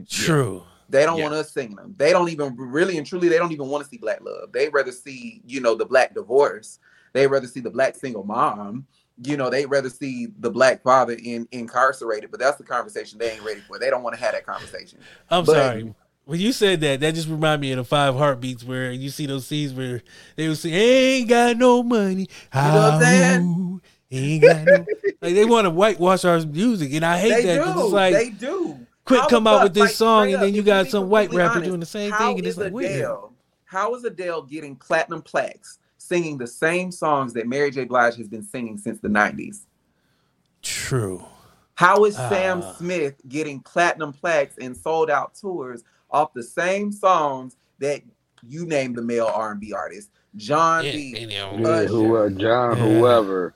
True. 0.09 0.63
They 0.89 1.05
don't 1.05 1.17
Yeah. 1.17 1.23
want 1.25 1.35
us 1.35 1.51
singing 1.51 1.75
them. 1.75 1.93
They 1.97 2.11
don't 2.11 2.29
even 2.29 2.55
really 2.57 2.97
and 2.97 3.05
truly, 3.05 3.29
they 3.29 3.37
don't 3.37 3.51
even 3.51 3.67
want 3.67 3.83
to 3.83 3.89
see 3.89 3.97
black 3.97 4.21
love. 4.21 4.51
They 4.51 4.69
rather 4.69 4.91
see, 4.91 5.41
you 5.45 5.61
know, 5.61 5.75
the 5.75 5.85
black 5.85 6.13
divorce. 6.15 6.79
They 7.13 7.27
rather 7.27 7.47
see 7.47 7.59
the 7.59 7.69
black 7.69 7.95
single 7.95 8.23
mom. 8.23 8.85
You 9.23 9.35
know, 9.37 9.49
they 9.49 9.65
rather 9.65 9.89
see 9.89 10.27
the 10.39 10.49
black 10.49 10.81
father 10.81 11.15
in 11.21 11.47
incarcerated. 11.51 12.31
But 12.31 12.39
that's 12.39 12.57
the 12.57 12.63
conversation 12.63 13.19
they 13.19 13.31
ain't 13.31 13.43
ready 13.43 13.59
for. 13.61 13.77
They 13.77 13.89
don't 13.89 14.01
want 14.03 14.15
to 14.15 14.21
have 14.21 14.31
that 14.33 14.45
conversation. 14.45 14.99
I'm 15.29 15.45
But- 15.45 15.53
sorry. 15.55 15.93
When 16.25 16.39
you 16.39 16.53
said 16.53 16.79
that, 16.81 16.99
that 16.99 17.15
just 17.15 17.27
reminded 17.27 17.61
me 17.61 17.71
of 17.71 17.77
the 17.77 17.83
five 17.83 18.13
heartbeats 18.15 18.63
where 18.63 18.91
you 18.91 19.09
see 19.09 19.25
those 19.25 19.47
scenes 19.47 19.73
where 19.73 20.03
they 20.35 20.47
would 20.47 20.59
say, 20.59 20.69
"Ain't 20.71 21.27
got 21.27 21.57
no 21.57 21.81
money." 21.81 22.27
You 22.53 22.61
know 22.61 22.73
what 22.75 22.93
I'm 22.93 23.01
saying? 23.01 23.81
Ain't 24.11 24.43
got 24.43 24.63
no. 24.65 24.85
like 25.23 25.33
they 25.33 25.45
want 25.45 25.65
to 25.65 25.71
whitewash 25.71 26.25
our 26.25 26.39
music, 26.45 26.93
and 26.93 27.03
I 27.03 27.17
hate 27.17 27.29
that. 27.29 27.41
They 27.41 27.55
that 27.57 27.63
'cause 27.65 27.75
do. 27.75 27.83
it's 27.85 27.93
like 27.93 28.13
they 28.13 28.29
do. 28.29 28.77
Quick 29.09 29.21
How 29.21 29.27
come 29.27 29.47
out 29.47 29.63
with 29.63 29.73
this 29.73 29.81
like, 29.81 29.91
song, 29.91 30.23
straight 30.23 30.33
and 30.35 30.43
then 30.43 30.53
you 30.53 30.61
got 30.63 30.87
some 30.87 31.09
white 31.09 31.33
rapper 31.33 31.53
honest, 31.55 31.65
doing 31.67 31.79
the 31.79 31.85
same 31.85 32.13
thing, 32.13 32.37
and 32.37 32.47
it's 32.47 32.55
is 32.55 32.57
like, 32.57 32.71
wait. 32.71 33.01
a 33.01 33.19
How 33.65 33.93
is 33.95 34.03
Adele 34.05 34.43
getting 34.43 34.75
platinum 34.75 35.21
plaques 35.21 35.79
singing 35.97 36.37
the 36.37 36.47
same 36.47 36.91
songs 36.91 37.33
that 37.33 37.47
Mary 37.47 37.71
J. 37.71 37.85
Blige 37.85 38.15
has 38.15 38.27
been 38.27 38.43
singing 38.43 38.77
since 38.77 38.99
the 38.99 39.07
90s? 39.09 39.61
True. 40.61 41.25
How 41.75 42.05
is 42.05 42.15
Sam 42.15 42.61
Ah. 42.63 42.73
Smith 42.73 43.15
getting 43.27 43.59
platinum 43.61 44.13
plaques 44.13 44.55
and 44.59 44.75
sold 44.75 45.09
out 45.09 45.33
tours 45.35 45.83
off 46.11 46.33
the 46.33 46.43
same 46.43 46.91
songs 46.91 47.55
that 47.79 48.01
you 48.47 48.65
named 48.65 48.95
the 48.95 49.01
male 49.01 49.31
R&B 49.33 49.73
artist? 49.73 50.09
John 50.35 50.85
Yeah, 50.85 50.91
B. 50.91 51.15
and, 51.17 51.31
you 51.31 51.37
know, 51.39 51.57
yeah, 51.57 51.67
Usher. 51.67 51.87
whoever, 51.87 52.29
John, 52.29 52.77
Yeah. 52.77 52.83
whoever, 52.83 53.53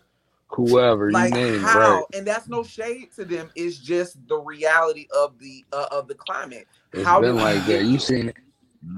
whoever 0.56 1.10
you 1.10 1.30
name, 1.30 1.60
how 1.60 1.80
right? 1.96 2.04
and 2.14 2.26
that's 2.28 2.48
no 2.48 2.64
shade 2.64 3.12
to 3.16 3.26
them 3.26 3.50
it's 3.56 3.78
just 3.78 4.18
the 4.28 4.38
reality 4.38 5.08
of 5.16 5.38
the 5.40 5.64
uh, 5.74 5.88
of 5.92 6.08
the 6.08 6.16
climate 6.16 6.68
It's 6.92 7.04
how 7.06 7.22
been 7.22 7.36
like 7.36 7.66
that. 7.68 7.86
You 7.86 7.98
seen 8.00 8.30
it? 8.30 8.38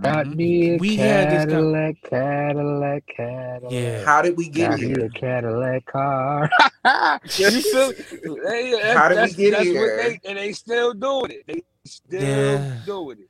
Got 0.02 0.28
me 0.36 0.76
a 0.76 0.78
We 0.78 0.96
had 0.96 1.30
this 1.30 1.46
Cadillac, 1.46 1.96
Cadillac, 2.10 3.04
Cadillac. 3.16 3.72
Yeah. 3.72 4.04
how 4.04 4.22
did 4.24 4.36
we 4.36 4.50
get 4.50 4.72
Got 4.72 4.80
me 4.80 4.88
here 4.88 5.06
a 5.06 5.10
Cadillac 5.10 5.86
car. 5.86 6.50
you 7.38 7.62
feel? 7.62 7.92
They, 7.92 8.72
that's, 8.82 8.98
How 8.98 9.10
did 9.10 9.30
we 9.30 9.34
get 9.36 9.52
that's 9.52 9.64
here? 9.64 9.96
What 9.98 10.04
they, 10.24 10.30
and 10.30 10.38
they 10.40 10.54
still 10.54 10.94
doing 10.96 11.32
it. 11.32 11.44
They 11.48 11.64
still 11.86 12.22
Yeah. 12.24 12.80
doing 12.86 13.20
it. 13.20 13.30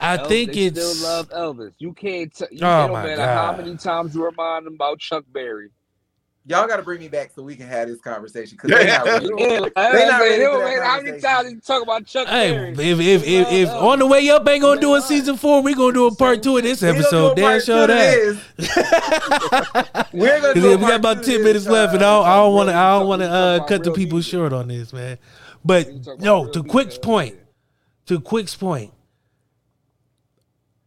I 0.00 0.16
Elvis- 0.16 0.28
think 0.28 0.52
they 0.54 0.64
it's. 0.66 0.80
still 0.94 1.08
love 1.10 1.28
Elvis. 1.28 1.72
You 1.78 1.92
can't. 1.92 2.34
T- 2.34 2.46
you, 2.52 2.60
Oh 2.62 2.84
it 2.84 2.86
don't 2.86 2.92
my 2.92 3.04
matter 3.04 3.22
how 3.26 3.54
many 3.56 3.76
times 3.76 4.14
you 4.14 4.24
remind 4.24 4.64
them 4.66 4.74
about 4.74 4.98
Chuck 4.98 5.24
Berry. 5.30 5.68
Y'all 6.46 6.66
got 6.68 6.76
to 6.76 6.82
bring 6.82 7.00
me 7.00 7.08
back 7.08 7.32
so 7.34 7.42
we 7.42 7.56
can 7.56 7.66
have 7.66 7.88
this 7.88 8.00
conversation 8.00 8.56
because 8.56 8.70
they're 8.70 8.86
not 8.86 9.04
ready. 9.06 9.28
Yeah, 9.36 9.58
like, 9.60 9.74
They 9.74 10.08
not 10.08 10.20
ready 10.20 10.42
it 10.42 10.50
for 10.50 10.58
that 10.58 10.82
how 10.84 11.00
many 11.00 11.20
times 11.20 11.50
you 11.52 11.60
talk 11.60 11.82
about 11.82 12.06
Chuck 12.06 12.28
Hey, 12.28 12.52
Berry. 12.52 12.70
if 12.72 12.78
if 12.78 13.00
if, 13.00 13.22
if, 13.26 13.52
if 13.52 13.68
Love 13.68 13.84
on 13.84 13.98
the 13.98 14.06
way 14.06 14.28
up 14.30 14.48
ain't 14.48 14.62
gonna 14.62 14.80
do 14.80 14.94
a 14.94 15.02
season 15.02 15.36
four, 15.36 15.62
we 15.62 15.74
gonna 15.74 15.92
do 15.92 16.06
a 16.06 16.14
part 16.14 16.42
two 16.42 16.56
of 16.56 16.62
this 16.62 16.82
We're 16.82 16.92
gonna 16.92 16.98
do 17.00 17.04
episode. 17.04 17.32
a 17.32 17.34
Damn 17.34 17.44
part 17.44 17.64
sure 17.64 17.86
two 17.86 17.92
that. 18.58 20.08
We're 20.12 20.40
gonna 20.40 20.54
do 20.54 20.72
a 20.72 20.76
we 20.76 20.82
got 20.82 21.00
about 21.00 21.24
ten 21.24 21.42
minutes 21.42 21.64
this, 21.64 21.72
left, 21.72 21.94
and 21.94 22.02
I 22.02 22.06
uh, 22.06 22.18
don't, 22.18 22.26
I 22.26 22.36
don't 22.36 22.54
want 22.54 22.68
to. 22.70 22.74
I 22.76 22.98
don't 22.98 23.08
want 23.08 23.22
to 23.22 23.28
talk 23.28 23.62
uh, 23.62 23.66
cut 23.66 23.84
the 23.84 23.92
people 23.92 24.16
music. 24.16 24.30
short 24.30 24.52
on 24.52 24.68
this, 24.68 24.92
man. 24.92 25.18
But 25.64 25.86
We 25.88 25.98
talk 26.00 26.14
about 26.14 26.20
no, 26.24 26.46
to 26.52 26.62
Quick's 26.62 26.96
uh, 26.96 27.00
point, 27.00 27.36
to 28.06 28.20
Quick's 28.20 28.54
point, 28.54 28.92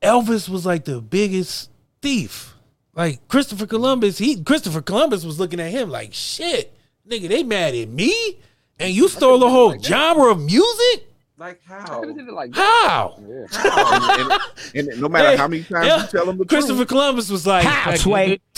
Elvis 0.02 0.48
was 0.48 0.65
like 0.65 0.86
the 0.86 1.02
biggest 1.02 1.69
thief. 2.02 2.56
Like 2.99 3.26
Christopher 3.30 3.65
Columbus, 3.65 4.17
he 4.17 4.43
Christopher 4.43 4.81
Columbus 4.81 5.23
was 5.23 5.39
looking 5.39 5.61
at 5.61 5.71
him 5.71 5.89
like, 5.89 6.13
"Shit, 6.13 6.76
nigga, 7.09 7.30
they 7.30 7.43
mad 7.43 7.73
at 7.73 7.88
me, 7.88 8.38
and 8.77 8.93
you 8.93 9.07
stole 9.07 9.41
a 9.41 9.49
whole 9.49 9.80
genre 9.81 10.31
of 10.31 10.41
music. 10.41 11.07
like 11.38 11.61
I 11.69 11.80
how 11.80 12.01
could've 12.01 12.17
did 12.17 12.27
it 12.27 12.34
like 12.34 12.51
that. 12.51 12.59
How?" 12.59 13.17
Yeah. 13.26 13.45
how 13.51 14.39
And, 14.76 14.88
and 14.89 15.01
no 15.01 15.07
matter 15.07 15.30
Hey, 15.30 15.38
how 15.38 15.47
many 15.47 15.63
times 15.63 15.88
yeah, 15.88 16.01
you 16.01 16.07
tell 16.09 16.26
them 16.26 16.39
the 16.39 16.45
Christopher 16.45 16.80
truth, 16.80 16.88
Columbus 16.89 17.30
was 17.30 17.47
like, 17.47 17.63
How, 17.63 17.91
like- 17.91 17.99
Sway? 18.01 18.41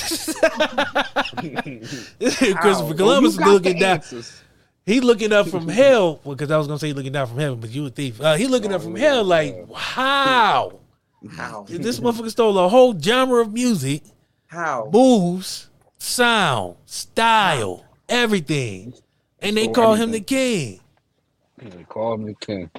Christopher 2.19 2.55
How? 2.55 2.93
Columbus 2.93 3.37
You 3.37 3.45
was 3.45 3.53
looking 3.53 3.77
down. 3.77 3.97
answers. 3.97 4.41
He 4.87 5.01
looking 5.01 5.31
up 5.33 5.49
from 5.49 5.67
hell 5.67 6.15
because 6.25 6.49
I 6.49 6.57
was 6.57 6.65
gonna 6.65 6.79
say 6.79 6.93
looking 6.93 7.11
down 7.11 7.27
from 7.27 7.37
heaven, 7.37 7.59
but 7.59 7.69
you 7.69 7.85
a 7.85 7.91
thief. 7.91 8.19
Uh, 8.19 8.33
he 8.37 8.47
looking 8.47 8.73
up 8.73 8.81
from 8.81 8.95
hell 8.95 9.23
like, 9.23 9.55
wow. 9.67 10.79
How? 11.29 11.65
This 11.69 11.99
motherfucker 11.99 12.31
stole 12.31 12.57
a 12.57 12.67
whole 12.67 12.99
genre 12.99 13.41
of 13.41 13.53
music, 13.53 14.01
How? 14.51 14.89
moves, 14.91 15.69
sound, 15.97 16.75
style, 16.85 17.85
everything, 18.09 18.93
and 19.39 19.55
they 19.55 19.63
Stole 19.63 19.73
call 19.73 19.95
him 19.95 20.11
the 20.11 20.19
king. 20.19 20.81
They 21.57 21.83
call 21.83 22.15
him 22.15 22.25
the 22.25 22.33
king. 22.33 22.69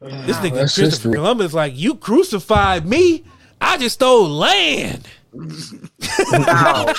This 0.00 0.36
nigga 0.36 0.54
That's 0.54 0.74
Christopher 0.74 0.84
history. 0.84 1.12
Columbus 1.14 1.52
like 1.52 1.76
you 1.76 1.96
crucified 1.96 2.86
me. 2.86 3.24
I 3.60 3.76
just 3.76 3.96
stole 3.96 4.28
land. 4.28 5.08
How? 6.30 6.86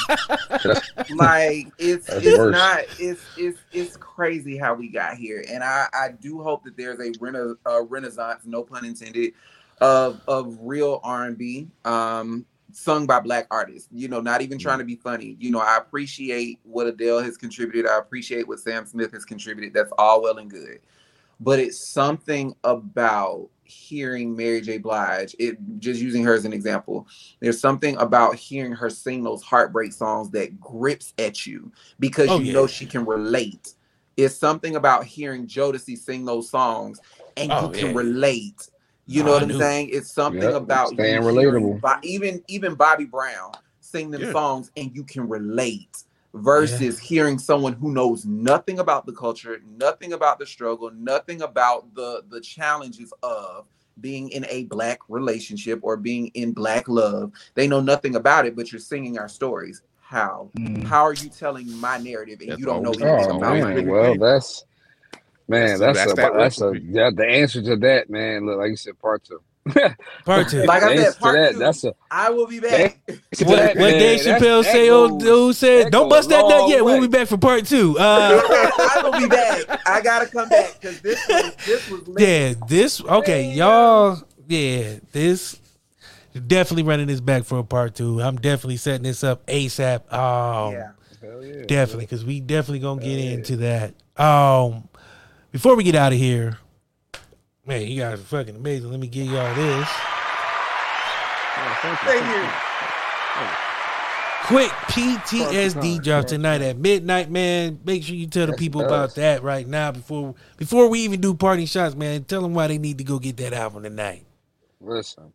like 1.15 1.67
it's 1.79 2.07
That's 2.07 2.25
it's 2.25 2.37
worse. 2.37 2.51
not 2.51 2.79
it's 2.99 3.21
it's 3.37 3.59
it's 3.71 3.95
crazy 3.95 4.57
how 4.57 4.73
we 4.73 4.89
got 4.89 5.15
here, 5.15 5.45
and 5.49 5.63
I 5.63 5.87
I 5.93 6.09
do 6.19 6.43
hope 6.43 6.65
that 6.65 6.75
there's 6.75 6.99
a, 6.99 7.13
rena- 7.21 7.55
a 7.65 7.81
renaissance, 7.81 8.41
no 8.45 8.63
pun 8.63 8.83
intended, 8.83 9.33
of 9.79 10.19
of 10.27 10.57
real 10.61 10.99
R 11.01 11.23
and 11.25 11.37
B, 11.37 11.69
um, 11.85 12.45
sung 12.71 13.05
by 13.05 13.19
black 13.19 13.47
artists. 13.51 13.89
You 13.91 14.07
know, 14.07 14.21
not 14.21 14.41
even 14.41 14.57
mm-hmm. 14.57 14.63
trying 14.63 14.79
to 14.79 14.85
be 14.85 14.95
funny. 14.95 15.37
You 15.39 15.51
know, 15.51 15.59
I 15.59 15.77
appreciate 15.77 16.59
what 16.63 16.87
Adele 16.87 17.19
has 17.19 17.37
contributed. 17.37 17.89
I 17.89 17.97
appreciate 17.97 18.47
what 18.47 18.59
Sam 18.59 18.85
Smith 18.85 19.11
has 19.13 19.25
contributed. 19.25 19.73
That's 19.73 19.91
all 19.97 20.21
well 20.21 20.37
and 20.37 20.49
good, 20.49 20.79
but 21.39 21.59
it's 21.59 21.79
something 21.79 22.55
about 22.63 23.49
hearing 23.63 24.35
Mary 24.35 24.61
J. 24.61 24.77
Blige. 24.77 25.35
It 25.39 25.57
just 25.79 26.01
using 26.01 26.23
her 26.23 26.33
as 26.33 26.45
an 26.45 26.53
example 26.53 27.07
there's 27.39 27.59
something 27.59 27.97
about 27.97 28.35
hearing 28.35 28.71
her 28.71 28.89
sing 28.89 29.23
those 29.23 29.43
heartbreak 29.43 29.91
songs 29.91 30.29
that 30.31 30.59
grips 30.59 31.13
at 31.17 31.45
you 31.45 31.71
because 31.99 32.29
Oh, 32.29 32.39
you 32.39 32.45
yeah. 32.45 32.53
know 32.53 32.67
she 32.67 32.85
can 32.85 33.05
relate. 33.05 33.73
It's 34.15 34.35
something 34.35 34.75
about 34.77 35.05
hearing 35.05 35.47
Jodeci 35.47 35.97
sing 35.97 36.25
those 36.25 36.49
songs 36.49 36.99
and 37.35 37.51
Oh, 37.51 37.65
you 37.67 37.69
can 37.77 37.87
yeah. 37.87 37.97
relate. 37.97 38.69
You 39.07 39.23
know 39.23 39.31
I 39.31 39.33
what 39.35 39.43
I'm 39.43 39.57
saying? 39.57 39.89
It's 39.91 40.11
something 40.11 40.41
Yep, 40.41 40.53
about 40.53 40.91
you 40.91 40.95
staying 40.97 41.21
hearing 41.23 41.63
relatable. 41.63 41.81
Bo- 41.81 41.99
even 42.03 42.43
even 42.47 42.75
Bobby 42.75 43.05
Brown 43.05 43.51
sing 43.79 44.11
them 44.11 44.21
Yeah. 44.21 44.31
songs 44.33 44.69
and 44.75 44.93
you 44.93 45.03
can 45.03 45.27
relate 45.29 46.03
versus 46.33 46.99
hearing 46.99 47.39
someone 47.39 47.73
who 47.73 47.91
knows 47.93 48.25
nothing 48.25 48.79
about 48.79 49.05
the 49.05 49.13
culture, 49.13 49.59
nothing 49.77 50.13
about 50.13 50.39
the 50.39 50.45
struggle, 50.45 50.91
nothing 50.91 51.41
about 51.41 51.93
the 51.95 52.23
the 52.29 52.41
challenges 52.41 53.13
of 53.23 53.67
being 54.01 54.29
in 54.29 54.45
a 54.49 54.65
black 54.65 54.99
relationship 55.09 55.79
or 55.81 55.97
being 55.97 56.27
in 56.35 56.51
black 56.51 56.87
love. 56.87 57.31
They 57.55 57.67
know 57.67 57.79
nothing 57.81 58.15
about 58.15 58.45
it, 58.45 58.55
but 58.55 58.71
you're 58.71 58.79
singing 58.79 59.17
our 59.17 59.27
stories. 59.29 59.81
How? 60.01 60.51
Mm. 60.57 60.83
How 60.85 61.01
are 61.03 61.13
you 61.13 61.29
telling 61.29 61.71
my 61.79 61.97
narrative 61.97 62.39
and 62.41 62.49
That's 62.51 62.59
you 62.59 62.65
don't 62.67 62.83
know 62.83 62.89
always- 62.89 63.01
anything 63.01 63.31
about 63.31 63.41
my 63.41 63.53
man, 63.53 63.61
narrative? 63.69 63.89
well 63.89 64.15
that's 64.17 64.65
man, 65.47 65.79
That's- 65.79 65.95
that's, 65.95 65.97
that's 65.97 66.11
a 66.11 66.15
that 66.15 66.33
that's 66.37 66.61
a 66.61 66.73
yeah. 66.83 67.09
The 67.13 67.25
answer 67.25 67.61
to 67.61 67.75
that, 67.77 68.09
man, 68.09 68.45
look 68.45 68.57
like 68.57 68.69
you 68.69 68.75
said, 68.77 68.99
part 68.99 69.23
two. 69.23 69.41
Part 70.23 70.47
two. 70.49 70.63
Like 70.65 70.81
I 70.83 70.95
said, 70.95 71.05
answer 71.05 71.11
to 71.13 71.19
part 71.19 71.35
that, 71.35 71.51
two. 71.53 71.57
that's 71.59 71.83
a 71.83 71.93
I 72.09 72.29
will 72.29 72.47
be 72.47 72.59
back. 72.61 72.99
What, 73.07 73.19
that, 73.39 73.75
what 73.75 73.75
man, 73.77 73.99
Dave 73.99 74.19
Chappelle 74.21 74.63
that 74.63 74.71
say? 74.71 74.89
Old 74.89 75.11
goes- 75.19 75.23
dude 75.23 75.55
said, 75.57 75.91
"Don't 75.91 76.07
bust 76.09 76.27
a 76.27 76.29
that 76.29 76.41
nut 76.41 76.49
long 76.49 76.69
yet. 76.69 76.85
We'll 76.85 77.01
be 77.01 77.07
back 77.07 77.27
for 77.27 77.37
part 77.37 77.65
two. 77.65 77.97
Uh, 77.99 78.39
I 78.41 79.01
will 79.03 79.19
be 79.19 79.27
back. 79.27 79.81
I 79.87 80.01
gotta 80.01 80.27
come 80.27 80.47
back 80.49 80.79
because 80.79 81.01
this 81.01 81.27
was 81.27 81.55
this 81.65 81.89
was 81.89 82.07
lit. 82.07 82.21
yeah, 82.27 82.53
this 82.67 83.01
okay, 83.01 83.51
y'all. 83.51 84.21
Yeah, 84.47 84.99
this 85.11 85.59
definitely 86.47 86.83
running 86.83 87.07
this 87.07 87.19
back 87.19 87.43
for 87.43 87.57
a 87.59 87.63
part 87.63 87.95
two. 87.95 88.21
I'm 88.21 88.37
definitely 88.37 88.77
setting 88.77 89.03
this 89.03 89.23
up 89.23 89.45
ASAP. 89.47 90.13
Um, 90.13 90.73
Yeah. 90.73 90.91
Hell 91.21 91.43
yeah. 91.43 91.65
definitely 91.65 92.05
because 92.05 92.23
we 92.23 92.39
definitely 92.39 92.79
gonna 92.79 93.01
get 93.01 93.19
into 93.19 93.57
that. 93.57 93.93
Um, 94.15 94.87
before 95.57 95.75
we 95.75 95.83
get 95.83 95.95
out 95.95 96.13
of 96.13 96.19
here, 96.19 96.59
man, 97.65 97.81
you 97.87 97.99
guys 97.99 98.19
are 98.19 98.23
fucking 98.23 98.55
amazing. 98.55 98.91
Let 98.91 98.99
me 98.99 99.07
give 99.07 99.25
y'all 99.25 99.55
this 99.55 99.89
Thank 102.05 102.27
you. 102.27 102.47
quick 104.43 104.69
PTSD 104.69 106.03
drop 106.03 106.27
tonight 106.27 106.61
at 106.61 106.77
midnight, 106.77 107.31
man. 107.31 107.79
Make 107.83 108.03
sure 108.03 108.13
you 108.13 108.27
tell 108.27 108.45
the 108.45 108.51
Yes, 108.51 108.59
people 108.59 108.81
it 108.81 108.85
about 108.85 109.15
that 109.15 109.41
right 109.41 109.67
now 109.67 109.91
before 109.91 110.35
before 110.57 110.89
we 110.89 110.99
even 110.99 111.21
do 111.21 111.33
party 111.33 111.65
shots, 111.65 111.95
man. 111.95 112.23
Tell 112.25 112.43
them 112.43 112.53
why 112.53 112.67
they 112.67 112.77
need 112.77 112.99
to 112.99 113.03
go 113.03 113.17
get 113.17 113.37
that 113.37 113.53
album 113.53 113.81
tonight. 113.81 114.27
Listen, 114.79 115.33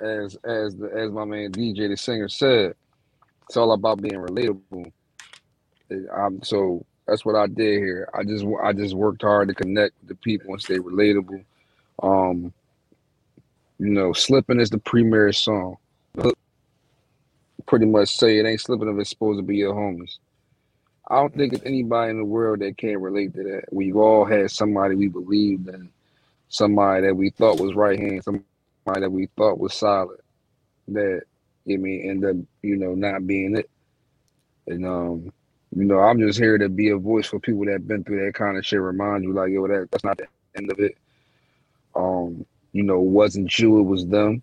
as 0.00 0.36
as 0.44 0.76
the 0.76 0.88
as 0.94 1.10
my 1.10 1.24
man 1.24 1.50
DiiJai 1.50 1.88
the 1.88 1.96
singer 1.96 2.28
said, 2.28 2.76
it's 3.48 3.56
all 3.56 3.72
about 3.72 4.00
being 4.00 4.20
relatable. 4.20 4.92
I'm 6.16 6.44
so 6.44 6.86
that's 7.06 7.24
what 7.24 7.36
I 7.36 7.46
did 7.46 7.78
here. 7.78 8.08
I 8.14 8.24
just 8.24 8.44
I 8.62 8.72
just 8.72 8.94
worked 8.94 9.22
hard 9.22 9.48
to 9.48 9.54
connect 9.54 9.94
with 10.00 10.08
the 10.08 10.14
people 10.16 10.52
and 10.52 10.62
stay 10.62 10.78
relatable. 10.78 11.44
Um, 12.02 12.52
you 13.78 13.90
know, 13.90 14.12
slipping 14.12 14.60
is 14.60 14.70
the 14.70 14.78
premier 14.78 15.32
song. 15.32 15.76
Pretty 17.66 17.86
much 17.86 18.16
say 18.16 18.38
it 18.38 18.46
ain't 18.46 18.60
slipping 18.60 18.88
if 18.88 18.98
it's 18.98 19.10
supposed 19.10 19.38
to 19.38 19.42
be 19.42 19.56
your 19.56 19.74
homies. 19.74 20.18
I 21.08 21.16
don't 21.16 21.34
think 21.34 21.52
there's 21.52 21.66
anybody 21.66 22.10
in 22.10 22.18
the 22.18 22.24
world 22.24 22.60
that 22.60 22.78
can't 22.78 23.00
relate 23.00 23.34
to 23.34 23.42
that. 23.44 23.64
We've 23.72 23.96
all 23.96 24.24
had 24.24 24.50
somebody 24.50 24.94
we 24.94 25.08
believed 25.08 25.68
in, 25.68 25.90
somebody 26.48 27.06
that 27.06 27.14
we 27.14 27.30
thought 27.30 27.60
was 27.60 27.74
right 27.74 27.98
hand, 27.98 28.24
somebody 28.24 28.46
that 29.00 29.10
we 29.10 29.26
thought 29.36 29.58
was 29.58 29.74
solid, 29.74 30.20
that 30.88 31.22
I 31.68 31.76
mean 31.76 32.08
end 32.08 32.24
up, 32.24 32.36
you 32.62 32.76
know, 32.76 32.94
not 32.94 33.26
being 33.26 33.56
it. 33.56 33.68
And 34.66 34.86
um, 34.86 35.32
you 35.74 35.84
know, 35.84 35.98
I'm 35.98 36.20
just 36.20 36.38
here 36.38 36.56
to 36.56 36.68
be 36.68 36.90
a 36.90 36.96
voice 36.96 37.26
for 37.26 37.40
people 37.40 37.64
that've 37.64 37.86
been 37.86 38.04
through 38.04 38.24
that 38.24 38.34
kind 38.34 38.56
of 38.56 38.64
shit, 38.64 38.80
remind 38.80 39.24
you 39.24 39.32
like, 39.32 39.50
yo, 39.50 39.66
that 39.66 39.90
that's 39.90 40.04
not 40.04 40.18
the 40.18 40.26
end 40.56 40.70
of 40.70 40.78
it. 40.78 40.96
Um, 41.96 42.46
you 42.72 42.84
know, 42.84 43.00
wasn't 43.00 43.58
you, 43.58 43.80
it 43.80 43.82
was 43.82 44.06
them. 44.06 44.42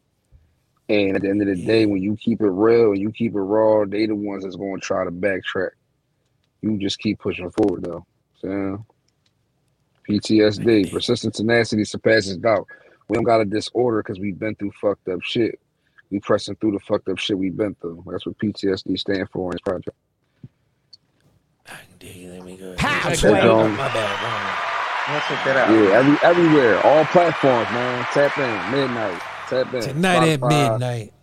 And 0.89 1.15
at 1.15 1.21
the 1.21 1.29
end 1.29 1.41
of 1.41 1.47
the 1.47 1.65
day, 1.65 1.85
when 1.85 2.01
you 2.01 2.17
keep 2.17 2.41
it 2.41 2.49
real 2.49 2.91
and 2.91 2.99
you 2.99 3.11
keep 3.11 3.33
it 3.33 3.39
raw, 3.39 3.85
they 3.85 4.07
the 4.07 4.15
ones 4.15 4.43
that's 4.43 4.57
gonna 4.57 4.79
try 4.79 5.05
to 5.05 5.11
backtrack. 5.11 5.69
You 6.61 6.77
just 6.77 6.99
keep 6.99 7.19
pushing 7.19 7.49
forward 7.51 7.83
though. 7.83 8.05
So 8.39 8.85
PTSD, 10.09 10.91
persistent 10.91 11.33
tenacity 11.33 11.85
surpasses 11.85 12.37
doubt. 12.37 12.67
We 13.07 13.15
don't 13.15 13.23
got 13.23 13.41
a 13.41 13.45
disorder 13.45 14.03
because 14.03 14.19
we've 14.19 14.37
been 14.37 14.55
through 14.55 14.71
fucked 14.81 15.07
up 15.07 15.21
shit. 15.21 15.59
We 16.09 16.19
pressing 16.19 16.57
through 16.57 16.73
the 16.73 16.79
fucked 16.79 17.07
up 17.07 17.19
shit 17.19 17.37
we've 17.37 17.55
been 17.55 17.75
through. 17.75 18.03
That's 18.07 18.25
what 18.25 18.37
PTSD 18.37 18.99
stand 18.99 19.29
for 19.29 19.49
in 19.49 19.51
this 19.51 19.61
project. 19.61 19.95
Let 21.69 22.45
me 22.45 22.57
go. 22.57 22.75
How, 22.77 23.09
My 23.09 23.93
bad. 23.93 24.57
Let's 25.09 25.27
check 25.27 25.43
that 25.45 25.57
out. 25.57 25.69
Yeah, 25.71 25.97
every 25.97 26.17
everywhere, 26.23 26.85
all 26.85 27.05
platforms, 27.05 27.69
man. 27.71 28.05
Tap 28.13 28.37
in, 28.37 28.71
midnight. 28.71 29.21
Tap 29.49 29.73
in. 29.73 29.81
Tonight 29.81 30.27
at 30.27 30.41
midnight. 30.41 31.13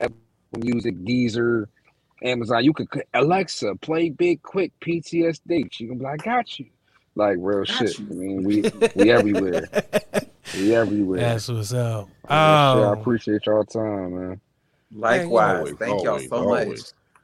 Apple 0.00 0.16
Music, 0.58 0.94
Deezer, 0.98 1.66
Amazon. 2.22 2.64
You 2.64 2.72
could 2.72 2.88
Alexa 3.14 3.74
play 3.76 4.10
Big 4.10 4.42
Quick 4.42 4.72
PTSD. 4.80 5.68
She 5.72 5.86
gonna 5.86 5.98
be 5.98 6.04
like, 6.04 6.22
got 6.24 6.58
you. 6.58 6.66
Like 7.14 7.36
real 7.40 7.64
Got 7.64 7.66
shit. 7.68 7.98
you. 7.98 8.06
I 8.10 8.14
mean, 8.14 8.44
we 8.44 8.62
we 8.96 9.10
everywhere. 9.10 9.68
We 10.54 10.74
everywhere. 10.74 11.20
That's 11.20 11.48
what's 11.48 11.72
up. 11.72 12.06
Real 12.06 12.06
shit. 12.06 12.30
I 12.30 12.84
Um, 12.92 12.98
appreciate 13.00 13.46
y'all 13.46 13.64
time, 13.64 14.14
man. 14.14 14.40
Likewise. 14.94 15.58
Always, 15.58 15.74
Thank 15.74 16.04
y'all 16.04 16.18
so 16.20 16.36
always. 16.36 16.68
much. 16.68 16.80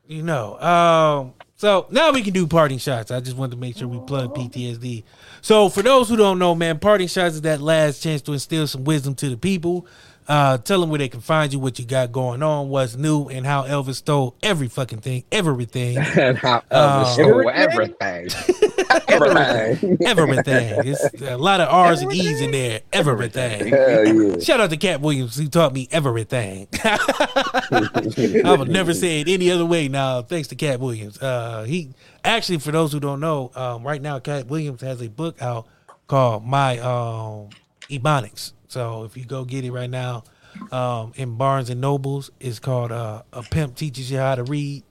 you 0.07 0.23
know. 0.23 0.59
Um, 0.61 1.35
so 1.65 1.87
now 1.91 2.13
we 2.13 2.21
can 2.21 2.35
do 2.35 2.47
parting 2.47 2.77
shots. 2.77 3.11
I 3.11 3.21
just 3.21 3.39
wanted 3.39 3.53
to 3.53 3.57
make 3.57 3.75
sure 3.79 3.89
we 3.89 3.99
plug 4.07 4.35
PTSD. 4.35 5.03
So 5.41 5.71
for 5.71 5.81
those 5.81 6.11
who 6.11 6.17
don't 6.17 6.39
know, 6.39 6.55
man, 6.55 6.79
parting 6.79 7.09
shots 7.09 7.37
is 7.37 7.41
that 7.43 7.63
last 7.63 8.03
chance 8.03 8.21
to 8.23 8.33
instill 8.35 8.67
some 8.67 8.85
wisdom 8.85 9.15
to 9.15 9.31
the 9.31 9.39
people. 9.39 9.87
Uh, 10.29 10.59
tell 10.59 10.81
them 10.81 10.91
where 10.91 10.99
they 10.99 11.09
can 11.09 11.21
find 11.21 11.55
you, 11.55 11.59
what 11.59 11.79
you 11.79 11.87
got 11.87 12.13
going 12.13 12.43
on, 12.43 12.69
what's 12.69 12.97
new, 12.97 13.29
and 13.29 13.47
how 13.47 13.63
Elvis 13.63 13.95
stole 13.95 14.35
every 14.43 14.69
fucking 14.69 15.01
thing, 15.01 15.25
everything, 15.33 15.97
and 16.17 16.37
how 16.37 16.57
Um, 16.71 17.05
Elvis 17.07 17.13
stole 17.15 17.51
everything. 17.51 17.95
everything. 18.01 18.71
everything. 19.09 19.99
Everything. 20.07 20.87
It's 20.87 21.23
a 21.23 21.37
lot 21.37 21.61
of 21.61 21.69
R's 21.69 22.03
and 22.03 22.13
E's 22.13 22.41
in 22.41 22.53
there. 22.53 22.81
Everything. 22.93 23.69
Yeah. 23.69 24.39
Shout 24.39 24.61
out 24.61 24.71
to 24.71 24.77
Katt 24.77 25.01
Williams 25.01 25.37
who 25.37 25.49
taught 25.49 25.73
me 25.73 25.89
everything. 25.91 26.69
I 26.85 28.57
would 28.59 28.69
never 28.69 28.95
say 28.95 29.21
it 29.21 29.29
any 29.29 29.51
other 29.51 29.67
way 29.67 29.89
now, 29.89 30.23
thanks 30.23 30.49
to 30.49 30.55
Katt 30.55 30.81
Williams. 30.81 31.21
Uh, 31.21 31.65
he 31.65 31.91
actually, 32.25 32.59
for 32.59 32.73
those 32.73 32.93
who 32.93 33.01
don't 33.01 33.21
know, 33.21 33.51
um, 33.55 33.83
right 33.83 34.01
now 34.01 34.19
Katt 34.19 34.47
Williams 34.47 34.81
has 34.81 35.01
a 35.03 35.09
book 35.09 35.41
out 35.43 35.67
called 36.07 36.45
My 36.45 36.79
um, 36.79 37.51
Ebonics. 37.89 38.53
So 38.69 39.05
if 39.05 39.17
you 39.17 39.25
go 39.25 39.45
get 39.45 39.65
it 39.65 39.73
right 39.73 39.91
now 39.91 40.25
um, 40.73 41.13
in 41.17 41.37
Barnes 41.37 41.71
and 41.71 41.81
Nobles, 41.81 42.31
it's 42.41 42.59
called 42.59 42.93
uh, 42.93 43.23
A 43.33 43.43
Pimp 43.43 43.77
Teaches 43.77 44.11
You 44.11 44.19
How 44.19 44.35
to 44.35 44.45
Read. 44.45 44.85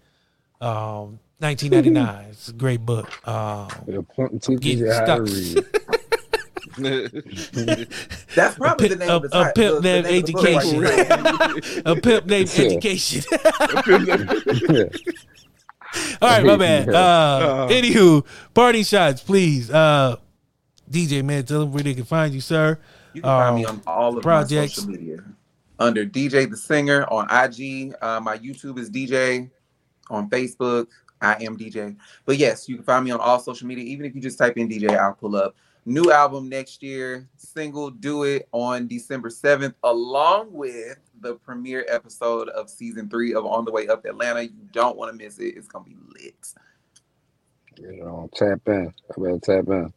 Um, 0.62 1.20
1999. 1.44 2.26
It's 2.32 2.48
a 2.50 2.54
great 2.54 2.86
book. 2.86 3.08
Um, 3.28 3.68
The 3.86 4.58
Get 4.60 4.78
you 4.78 4.92
how 4.92 5.18
to 5.18 5.28
stuck. 5.28 5.66
That's 8.36 8.56
probably 8.56 8.88
pimp- 8.90 9.00
the 9.00 9.06
name 9.06 9.10
a- 9.10 9.16
of 9.18 9.22
the 9.24 9.42
a 9.42 9.54
pimp 9.54 9.56
the- 9.56 9.82
the 9.82 10.02
named 10.02 10.06
name 10.06 10.22
the 10.26 10.32
book 10.32 10.44
right 10.44 10.56
Education. 10.56 10.82
there. 11.84 11.94
a 11.94 11.96
pimp 12.02 12.26
named 12.26 12.58
Yeah. 12.58 12.66
Education. 12.66 13.22
All 16.22 16.30
right, 16.30 16.44
my 16.46 16.56
bad. 16.58 16.90
Uh, 16.90 16.98
Uh. 16.98 17.68
anywho, 17.70 18.26
party 18.56 18.82
shots, 18.84 19.22
please. 19.22 19.70
Uh, 19.70 20.16
DiiJai 20.90 21.24
man, 21.24 21.46
tell 21.46 21.60
them 21.62 21.72
where 21.72 21.84
they 21.84 21.94
can 21.94 22.06
find 22.06 22.34
you, 22.34 22.42
sir. 22.42 22.80
You 23.14 23.22
can 23.22 23.30
find 23.30 23.56
me 23.58 23.66
Um, 23.66 23.76
on 23.76 23.94
all 23.94 24.18
of 24.18 24.24
projects. 24.24 24.78
my 24.80 24.84
social 24.86 24.90
media 25.02 25.24
under 25.80 26.06
DiiJai 26.06 26.50
the 26.50 26.58
Singer 26.58 27.04
on 27.12 27.26
IG. 27.30 27.94
Uh, 28.02 28.20
my 28.20 28.38
YouTube 28.40 28.80
is 28.80 28.90
DiiJai 28.90 29.52
on 30.10 30.30
Facebook. 30.32 30.88
I 31.24 31.44
am 31.44 31.58
DiiJai. 31.58 31.96
But 32.26 32.38
yes, 32.38 32.68
you 32.68 32.76
can 32.76 32.84
find 32.84 33.06
me 33.06 33.12
on 33.12 33.20
all 33.20 33.40
social 33.40 33.68
media. 33.68 33.86
Even 33.86 34.06
if 34.06 34.14
you 34.14 34.22
just 34.22 34.38
type 34.38 34.58
in 34.58 34.70
DiiJai, 34.70 34.98
I'll 34.98 35.14
pull 35.14 35.36
up. 35.36 35.56
New 35.86 36.12
album 36.12 36.48
next 36.48 36.82
year, 36.82 37.28
single 37.36 37.90
Do 37.90 38.24
It 38.24 38.48
on 38.52 38.88
December 38.88 39.30
7th, 39.30 39.74
along 39.84 40.54
with 40.54 40.98
the 41.20 41.36
premiere 41.36 41.86
episode 41.90 42.48
of 42.50 42.70
season 42.70 43.10
three 43.10 43.34
of 43.34 43.46
On 43.46 43.66
the 43.66 43.72
Way 43.72 43.88
Up 43.88 44.06
Atlanta. 44.06 44.44
You 44.44 44.68
don't 44.72 44.98
want 44.98 45.12
to 45.12 45.24
miss 45.24 45.40
it. 45.40 45.58
It's 45.58 45.68
going 45.68 45.86
to 45.86 45.90
be 45.90 45.98
lit. 46.22 46.54
You 47.78 48.04
know, 48.04 48.30
tap 48.34 48.62
in. 48.68 48.94
I 49.10 49.22
better 49.22 49.40
tap 49.40 49.68
in. 49.68 49.94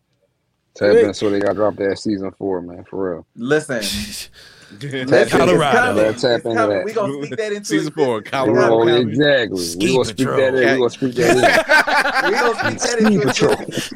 Tap 0.76 0.92
Wait. 0.92 1.04
in 1.04 1.14
so 1.14 1.40
got 1.40 1.54
dropped 1.56 1.78
that 1.78 1.98
season 1.98 2.30
four, 2.32 2.60
man, 2.60 2.84
for 2.84 3.14
real. 3.14 3.26
Listen, 3.34 3.82
Tap. 4.80 5.28
Colorado. 5.28 5.94
Better 5.94 6.18
tap 6.18 6.44
into 6.44 6.54
that. 6.56 6.84
We're 6.84 6.92
going 6.92 7.20
to 7.20 7.26
speak 7.26 7.38
that 7.38 7.52
into 7.52 7.64
Season 7.64 7.92
four, 7.92 8.18
existence. 8.18 8.30
Colorado 8.30 8.82
Oh, 8.82 8.88
exactly. 8.98 9.58
Ski 9.62 9.86
We 9.86 9.92
gonna 9.92 10.04
speak 10.04 10.16
Patrol. 10.18 10.36
that 10.36 10.54
in. 10.54 10.72
We 10.72 10.78
gonna 10.78 10.90
speak 10.90 11.14
that 11.14 11.30
in. 11.30 12.32
We're 12.32 12.40
going 12.40 12.74
to 12.74 12.78
speak 12.78 12.78
that 12.80 12.98
into 12.98 13.32
Ski 13.32 13.54
existence. 13.56 13.76
It's 13.78 13.88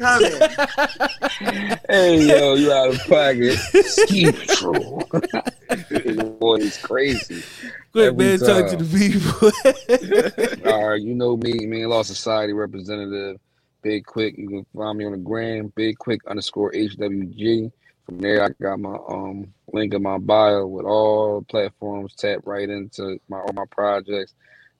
coming. 1.49 1.77
hey, 1.89 2.25
yo, 2.25 2.53
you 2.55 2.71
out 2.71 2.89
of 2.89 2.99
pocket. 3.07 3.57
Ski 3.85 4.31
patrol. 4.31 5.03
Boy, 6.39 6.55
it's 6.61 6.81
crazy. 6.81 7.43
Quick, 7.91 8.13
Every 8.13 8.25
man, 8.25 8.39
talk 8.39 8.69
to 8.69 8.77
the 8.77 8.85
people. 8.97 10.71
All 10.71 10.89
right, 10.89 11.01
you 11.01 11.13
know 11.13 11.35
me, 11.35 11.65
man, 11.65 11.89
Lost 11.89 12.07
Society 12.07 12.53
representative, 12.53 13.39
Big 13.81 14.05
Quick. 14.05 14.37
You 14.37 14.47
can 14.47 14.65
find 14.75 14.97
me 14.97 15.05
on 15.05 15.11
the 15.11 15.17
gram, 15.17 15.71
Big 15.75 15.97
Quick 15.97 16.21
underscore 16.27 16.71
HWG. 16.71 17.71
From 18.05 18.19
there, 18.19 18.43
I 18.43 18.49
got 18.61 18.79
my 18.79 18.97
um 19.09 19.53
link 19.71 19.93
in 19.93 20.03
my 20.03 20.17
bio 20.17 20.65
with 20.67 20.85
all 20.85 21.43
platforms. 21.43 22.15
Tap 22.15 22.39
right 22.45 22.69
into 22.69 23.19
my 23.29 23.39
all 23.39 23.53
my 23.53 23.65
projects. 23.69 24.33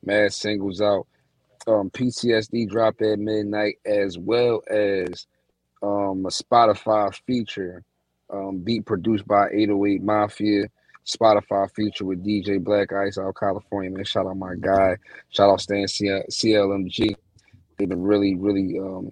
Mad 0.04 0.34
singles 0.34 0.82
out. 0.82 1.08
Um, 1.68 1.92
PTSD 1.92 2.68
dropped 2.70 3.02
at 3.04 3.20
midnight, 3.20 3.76
as 3.86 4.18
well 4.18 4.62
as 4.70 5.28
um 5.84 6.26
a 6.26 6.30
Spotify 6.30 7.14
feature, 7.26 7.84
um 8.30 8.60
beat 8.60 8.86
produced 8.86 9.28
by 9.28 9.48
808 9.52 10.02
Mafia. 10.02 10.68
Spotify 11.06 11.70
feature 11.74 12.06
with 12.06 12.24
DJ 12.24 12.64
Black 12.64 12.94
Ice 12.94 13.18
out 13.18 13.28
of 13.30 13.36
California, 13.36 13.90
man. 13.90 14.04
Shout 14.04 14.28
out 14.28 14.38
my 14.38 14.54
guy. 14.60 14.98
Shout 15.30 15.50
out 15.50 15.62
Stan 15.62 15.88
CL- 15.88 16.24
CLMG. 16.30 17.16
They've 17.82 17.90
been 17.90 18.04
really, 18.04 18.36
really, 18.36 18.78
um, 18.78 19.12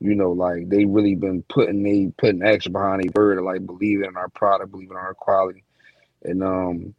you 0.00 0.16
know, 0.16 0.32
like 0.32 0.68
they 0.68 0.84
really 0.84 1.14
been 1.14 1.42
putting 1.44 1.84
they 1.84 2.10
putting 2.18 2.42
action 2.42 2.72
behind 2.72 3.06
a 3.08 3.12
bird, 3.12 3.40
like 3.42 3.64
believing 3.64 4.06
in 4.06 4.16
our 4.16 4.28
product, 4.30 4.72
believing 4.72 4.96
in 4.96 4.96
our 4.96 5.14
quality, 5.14 5.62
and 6.24 6.42
um, 6.42 6.94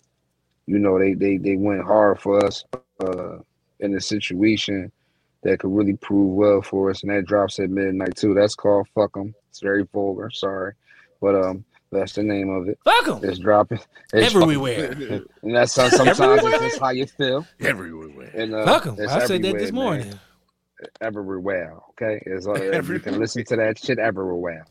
you 0.66 0.80
know, 0.80 0.98
they 0.98 1.14
they 1.14 1.36
they 1.36 1.58
went 1.58 1.84
hard 1.84 2.22
for 2.22 2.44
us 2.46 2.64
uh 3.04 3.40
in 3.82 3.96
a 3.96 4.00
situation 4.02 4.90
that 5.44 5.60
could 5.60 5.72
really 5.74 5.98
prove 5.98 6.34
well 6.36 6.62
for 6.62 6.90
us, 6.90 7.04
and 7.04 7.12
that 7.12 7.26
drops 7.26 7.60
at 7.60 7.70
midnight 7.70 8.16
too. 8.16 8.34
That's 8.34 8.56
called 8.56 8.88
"Fuck 8.96 9.12
'em." 9.18 9.36
It's 9.50 9.60
very 9.60 9.84
vulgar, 9.92 10.30
sorry, 10.30 10.74
but 11.22 11.36
um, 11.36 11.66
that's 11.92 12.14
the 12.14 12.24
name 12.24 12.50
of 12.50 12.70
it. 12.70 12.78
Fuck 12.86 13.06
them. 13.06 13.20
It's 13.30 13.40
dropping 13.40 13.80
it's 14.14 14.34
Everywhere. 14.36 14.92
and 15.42 15.56
that's 15.56 15.76
how 15.76 15.90
sometimes 15.90 16.20
Everywhere? 16.20 16.54
it's 16.54 16.64
just 16.64 16.80
how 16.80 16.90
you 16.92 17.06
feel. 17.08 17.46
Everywhere. 17.60 18.32
And 18.36 18.54
uh, 18.54 18.66
Fuck 18.66 18.88
'em. 18.88 18.96
it's 19.00 19.12
I 19.12 19.26
said 19.26 19.42
that 19.44 19.58
this 19.58 19.72
morning. 19.72 20.08
man. 20.10 20.20
Morning. 20.80 20.92
Everywhere, 21.02 21.76
okay? 21.90 22.22
It's, 22.26 22.48
uh, 22.48 22.54
you 22.84 23.00
can 23.00 23.20
listen 23.20 23.44
to 23.46 23.56
that 23.58 23.80
shit 23.80 24.00
everywhere. 24.00 24.66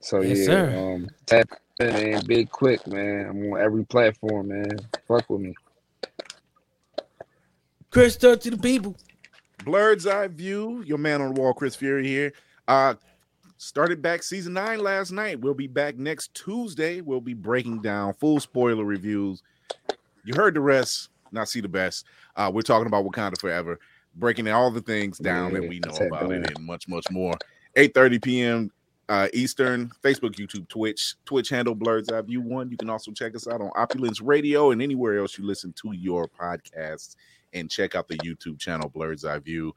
So 0.00 0.20
Yes, 0.20 0.38
yeah, 0.38 0.44
sir. 0.44 0.76
um, 0.94 1.08
tap 1.26 1.48
in, 1.80 1.92
man. 1.92 2.26
Big 2.26 2.50
quick, 2.50 2.86
man. 2.86 3.26
I'm 3.28 3.52
on 3.52 3.60
every 3.60 3.84
platform, 3.84 4.48
man. 4.48 4.78
Fuck 5.06 5.28
with 5.30 5.40
me. 5.40 5.54
Chris, 7.90 8.16
talk 8.16 8.40
to 8.40 8.50
the 8.50 8.58
people. 8.58 8.96
Blerd's 9.58 10.06
Eye 10.06 10.28
View, 10.28 10.82
your 10.82 10.98
man 10.98 11.22
on 11.22 11.34
the 11.34 11.40
wall, 11.40 11.54
Chris 11.54 11.74
Fury 11.74 12.06
here. 12.06 12.32
Uh 12.68 12.94
started 13.58 14.02
back 14.02 14.22
season 14.22 14.52
nine 14.52 14.80
last 14.80 15.12
night. 15.12 15.40
We'll 15.40 15.54
be 15.54 15.66
back 15.66 15.96
next 15.96 16.34
Tuesday. 16.34 17.00
We'll 17.00 17.22
be 17.22 17.32
breaking 17.32 17.80
down 17.80 18.12
full 18.14 18.38
spoiler 18.38 18.84
reviews. 18.84 19.42
You 20.24 20.34
heard 20.34 20.54
the 20.54 20.60
rest, 20.60 21.08
not 21.32 21.48
see 21.48 21.60
the 21.60 21.68
best. 21.68 22.04
Uh, 22.36 22.50
we're 22.52 22.60
talking 22.62 22.86
about 22.86 23.04
Wakanda 23.06 23.40
Forever, 23.40 23.78
breaking 24.16 24.48
all 24.48 24.70
the 24.70 24.80
things 24.80 25.18
down 25.18 25.52
that 25.52 25.62
we 25.62 25.80
know 25.80 25.94
about 26.06 26.32
it 26.32 26.50
and 26.50 26.66
much, 26.66 26.88
much 26.88 27.10
more. 27.10 27.34
8:30 27.76 28.22
p.m. 28.22 28.70
Uh, 29.08 29.28
Eastern, 29.32 29.92
Facebook, 30.02 30.34
YouTube, 30.34 30.66
Twitch, 30.68 31.14
Twitch 31.24 31.48
handle 31.48 31.76
Blerd's 31.76 32.10
Eye 32.10 32.22
View 32.22 32.40
One. 32.40 32.70
You 32.70 32.76
can 32.76 32.90
also 32.90 33.12
check 33.12 33.36
us 33.36 33.46
out 33.46 33.60
on 33.60 33.70
Opulence 33.76 34.20
Radio 34.20 34.72
and 34.72 34.82
anywhere 34.82 35.20
else 35.20 35.38
you 35.38 35.46
listen 35.46 35.72
to 35.82 35.92
your 35.92 36.26
podcasts 36.26 37.14
and 37.52 37.70
check 37.70 37.94
out 37.94 38.08
the 38.08 38.16
YouTube 38.18 38.58
channel 38.58 38.90
Blerd's 38.90 39.24
Eye 39.24 39.38
View 39.38 39.72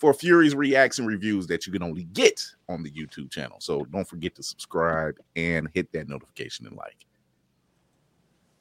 for 0.00 0.12
Fury's 0.12 0.54
reacts 0.54 0.98
and 0.98 1.08
reviews 1.08 1.46
that 1.46 1.66
you 1.66 1.72
can 1.72 1.82
only 1.82 2.04
get 2.04 2.44
on 2.68 2.82
the 2.82 2.90
YouTube 2.90 3.30
channel. 3.30 3.56
So 3.60 3.84
don't 3.86 4.06
forget 4.06 4.34
to 4.36 4.42
subscribe 4.42 5.16
and 5.36 5.68
hit 5.72 5.90
that 5.92 6.08
notification 6.08 6.66
and 6.66 6.76
like. 6.76 7.06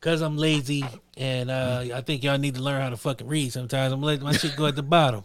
Cause 0.04 0.22
I'm 0.22 0.36
lazy 0.36 0.84
and 1.16 1.50
uh, 1.50 1.86
I 1.94 2.02
think 2.02 2.24
y'all 2.24 2.38
need 2.38 2.56
to 2.56 2.62
learn 2.62 2.82
how 2.82 2.90
to 2.90 2.98
fucking 2.98 3.26
read 3.26 3.54
sometimes. 3.54 3.94
I'm 3.94 4.02
letting 4.02 4.26
my 4.26 4.34
shit 4.34 4.54
go 4.58 4.66
at 4.66 4.76
the 4.76 4.84
bottom. 4.84 5.24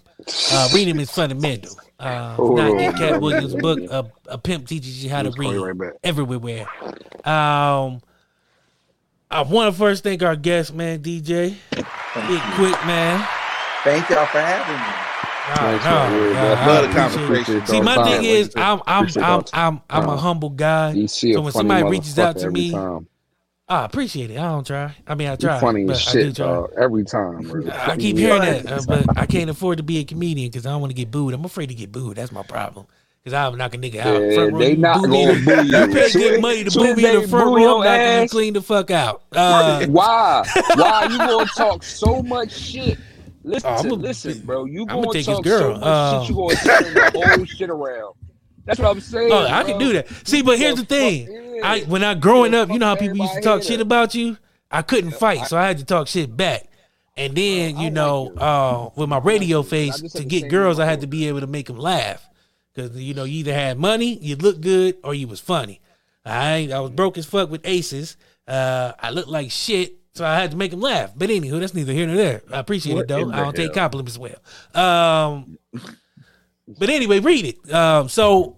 Uh, 0.52 0.68
reading 0.72 1.00
is 1.00 1.10
fundamental. 1.10 1.76
Uh, 1.98 2.34
Hold 2.34 2.58
not 2.58 2.80
in 2.80 2.92
Katt 2.92 3.20
Williams' 3.20 3.56
book, 3.56 3.80
a, 3.90 4.06
a 4.28 4.38
pimp 4.38 4.68
teaches 4.68 5.02
you 5.02 5.10
how 5.10 5.22
to 5.22 5.30
Let's 5.30 5.40
call 5.40 5.52
you 5.52 5.64
read 5.64 5.78
right 5.80 5.92
everywhere. 6.04 6.68
Um, 7.24 8.02
I 9.28 9.42
want 9.42 9.74
to 9.74 9.78
first 9.78 10.04
thank 10.04 10.22
our 10.22 10.36
guest, 10.36 10.72
man, 10.72 11.00
DiiJai. 11.00 11.56
Thank 11.70 12.28
Big 12.28 12.40
quick, 12.54 12.86
man. 12.86 13.26
Thank 13.82 14.08
y'all 14.10 14.26
for 14.26 14.40
having 14.40 14.74
me. 14.74 15.08
Nah, 15.48 15.54
Thanks, 15.54 15.84
nah, 15.84 16.08
man. 16.08 16.32
nah, 16.34 16.62
I 16.62 16.66
love 16.66 16.88
the 16.88 16.94
conversation. 16.94 17.66
See, 17.66 17.80
my 17.80 18.04
thing 18.04 18.22
is, 18.22 18.52
I'm 18.56 18.80
I'm 18.86 19.08
I'm 19.16 19.22
all 19.24 19.40
the 19.42 19.50
I'm 19.54 19.80
I'm 19.90 20.08
a 20.08 20.16
humble 20.16 20.50
guy. 20.50 21.06
So 21.06 21.40
when 21.40 21.52
somebody 21.52 21.84
reaches 21.88 22.18
out 22.18 22.38
to 22.38 22.50
me, 22.50 22.70
time. 22.70 23.08
I 23.70 23.84
appreciate 23.84 24.30
it. 24.30 24.38
I 24.38 24.48
don't 24.50 24.66
try. 24.66 24.94
I 25.06 25.14
mean, 25.14 25.28
I 25.28 25.36
try. 25.36 25.60
funny 25.60 25.88
as 25.90 26.00
shit, 26.00 26.36
try. 26.36 26.46
dog. 26.46 26.72
Every 26.78 27.04
time, 27.04 27.42
bro. 27.42 27.68
I 27.70 27.96
keep 27.98 28.16
hearing 28.16 28.40
that, 28.40 28.66
uh, 28.72 28.80
but 28.88 29.18
I 29.18 29.26
can't 29.26 29.50
afford 29.50 29.76
to 29.76 29.82
be 29.82 29.98
a 29.98 30.04
comedian 30.04 30.48
because 30.50 30.64
I 30.64 30.70
don't 30.70 30.80
want 30.80 30.90
to 30.90 30.94
get 30.94 31.10
booed. 31.10 31.34
I'm 31.34 31.44
afraid 31.44 31.66
to 31.68 31.74
get 31.74 31.92
booed. 31.92 32.16
That's 32.16 32.32
my 32.32 32.42
problem. 32.42 32.86
Because 33.22 33.34
I'll 33.34 33.52
knock 33.52 33.74
a 33.74 33.78
nigga 33.78 33.96
out. 33.96 34.22
Yeah, 34.22 34.34
front 34.36 34.52
row, 34.54 34.58
they 34.60 34.70
you 34.70 34.76
not 34.78 35.02
boo 35.02 35.08
gonna 35.08 35.34
boo 35.44 35.62
you. 35.66 35.86
You 35.86 35.94
pay 35.94 36.12
good 36.12 36.40
money 36.40 36.64
to 36.64 36.70
boo 36.78 36.94
me 36.96 37.06
in 37.14 37.20
the 37.22 37.28
front 37.28 37.46
row. 37.56 37.78
I'm 37.80 37.84
knocking 37.84 38.00
you 38.16 38.22
ass- 38.22 38.30
clean 38.30 38.52
the 38.54 38.62
fuck 38.62 38.90
out. 38.90 39.22
Uh, 39.32 39.84
Why? 39.88 40.44
Why 40.74 41.08
you 41.10 41.18
gonna 41.18 41.44
talk 41.54 41.82
so 41.82 42.22
much 42.22 42.52
shit? 42.52 42.96
Listen, 43.44 43.70
Oh, 43.70 43.74
I'm 43.80 43.90
a- 43.90 43.94
listen, 43.94 44.40
bro. 44.46 44.64
You 44.64 44.86
gonna 44.86 45.06
take 45.08 45.26
his 45.26 45.26
talk 45.26 45.44
girl. 45.44 45.74
so 45.74 45.80
much 45.80 45.82
Uh, 45.82 46.20
shit. 46.22 46.30
You 46.30 46.36
gonna 46.36 46.54
turn 46.54 46.94
the 46.94 47.10
whole 47.36 47.44
shit 47.44 47.68
around. 47.70 48.14
That's 48.64 48.78
what 48.80 48.90
I'm 48.90 49.00
saying. 49.00 49.30
oh, 49.32 49.46
I 49.46 49.62
can 49.64 49.78
do 49.78 49.92
that. 49.94 50.08
See, 50.26 50.40
but 50.42 50.58
here's 50.58 50.76
the 50.76 50.84
thing. 50.86 51.26
I 51.62 51.80
when 51.80 52.04
I 52.04 52.14
growing 52.14 52.54
up, 52.54 52.70
you 52.70 52.78
know 52.78 52.86
how 52.86 52.96
people 52.96 53.16
used 53.16 53.34
to 53.34 53.40
talk 53.40 53.62
shit 53.62 53.80
about 53.80 54.14
you. 54.14 54.36
I 54.70 54.82
couldn't 54.82 55.12
fight, 55.12 55.46
so 55.46 55.56
I 55.56 55.66
had 55.66 55.78
to 55.78 55.84
talk 55.84 56.08
shit 56.08 56.36
back. 56.36 56.68
And 57.16 57.34
then 57.34 57.78
you 57.78 57.90
know, 57.90 58.32
uh, 58.36 58.90
with 58.94 59.08
my 59.08 59.18
radio 59.18 59.62
face 59.62 60.00
to 60.12 60.24
get 60.24 60.48
girls, 60.50 60.78
I 60.78 60.84
had 60.84 61.00
to 61.00 61.06
be 61.06 61.28
able 61.28 61.40
to 61.40 61.46
make 61.46 61.66
them 61.66 61.78
laugh 61.78 62.28
because 62.74 62.96
you 62.96 63.14
know 63.14 63.24
you 63.24 63.40
either 63.40 63.54
had 63.54 63.78
money, 63.78 64.18
you 64.18 64.36
looked 64.36 64.60
good, 64.60 64.98
or 65.02 65.14
you 65.14 65.26
was 65.26 65.40
funny. 65.40 65.80
I 66.24 66.70
I 66.72 66.80
was 66.80 66.90
broke 66.92 67.18
as 67.18 67.26
fuck 67.26 67.50
with 67.50 67.66
aces. 67.66 68.16
Uh, 68.46 68.92
I 69.00 69.10
looked 69.10 69.28
like 69.28 69.50
shit, 69.50 69.98
so 70.14 70.24
I 70.24 70.38
had 70.38 70.52
to 70.52 70.56
make 70.56 70.70
them 70.70 70.80
laugh. 70.80 71.12
But 71.16 71.30
anywho, 71.30 71.58
that's 71.60 71.74
neither 71.74 71.92
here 71.92 72.06
nor 72.06 72.16
there. 72.16 72.42
I 72.52 72.58
appreciate 72.60 72.94
What 72.94 73.02
it 73.02 73.08
though. 73.08 73.30
I 73.30 73.40
don't 73.40 73.56
take 73.56 73.74
compliments 73.74 74.18
well. 74.18 74.38
Um, 74.74 75.58
but 76.78 76.88
anyway, 76.90 77.20
read 77.20 77.44
it. 77.44 77.72
Um, 77.72 78.08
so 78.08 78.56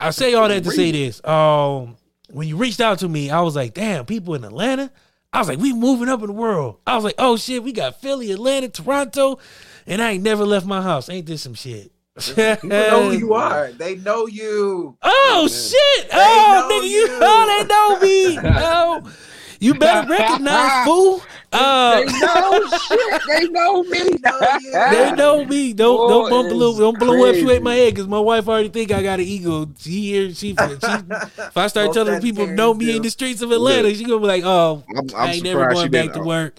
I 0.00 0.10
say 0.10 0.34
all 0.34 0.48
that 0.48 0.64
to 0.64 0.70
say 0.70 0.90
this. 0.90 1.24
Um, 1.24 1.96
when 2.30 2.48
you 2.48 2.56
reached 2.56 2.80
out 2.80 3.00
to 3.00 3.08
me, 3.08 3.30
I 3.30 3.40
was 3.40 3.54
like, 3.54 3.74
damn, 3.74 4.06
people 4.06 4.34
in 4.34 4.44
Atlanta. 4.44 4.90
I 5.32 5.38
was 5.38 5.48
like, 5.48 5.58
we 5.58 5.72
moving 5.72 6.08
up 6.08 6.20
in 6.20 6.26
the 6.26 6.32
world. 6.32 6.78
I 6.86 6.96
was 6.96 7.04
like, 7.04 7.14
oh 7.18 7.36
shit, 7.36 7.62
we 7.62 7.72
got 7.72 8.00
Philly, 8.00 8.32
Atlanta, 8.32 8.68
Toronto, 8.68 9.38
and 9.86 10.02
I 10.02 10.12
ain't 10.12 10.24
never 10.24 10.44
left 10.44 10.66
my 10.66 10.82
house. 10.82 11.08
Ain't 11.08 11.26
this 11.26 11.42
some 11.42 11.54
shit? 11.54 11.92
People 12.18 12.68
know 12.68 13.10
who 13.10 13.18
you 13.18 13.34
are. 13.34 13.70
They 13.72 13.94
know 13.96 14.26
you. 14.26 14.96
Oh 15.02 15.48
shit! 15.48 16.08
Oh 16.12 16.68
nigga, 16.70 16.88
you 16.88 16.96
you. 16.96 17.08
oh 17.22 17.46
they 17.46 17.68
know 17.68 18.00
me. 18.00 18.38
Oh, 18.62 19.12
you 19.60 19.74
better 19.74 20.08
recognize 20.08 20.84
fool. 20.86 21.22
Uh, 21.52 22.00
They 22.00 22.06
know 22.06 22.66
shit. 22.78 23.22
They 23.26 23.48
know 23.48 23.82
me. 23.82 24.10
know. 24.22 24.58
They 24.90 25.12
know 25.16 25.44
me. 25.44 25.72
Don't 25.72 26.08
don't 26.08 26.22
Boy, 26.24 26.30
bump 26.30 26.50
a 26.50 26.54
little. 26.54 26.76
Don't 26.78 26.98
blow 26.98 27.28
up. 27.28 27.34
You 27.34 27.50
ate 27.50 27.62
my 27.62 27.70
crazy. 27.72 27.84
head 27.84 27.94
because 27.94 28.06
my 28.08 28.20
wife 28.20 28.48
already 28.48 28.68
think 28.68 28.92
I 28.92 29.02
got 29.02 29.18
an 29.18 29.26
ego. 29.26 29.68
She 29.78 29.90
here. 30.12 30.28
She, 30.28 30.34
she 30.34 30.54
if 30.56 31.56
I 31.56 31.66
start 31.66 31.92
telling 31.92 32.20
people 32.20 32.46
know 32.46 32.72
me 32.72 32.96
in 32.96 33.02
the 33.02 33.10
streets 33.10 33.42
of 33.42 33.50
Atlanta, 33.50 33.92
she 33.94 34.04
gonna 34.04 34.20
be 34.20 34.26
like, 34.26 34.44
oh, 34.44 34.84
I'm, 34.96 35.08
I'm 35.10 35.14
I 35.16 35.32
ain't 35.32 35.44
never 35.44 35.68
going 35.72 35.90
back 35.90 36.12
to 36.12 36.20
work. 36.20 36.56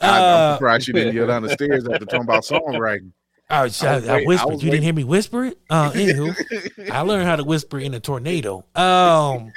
I, 0.00 0.08
I'm 0.08 0.22
Uh, 0.22 0.54
surprised 0.56 0.86
she 0.86 0.92
didn't 0.92 1.14
get 1.14 1.26
down 1.26 1.42
the 1.42 1.48
stairs 1.50 1.86
after 1.88 2.04
talking 2.04 2.20
about 2.22 2.42
songwriting. 2.44 3.12
I, 3.48 3.62
was- 3.64 3.82
I, 3.82 3.94
I 3.94 3.96
I 3.96 3.98
wait- 3.98 4.08
I 4.24 4.26
whispered. 4.26 4.52
was 4.52 4.62
you 4.64 4.70
didn't 4.70 4.84
hear 4.84 4.92
me 4.94 5.04
whisper 5.04 5.44
it. 5.46 5.58
Uh, 5.70 5.90
anywho, 5.92 6.90
I 6.90 7.00
learned 7.00 7.26
how 7.26 7.36
to 7.36 7.44
whisper 7.44 7.78
in 7.78 7.94
a 7.94 8.00
tornado. 8.00 8.64
Um, 8.74 9.52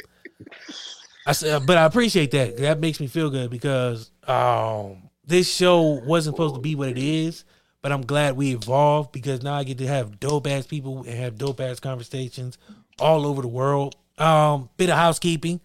I 1.28 1.34
said, 1.34 1.66
but 1.68 1.78
I 1.78 1.84
appreciate 1.86 2.32
that. 2.32 2.58
That 2.58 2.80
makes 2.80 3.00
me 3.00 3.08
feel 3.08 3.30
good 3.30 3.50
because 3.52 4.10
um, 4.28 5.10
this 5.26 5.54
show 5.54 5.82
wasn't 6.06 6.36
supposed 6.36 6.56
to 6.56 6.62
be 6.62 6.74
what 6.76 6.90
it 6.90 6.98
is. 6.98 7.44
But 7.82 7.92
I'm 7.92 8.02
glad 8.06 8.36
we 8.36 8.54
evolved 8.54 9.12
because 9.12 9.44
now 9.44 9.54
I 9.54 9.64
get 9.64 9.78
to 9.78 9.88
have 9.88 10.20
dope 10.20 10.48
ass 10.48 10.66
people 10.66 11.00
and 11.00 11.10
have 11.10 11.38
dope 11.38 11.60
ass 11.60 11.80
conversations 11.80 12.58
all 13.00 13.26
over 13.26 13.42
the 13.42 13.48
world. 13.48 13.96
Um, 14.18 14.70
bit 14.78 14.90
of 14.90 14.96
housekeeping. 14.98 15.62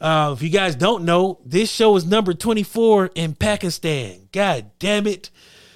Uh, 0.00 0.34
if 0.36 0.42
you 0.42 0.50
guys 0.50 0.76
don't 0.76 1.04
know, 1.04 1.40
this 1.44 1.70
show 1.70 1.96
is 1.96 2.04
number 2.04 2.34
24 2.34 3.10
in 3.14 3.34
Pakistan. 3.34 4.28
God 4.32 4.70
damn 4.78 5.06
it. 5.06 5.30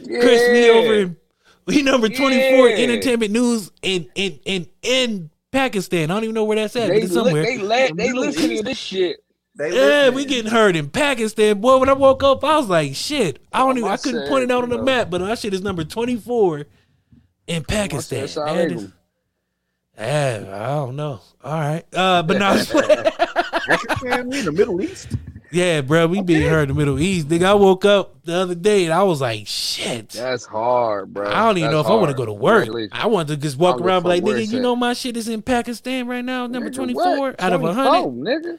Chris, 0.05 0.43
we 0.51 0.70
over 0.70 0.94
in 0.94 1.16
we 1.66 1.82
number 1.82 2.09
24 2.09 2.69
Yeah. 2.69 2.77
entertainment 2.77 3.32
news 3.32 3.70
in 3.82 4.09
in 4.15 4.39
in 4.44 4.66
in 4.82 5.31
Pakistan. 5.52 6.10
I 6.10 6.14
don't 6.14 6.24
even 6.24 6.35
know 6.35 6.44
where 6.44 6.56
that's 6.56 6.77
at, 6.77 6.89
but 6.89 6.94
They, 6.94 7.02
it's 7.02 7.10
li- 7.12 7.14
somewhere. 7.24 7.43
they, 7.44 7.59
la- 7.59 7.94
they 7.94 8.12
listening 8.12 8.56
to 8.59 8.62
this 8.62 8.78
shit. 8.78 9.18
They 9.56 9.68
Yeah, 9.74 10.05
listening. 10.09 10.14
we 10.14 10.24
getting 10.27 10.51
heard 10.51 10.77
in 10.77 10.89
Pakistan. 10.90 11.60
Boy, 11.60 11.78
when 11.78 11.89
I 11.89 11.93
woke 11.94 12.22
up, 12.22 12.44
I 12.44 12.56
was 12.56 12.68
like, 12.68 12.94
shit. 12.94 13.40
I 13.52 13.59
don't 13.60 13.77
even 13.78 13.90
I 13.90 13.97
couldn't 13.97 14.20
sad, 14.22 14.28
point 14.28 14.44
it 14.44 14.51
out 14.51 14.62
on 14.62 14.68
the 14.70 14.82
map, 14.82 15.10
but 15.10 15.18
that 15.20 15.39
shit 15.39 15.52
is 15.55 15.62
number 15.62 15.85
24 15.85 16.64
in 17.48 17.64
Pakistan. 17.64 18.20
Man, 18.20 18.28
Salam? 18.28 18.93
Yeah, 19.98 20.44
I 20.52 20.66
don't 20.77 20.97
know. 20.97 21.20
All 21.44 21.52
right. 21.60 21.85
Uh 21.93 22.22
but 22.22 22.39
no, 22.39 22.52
Pakistan, 23.66 24.28
we 24.28 24.39
in 24.39 24.44
the 24.47 24.52
Middle 24.52 24.81
East. 24.81 25.09
Yeah, 25.52 25.81
bro, 25.81 26.06
we 26.06 26.22
being 26.22 26.48
heard 26.48 26.62
in 26.62 26.68
the 26.68 26.74
Middle 26.74 26.98
East. 27.01 27.28
Nigga, 27.28 27.44
I 27.44 27.55
woke 27.55 27.85
up 27.85 28.22
the 28.24 28.35
other 28.35 28.55
day 28.55 28.85
and 28.85 28.93
I 28.94 29.02
was 29.02 29.20
like, 29.20 29.47
shit. 29.47 30.10
That's 30.10 30.44
hard, 30.47 31.12
bro. 31.12 31.28
I 31.28 31.47
don't 31.47 31.59
even 31.59 31.70
That's 31.70 31.74
know 31.74 31.81
if 31.81 31.86
I 31.86 31.94
want 31.94 32.10
to 32.10 32.16
go 32.16 32.27
to 32.27 32.32
work. 32.32 32.64
Congratulations. 32.64 32.93
I 33.02 33.06
want 33.09 33.28
to 33.28 33.36
just 33.36 33.56
walk 33.59 33.68
I 33.68 33.70
don't 33.72 33.78
give 33.78 33.86
around 33.86 34.02
be 34.05 34.09
like, 34.09 34.22
nigga, 34.24 34.51
you 34.52 34.59
at. 34.59 34.62
know 34.62 34.77
my 34.77 34.93
shit 34.93 35.16
is 35.16 35.28
in 35.28 35.43
Pakistan 35.43 36.06
right 36.06 36.24
now, 36.24 36.47
number 36.47 36.70
Nigga, 36.70 36.74
24 36.77 37.18
what? 37.18 37.40
out 37.40 37.52
of 37.52 37.60
24, 37.60 37.85
100. 37.85 38.44
nigga. 38.44 38.59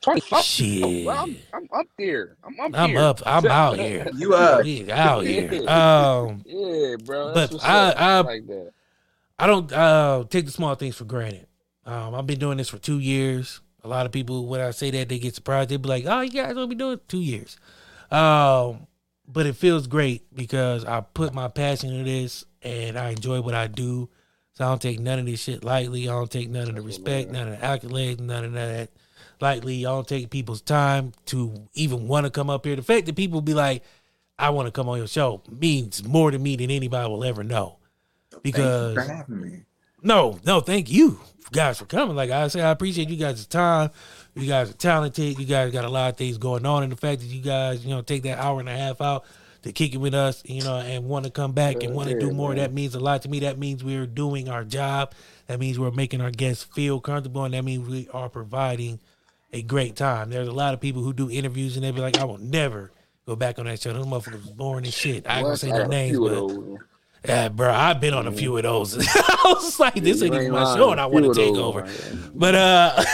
24. 0.00 0.42
Shit. 0.42 1.06
Well, 1.06 1.16
I'm, 1.16 1.36
I'm 1.54 1.68
up 1.72 1.86
there. 1.96 2.36
I'm 2.42 2.58
up 2.60 2.70
I'm 2.74 2.88
here. 2.90 2.98
up. 2.98 3.22
I'm 3.24 3.46
out 3.46 3.78
here. 3.78 4.08
You 4.16 4.34
up. 4.34 4.64
We 4.64 4.90
out 4.90 5.24
here. 5.24 5.48
Um, 5.68 6.42
Yeah, 6.44 6.96
bro. 7.04 7.26
But 7.28 7.34
That's 7.34 7.52
what's 7.52 7.64
I- 7.64 7.88
up. 7.90 7.96
I- 7.98 8.20
like 8.22 8.46
that. 8.48 8.72
I 9.38 9.46
don't 9.46 9.72
uh, 9.72 10.24
take 10.28 10.46
the 10.46 10.52
small 10.52 10.74
things 10.76 10.96
for 10.96 11.04
granted. 11.04 11.46
Um, 11.86 12.14
I've 12.14 12.26
been 12.26 12.38
doing 12.38 12.58
this 12.58 12.68
for 12.68 12.78
two 12.78 12.98
years. 13.00 13.60
A 13.84 13.88
lot 13.88 14.06
of 14.06 14.12
people, 14.12 14.46
when 14.46 14.60
I 14.60 14.70
say 14.70 14.90
that, 14.92 15.08
they 15.08 15.18
get 15.18 15.34
surprised. 15.34 15.70
They 15.70 15.76
be 15.76 15.88
like, 15.88 16.04
"Oh, 16.06 16.20
you 16.20 16.30
guys 16.30 16.54
will 16.54 16.68
be 16.68 16.76
doing 16.76 17.00
two 17.08 17.20
years," 17.20 17.56
um, 18.10 18.86
but 19.26 19.46
it 19.46 19.56
feels 19.56 19.86
great 19.86 20.32
because 20.34 20.84
I 20.84 21.00
put 21.00 21.34
my 21.34 21.48
passion 21.48 21.90
into 21.92 22.04
this 22.04 22.44
and 22.62 22.96
I 22.96 23.10
enjoy 23.10 23.40
what 23.40 23.54
I 23.54 23.66
do. 23.66 24.08
So 24.52 24.64
I 24.64 24.68
don't 24.68 24.82
take 24.82 25.00
none 25.00 25.18
of 25.18 25.26
this 25.26 25.42
shit 25.42 25.64
lightly. 25.64 26.08
I 26.08 26.12
don't 26.12 26.30
take 26.30 26.50
none 26.50 26.68
of 26.68 26.74
the 26.76 26.82
respect, 26.82 27.30
none 27.30 27.48
of 27.48 27.58
the 27.58 27.66
accolades, 27.66 28.20
none 28.20 28.44
of 28.44 28.52
that 28.52 28.90
lightly. 29.40 29.84
I 29.86 29.90
don't 29.90 30.06
take 30.06 30.30
people's 30.30 30.60
time 30.60 31.12
to 31.26 31.66
even 31.74 32.06
want 32.06 32.26
to 32.26 32.30
come 32.30 32.50
up 32.50 32.64
here. 32.64 32.76
The 32.76 32.82
fact 32.82 33.06
that 33.06 33.16
people 33.16 33.40
be 33.40 33.54
like, 33.54 33.82
"I 34.38 34.50
want 34.50 34.66
to 34.66 34.72
come 34.72 34.88
on 34.88 34.98
your 34.98 35.08
show," 35.08 35.42
means 35.50 36.04
more 36.04 36.30
to 36.30 36.38
me 36.38 36.54
than 36.56 36.70
anybody 36.70 37.08
will 37.08 37.24
ever 37.24 37.42
know. 37.42 37.78
Because 38.42 38.96
Thank 40.02 40.24
you 40.24 40.30
for 40.30 40.38
having 40.38 40.38
me. 40.38 40.42
no, 40.44 40.54
no, 40.58 40.60
thank 40.60 40.90
you 40.90 41.20
guys 41.52 41.78
for 41.78 41.84
coming. 41.84 42.16
Like 42.16 42.30
I 42.30 42.48
said, 42.48 42.64
I 42.64 42.70
appreciate 42.70 43.08
you 43.08 43.16
guys' 43.16 43.46
time. 43.46 43.90
You 44.34 44.48
guys 44.48 44.70
are 44.70 44.74
talented. 44.74 45.38
You 45.38 45.44
guys 45.44 45.72
got 45.72 45.84
a 45.84 45.90
lot 45.90 46.10
of 46.10 46.16
things 46.16 46.38
going 46.38 46.64
on, 46.66 46.82
and 46.82 46.92
the 46.92 46.96
fact 46.96 47.20
that 47.20 47.26
you 47.26 47.42
guys, 47.42 47.84
you 47.84 47.90
know, 47.90 48.02
take 48.02 48.22
that 48.22 48.38
hour 48.38 48.60
and 48.60 48.68
a 48.68 48.76
half 48.76 49.00
out 49.00 49.24
to 49.62 49.72
kick 49.72 49.94
it 49.94 49.98
with 49.98 50.14
us, 50.14 50.42
you 50.44 50.62
know, 50.62 50.78
and 50.78 51.04
want 51.04 51.24
to 51.24 51.30
come 51.30 51.52
back 51.52 51.82
and 51.82 51.94
want 51.94 52.08
to 52.08 52.18
do 52.18 52.32
more. 52.32 52.48
man. 52.50 52.58
That 52.58 52.72
means 52.72 52.94
a 52.94 53.00
lot 53.00 53.22
to 53.22 53.28
me. 53.28 53.40
That 53.40 53.58
means 53.58 53.84
we're 53.84 54.06
doing 54.06 54.48
our 54.48 54.64
job. 54.64 55.12
That 55.46 55.60
means 55.60 55.78
we're 55.78 55.90
making 55.90 56.20
our 56.20 56.30
guests 56.30 56.64
feel 56.64 57.00
comfortable, 57.00 57.44
and 57.44 57.54
that 57.54 57.64
means 57.64 57.88
we 57.88 58.08
are 58.12 58.28
providing 58.28 58.98
a 59.52 59.62
great 59.62 59.96
time. 59.96 60.30
There's 60.30 60.48
a 60.48 60.52
lot 60.52 60.74
of 60.74 60.80
people 60.80 61.02
who 61.02 61.12
do 61.12 61.30
interviews 61.30 61.76
and 61.76 61.84
they 61.84 61.90
be 61.90 62.00
like, 62.00 62.18
I 62.18 62.24
will 62.24 62.38
never 62.38 62.90
go 63.26 63.36
back 63.36 63.58
on 63.58 63.66
that 63.66 63.80
show. 63.80 63.92
Those 63.92 64.06
motherfuckers 64.06 64.56
boring 64.56 64.86
as 64.86 64.94
shit. 64.94 65.28
I 65.28 65.36
ain't 65.36 65.44
gonna 65.44 65.56
say 65.56 65.68
I 65.68 65.72
no 65.72 65.78
got 65.78 65.86
a 65.86 65.88
names, 65.88 66.18
but. 66.18 66.91
Yeah, 67.24 67.48
bro, 67.48 67.72
I've 67.72 68.00
been 68.00 68.14
on 68.14 68.26
a 68.26 68.32
few 68.32 68.56
of 68.56 68.62
those. 68.64 68.98
I 69.14 69.42
was 69.44 69.78
like, 69.78 69.94
this 69.94 70.22
ain't 70.22 70.34
even 70.34 70.52
my 70.52 70.76
show, 70.76 70.90
and 70.90 71.00
I 71.00 71.06
want 71.06 71.26
to 71.26 71.34
take 71.34 71.54
over. 71.54 71.88
But 72.34 72.54
uh, 72.54 72.92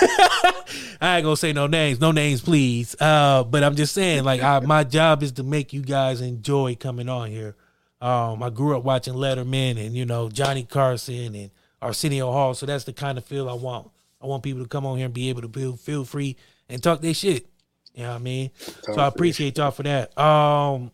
I 1.01 1.17
ain't 1.17 1.25
gonna 1.25 1.37
say 1.37 1.53
no 1.53 1.67
names, 1.67 2.01
no 2.01 2.13
names, 2.13 2.41
please. 2.41 2.97
Uh, 3.01 3.45
but 3.45 3.63
I'm 3.63 3.77
just 3.77 3.95
saying, 3.95 4.25
like, 4.25 4.43
I, 4.43 4.61
my 4.61 4.85
job 4.85 5.23
is 5.23 5.33
to 5.33 5.43
make 5.43 5.73
you 5.73 5.83
guys 5.83 6.21
enjoy 6.21 6.75
coming 6.77 7.09
on 7.09 7.31
here. 7.31 7.57
Um, 8.01 8.43
I 8.43 8.51
grew 8.51 8.77
up 8.77 8.85
watching 8.85 9.15
Letterman 9.15 9.85
and 9.85 9.95
you 9.95 10.07
know 10.07 10.29
Johnny 10.29 10.63
Carson 10.65 11.35
and 11.35 11.51
Arsenio 11.83 12.31
Hall, 12.33 12.55
so 12.55 12.67
that's 12.67 12.85
the 12.85 12.93
kind 12.93 13.19
of 13.19 13.25
feel 13.25 13.49
I 13.49 13.55
want. 13.55 13.91
I 14.23 14.27
want 14.27 14.43
people 14.43 14.63
to 14.63 14.69
come 14.69 14.87
on 14.87 14.97
here 14.97 15.07
and 15.07 15.15
be 15.15 15.29
able 15.29 15.43
to 15.43 15.49
feel 15.49 15.77
feel 15.77 16.05
free 16.05 16.37
and 16.69 16.83
talk 16.83 17.01
their 17.01 17.15
shit. 17.15 17.47
You 17.95 18.05
know 18.05 18.11
what 18.11 18.17
I 18.17 18.19
mean? 18.19 18.51
so 18.83 18.95
I 18.99 19.07
appreciate 19.09 19.59
y'all 19.59 19.73
for 19.73 19.83
that. 19.83 20.17
Um, 20.17 20.93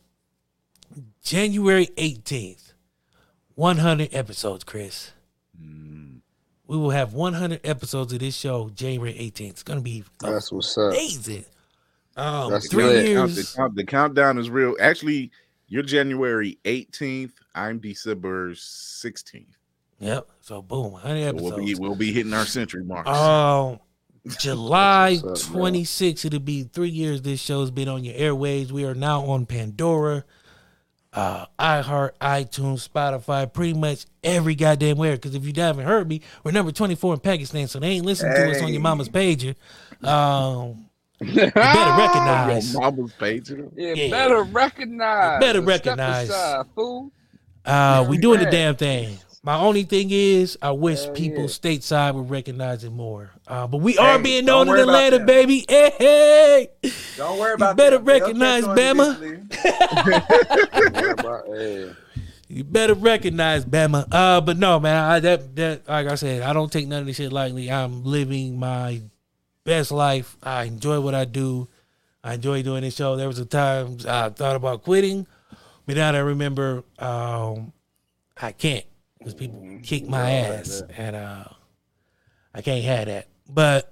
January 1.22 1.86
18th, 1.98 2.63
100 3.54 4.10
episodes, 4.14 4.64
Chris. 4.64 5.12
We 6.66 6.76
will 6.78 6.90
have 6.90 7.12
100 7.12 7.60
episodes 7.64 8.12
of 8.12 8.18
this 8.20 8.34
show 8.36 8.70
January 8.74 9.12
18th. 9.14 9.50
It's 9.50 9.62
gonna 9.62 9.80
be 9.82 10.02
That's 10.20 10.50
what's 10.50 10.76
up. 10.78 10.92
amazing. 10.92 11.44
Um, 12.16 12.50
That's 12.50 12.68
three 12.70 12.84
lit. 12.84 13.14
Count- 13.14 13.30
years. 13.32 13.52
the, 13.52 13.56
count- 13.56 13.74
the 13.76 13.84
countdown 13.84 14.38
is 14.38 14.48
real. 14.48 14.74
Actually, 14.80 15.30
you're 15.68 15.82
January 15.82 16.58
18th. 16.64 17.32
I'm 17.54 17.78
December 17.80 18.52
16th. 18.52 19.46
Yep. 20.00 20.28
So 20.40 20.62
boom, 20.62 20.92
100 20.92 21.20
So 21.20 21.28
episodes. 21.28 21.42
we'll 21.56 21.64
be 21.66 21.74
we'll 21.74 21.94
be 21.96 22.12
hitting 22.12 22.32
our 22.32 22.46
century 22.46 22.82
marks. 22.84 23.10
Um, 23.10 23.78
July 24.40 25.16
up, 25.18 25.22
bro. 25.22 25.32
26th, 25.34 26.24
it'll 26.24 26.40
be 26.40 26.62
three 26.62 26.88
years 26.88 27.20
this 27.22 27.40
show's 27.40 27.70
been 27.70 27.88
on 27.88 28.04
your 28.04 28.14
airwaves. 28.14 28.70
We 28.72 28.84
are 28.86 28.94
now 28.94 29.22
on 29.26 29.44
Pandora, 29.44 30.24
uh, 31.14 31.46
iHeart, 31.58 32.10
iTunes, 32.20 32.88
Spotify, 32.88 33.50
pretty 33.52 33.74
much 33.74 34.04
every 34.22 34.54
goddamn 34.54 34.96
where. 34.96 35.12
Because 35.12 35.34
if 35.34 35.44
you 35.44 35.52
haven't 35.56 35.86
heard 35.86 36.08
me, 36.08 36.20
we're 36.42 36.50
number 36.52 36.72
24 36.72 37.14
in 37.14 37.20
Pakistan, 37.20 37.68
so 37.68 37.78
they 37.78 37.88
ain't 37.88 38.04
listening 38.04 38.34
to 38.34 38.50
us 38.50 38.62
on 38.62 38.72
your 38.72 38.82
mama's 38.82 39.08
pager. 39.08 39.54
Um, 40.02 40.86
you 41.20 41.32
better 41.52 41.52
recognize. 42.02 42.72
Your 42.72 42.82
mama's 42.82 43.12
page. 43.12 43.50
Yeah, 43.76 43.94
Yeah. 43.94 44.10
better 44.10 44.42
recognize. 44.42 45.40
Better 45.40 45.60
recognize. 45.60 46.28
aside, 46.28 46.66
fool. 46.74 47.10
Uh, 47.64 48.04
we 48.08 48.18
doing 48.18 48.40
the 48.40 48.50
damn 48.50 48.76
thing. 48.76 49.16
My 49.46 49.56
only 49.58 49.82
thing 49.82 50.08
is, 50.10 50.56
I 50.62 50.70
wish 50.70 51.04
Hell 51.04 51.12
people 51.12 51.42
yeah. 51.42 51.48
stateside 51.48 52.14
would 52.14 52.30
recognize 52.30 52.82
it 52.82 52.90
more. 52.90 53.30
Uh, 53.46 53.66
but 53.66 53.76
we 53.76 53.98
are 53.98 54.18
being 54.18 54.46
known 54.46 54.70
in 54.70 54.76
Atlanta, 54.78 55.18
that. 55.18 55.26
baby. 55.26 55.66
Hey, 55.68 55.92
hey. 55.98 56.70
Don't 57.18 57.38
worry 57.38 57.50
You 57.50 57.54
about 57.56 57.76
better 57.76 57.98
that. 57.98 58.06
They'll 58.06 58.20
recognize 58.20 58.64
Bama. 58.64 59.18
about- 61.18 61.46
hey, 61.46 61.92
You 62.48 62.64
better 62.64 62.94
recognize 62.94 63.66
Bama. 63.66 64.06
Uh, 64.10 64.40
but 64.40 64.56
no, 64.56 64.80
man. 64.80 64.96
I, 64.96 65.20
that 65.20 65.54
that 65.56 65.88
like 65.88 66.06
I 66.06 66.14
said, 66.14 66.40
I 66.40 66.54
don't 66.54 66.72
take 66.72 66.88
none 66.88 67.00
of 67.00 67.06
this 67.06 67.16
shit 67.16 67.30
lightly. 67.30 67.70
I'm 67.70 68.02
living 68.02 68.58
my 68.58 69.02
best 69.64 69.92
life. 69.92 70.38
I 70.42 70.64
enjoy 70.64 71.00
what 71.00 71.14
I 71.14 71.26
do. 71.26 71.68
I 72.22 72.34
enjoy 72.34 72.62
doing 72.62 72.80
this 72.80 72.96
show. 72.96 73.16
There 73.16 73.28
was 73.28 73.38
a 73.38 73.44
time 73.44 73.98
I 74.08 74.30
thought 74.30 74.56
about 74.56 74.84
quitting, 74.84 75.26
but 75.84 75.96
now 75.96 76.12
that 76.12 76.18
I 76.18 76.22
remember, 76.22 76.82
um, 76.98 77.74
I 78.40 78.52
can't 78.52 78.86
because 79.24 79.34
people 79.34 79.78
kick 79.82 80.06
my 80.06 80.30
ass, 80.30 80.82
and 80.96 81.16
uh, 81.16 81.44
I 82.54 82.60
can't 82.60 82.84
have 82.84 83.06
that. 83.06 83.28
But 83.48 83.90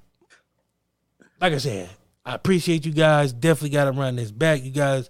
like 1.41 1.55
I 1.55 1.59
said, 1.59 1.89
I 2.25 2.35
appreciate 2.35 2.85
you 2.85 2.93
guys. 2.93 3.33
Definitely 3.33 3.71
got 3.71 3.87
to 3.87 3.93
run 3.93 4.17
this 4.17 4.31
back. 4.31 4.63
You 4.63 4.71
guys. 4.71 5.09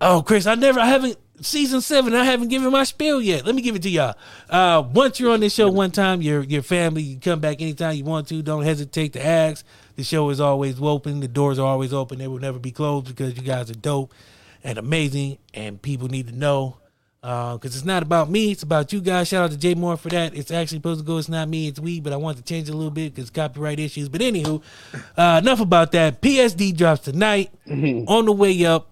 Oh, 0.00 0.22
Chris, 0.26 0.46
I 0.46 0.56
never, 0.56 0.80
I 0.80 0.86
haven't 0.86 1.16
season 1.40 1.80
seven. 1.80 2.14
I 2.14 2.24
haven't 2.24 2.48
given 2.48 2.72
my 2.72 2.82
spiel 2.82 3.22
yet. 3.22 3.46
Let 3.46 3.54
me 3.54 3.62
give 3.62 3.76
it 3.76 3.82
to 3.82 3.90
y'all. 3.90 4.16
Uh, 4.50 4.82
once 4.92 5.20
you're 5.20 5.32
on 5.32 5.40
this 5.40 5.54
show 5.54 5.70
one 5.70 5.92
time, 5.92 6.20
your 6.20 6.42
your 6.42 6.62
family, 6.62 7.02
you 7.02 7.20
come 7.20 7.38
back 7.38 7.62
anytime 7.62 7.94
you 7.94 8.04
want 8.04 8.26
to. 8.28 8.42
Don't 8.42 8.64
hesitate 8.64 9.12
to 9.12 9.24
ask. 9.24 9.64
The 9.94 10.02
show 10.02 10.28
is 10.30 10.40
always 10.40 10.82
open. 10.82 11.20
The 11.20 11.28
doors 11.28 11.60
are 11.60 11.66
always 11.66 11.92
open. 11.92 12.18
They 12.18 12.26
will 12.26 12.40
never 12.40 12.58
be 12.58 12.72
closed 12.72 13.06
because 13.06 13.36
you 13.36 13.42
guys 13.42 13.70
are 13.70 13.74
dope 13.74 14.12
and 14.64 14.78
amazing, 14.78 15.38
and 15.52 15.80
people 15.80 16.08
need 16.08 16.26
to 16.26 16.34
know. 16.34 16.78
Because 17.24 17.74
it's 17.74 17.86
not 17.86 18.02
about 18.02 18.28
me, 18.28 18.50
it's 18.52 18.62
about 18.62 18.92
you 18.92 19.00
guys. 19.00 19.28
Shout 19.28 19.44
out 19.44 19.50
to 19.50 19.56
Jay 19.56 19.74
Moore 19.74 19.96
for 19.96 20.10
that. 20.10 20.34
It's 20.36 20.50
actually 20.50 20.76
supposed 20.78 21.00
to 21.00 21.06
go, 21.06 21.16
it's 21.16 21.30
not 21.30 21.48
me, 21.48 21.68
it's 21.68 21.80
we, 21.80 21.98
but 21.98 22.12
I 22.12 22.16
want 22.16 22.36
to 22.36 22.42
change 22.44 22.68
it 22.68 22.72
a 22.74 22.76
little 22.76 22.90
bit 22.90 23.14
because 23.14 23.30
copyright 23.30 23.80
issues. 23.80 24.10
But 24.10 24.20
anywho, 24.20 24.60
uh, 25.16 25.40
enough 25.42 25.60
about 25.60 25.92
that. 25.92 26.20
PTSD 26.20 26.76
drops 26.76 27.00
tonight. 27.00 27.50
On 27.66 28.26
the 28.26 28.32
way 28.32 28.66
up, 28.66 28.90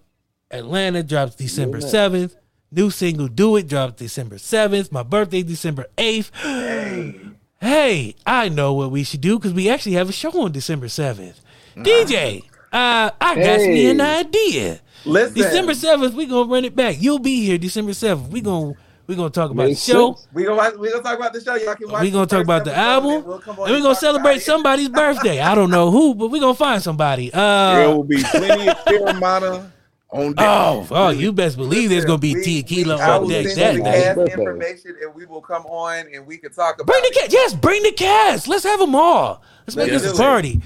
Atlanta 0.50 1.02
drops 1.02 1.34
December 1.34 1.78
7th. 1.78 2.34
New 2.70 2.88
single 2.90 3.28
Do 3.28 3.56
It 3.56 3.68
drops 3.68 3.94
December 3.98 4.36
7th. 4.36 4.90
My 4.90 5.02
birthday, 5.02 5.42
December 5.42 5.88
8th. 5.98 6.30
Hey, 6.40 7.14
hey, 7.60 8.14
I 8.24 8.48
know 8.48 8.72
what 8.72 8.90
we 8.90 9.04
should 9.04 9.20
do 9.20 9.38
because 9.38 9.52
we 9.52 9.68
actually 9.68 9.92
have 9.92 10.08
a 10.08 10.12
show 10.12 10.30
on 10.42 10.52
December 10.52 10.86
7th. 10.86 11.34
DJ, 11.76 12.44
uh, 12.72 13.10
I 13.20 13.34
got 13.34 13.60
me 13.60 13.90
an 13.90 13.98
Hey. 13.98 14.20
idea. 14.20 14.80
Listen. 15.04 15.34
December 15.34 15.72
7th, 15.72 16.14
we 16.14 16.26
going 16.26 16.48
to 16.48 16.52
run 16.54 16.64
it 16.64 16.74
back. 16.76 16.96
You'll 17.00 17.18
be 17.18 17.44
here 17.44 17.58
December 17.58 17.92
7th. 17.92 18.28
we 18.28 18.40
going 18.40 18.74
to 18.74 18.80
We're 19.06 19.16
gonna 19.16 19.30
talk 19.30 19.50
about 19.50 19.68
the 19.68 19.74
show. 19.74 20.14
sense. 20.14 20.28
We 20.32 20.44
gonna 20.44 20.78
we 20.78 20.88
gonna 20.90 21.02
talk 21.02 21.18
about 21.18 21.32
the 21.32 21.40
show. 21.40 21.56
Y'all 21.56 21.74
can 21.74 21.90
watch. 21.90 22.02
We 22.02 22.10
gonna 22.12 22.26
talk 22.26 22.44
about 22.44 22.64
the 22.64 22.74
album, 22.74 23.10
and 23.16 23.26
we'll 23.26 23.42
and 23.46 23.58
we're 23.58 23.82
gonna 23.82 23.94
celebrate 23.96 24.38
somebody's 24.42 24.88
birthday. 25.02 25.40
I 25.40 25.54
don't 25.56 25.70
know 25.70 25.90
who, 25.90 26.14
but 26.14 26.28
we're 26.30 26.40
gonna 26.40 26.54
find 26.54 26.80
somebody. 26.80 27.30
there 27.30 27.88
Uh 27.88 27.94
will 27.96 28.04
be 28.04 28.22
plenty 28.22 28.68
of 28.68 28.76
Teremana 28.86 29.70
on 30.10 30.34
deck. 30.34 30.46
oh, 30.48 30.86
oh, 30.92 31.08
you 31.10 31.32
best 31.32 31.56
believe 31.56 31.90
there's 31.90 32.04
gonna 32.04 32.18
be 32.18 32.34
We- 32.36 32.42
tequila 32.44 32.96
I 32.96 33.18
on 33.18 33.28
deck 33.28 33.46
that 33.56 33.76
night. 33.76 33.92
Cast 33.92 34.18
information, 34.38 34.96
and 35.02 35.12
we 35.14 35.26
will 35.26 35.42
come 35.42 35.66
on 35.66 36.06
and 36.14 36.24
we 36.24 36.38
can 36.38 36.52
talk 36.52 36.76
about. 36.76 36.86
Bring 36.86 37.02
the 37.02 37.10
cast. 37.18 37.32
Yes, 37.32 37.54
bring 37.54 37.82
the 37.82 37.92
cast. 37.92 38.46
Let's 38.46 38.64
have 38.64 38.78
them 38.78 38.94
all. 38.94 39.42
Let's 39.66 39.74
make 39.76 39.90
this 39.90 40.06
a 40.10 40.14
party. 40.16 40.60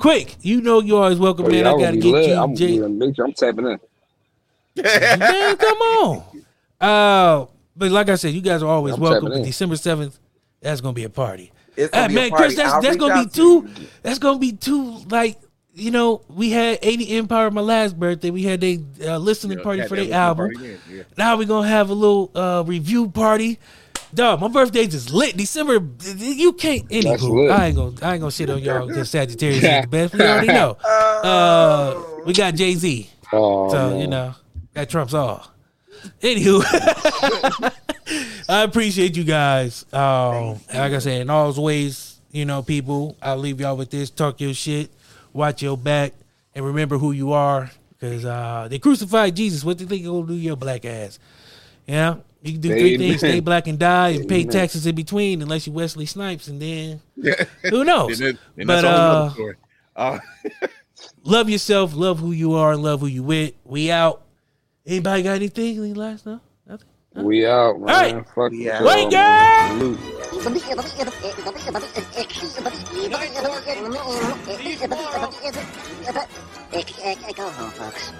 Quick, 0.00 0.36
you 0.40 0.60
know 0.62 0.80
you 0.80 0.96
always 0.96 1.18
welcome, 1.18 1.44
Oh, 1.46 1.48
man. 1.50 1.58
yeah, 1.64 1.70
I 1.70 1.72
I'm 1.74 1.78
gotta 1.80 1.96
get 1.98 2.04
lit. 2.12 2.28
you, 2.28 2.34
I'm 2.34 2.56
Jay. 2.56 2.76
gonna 2.78 2.88
make 2.88 3.14
sure 3.14 3.26
I'm 3.26 3.32
tapping 3.34 3.66
in. 3.66 3.78
Man, 4.82 5.56
come 5.56 5.78
on. 5.78 6.24
Uh, 6.80 7.44
but 7.76 7.90
like 7.90 8.08
I 8.08 8.14
said, 8.14 8.32
you 8.32 8.40
guys 8.40 8.62
are 8.62 8.66
always 8.70 8.94
I'm 8.94 9.00
welcome. 9.00 9.28
But. 9.28 9.42
December 9.44 9.76
seventh, 9.76 10.18
that's 10.62 10.80
gonna 10.80 10.94
be 10.94 11.04
a 11.04 11.10
party. 11.10 11.52
It's 11.76 11.90
gonna 11.92 12.08
be 12.08 12.14
a 12.14 12.16
man, 12.16 12.30
party. 12.30 12.44
Chris, 12.44 12.56
that's 12.56 12.72
I'll 12.72 12.80
that's 12.80 12.96
gonna 12.96 13.12
be 13.16 13.20
out 13.20 13.32
to 13.34 13.62
too. 13.68 13.68
That's 14.02 14.18
gonna 14.18 14.38
be 14.38 14.52
too. 14.52 14.96
Like 15.10 15.38
you 15.74 15.90
know, 15.90 16.22
we 16.30 16.48
had 16.52 16.78
80 16.80 17.18
Empire 17.18 17.50
my 17.50 17.60
last 17.60 18.00
birthday. 18.00 18.30
We 18.30 18.44
had 18.44 18.64
a 18.64 18.80
uh, 19.06 19.18
listening 19.18 19.58
Yeah, 19.58 19.64
party 19.64 19.80
had 19.80 19.88
for 19.90 19.96
that 19.96 20.08
their 20.08 20.18
album. 20.18 20.54
party 20.54 20.78
yeah. 20.90 21.02
Now 21.18 21.36
we're 21.36 21.44
gonna 21.46 21.68
have 21.68 21.90
a 21.90 21.94
little 21.94 22.30
uh, 22.34 22.64
review 22.66 23.10
party. 23.10 23.58
Dog, 24.12 24.40
my 24.40 24.48
birthday's 24.48 24.94
is 24.94 25.12
lit. 25.12 25.36
December, 25.36 25.74
you 26.16 26.52
can't. 26.54 26.88
Anywho. 26.88 27.50
I 27.50 27.66
ain't 27.66 27.76
gonna, 27.76 27.92
I 28.02 28.12
ain't 28.14 28.20
gonna 28.20 28.30
shit 28.32 28.50
on 28.50 28.58
y'all 28.60 28.86
because 28.88 29.10
Sagittarius 29.10 29.62
is 29.62 29.82
the 29.82 29.86
best. 29.88 30.14
We 30.14 30.20
already 30.22 30.48
know. 30.48 30.76
Uh, 31.20 32.02
we 32.24 32.32
got 32.32 32.54
Jay 32.54 32.72
Z, 32.74 33.10
Oh, 33.30 33.68
so 33.70 33.90
man. 33.90 34.00
you 34.00 34.06
know 34.06 34.34
that 34.72 34.88
trumps 34.88 35.12
all. 35.12 35.46
Anywho, 36.22 36.62
I 38.48 38.62
appreciate 38.62 39.16
you 39.18 39.24
guys. 39.24 39.84
Um, 39.92 40.60
like 40.72 40.92
I 40.94 40.98
said, 40.98 41.20
in 41.20 41.28
all 41.28 41.52
ways, 41.62 42.18
you 42.32 42.46
know, 42.46 42.62
people, 42.62 43.16
I'll 43.20 43.36
leave 43.36 43.60
y'all 43.60 43.76
with 43.76 43.90
this: 43.90 44.08
talk 44.08 44.40
your 44.40 44.54
shit, 44.54 44.90
watch 45.34 45.62
your 45.62 45.76
back, 45.76 46.14
and 46.54 46.64
remember 46.64 46.96
who 46.96 47.12
you 47.12 47.32
are. 47.32 47.70
Because 47.98 48.24
uh, 48.24 48.66
they 48.70 48.78
crucified 48.78 49.36
Jesus. 49.36 49.62
What 49.62 49.76
do 49.76 49.84
you 49.84 49.88
think 49.90 50.06
gonna 50.06 50.26
do 50.26 50.32
your 50.34 50.56
black 50.56 50.86
ass? 50.86 51.18
Yeah, 51.86 52.16
you 52.42 52.52
can 52.52 52.60
do 52.60 52.68
three 52.70 52.94
Amen. 52.94 53.08
things: 53.08 53.18
stay 53.18 53.40
black 53.50 53.66
and 53.66 53.78
die, 53.78 54.08
and 54.10 54.28
pay 54.28 54.40
Amen. 54.42 54.52
taxes 54.52 54.86
in 54.86 54.94
between, 54.94 55.42
unless 55.42 55.66
you 55.66 55.72
Wesley 55.72 56.06
Snipes, 56.06 56.48
and 56.48 56.60
then 56.60 57.00
who 57.70 57.84
knows? 57.84 58.18
Then 58.18 58.34
that- 58.34 58.38
then 58.56 58.66
But 58.66 58.82
that's 58.82 58.86
uh, 58.86 59.30
story. 59.30 59.56
Uh, 59.96 60.18
love 61.24 61.50
yourself, 61.50 61.94
love 61.94 62.18
who 62.18 62.32
you 62.32 62.54
are, 62.54 62.72
and 62.72 62.82
love 62.82 63.00
who 63.00 63.06
you 63.06 63.22
with. 63.22 63.52
We 63.64 63.90
out. 63.90 64.22
Anybody 64.86 65.22
got 65.22 65.32
anything? 65.36 65.78
Any 65.78 65.92
last 65.94 66.24
no? 66.26 66.40
Nothing? 66.66 66.88
We 67.16 67.46
out, 67.46 67.78
man. 67.80 67.86
right. 68.14 68.26
Fuck 68.34 68.52
We 68.52 68.70
out. 68.70 68.84
Wait, 68.84 69.10
girl! 69.10 69.96
Go 77.34 77.48
home, 77.50 77.70
folks. 77.70 78.12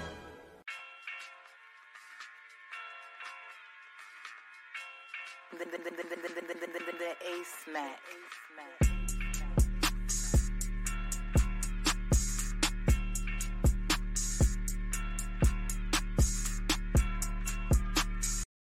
The 5.65 7.11
Ace 7.37 7.67
Mac. 7.71 7.99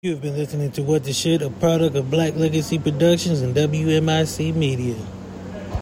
You 0.02 0.12
have 0.12 0.22
been 0.22 0.36
listening 0.36 0.72
to 0.72 0.82
What 0.82 1.04
the 1.04 1.12
Shit, 1.12 1.42
a 1.42 1.50
product 1.50 1.96
of 1.96 2.10
Black 2.10 2.34
Legacy 2.36 2.78
Productions 2.78 3.42
and 3.42 3.54
WMIC 3.54 4.54
Media. 4.54 4.96